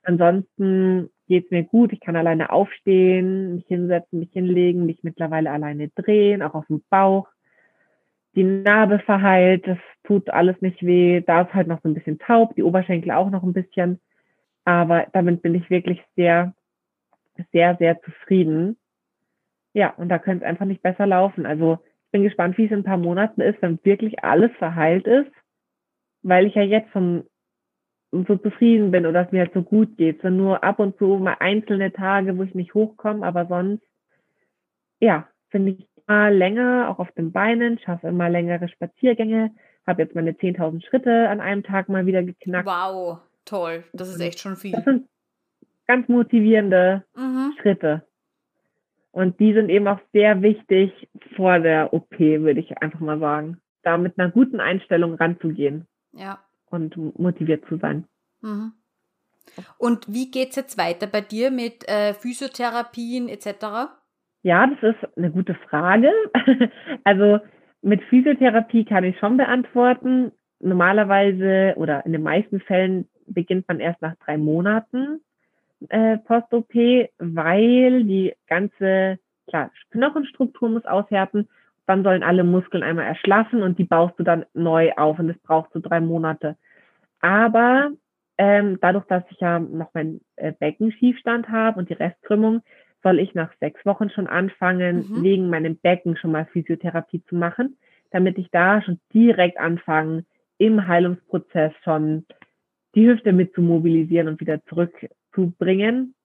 ansonsten 0.03 1.09
geht's 1.28 1.51
mir 1.51 1.63
gut. 1.63 1.93
Ich 1.93 1.99
kann 1.99 2.15
alleine 2.15 2.51
aufstehen, 2.51 3.55
mich 3.55 3.65
hinsetzen, 3.67 4.19
mich 4.19 4.32
hinlegen, 4.32 4.86
mich 4.86 5.03
mittlerweile 5.03 5.51
alleine 5.51 5.89
drehen, 5.89 6.41
auch 6.41 6.53
auf 6.53 6.67
dem 6.67 6.84
Bauch. 6.89 7.28
Die 8.36 8.43
Narbe 8.43 8.99
verheilt, 8.99 9.67
das 9.67 9.80
tut 10.03 10.30
alles 10.30 10.61
nicht 10.61 10.86
weh. 10.86 11.21
Da 11.21 11.41
ist 11.41 11.53
halt 11.53 11.67
noch 11.67 11.82
so 11.82 11.89
ein 11.89 11.95
bisschen 11.95 12.19
taub, 12.19 12.55
die 12.55 12.63
Oberschenkel 12.63 13.11
auch 13.11 13.30
noch 13.30 13.43
ein 13.43 13.53
bisschen. 13.53 13.99
Aber 14.63 15.07
damit 15.13 15.41
bin 15.41 15.55
ich 15.55 15.69
wirklich 15.69 16.01
sehr, 16.15 16.53
sehr, 17.51 17.75
sehr 17.78 17.99
zufrieden. 18.01 18.78
Ja, 19.78 19.93
und 19.95 20.09
da 20.09 20.17
könnte 20.17 20.43
es 20.43 20.49
einfach 20.49 20.65
nicht 20.65 20.82
besser 20.82 21.05
laufen. 21.05 21.45
Also 21.45 21.78
ich 22.05 22.11
bin 22.11 22.23
gespannt, 22.23 22.57
wie 22.57 22.65
es 22.65 22.71
in 22.71 22.80
ein 22.80 22.84
paar 22.84 22.97
Monaten 22.97 23.41
ist, 23.41 23.61
wenn 23.61 23.78
wirklich 23.84 24.23
alles 24.23 24.49
verheilt 24.57 25.05
ist, 25.05 25.30
weil 26.23 26.47
ich 26.47 26.55
ja 26.55 26.63
jetzt 26.63 26.91
schon 26.93 27.25
so 28.11 28.38
zufrieden 28.38 28.89
bin 28.89 29.05
oder 29.05 29.23
es 29.23 29.32
mir 29.32 29.41
halt 29.41 29.53
so 29.53 29.61
gut 29.61 29.95
geht. 29.95 30.23
So 30.23 30.32
nur 30.32 30.63
ab 30.63 30.80
und 30.80 30.97
zu 30.97 31.05
mal 31.17 31.38
einzelne 31.39 31.93
Tage, 31.93 32.36
wo 32.39 32.41
ich 32.41 32.55
nicht 32.55 32.73
hochkomme, 32.73 33.23
aber 33.23 33.45
sonst, 33.45 33.84
ja, 34.99 35.28
finde 35.51 35.73
ich 35.73 35.88
immer 36.07 36.32
länger, 36.32 36.89
auch 36.89 36.97
auf 36.97 37.11
den 37.11 37.32
Beinen, 37.32 37.78
schaffe 37.78 38.07
immer 38.07 38.30
längere 38.30 38.69
Spaziergänge, 38.69 39.51
habe 39.86 40.01
jetzt 40.01 40.15
meine 40.15 40.32
10.000 40.32 40.88
Schritte 40.88 41.30
an 41.30 41.39
einem 41.39 41.61
Tag 41.61 41.88
mal 41.88 42.07
wieder 42.07 42.23
geknackt. 42.23 42.65
Wow, 42.65 43.19
toll, 43.45 43.84
das 43.93 44.09
ist 44.09 44.21
echt 44.21 44.39
schon 44.39 44.55
viel. 44.55 44.71
Das 44.71 44.86
sind 44.86 45.07
ganz 45.86 46.09
motivierende 46.09 47.03
mhm. 47.15 47.53
Schritte. 47.61 48.07
Und 49.18 49.39
die 49.39 49.53
sind 49.53 49.70
eben 49.70 49.88
auch 49.88 49.99
sehr 50.13 50.41
wichtig 50.41 51.09
vor 51.36 51.59
der 51.59 51.93
OP, 51.93 52.20
würde 52.20 52.59
ich 52.59 52.78
einfach 52.78 52.99
mal 52.99 53.20
sagen. 53.20 53.59
Da 53.82 53.97
mit 53.97 54.20
einer 54.20 54.30
guten 54.30 54.59
Einstellung 54.59 55.15
ranzugehen. 55.15 55.88
Ja 56.13 56.39
und 56.70 56.95
motiviert 57.18 57.65
zu 57.68 57.78
sein. 57.78 58.05
Mhm. 58.41 58.74
Und 59.78 60.13
wie 60.13 60.30
geht 60.30 60.49
es 60.49 60.55
jetzt 60.57 60.78
weiter 60.78 61.07
bei 61.07 61.22
dir 61.22 61.51
mit 61.51 61.88
äh, 61.88 62.13
Physiotherapien 62.13 63.30
etc.? 63.30 63.91
Ja, 64.43 64.68
das 64.68 64.95
ist 64.95 65.18
eine 65.18 65.32
gute 65.32 65.55
Frage. 65.70 66.11
also 67.03 67.39
mit 67.82 68.03
Physiotherapie 68.03 68.86
kann 68.86 69.03
ich 69.03 69.18
schon 69.20 69.38
beantworten. 69.38 70.32
Normalerweise 70.59 71.74
oder 71.78 72.05
in 72.05 72.11
den 72.11 72.24
meisten 72.24 72.59
Fällen 72.59 73.07
beginnt 73.28 73.68
man 73.68 73.80
erst 73.80 74.01
nach 74.01 74.15
drei 74.26 74.38
Monaten 74.38 75.22
äh, 75.89 76.17
Post-OP, 76.17 76.73
weil 77.19 78.03
die 78.03 78.34
ganze 78.47 79.19
klar, 79.47 79.71
Knochenstruktur 79.91 80.69
muss 80.69 80.86
aushärten 80.86 81.47
dann 81.88 82.03
sollen 82.03 82.21
alle 82.21 82.43
Muskeln 82.43 82.84
einmal 82.84 83.05
erschlaffen 83.05 83.63
und 83.63 83.80
die 83.80 83.86
baust 83.86 84.19
du 84.19 84.23
dann 84.23 84.45
neu 84.53 84.91
auf 84.97 85.17
und 85.17 85.30
das 85.30 85.38
braucht 85.39 85.71
so 85.71 85.80
drei 85.80 86.01
Monate. 86.01 86.57
Aber 87.21 87.91
ähm, 88.38 88.78
dadurch, 88.82 89.05
dass 89.05 89.23
ich 89.32 89.39
ja 89.39 89.57
noch 89.57 89.93
meinen 89.93 90.21
äh, 90.36 90.51
Beckenschiefstand 90.51 91.49
habe 91.49 91.80
und 91.80 91.89
die 91.89 91.93
Restkrümmung, 91.93 92.61
soll 93.03 93.19
ich 93.19 93.34
nach 93.34 93.51
sechs 93.61 93.84
Wochen 93.86 94.09
schon 94.09 94.28
anfangen, 94.28 95.05
mhm. 95.09 95.23
wegen 95.23 95.49
meinem 95.49 95.78
Becken 95.78 96.17
schon 96.17 96.32
mal 96.32 96.45
Physiotherapie 96.45 97.23
zu 97.23 97.36
machen, 97.36 97.78
damit 98.11 98.38
ich 98.38 98.51
da 98.51 98.82
schon 98.82 98.99
direkt 99.13 99.57
anfange, 99.57 100.25
im 100.57 100.88
Heilungsprozess 100.88 101.71
schon 101.84 102.25
die 102.95 103.07
Hüfte 103.07 103.32
mit 103.32 103.53
zu 103.53 103.61
mobilisieren 103.61 104.28
und 104.28 104.41
wieder 104.41 104.63
zurückzubringen. 105.38 106.16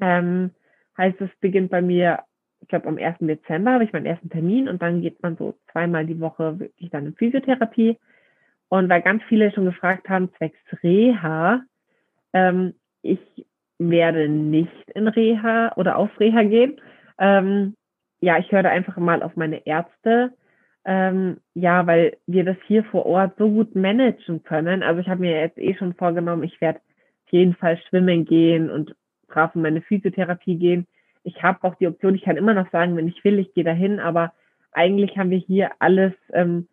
Ähm, 0.00 0.50
heißt, 0.98 1.20
es 1.20 1.30
beginnt 1.40 1.70
bei 1.70 1.82
mir 1.82 2.24
ich 2.62 2.68
glaube, 2.68 2.88
am 2.88 2.98
1. 2.98 3.18
Dezember 3.20 3.72
habe 3.72 3.84
ich 3.84 3.92
meinen 3.92 4.06
ersten 4.06 4.30
Termin 4.30 4.68
und 4.68 4.82
dann 4.82 5.00
geht 5.00 5.22
man 5.22 5.36
so 5.36 5.54
zweimal 5.72 6.06
die 6.06 6.20
Woche 6.20 6.60
wirklich 6.60 6.90
dann 6.90 7.06
in 7.06 7.14
Physiotherapie. 7.14 7.98
Und 8.68 8.88
weil 8.88 9.02
ganz 9.02 9.22
viele 9.28 9.50
schon 9.52 9.64
gefragt 9.64 10.08
haben, 10.08 10.30
zwecks 10.36 10.58
Reha, 10.82 11.62
ähm, 12.32 12.74
ich 13.02 13.18
werde 13.78 14.28
nicht 14.28 14.90
in 14.94 15.08
Reha 15.08 15.72
oder 15.76 15.96
auf 15.96 16.10
Reha 16.20 16.42
gehen. 16.42 16.80
Ähm, 17.18 17.74
ja, 18.20 18.38
ich 18.38 18.52
höre 18.52 18.66
einfach 18.66 18.96
mal 18.98 19.22
auf 19.22 19.36
meine 19.36 19.66
Ärzte. 19.66 20.34
Ähm, 20.84 21.38
ja, 21.54 21.86
weil 21.86 22.16
wir 22.26 22.44
das 22.44 22.56
hier 22.66 22.84
vor 22.84 23.06
Ort 23.06 23.36
so 23.38 23.50
gut 23.50 23.74
managen 23.74 24.42
können. 24.44 24.82
Also 24.82 25.00
ich 25.00 25.08
habe 25.08 25.20
mir 25.20 25.40
jetzt 25.40 25.58
eh 25.58 25.74
schon 25.74 25.94
vorgenommen, 25.94 26.42
ich 26.42 26.60
werde 26.60 26.80
jeden 27.32 27.54
Fall 27.54 27.78
schwimmen 27.88 28.24
gehen 28.24 28.70
und 28.70 28.94
brav 29.28 29.54
in 29.54 29.62
meine 29.62 29.82
Physiotherapie 29.82 30.56
gehen 30.56 30.86
ich 31.22 31.42
habe 31.42 31.62
auch 31.62 31.74
die 31.76 31.86
Option, 31.86 32.14
ich 32.14 32.22
kann 32.22 32.36
immer 32.36 32.54
noch 32.54 32.70
sagen, 32.70 32.96
wenn 32.96 33.08
ich 33.08 33.22
will, 33.24 33.38
ich 33.38 33.52
gehe 33.54 33.64
dahin, 33.64 34.00
aber 34.00 34.32
eigentlich 34.72 35.16
haben 35.18 35.30
wir 35.30 35.38
hier 35.38 35.70
alles, 35.78 36.12
ähm, 36.32 36.68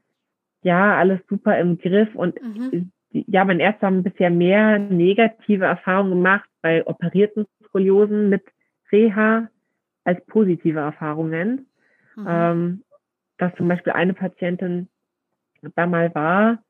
ja, 0.63 0.97
alles 0.97 1.19
super 1.29 1.57
im 1.59 1.77
Griff 1.77 2.13
und 2.15 2.41
mhm. 2.41 2.91
ja, 3.11 3.45
meine 3.45 3.63
Ärzte 3.63 3.85
haben 3.85 4.03
bisher 4.03 4.29
mehr 4.29 4.79
negative 4.79 5.65
Erfahrungen 5.65 6.11
gemacht 6.11 6.49
bei 6.61 6.85
operierten 6.85 7.45
Skoliosen 7.65 8.29
mit 8.29 8.43
Reha 8.91 9.49
als 10.03 10.25
positive 10.27 10.79
Erfahrungen. 10.79 11.67
Mhm. 12.15 12.27
Ähm, 12.27 12.83
dass 13.37 13.53
zum 13.55 13.67
Beispiel 13.67 13.93
eine 13.93 14.13
Patientin 14.13 14.87
da 15.75 15.85
mal 15.85 16.13
war, 16.15 16.63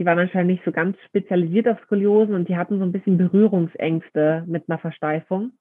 die 0.00 0.06
waren 0.06 0.18
anscheinend 0.18 0.50
nicht 0.50 0.64
so 0.64 0.72
ganz 0.72 0.96
spezialisiert 1.06 1.68
auf 1.68 1.78
Skoliosen 1.82 2.34
und 2.34 2.48
die 2.48 2.56
hatten 2.56 2.78
so 2.78 2.84
ein 2.84 2.90
bisschen 2.90 3.18
Berührungsängste 3.18 4.44
mit 4.46 4.64
einer 4.66 4.78
Versteifung. 4.78 5.52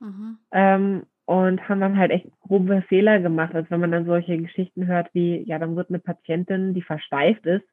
Mhm. 0.00 0.38
Ähm, 0.50 1.02
und 1.26 1.68
haben 1.68 1.80
dann 1.80 1.98
halt 1.98 2.10
echt 2.10 2.26
grobe 2.40 2.82
Fehler 2.88 3.20
gemacht. 3.20 3.54
Also 3.54 3.70
wenn 3.70 3.80
man 3.80 3.92
dann 3.92 4.06
solche 4.06 4.38
Geschichten 4.38 4.86
hört 4.86 5.10
wie, 5.12 5.42
ja, 5.46 5.58
dann 5.58 5.76
wird 5.76 5.90
eine 5.90 5.98
Patientin, 5.98 6.72
die 6.72 6.80
versteift 6.80 7.44
ist, 7.44 7.64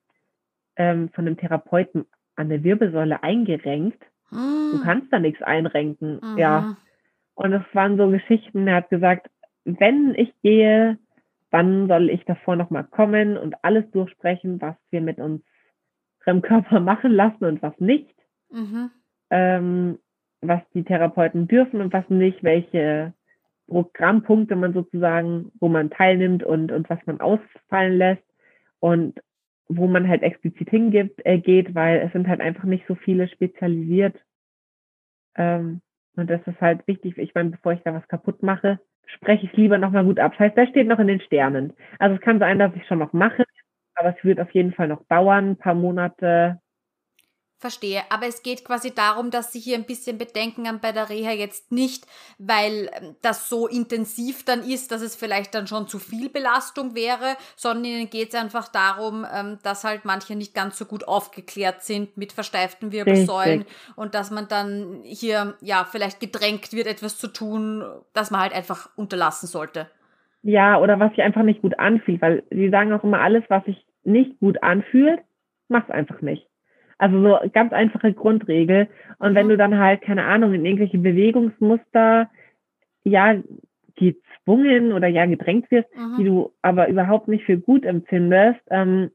ähm, 0.76 1.10
von 1.10 1.26
einem 1.26 1.38
Therapeuten 1.38 2.06
an 2.36 2.50
der 2.50 2.64
Wirbelsäule 2.66 3.24
eingerenkt. 3.24 4.04
Mhm. 4.30 4.72
Du 4.74 4.84
kannst 4.84 5.12
da 5.14 5.20
nichts 5.20 5.42
einrenken. 5.42 6.20
Mhm. 6.22 6.38
Ja. 6.38 6.78
Und 7.34 7.52
das 7.52 7.64
waren 7.72 7.96
so 7.96 8.10
Geschichten, 8.10 8.68
er 8.68 8.76
hat 8.76 8.90
gesagt, 8.90 9.30
wenn 9.64 10.14
ich 10.16 10.34
gehe, 10.42 10.98
wann 11.50 11.88
soll 11.88 12.10
ich 12.10 12.26
davor 12.26 12.58
nochmal 12.58 12.84
kommen 12.84 13.38
und 13.38 13.56
alles 13.64 13.90
durchsprechen, 13.92 14.62
was 14.62 14.76
wir 14.92 15.00
mit 15.00 15.18
unserem 15.18 15.44
Körper 16.42 16.80
machen 16.80 17.12
lassen 17.12 17.46
und 17.46 17.62
was 17.62 17.80
nicht. 17.80 18.16
Mhm. 18.52 18.92
Ähm, 19.30 20.00
was 20.42 20.62
die 20.74 20.84
Therapeuten 20.84 21.48
dürfen 21.48 21.82
und 21.82 21.92
was 21.94 22.10
nicht, 22.10 22.44
welche 22.44 23.14
Programmpunkte 23.68 24.56
man 24.56 24.74
sozusagen, 24.74 25.52
wo 25.60 25.68
man 25.68 25.90
teilnimmt 25.90 26.44
und, 26.44 26.72
und 26.72 26.90
was 26.90 27.00
man 27.06 27.20
ausfallen 27.20 27.98
lässt 27.98 28.24
und 28.80 29.20
wo 29.68 29.88
man 29.88 30.08
halt 30.08 30.24
explizit 30.24 30.70
hingeht, 30.70 31.14
äh, 31.26 31.38
geht, 31.38 31.76
weil 31.76 32.00
es 32.00 32.12
sind 32.12 32.28
halt 32.28 32.42
einfach 32.42 32.64
nicht 32.64 32.86
so 32.88 32.96
viele 32.96 33.28
spezialisiert. 33.28 34.16
Ähm, 35.36 35.82
und 36.16 36.30
das 36.30 36.42
ist 36.48 36.60
halt 36.60 36.88
wichtig. 36.88 37.18
Ich 37.18 37.36
meine, 37.36 37.52
bevor 37.52 37.74
ich 37.74 37.82
da 37.84 37.94
was 37.94 38.08
kaputt 38.08 38.42
mache, 38.42 38.80
spreche 39.06 39.46
ich 39.46 39.52
es 39.52 39.58
lieber 39.58 39.78
nochmal 39.78 40.04
gut 40.04 40.20
ab. 40.20 40.32
Das 40.32 40.40
heißt, 40.40 40.58
das 40.58 40.70
steht 40.70 40.88
noch 40.88 41.00
in 41.00 41.08
den 41.08 41.22
Sternen. 41.22 41.74
Also 42.00 42.16
es 42.16 42.22
kann 42.22 42.40
sein, 42.40 42.58
dass 42.58 42.76
ich 42.76 42.86
schon 42.88 43.00
noch 43.00 43.14
mache, 43.14 43.46
aber 44.00 44.16
es 44.18 44.24
wird 44.24 44.40
auf 44.40 44.52
jeden 44.52 44.74
Fall 44.74 44.88
noch 44.88 45.04
dauern, 45.08 45.52
ein 45.52 45.58
paar 45.58 45.76
Monate, 45.76 46.60
Verstehe, 47.62 48.04
aber 48.10 48.26
es 48.26 48.42
geht 48.42 48.64
quasi 48.64 48.96
darum, 48.96 49.32
dass 49.32 49.52
Sie 49.52 49.60
hier 49.60 49.76
ein 49.76 49.84
bisschen 49.84 50.18
Bedenken 50.18 50.66
haben 50.66 50.80
bei 50.80 50.94
der 50.94 51.10
Reha 51.10 51.32
jetzt 51.32 51.74
nicht, 51.74 52.06
weil 52.38 52.90
ähm, 52.94 53.18
das 53.22 53.50
so 53.50 53.68
intensiv 53.68 54.46
dann 54.46 54.62
ist, 54.62 54.94
dass 54.94 55.02
es 55.02 55.18
vielleicht 55.18 55.54
dann 55.54 55.68
schon 55.68 55.90
zu 55.90 56.00
viel 56.00 56.30
Belastung 56.30 56.96
wäre, 56.96 57.36
sondern 57.58 57.84
Ihnen 57.84 58.10
geht 58.10 58.30
es 58.30 58.36
einfach 58.36 58.70
darum, 58.70 59.26
ähm, 59.30 59.58
dass 59.62 59.84
halt 59.84 60.06
manche 60.06 60.38
nicht 60.38 60.54
ganz 60.54 60.78
so 60.78 60.86
gut 60.86 61.06
aufgeklärt 61.06 61.82
sind 61.82 62.16
mit 62.16 62.32
versteiften 62.32 62.94
Wirbelsäulen 62.94 63.64
Richtig. 63.64 63.98
und 63.98 64.16
dass 64.16 64.32
man 64.32 64.48
dann 64.48 65.02
hier 65.04 65.56
ja 65.60 65.84
vielleicht 65.84 66.22
gedrängt 66.22 66.72
wird, 66.72 66.88
etwas 66.88 67.18
zu 67.18 67.28
tun, 67.28 67.84
das 68.14 68.32
man 68.32 68.40
halt 68.40 68.54
einfach 68.54 68.90
unterlassen 68.96 69.48
sollte. 69.48 69.88
Ja, 70.44 70.80
oder 70.80 70.98
was 71.02 71.10
sich 71.10 71.22
einfach 71.22 71.44
nicht 71.44 71.62
gut 71.62 71.78
anfühlt, 71.78 72.22
weil 72.22 72.44
Sie 72.52 72.70
sagen 72.70 72.94
auch 72.94 73.04
immer, 73.04 73.20
alles, 73.20 73.44
was 73.50 73.66
sich 73.66 73.86
nicht 74.04 74.40
gut 74.40 74.64
anfühlt, 74.64 75.20
mach's 75.68 75.90
einfach 75.90 76.22
nicht. 76.22 76.48
Also 76.98 77.22
so 77.22 77.38
ganz 77.54 77.72
einfache 77.72 78.14
Grundregel. 78.14 78.90
Und 79.20 79.36
wenn 79.36 79.46
mhm. 79.46 79.52
du 79.52 79.58
dann 79.58 79.80
halt, 79.80 80.02
keine 80.02 80.26
Ahnung, 80.26 80.54
in 80.54 80.66
irgendwelche 80.66 80.98
Bewegungsmuster, 80.98 82.30
ja, 83.04 83.42
gezwungen 83.96 84.94
oder 84.94 85.08
ja 85.08 85.26
gedrängt 85.26 85.70
wirst, 85.72 85.90
mhm. 85.96 86.18
die 86.18 86.24
du 86.26 86.52
aber 86.62 86.88
überhaupt 86.90 87.28
nicht 87.28 87.46
für 87.46 87.58
gut 87.58 87.86
empfindest, 87.86 88.62
ähm, 88.70 89.12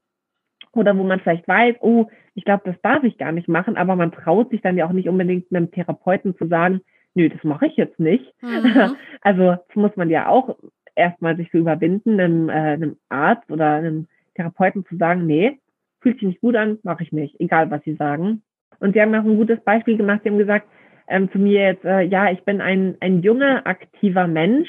oder 0.72 0.96
wo 0.96 1.04
man 1.04 1.20
vielleicht 1.20 1.46
weiß, 1.46 1.76
oh, 1.80 2.06
ich 2.34 2.44
glaube, 2.44 2.62
das 2.64 2.80
darf 2.82 3.04
ich 3.04 3.16
gar 3.16 3.32
nicht 3.32 3.48
machen, 3.48 3.76
aber 3.76 3.96
man 3.96 4.12
traut 4.12 4.50
sich 4.50 4.60
dann 4.60 4.76
ja 4.76 4.86
auch 4.86 4.92
nicht 4.92 5.08
unbedingt 5.08 5.46
einem 5.50 5.70
Therapeuten 5.70 6.36
zu 6.36 6.46
sagen, 6.48 6.80
nö, 7.14 7.28
das 7.28 7.42
mache 7.44 7.66
ich 7.66 7.76
jetzt 7.76 7.98
nicht. 8.00 8.32
Mhm. 8.42 8.96
Also 9.20 9.52
das 9.52 9.76
muss 9.76 9.96
man 9.96 10.10
ja 10.10 10.28
auch 10.28 10.56
erstmal 10.94 11.36
sich 11.36 11.50
so 11.50 11.58
überwinden, 11.58 12.20
einem, 12.20 12.48
äh, 12.48 12.52
einem 12.52 12.96
Arzt 13.08 13.50
oder 13.50 13.72
einem 13.72 14.06
Therapeuten 14.34 14.84
zu 14.86 14.96
sagen, 14.96 15.26
nee, 15.26 15.58
fühlt 16.00 16.16
sich 16.16 16.28
nicht 16.28 16.40
gut 16.40 16.56
an, 16.56 16.78
mache 16.82 17.02
ich 17.02 17.12
nicht, 17.12 17.40
egal 17.40 17.70
was 17.70 17.82
sie 17.84 17.94
sagen. 17.94 18.42
Und 18.80 18.94
sie 18.94 19.00
haben 19.00 19.14
auch 19.14 19.24
ein 19.24 19.36
gutes 19.36 19.60
Beispiel 19.60 19.96
gemacht, 19.96 20.20
sie 20.22 20.30
haben 20.30 20.38
gesagt, 20.38 20.68
ähm, 21.08 21.30
zu 21.30 21.38
mir 21.38 21.62
jetzt, 21.62 21.84
äh, 21.84 22.02
ja, 22.02 22.30
ich 22.30 22.42
bin 22.44 22.60
ein, 22.60 22.96
ein 23.00 23.22
junger, 23.22 23.66
aktiver 23.66 24.26
Mensch, 24.26 24.68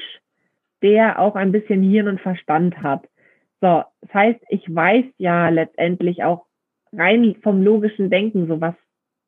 der 0.81 1.19
auch 1.19 1.35
ein 1.35 1.51
bisschen 1.51 1.81
Hirn 1.81 2.07
und 2.07 2.21
Verstand 2.21 2.81
hat. 2.81 3.07
So, 3.61 3.83
das 4.01 4.13
heißt, 4.13 4.39
ich 4.49 4.63
weiß 4.73 5.05
ja 5.17 5.49
letztendlich 5.49 6.23
auch 6.23 6.45
rein 6.93 7.35
vom 7.41 7.63
logischen 7.63 8.09
Denken, 8.09 8.47
so 8.47 8.61
was 8.61 8.75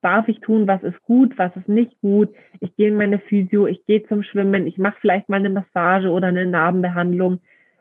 darf 0.01 0.27
ich 0.27 0.39
tun, 0.41 0.67
was 0.67 0.83
ist 0.83 1.01
gut, 1.03 1.37
was 1.37 1.55
ist 1.55 1.67
nicht 1.67 1.99
gut. 2.01 2.29
Ich 2.59 2.75
gehe 2.75 2.89
in 2.89 2.97
meine 2.97 3.19
Physio, 3.19 3.67
ich 3.67 3.85
gehe 3.85 4.03
zum 4.03 4.23
Schwimmen, 4.23 4.67
ich 4.67 4.77
mache 4.77 4.97
vielleicht 5.01 5.27
mal 5.27 5.37
eine 5.37 5.49
Massage 5.49 6.09
oder 6.09 6.27
eine 6.27 6.45
Narbenbehandlung 6.45 7.39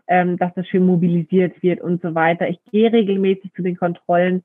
ähm, 0.09 0.37
dass 0.37 0.55
das 0.55 0.67
schön 0.69 0.87
mobilisiert 0.87 1.63
wird 1.63 1.81
und 1.81 2.03
so 2.03 2.15
weiter. 2.15 2.49
Ich 2.49 2.59
gehe 2.71 2.93
regelmäßig 2.93 3.53
zu 3.55 3.63
den 3.63 3.77
Kontrollen. 3.77 4.45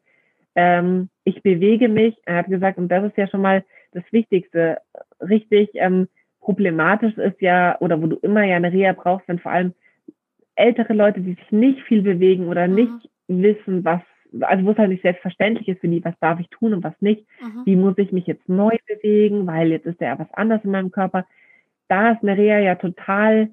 Ähm, 0.56 1.10
ich 1.24 1.42
bewege 1.44 1.88
mich. 1.88 2.16
Er 2.26 2.38
hat 2.38 2.48
gesagt, 2.48 2.78
und 2.78 2.90
das 2.90 3.06
ist 3.06 3.18
ja 3.18 3.28
schon 3.28 3.42
mal 3.42 3.64
das 3.92 4.04
Wichtigste. 4.12 4.80
Richtig 5.20 5.70
ähm, 5.76 6.08
problematisch 6.40 7.18
ist 7.18 7.42
ja, 7.42 7.78
oder 7.80 8.02
wo 8.02 8.08
du 8.08 8.18
immer 8.18 8.44
ja 8.44 8.56
eine 8.56 8.72
Reha 8.72 8.94
brauchst, 8.94 9.28
wenn 9.28 9.40
vor 9.40 9.52
allem 9.52 9.74
ältere 10.56 10.94
Leute, 10.94 11.22
die 11.22 11.34
sich 11.34 11.52
nicht 11.52 11.82
viel 11.84 12.02
bewegen 12.02 12.48
oder 12.48 12.68
mhm. 12.68 12.76
nicht 12.76 13.10
wissen, 13.28 13.86
was, 13.86 14.02
also 14.42 14.66
wo 14.66 14.72
es 14.72 14.78
halt 14.78 14.90
nicht 14.90 15.04
selbstverständlich 15.04 15.68
ist 15.68 15.82
für 15.82 15.88
die, 15.88 16.04
was 16.04 16.18
darf 16.20 16.40
ich 16.40 16.50
tun 16.50 16.74
und 16.74 16.84
was 16.84 17.00
nicht, 17.00 17.26
mhm. 17.42 17.62
wie 17.66 17.76
muss 17.76 17.98
ich 17.98 18.12
mich 18.12 18.28
jetzt 18.28 18.50
neu 18.50 18.76
bewegen, 18.88 19.48
weil 19.48 19.70
jetzt 19.72 19.86
ist 19.86 20.02
ja 20.02 20.18
was 20.20 20.32
anders 20.34 20.64
in 20.64 20.72
meinem 20.72 20.92
Körper. 20.92 21.26
Da 21.88 22.12
ist 22.12 22.24
eine 22.24 22.38
Reha 22.38 22.60
ja 22.60 22.76
total 22.76 23.52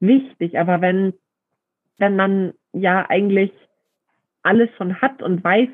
wichtig, 0.00 0.58
aber 0.58 0.80
wenn 0.80 1.14
wenn 2.02 2.16
man 2.16 2.52
ja 2.72 3.08
eigentlich 3.08 3.52
alles 4.42 4.68
schon 4.76 5.00
hat 5.00 5.22
und 5.22 5.44
weiß, 5.44 5.68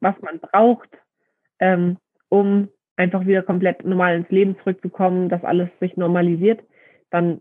was 0.00 0.14
man 0.20 0.38
braucht, 0.38 0.90
ähm, 1.60 1.96
um 2.28 2.68
einfach 2.96 3.24
wieder 3.26 3.42
komplett 3.42 3.86
normal 3.86 4.16
ins 4.16 4.28
Leben 4.28 4.58
zurückzukommen, 4.58 5.30
dass 5.30 5.42
alles 5.42 5.70
sich 5.80 5.96
normalisiert, 5.96 6.62
dann 7.08 7.40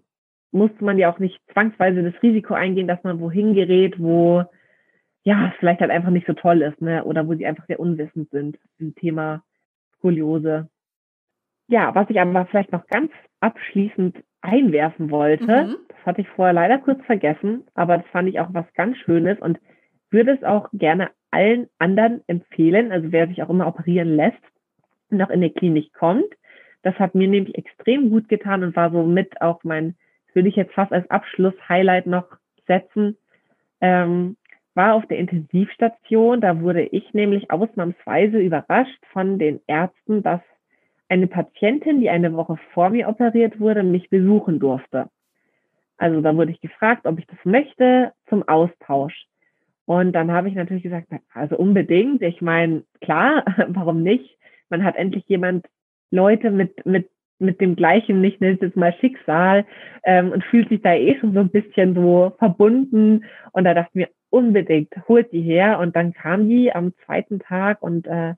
muss 0.53 0.71
man 0.79 0.97
ja 0.97 1.11
auch 1.11 1.19
nicht 1.19 1.41
zwangsweise 1.51 2.09
das 2.09 2.23
Risiko 2.23 2.53
eingehen, 2.53 2.87
dass 2.87 3.03
man 3.03 3.19
wohin 3.19 3.53
gerät, 3.53 3.99
wo 3.99 4.45
ja 5.23 5.49
es 5.49 5.59
vielleicht 5.59 5.81
halt 5.81 5.91
einfach 5.91 6.11
nicht 6.11 6.25
so 6.25 6.33
toll 6.33 6.61
ist, 6.61 6.79
ne? 6.79 7.03
Oder 7.03 7.27
wo 7.27 7.33
sie 7.35 7.45
einfach 7.45 7.67
sehr 7.67 7.81
unwissend 7.81 8.29
sind 8.29 8.57
im 8.79 8.95
Thema 8.95 9.43
Skoliose. 9.97 10.69
Ja, 11.67 11.93
was 11.95 12.09
ich 12.09 12.19
aber 12.21 12.45
vielleicht 12.45 12.71
noch 12.71 12.87
ganz 12.87 13.11
abschließend 13.41 14.23
einwerfen 14.43 15.09
wollte. 15.09 15.65
Mhm. 15.65 15.75
Das 15.87 16.05
hatte 16.05 16.21
ich 16.21 16.27
vorher 16.29 16.53
leider 16.53 16.77
kurz 16.77 17.03
vergessen, 17.05 17.63
aber 17.73 17.97
das 17.97 18.07
fand 18.07 18.29
ich 18.29 18.39
auch 18.39 18.53
was 18.53 18.65
ganz 18.75 18.97
Schönes 18.97 19.39
und 19.39 19.59
würde 20.11 20.31
es 20.31 20.43
auch 20.43 20.69
gerne 20.73 21.09
allen 21.31 21.67
anderen 21.79 22.21
empfehlen, 22.27 22.91
also 22.91 23.11
wer 23.11 23.27
sich 23.27 23.41
auch 23.41 23.49
immer 23.49 23.67
operieren 23.67 24.15
lässt 24.15 24.37
und 25.09 25.21
auch 25.21 25.29
in 25.29 25.41
die 25.41 25.49
Klinik 25.49 25.93
kommt. 25.93 26.25
Das 26.83 26.93
hat 26.99 27.15
mir 27.15 27.27
nämlich 27.27 27.57
extrem 27.57 28.09
gut 28.09 28.29
getan 28.29 28.63
und 28.63 28.75
war 28.75 28.91
so 28.91 29.03
mit 29.03 29.41
auch 29.41 29.63
mein, 29.63 29.95
würde 30.33 30.49
ich 30.49 30.55
jetzt 30.55 30.73
fast 30.73 30.91
als 30.91 31.09
Abschluss-Highlight 31.09 32.05
noch 32.05 32.27
setzen, 32.67 33.17
ähm, 33.81 34.35
war 34.75 34.95
auf 34.95 35.05
der 35.07 35.17
Intensivstation. 35.17 36.41
Da 36.41 36.59
wurde 36.59 36.83
ich 36.83 37.13
nämlich 37.13 37.51
ausnahmsweise 37.51 38.39
überrascht 38.39 38.99
von 39.11 39.39
den 39.39 39.61
Ärzten, 39.67 40.23
dass 40.23 40.41
eine 41.13 41.27
Patientin, 41.27 42.01
die 42.01 42.09
eine 42.09 42.33
Woche 42.33 42.57
vor 42.73 42.89
mir 42.89 43.07
operiert 43.07 43.59
wurde, 43.59 43.83
mich 43.83 44.09
besuchen 44.09 44.59
durfte. 44.59 45.09
Also 45.97 46.21
da 46.21 46.35
wurde 46.35 46.51
ich 46.51 46.59
gefragt, 46.59 47.05
ob 47.05 47.19
ich 47.19 47.27
das 47.27 47.37
möchte 47.43 48.13
zum 48.27 48.47
Austausch. 48.47 49.27
Und 49.85 50.13
dann 50.13 50.31
habe 50.31 50.49
ich 50.49 50.55
natürlich 50.55 50.83
gesagt, 50.83 51.07
also 51.33 51.55
unbedingt. 51.57 52.21
Ich 52.21 52.41
meine, 52.41 52.83
klar, 53.01 53.45
warum 53.67 54.01
nicht? 54.01 54.37
Man 54.69 54.83
hat 54.83 54.95
endlich 54.95 55.23
jemand, 55.27 55.67
Leute 56.09 56.51
mit, 56.51 56.85
mit, 56.85 57.09
mit 57.39 57.59
dem 57.59 57.75
gleichen, 57.75 58.23
ich 58.23 58.39
nenne 58.39 58.55
es 58.55 58.61
jetzt 58.61 58.77
mal 58.77 58.93
Schicksal, 58.99 59.65
ähm, 60.03 60.31
und 60.31 60.43
fühlt 60.43 60.69
sich 60.69 60.81
da 60.81 60.93
eh 60.93 61.17
schon 61.19 61.33
so 61.33 61.39
ein 61.39 61.49
bisschen 61.49 61.95
so 61.95 62.33
verbunden. 62.37 63.25
Und 63.51 63.63
da 63.65 63.73
dachte 63.73 63.89
ich 63.93 63.95
mir, 63.95 64.09
unbedingt, 64.29 64.93
holt 65.07 65.31
die 65.31 65.41
her. 65.41 65.79
Und 65.79 65.95
dann 65.95 66.13
kam 66.13 66.49
die 66.49 66.73
am 66.73 66.93
zweiten 67.05 67.39
Tag 67.39 67.81
und 67.81 68.07
äh, 68.07 68.33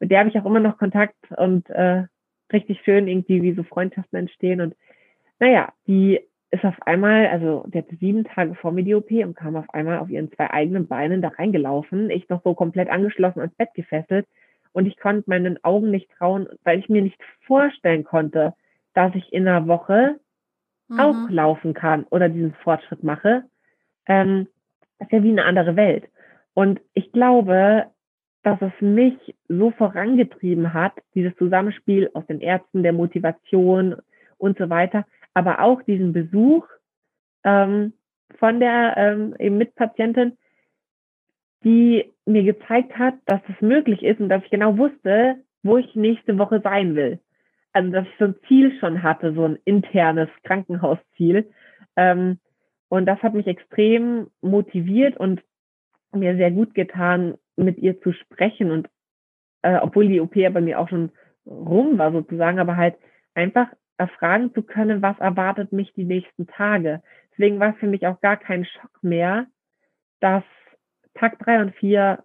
mit 0.00 0.10
der 0.10 0.20
habe 0.20 0.30
ich 0.30 0.38
auch 0.38 0.46
immer 0.46 0.60
noch 0.60 0.78
Kontakt 0.78 1.16
und 1.36 1.68
äh, 1.70 2.04
richtig 2.52 2.80
schön 2.82 3.08
irgendwie, 3.08 3.42
wie 3.42 3.54
so 3.54 3.62
Freundschaften 3.62 4.18
entstehen. 4.18 4.60
Und 4.60 4.74
naja, 5.38 5.72
die 5.86 6.20
ist 6.50 6.64
auf 6.64 6.74
einmal, 6.82 7.28
also 7.28 7.64
die 7.68 7.78
hatte 7.78 7.96
sieben 7.96 8.24
Tage 8.24 8.54
vor 8.54 8.72
mir 8.72 8.82
die 8.82 8.94
OP 8.94 9.10
und 9.10 9.36
kam 9.36 9.56
auf 9.56 9.72
einmal 9.72 9.98
auf 9.98 10.10
ihren 10.10 10.32
zwei 10.32 10.50
eigenen 10.50 10.88
Beinen 10.88 11.22
da 11.22 11.28
reingelaufen. 11.28 12.10
Ich 12.10 12.28
noch 12.28 12.42
so 12.42 12.54
komplett 12.54 12.88
angeschlossen 12.88 13.40
ans 13.40 13.54
Bett 13.54 13.72
gefesselt. 13.74 14.26
Und 14.72 14.86
ich 14.86 14.98
konnte 14.98 15.28
meinen 15.28 15.62
Augen 15.64 15.90
nicht 15.90 16.10
trauen, 16.10 16.48
weil 16.64 16.78
ich 16.78 16.88
mir 16.88 17.02
nicht 17.02 17.20
vorstellen 17.46 18.04
konnte, 18.04 18.54
dass 18.94 19.14
ich 19.14 19.32
in 19.32 19.46
einer 19.46 19.66
Woche 19.66 20.18
mhm. 20.88 21.00
auch 21.00 21.30
laufen 21.30 21.74
kann 21.74 22.04
oder 22.04 22.28
diesen 22.28 22.54
Fortschritt 22.54 23.02
mache. 23.02 23.44
Ähm, 24.06 24.48
das 24.98 25.08
ist 25.08 25.12
ja 25.12 25.22
wie 25.22 25.30
eine 25.30 25.44
andere 25.44 25.76
Welt. 25.76 26.08
Und 26.54 26.80
ich 26.94 27.12
glaube, 27.12 27.86
dass 28.42 28.60
es 28.62 28.72
mich 28.80 29.14
so 29.48 29.70
vorangetrieben 29.72 30.72
hat, 30.72 30.92
dieses 31.14 31.36
Zusammenspiel 31.36 32.10
aus 32.14 32.26
den 32.26 32.40
Ärzten, 32.40 32.82
der 32.82 32.92
Motivation 32.92 33.96
und 34.38 34.56
so 34.58 34.70
weiter, 34.70 35.06
aber 35.34 35.60
auch 35.60 35.82
diesen 35.82 36.12
Besuch 36.12 36.66
ähm, 37.44 37.92
von 38.38 38.60
der 38.60 38.94
ähm, 38.96 39.56
Mitpatientin, 39.58 40.38
die 41.64 42.10
mir 42.24 42.42
gezeigt 42.42 42.96
hat, 42.98 43.14
dass 43.26 43.40
es 43.48 43.60
möglich 43.60 44.02
ist 44.02 44.20
und 44.20 44.28
dass 44.28 44.42
ich 44.44 44.50
genau 44.50 44.78
wusste, 44.78 45.36
wo 45.62 45.76
ich 45.76 45.94
nächste 45.94 46.38
Woche 46.38 46.60
sein 46.62 46.94
will. 46.94 47.20
Also 47.72 47.90
dass 47.90 48.06
ich 48.06 48.18
so 48.18 48.24
ein 48.26 48.36
Ziel 48.48 48.78
schon 48.80 49.02
hatte, 49.02 49.34
so 49.34 49.44
ein 49.44 49.58
internes 49.64 50.28
Krankenhausziel. 50.44 51.50
Ähm, 51.96 52.38
und 52.88 53.06
das 53.06 53.22
hat 53.22 53.34
mich 53.34 53.46
extrem 53.46 54.28
motiviert 54.40 55.16
und 55.16 55.42
mir 56.12 56.36
sehr 56.36 56.50
gut 56.50 56.74
getan, 56.74 57.34
mit 57.56 57.78
ihr 57.78 58.00
zu 58.00 58.12
sprechen 58.12 58.70
und 58.70 58.88
äh, 59.62 59.76
obwohl 59.76 60.08
die 60.08 60.20
OP 60.20 60.36
ja 60.36 60.50
bei 60.50 60.60
mir 60.60 60.78
auch 60.78 60.88
schon 60.88 61.10
rum 61.46 61.98
war 61.98 62.12
sozusagen, 62.12 62.58
aber 62.58 62.76
halt 62.76 62.96
einfach 63.34 63.68
erfragen 63.98 64.52
zu 64.54 64.62
können, 64.62 65.02
was 65.02 65.18
erwartet 65.18 65.72
mich 65.72 65.92
die 65.94 66.04
nächsten 66.04 66.46
Tage. 66.46 67.02
Es 67.04 67.30
deswegen 67.38 67.60
war 67.60 67.70
es 67.70 67.78
für 67.78 67.86
mich 67.86 68.06
auch 68.06 68.20
gar 68.20 68.36
kein 68.36 68.64
Schock 68.64 69.02
mehr, 69.02 69.46
dass 70.20 70.44
Tag 71.14 71.38
drei 71.38 71.60
und 71.60 71.74
vier 71.74 72.24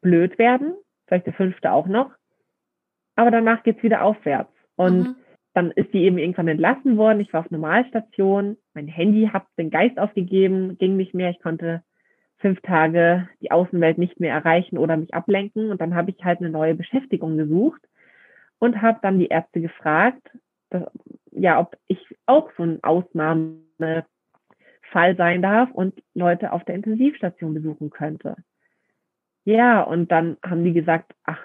blöd 0.00 0.38
werden, 0.38 0.74
vielleicht 1.06 1.26
der 1.26 1.34
fünfte 1.34 1.72
auch 1.72 1.86
noch. 1.86 2.10
Aber 3.14 3.30
danach 3.30 3.62
geht's 3.62 3.82
wieder 3.82 4.02
aufwärts. 4.02 4.52
Und 4.76 5.00
mhm. 5.00 5.16
dann 5.54 5.70
ist 5.70 5.92
die 5.92 6.04
eben 6.04 6.18
irgendwann 6.18 6.48
entlassen 6.48 6.96
worden. 6.96 7.20
Ich 7.20 7.32
war 7.32 7.40
auf 7.40 7.50
Normalstation. 7.50 8.56
Mein 8.74 8.88
Handy 8.88 9.28
hat 9.32 9.46
den 9.58 9.70
Geist 9.70 9.98
aufgegeben, 9.98 10.78
ging 10.78 10.96
nicht 10.96 11.14
mehr. 11.14 11.30
Ich 11.30 11.40
konnte 11.40 11.82
fünf 12.42 12.60
Tage 12.60 13.28
die 13.40 13.50
Außenwelt 13.50 13.96
nicht 13.96 14.20
mehr 14.20 14.34
erreichen 14.34 14.76
oder 14.76 14.98
mich 14.98 15.14
ablenken. 15.14 15.70
Und 15.70 15.80
dann 15.80 15.94
habe 15.94 16.10
ich 16.10 16.22
halt 16.22 16.40
eine 16.40 16.50
neue 16.50 16.74
Beschäftigung 16.74 17.38
gesucht 17.38 17.80
und 18.58 18.82
habe 18.82 18.98
dann 19.00 19.18
die 19.18 19.28
Ärzte 19.28 19.60
gefragt, 19.60 20.28
dass, 20.68 20.82
ja, 21.30 21.58
ob 21.58 21.78
ich 21.86 21.98
auch 22.26 22.50
so 22.56 22.64
ein 22.64 22.82
Ausnahmefall 22.82 24.04
sein 25.16 25.40
darf 25.40 25.70
und 25.70 26.02
Leute 26.14 26.52
auf 26.52 26.64
der 26.64 26.74
Intensivstation 26.74 27.54
besuchen 27.54 27.90
könnte. 27.90 28.36
Ja, 29.44 29.82
und 29.82 30.12
dann 30.12 30.36
haben 30.44 30.64
die 30.64 30.72
gesagt, 30.72 31.14
ach, 31.24 31.40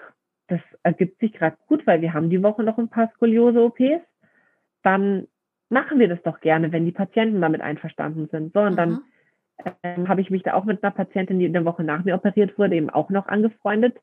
das 0.48 0.60
ergibt 0.82 1.20
sich 1.20 1.32
gerade 1.32 1.56
gut, 1.66 1.86
weil 1.86 2.00
wir 2.00 2.12
haben 2.12 2.30
die 2.30 2.42
Woche 2.42 2.62
noch 2.62 2.78
ein 2.78 2.88
paar 2.88 3.10
Skoliose-OPs. 3.14 4.02
Dann 4.82 5.28
machen 5.68 5.98
wir 5.98 6.08
das 6.08 6.22
doch 6.22 6.40
gerne, 6.40 6.72
wenn 6.72 6.86
die 6.86 6.92
Patienten 6.92 7.40
damit 7.40 7.60
einverstanden 7.60 8.28
sind. 8.30 8.52
So, 8.52 8.60
und 8.60 8.72
mhm. 8.72 8.76
dann 8.76 9.00
ähm, 9.82 10.08
habe 10.08 10.20
ich 10.20 10.30
mich 10.30 10.42
da 10.42 10.54
auch 10.54 10.64
mit 10.64 10.82
einer 10.82 10.92
Patientin, 10.92 11.38
die 11.38 11.46
in 11.46 11.52
der 11.52 11.64
Woche 11.64 11.84
nach 11.84 12.04
mir 12.04 12.14
operiert 12.14 12.58
wurde, 12.58 12.76
eben 12.76 12.90
auch 12.90 13.10
noch 13.10 13.26
angefreundet. 13.26 13.96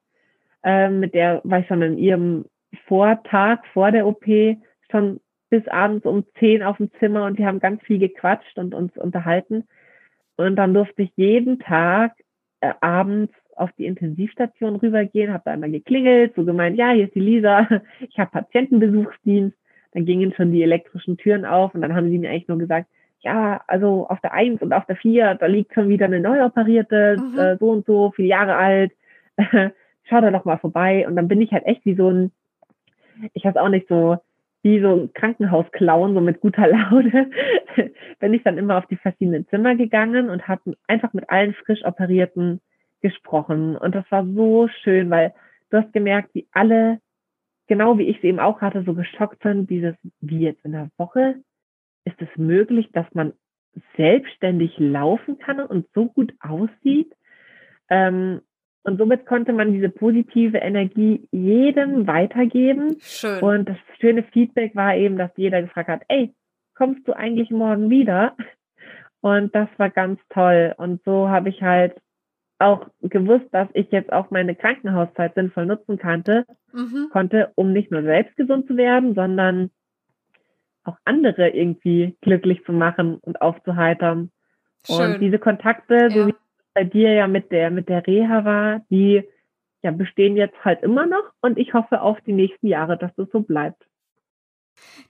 Ähm, 0.64 0.99
mit 0.99 1.14
der 1.14 1.41
war 1.44 1.60
ich 1.60 1.68
schon 1.68 1.82
in 1.82 1.98
ihrem 1.98 2.45
Vortag 2.88 3.65
vor 3.73 3.91
der 3.91 4.07
OP 4.07 4.26
schon 4.91 5.19
bis 5.49 5.68
abends 5.68 6.06
um 6.06 6.26
zehn 6.40 6.64
auf 6.64 6.77
dem 6.77 6.91
Zimmer 6.99 7.26
und 7.26 7.40
die 7.40 7.45
haben 7.45 7.60
ganz 7.60 7.82
viel 7.84 7.99
gequatscht 7.99 8.57
und 8.57 8.73
uns 8.73 8.98
unterhalten. 8.98 9.68
Und 10.38 10.56
dann 10.57 10.73
durfte 10.73 11.03
ich 11.03 11.11
jeden 11.15 11.60
Tag 11.60 12.14
äh, 12.60 12.73
abends 12.82 13.34
auf 13.56 13.72
die 13.73 13.86
Intensivstation 13.86 14.76
rübergehen, 14.76 15.32
habe 15.32 15.44
da 15.45 15.52
einmal 15.52 15.72
geklingelt, 15.72 16.36
so 16.36 16.44
gemeint, 16.44 16.77
ja, 16.77 16.91
hier 16.91 17.06
ist 17.06 17.15
die 17.15 17.22
Lisa, 17.22 17.68
ich 18.10 18.19
habe 18.19 18.32
Patientenbesuchsdienst. 18.32 19.57
Dann 19.94 20.06
gingen 20.06 20.34
schon 20.34 20.52
die 20.52 20.61
elektrischen 20.61 21.15
Türen 21.15 21.45
auf 21.45 21.73
und 21.73 21.82
dann 21.82 21.95
haben 21.95 22.10
sie 22.10 22.18
mir 22.18 22.30
eigentlich 22.30 22.49
nur 22.49 22.57
gesagt, 22.57 22.90
ja, 23.26 23.61
also 23.65 24.07
auf 24.07 24.22
der 24.22 24.34
1 24.34 24.61
und 24.61 24.72
auf 24.72 24.85
der 24.85 24.95
4, 24.95 25.35
da 25.35 25.47
liegt 25.47 25.73
schon 25.73 25.89
wieder 25.89 26.06
eine 26.06 26.19
neu 26.19 26.45
operierte, 26.45 27.18
mhm. 27.19 27.39
äh, 27.39 27.57
so 27.57 27.72
und 27.72 27.85
so, 27.88 28.11
viele 28.15 28.27
Jahre 28.27 28.56
alt. 28.56 28.91
Schau 30.03 30.22
da 30.22 30.30
doch 30.30 30.45
mal 30.45 30.60
vorbei. 30.60 31.07
Und 31.07 31.15
dann 31.15 31.27
bin 31.27 31.41
ich 31.41 31.52
halt 31.52 31.65
echt 31.65 31.84
wie 31.85 31.95
so 31.95 32.10
ein, 32.10 32.31
ich 33.34 33.43
weiß 33.43 33.57
auch 33.57 33.69
nicht, 33.69 33.88
so 33.88 34.18
wie 34.61 34.80
so 34.80 34.95
ein 34.95 35.14
Krankenhausclown, 35.14 36.14
so 36.14 36.22
mit 36.22 36.39
guter 36.39 36.68
Laune, 36.68 37.31
bin 38.19 38.34
ich 38.34 38.43
dann 38.43 38.60
immer 38.60 38.77
auf 38.77 38.85
die 38.85 38.95
verschiedenen 38.95 39.47
Zimmer 39.47 39.76
gegangen 39.76 40.30
und 40.30 40.47
habe 40.47 40.77
einfach 40.88 41.14
mit 41.14 41.27
allen 41.30 41.56
frisch 41.56 41.84
operierten 41.84 42.61
gesprochen. 43.02 43.76
Und 43.76 43.95
das 43.95 44.06
war 44.11 44.23
so 44.23 44.68
schön, 44.84 45.10
weil 45.10 45.34
du 45.72 45.77
hast 45.77 45.93
gemerkt, 45.93 46.30
wie 46.34 46.47
alle, 46.52 46.99
genau 47.65 47.97
wie 47.97 48.03
ich 48.03 48.18
es 48.18 48.23
eben 48.23 48.39
auch 48.39 48.61
hatte, 48.61 48.84
so 48.84 48.93
geschockt 48.93 49.41
sind, 49.41 49.68
dieses, 49.72 49.95
wie 50.22 50.41
jetzt 50.41 50.64
in 50.64 50.73
der 50.73 50.89
Woche 50.97 51.38
ist 52.06 52.22
es 52.22 52.30
möglich, 52.38 52.90
dass 52.94 53.06
man 53.14 53.34
selbstständig 53.98 54.76
laufen 54.77 55.38
kann 55.38 55.60
und 55.60 55.88
so 55.94 56.06
gut 56.06 56.34
aussieht. 56.40 57.14
Ähm, 57.90 58.41
und 58.84 58.98
somit 58.98 59.26
konnte 59.26 59.52
man 59.52 59.73
diese 59.73 59.90
positive 59.90 60.60
Energie 60.60 61.27
jedem 61.32 62.06
weitergeben. 62.06 62.98
Schön. 62.99 63.41
Und 63.41 63.68
das 63.68 63.77
schöne 63.99 64.23
Feedback 64.23 64.76
war 64.76 64.95
eben, 64.95 65.18
dass 65.18 65.32
jeder 65.36 65.61
gefragt 65.61 65.90
hat, 65.90 66.02
ey, 66.07 66.34
kommst 66.76 67.07
du 67.07 67.14
eigentlich 67.14 67.49
morgen 67.49 67.90
wieder? 67.90 68.36
Und 69.22 69.56
das 69.56 69.68
war 69.77 69.90
ganz 69.90 70.19
toll. 70.30 70.76
Und 70.77 71.03
so 71.03 71.30
habe 71.30 71.49
ich 71.49 71.64
halt 71.64 71.95
auch 72.60 72.88
gewusst, 73.02 73.48
dass 73.52 73.68
ich 73.73 73.91
jetzt 73.91 74.14
auch 74.14 74.30
meine 74.30 74.56
Krankenhauszeit 74.56 75.34
sinnvoll 75.34 75.65
nutzen 75.65 75.98
konnte, 75.98 76.45
mhm. 76.72 77.10
konnte, 77.11 77.52
um 77.56 77.73
nicht 77.73 77.91
nur 77.91 78.03
selbst 78.03 78.36
gesund 78.38 78.68
zu 78.68 78.77
werden, 78.77 79.15
sondern 79.15 79.72
auch 80.86 80.98
andere 81.06 81.49
irgendwie 81.49 82.16
glücklich 82.22 82.64
zu 82.66 82.72
machen 82.72 83.18
und 83.22 83.41
aufzuheitern. 83.41 84.32
Schön. 84.86 85.14
Und 85.14 85.20
diese 85.20 85.40
Kontakte, 85.40 85.95
ja. 85.95 86.10
so 86.10 86.28
wie 86.28 86.32
es 86.32 86.74
bei 86.74 86.84
dir 86.84 87.14
ja 87.14 87.28
mit 87.28 87.52
der, 87.52 87.72
mit 87.72 87.90
der 87.90 88.06
Reha 88.06 88.45
war, 88.45 88.82
die 88.90 89.24
ja, 89.82 89.91
bestehen 89.91 90.36
jetzt 90.36 90.57
halt 90.64 90.82
immer 90.82 91.06
noch 91.06 91.24
und 91.41 91.60
ich 91.60 91.74
hoffe 91.74 92.02
auf 92.02 92.20
die 92.22 92.34
nächsten 92.34 92.68
Jahre, 92.68 92.98
dass 92.98 93.14
das 93.16 93.28
so 93.32 93.41
bleibt. 93.41 93.84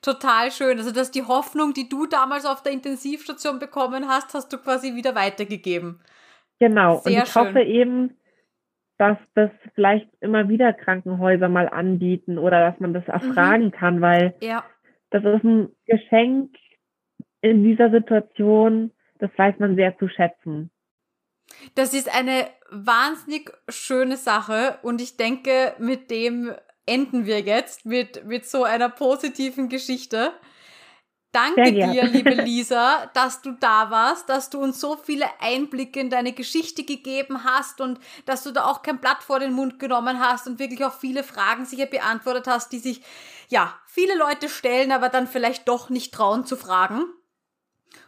Total 0.01 0.51
schön. 0.51 0.77
Also, 0.77 0.91
dass 0.91 1.11
die 1.11 1.23
Hoffnung, 1.23 1.73
die 1.73 1.89
du 1.89 2.05
damals 2.05 2.45
auf 2.45 2.61
der 2.61 2.73
Intensivstation 2.73 3.57
bekommen 3.57 4.07
hast, 4.07 4.33
hast 4.33 4.51
du 4.51 4.57
quasi 4.57 4.95
wieder 4.95 5.15
weitergegeben. 5.15 6.01
Genau. 6.59 6.97
Sehr 6.97 7.05
und 7.05 7.23
ich 7.23 7.31
schön. 7.31 7.41
hoffe 7.41 7.61
eben, 7.61 8.17
dass 8.97 9.17
das 9.33 9.49
vielleicht 9.73 10.07
immer 10.21 10.47
wieder 10.49 10.73
Krankenhäuser 10.73 11.49
mal 11.49 11.67
anbieten 11.67 12.37
oder 12.37 12.69
dass 12.71 12.79
man 12.79 12.93
das 12.93 13.07
erfragen 13.07 13.65
mhm. 13.65 13.71
kann, 13.71 14.01
weil 14.01 14.35
ja. 14.41 14.63
Das 15.19 15.37
ist 15.37 15.43
ein 15.43 15.69
Geschenk 15.85 16.55
in 17.41 17.63
dieser 17.63 17.91
Situation, 17.91 18.91
das 19.19 19.29
weiß 19.37 19.59
man 19.59 19.75
sehr 19.75 19.97
zu 19.97 20.07
schätzen. 20.09 20.71
Das 21.75 21.93
ist 21.93 22.13
eine 22.13 22.47
wahnsinnig 22.69 23.51
schöne 23.69 24.17
Sache 24.17 24.79
und 24.81 24.99
ich 24.99 25.15
denke, 25.15 25.75
mit 25.79 26.09
dem 26.11 26.51
enden 26.85 27.25
wir 27.25 27.39
jetzt 27.39 27.85
mit, 27.85 28.25
mit 28.25 28.45
so 28.45 28.63
einer 28.63 28.89
positiven 28.89 29.69
Geschichte. 29.69 30.31
Danke 31.35 31.73
dir, 31.73 32.03
liebe 32.05 32.29
Lisa, 32.43 33.07
dass 33.13 33.41
du 33.41 33.51
da 33.51 33.91
warst, 33.91 34.29
dass 34.29 34.49
du 34.49 34.59
uns 34.59 34.79
so 34.79 34.95
viele 34.95 35.25
Einblicke 35.41 35.99
in 35.99 36.09
deine 36.09 36.31
Geschichte 36.31 36.85
gegeben 36.85 37.43
hast 37.43 37.81
und 37.81 37.99
dass 38.25 38.43
du 38.43 38.51
da 38.51 38.65
auch 38.65 38.83
kein 38.83 38.99
Blatt 38.99 39.21
vor 39.21 39.41
den 39.41 39.51
Mund 39.51 39.77
genommen 39.77 40.21
hast 40.21 40.47
und 40.47 40.59
wirklich 40.59 40.85
auch 40.85 40.93
viele 40.93 41.23
Fragen 41.23 41.65
sicher 41.65 41.87
beantwortet 41.87 42.47
hast, 42.47 42.71
die 42.71 42.79
sich, 42.79 43.01
ja, 43.49 43.73
viele 43.85 44.15
Leute 44.17 44.47
stellen, 44.47 44.93
aber 44.93 45.09
dann 45.09 45.27
vielleicht 45.27 45.67
doch 45.67 45.89
nicht 45.89 46.13
trauen 46.13 46.45
zu 46.45 46.55
fragen. 46.55 47.03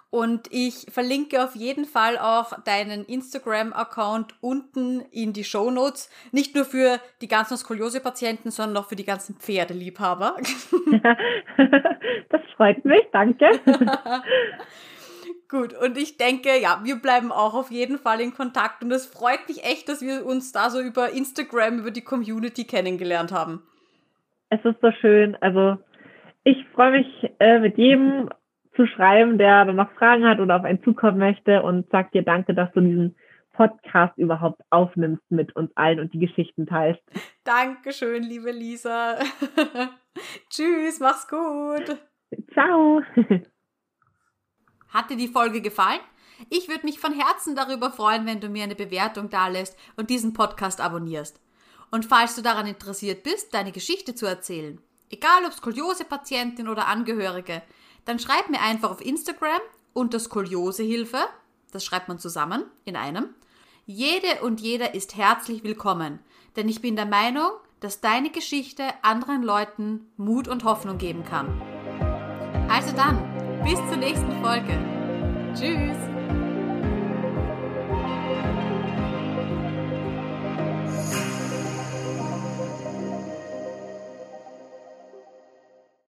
Und 0.10 0.48
ich 0.52 0.86
verlinke 0.90 1.44
auf 1.44 1.56
jeden 1.56 1.84
Fall 1.84 2.18
auch 2.18 2.64
deinen 2.64 3.04
Instagram-Account 3.04 4.36
unten 4.40 5.02
in 5.12 5.34
die 5.34 5.44
Show 5.44 5.70
Notes. 5.70 6.10
Nicht 6.32 6.56
nur 6.56 6.64
für 6.64 7.00
die 7.22 7.28
ganzen 7.28 7.58
Skoliose-Patienten, 7.58 8.50
sondern 8.50 8.82
auch 8.82 8.88
für 8.88 8.96
die 8.96 9.04
ganzen 9.04 9.36
Pferdeliebhaber. 9.36 10.38
das 12.30 12.42
freut 12.56 12.86
mich, 12.86 13.04
danke. 13.12 13.50
Gut, 15.50 15.74
und 15.74 15.98
ich 15.98 16.18
denke, 16.18 16.60
ja, 16.62 16.82
wir 16.84 16.98
bleiben 16.98 17.32
auch 17.32 17.54
auf 17.54 17.72
jeden 17.72 17.98
Fall 17.98 18.20
in 18.20 18.34
Kontakt 18.34 18.84
und 18.84 18.92
es 18.92 19.06
freut 19.06 19.48
mich 19.48 19.64
echt, 19.64 19.88
dass 19.88 20.02
wir 20.02 20.26
uns 20.26 20.52
da 20.52 20.70
so 20.70 20.82
über 20.82 21.12
Instagram, 21.12 21.80
über 21.80 21.92
die 21.92 22.02
Community 22.02 22.66
kennengelernt 22.66 23.32
haben. 23.32 23.62
Es 24.50 24.64
ist 24.64 24.80
so 24.82 24.92
schön. 25.00 25.38
Also 25.42 25.78
ich 26.44 26.58
freue 26.74 26.92
mich 26.92 27.32
äh, 27.40 27.60
mit 27.60 27.78
jedem 27.78 28.30
zu 28.78 28.88
schreiben, 28.88 29.38
der 29.38 29.66
dann 29.66 29.76
noch 29.76 29.92
Fragen 29.94 30.26
hat 30.26 30.40
oder 30.40 30.56
auf 30.56 30.64
einen 30.64 30.82
zukommen 30.84 31.18
möchte 31.18 31.62
und 31.64 31.90
sag 31.92 32.12
dir 32.14 32.24
danke, 32.24 32.54
dass 32.54 32.72
du 32.72 32.80
diesen 32.80 33.18
Podcast 33.52 34.18
überhaupt 34.18 34.62
aufnimmst 34.70 35.24
mit 35.30 35.56
uns 35.56 35.72
allen 35.76 36.00
und 36.00 36.14
die 36.14 36.20
Geschichten 36.20 36.68
teilst. 36.68 37.02
Dankeschön, 37.44 38.24
liebe 38.24 38.52
Lisa. 38.52 39.18
Tschüss, 40.50 41.00
mach's 41.00 41.28
gut. 41.28 41.98
Ciao. 42.54 43.02
Hat 44.90 45.10
dir 45.10 45.18
die 45.18 45.28
Folge 45.28 45.62
gefallen? 45.62 46.00
Ich 46.50 46.70
würde 46.70 46.86
mich 46.86 47.00
von 47.00 47.14
Herzen 47.14 47.56
darüber 47.56 47.90
freuen, 47.90 48.28
wenn 48.28 48.40
du 48.40 48.48
mir 48.48 48.64
eine 48.64 48.76
Bewertung 48.76 49.30
dalässt 49.30 49.78
und 49.98 50.12
diesen 50.12 50.34
Podcast 50.34 50.80
abonnierst. 50.80 51.42
Und 51.90 52.06
falls 52.06 52.36
du 52.36 52.44
daran 52.44 52.68
interessiert 52.68 53.24
bist, 53.24 53.54
deine 53.54 53.72
Geschichte 53.72 54.14
zu 54.14 54.28
erzählen, 54.28 54.80
egal 55.10 55.46
ob 55.46 55.54
Skoliose-Patientin 55.54 56.68
oder 56.68 56.88
Angehörige, 56.88 57.64
dann 58.08 58.20
schreib 58.20 58.50
mir 58.50 58.62
einfach 58.62 58.90
auf 58.90 59.06
Instagram 59.06 59.60
unter 59.94 60.20
Skoliosehilfe, 60.20 61.20
das 61.72 61.84
schreibt 61.84 62.08
man 62.08 62.20
zusammen 62.20 62.64
in 62.86 62.96
einem. 62.96 63.36
Jede 63.86 64.42
und 64.44 64.62
jeder 64.62 64.94
ist 64.96 65.16
herzlich 65.16 65.64
willkommen, 65.64 66.20
denn 66.56 66.70
ich 66.70 66.82
bin 66.82 66.96
der 66.96 67.06
Meinung, 67.06 67.52
dass 67.80 68.02
deine 68.02 68.30
Geschichte 68.30 68.84
anderen 69.02 69.44
Leuten 69.44 70.08
Mut 70.18 70.48
und 70.48 70.64
Hoffnung 70.64 70.98
geben 70.98 71.24
kann. 71.26 71.62
Also 72.70 72.96
dann, 72.96 73.22
bis 73.64 73.78
zur 73.90 73.98
nächsten 73.98 74.42
Folge. 74.42 74.78
Tschüss! 75.54 76.17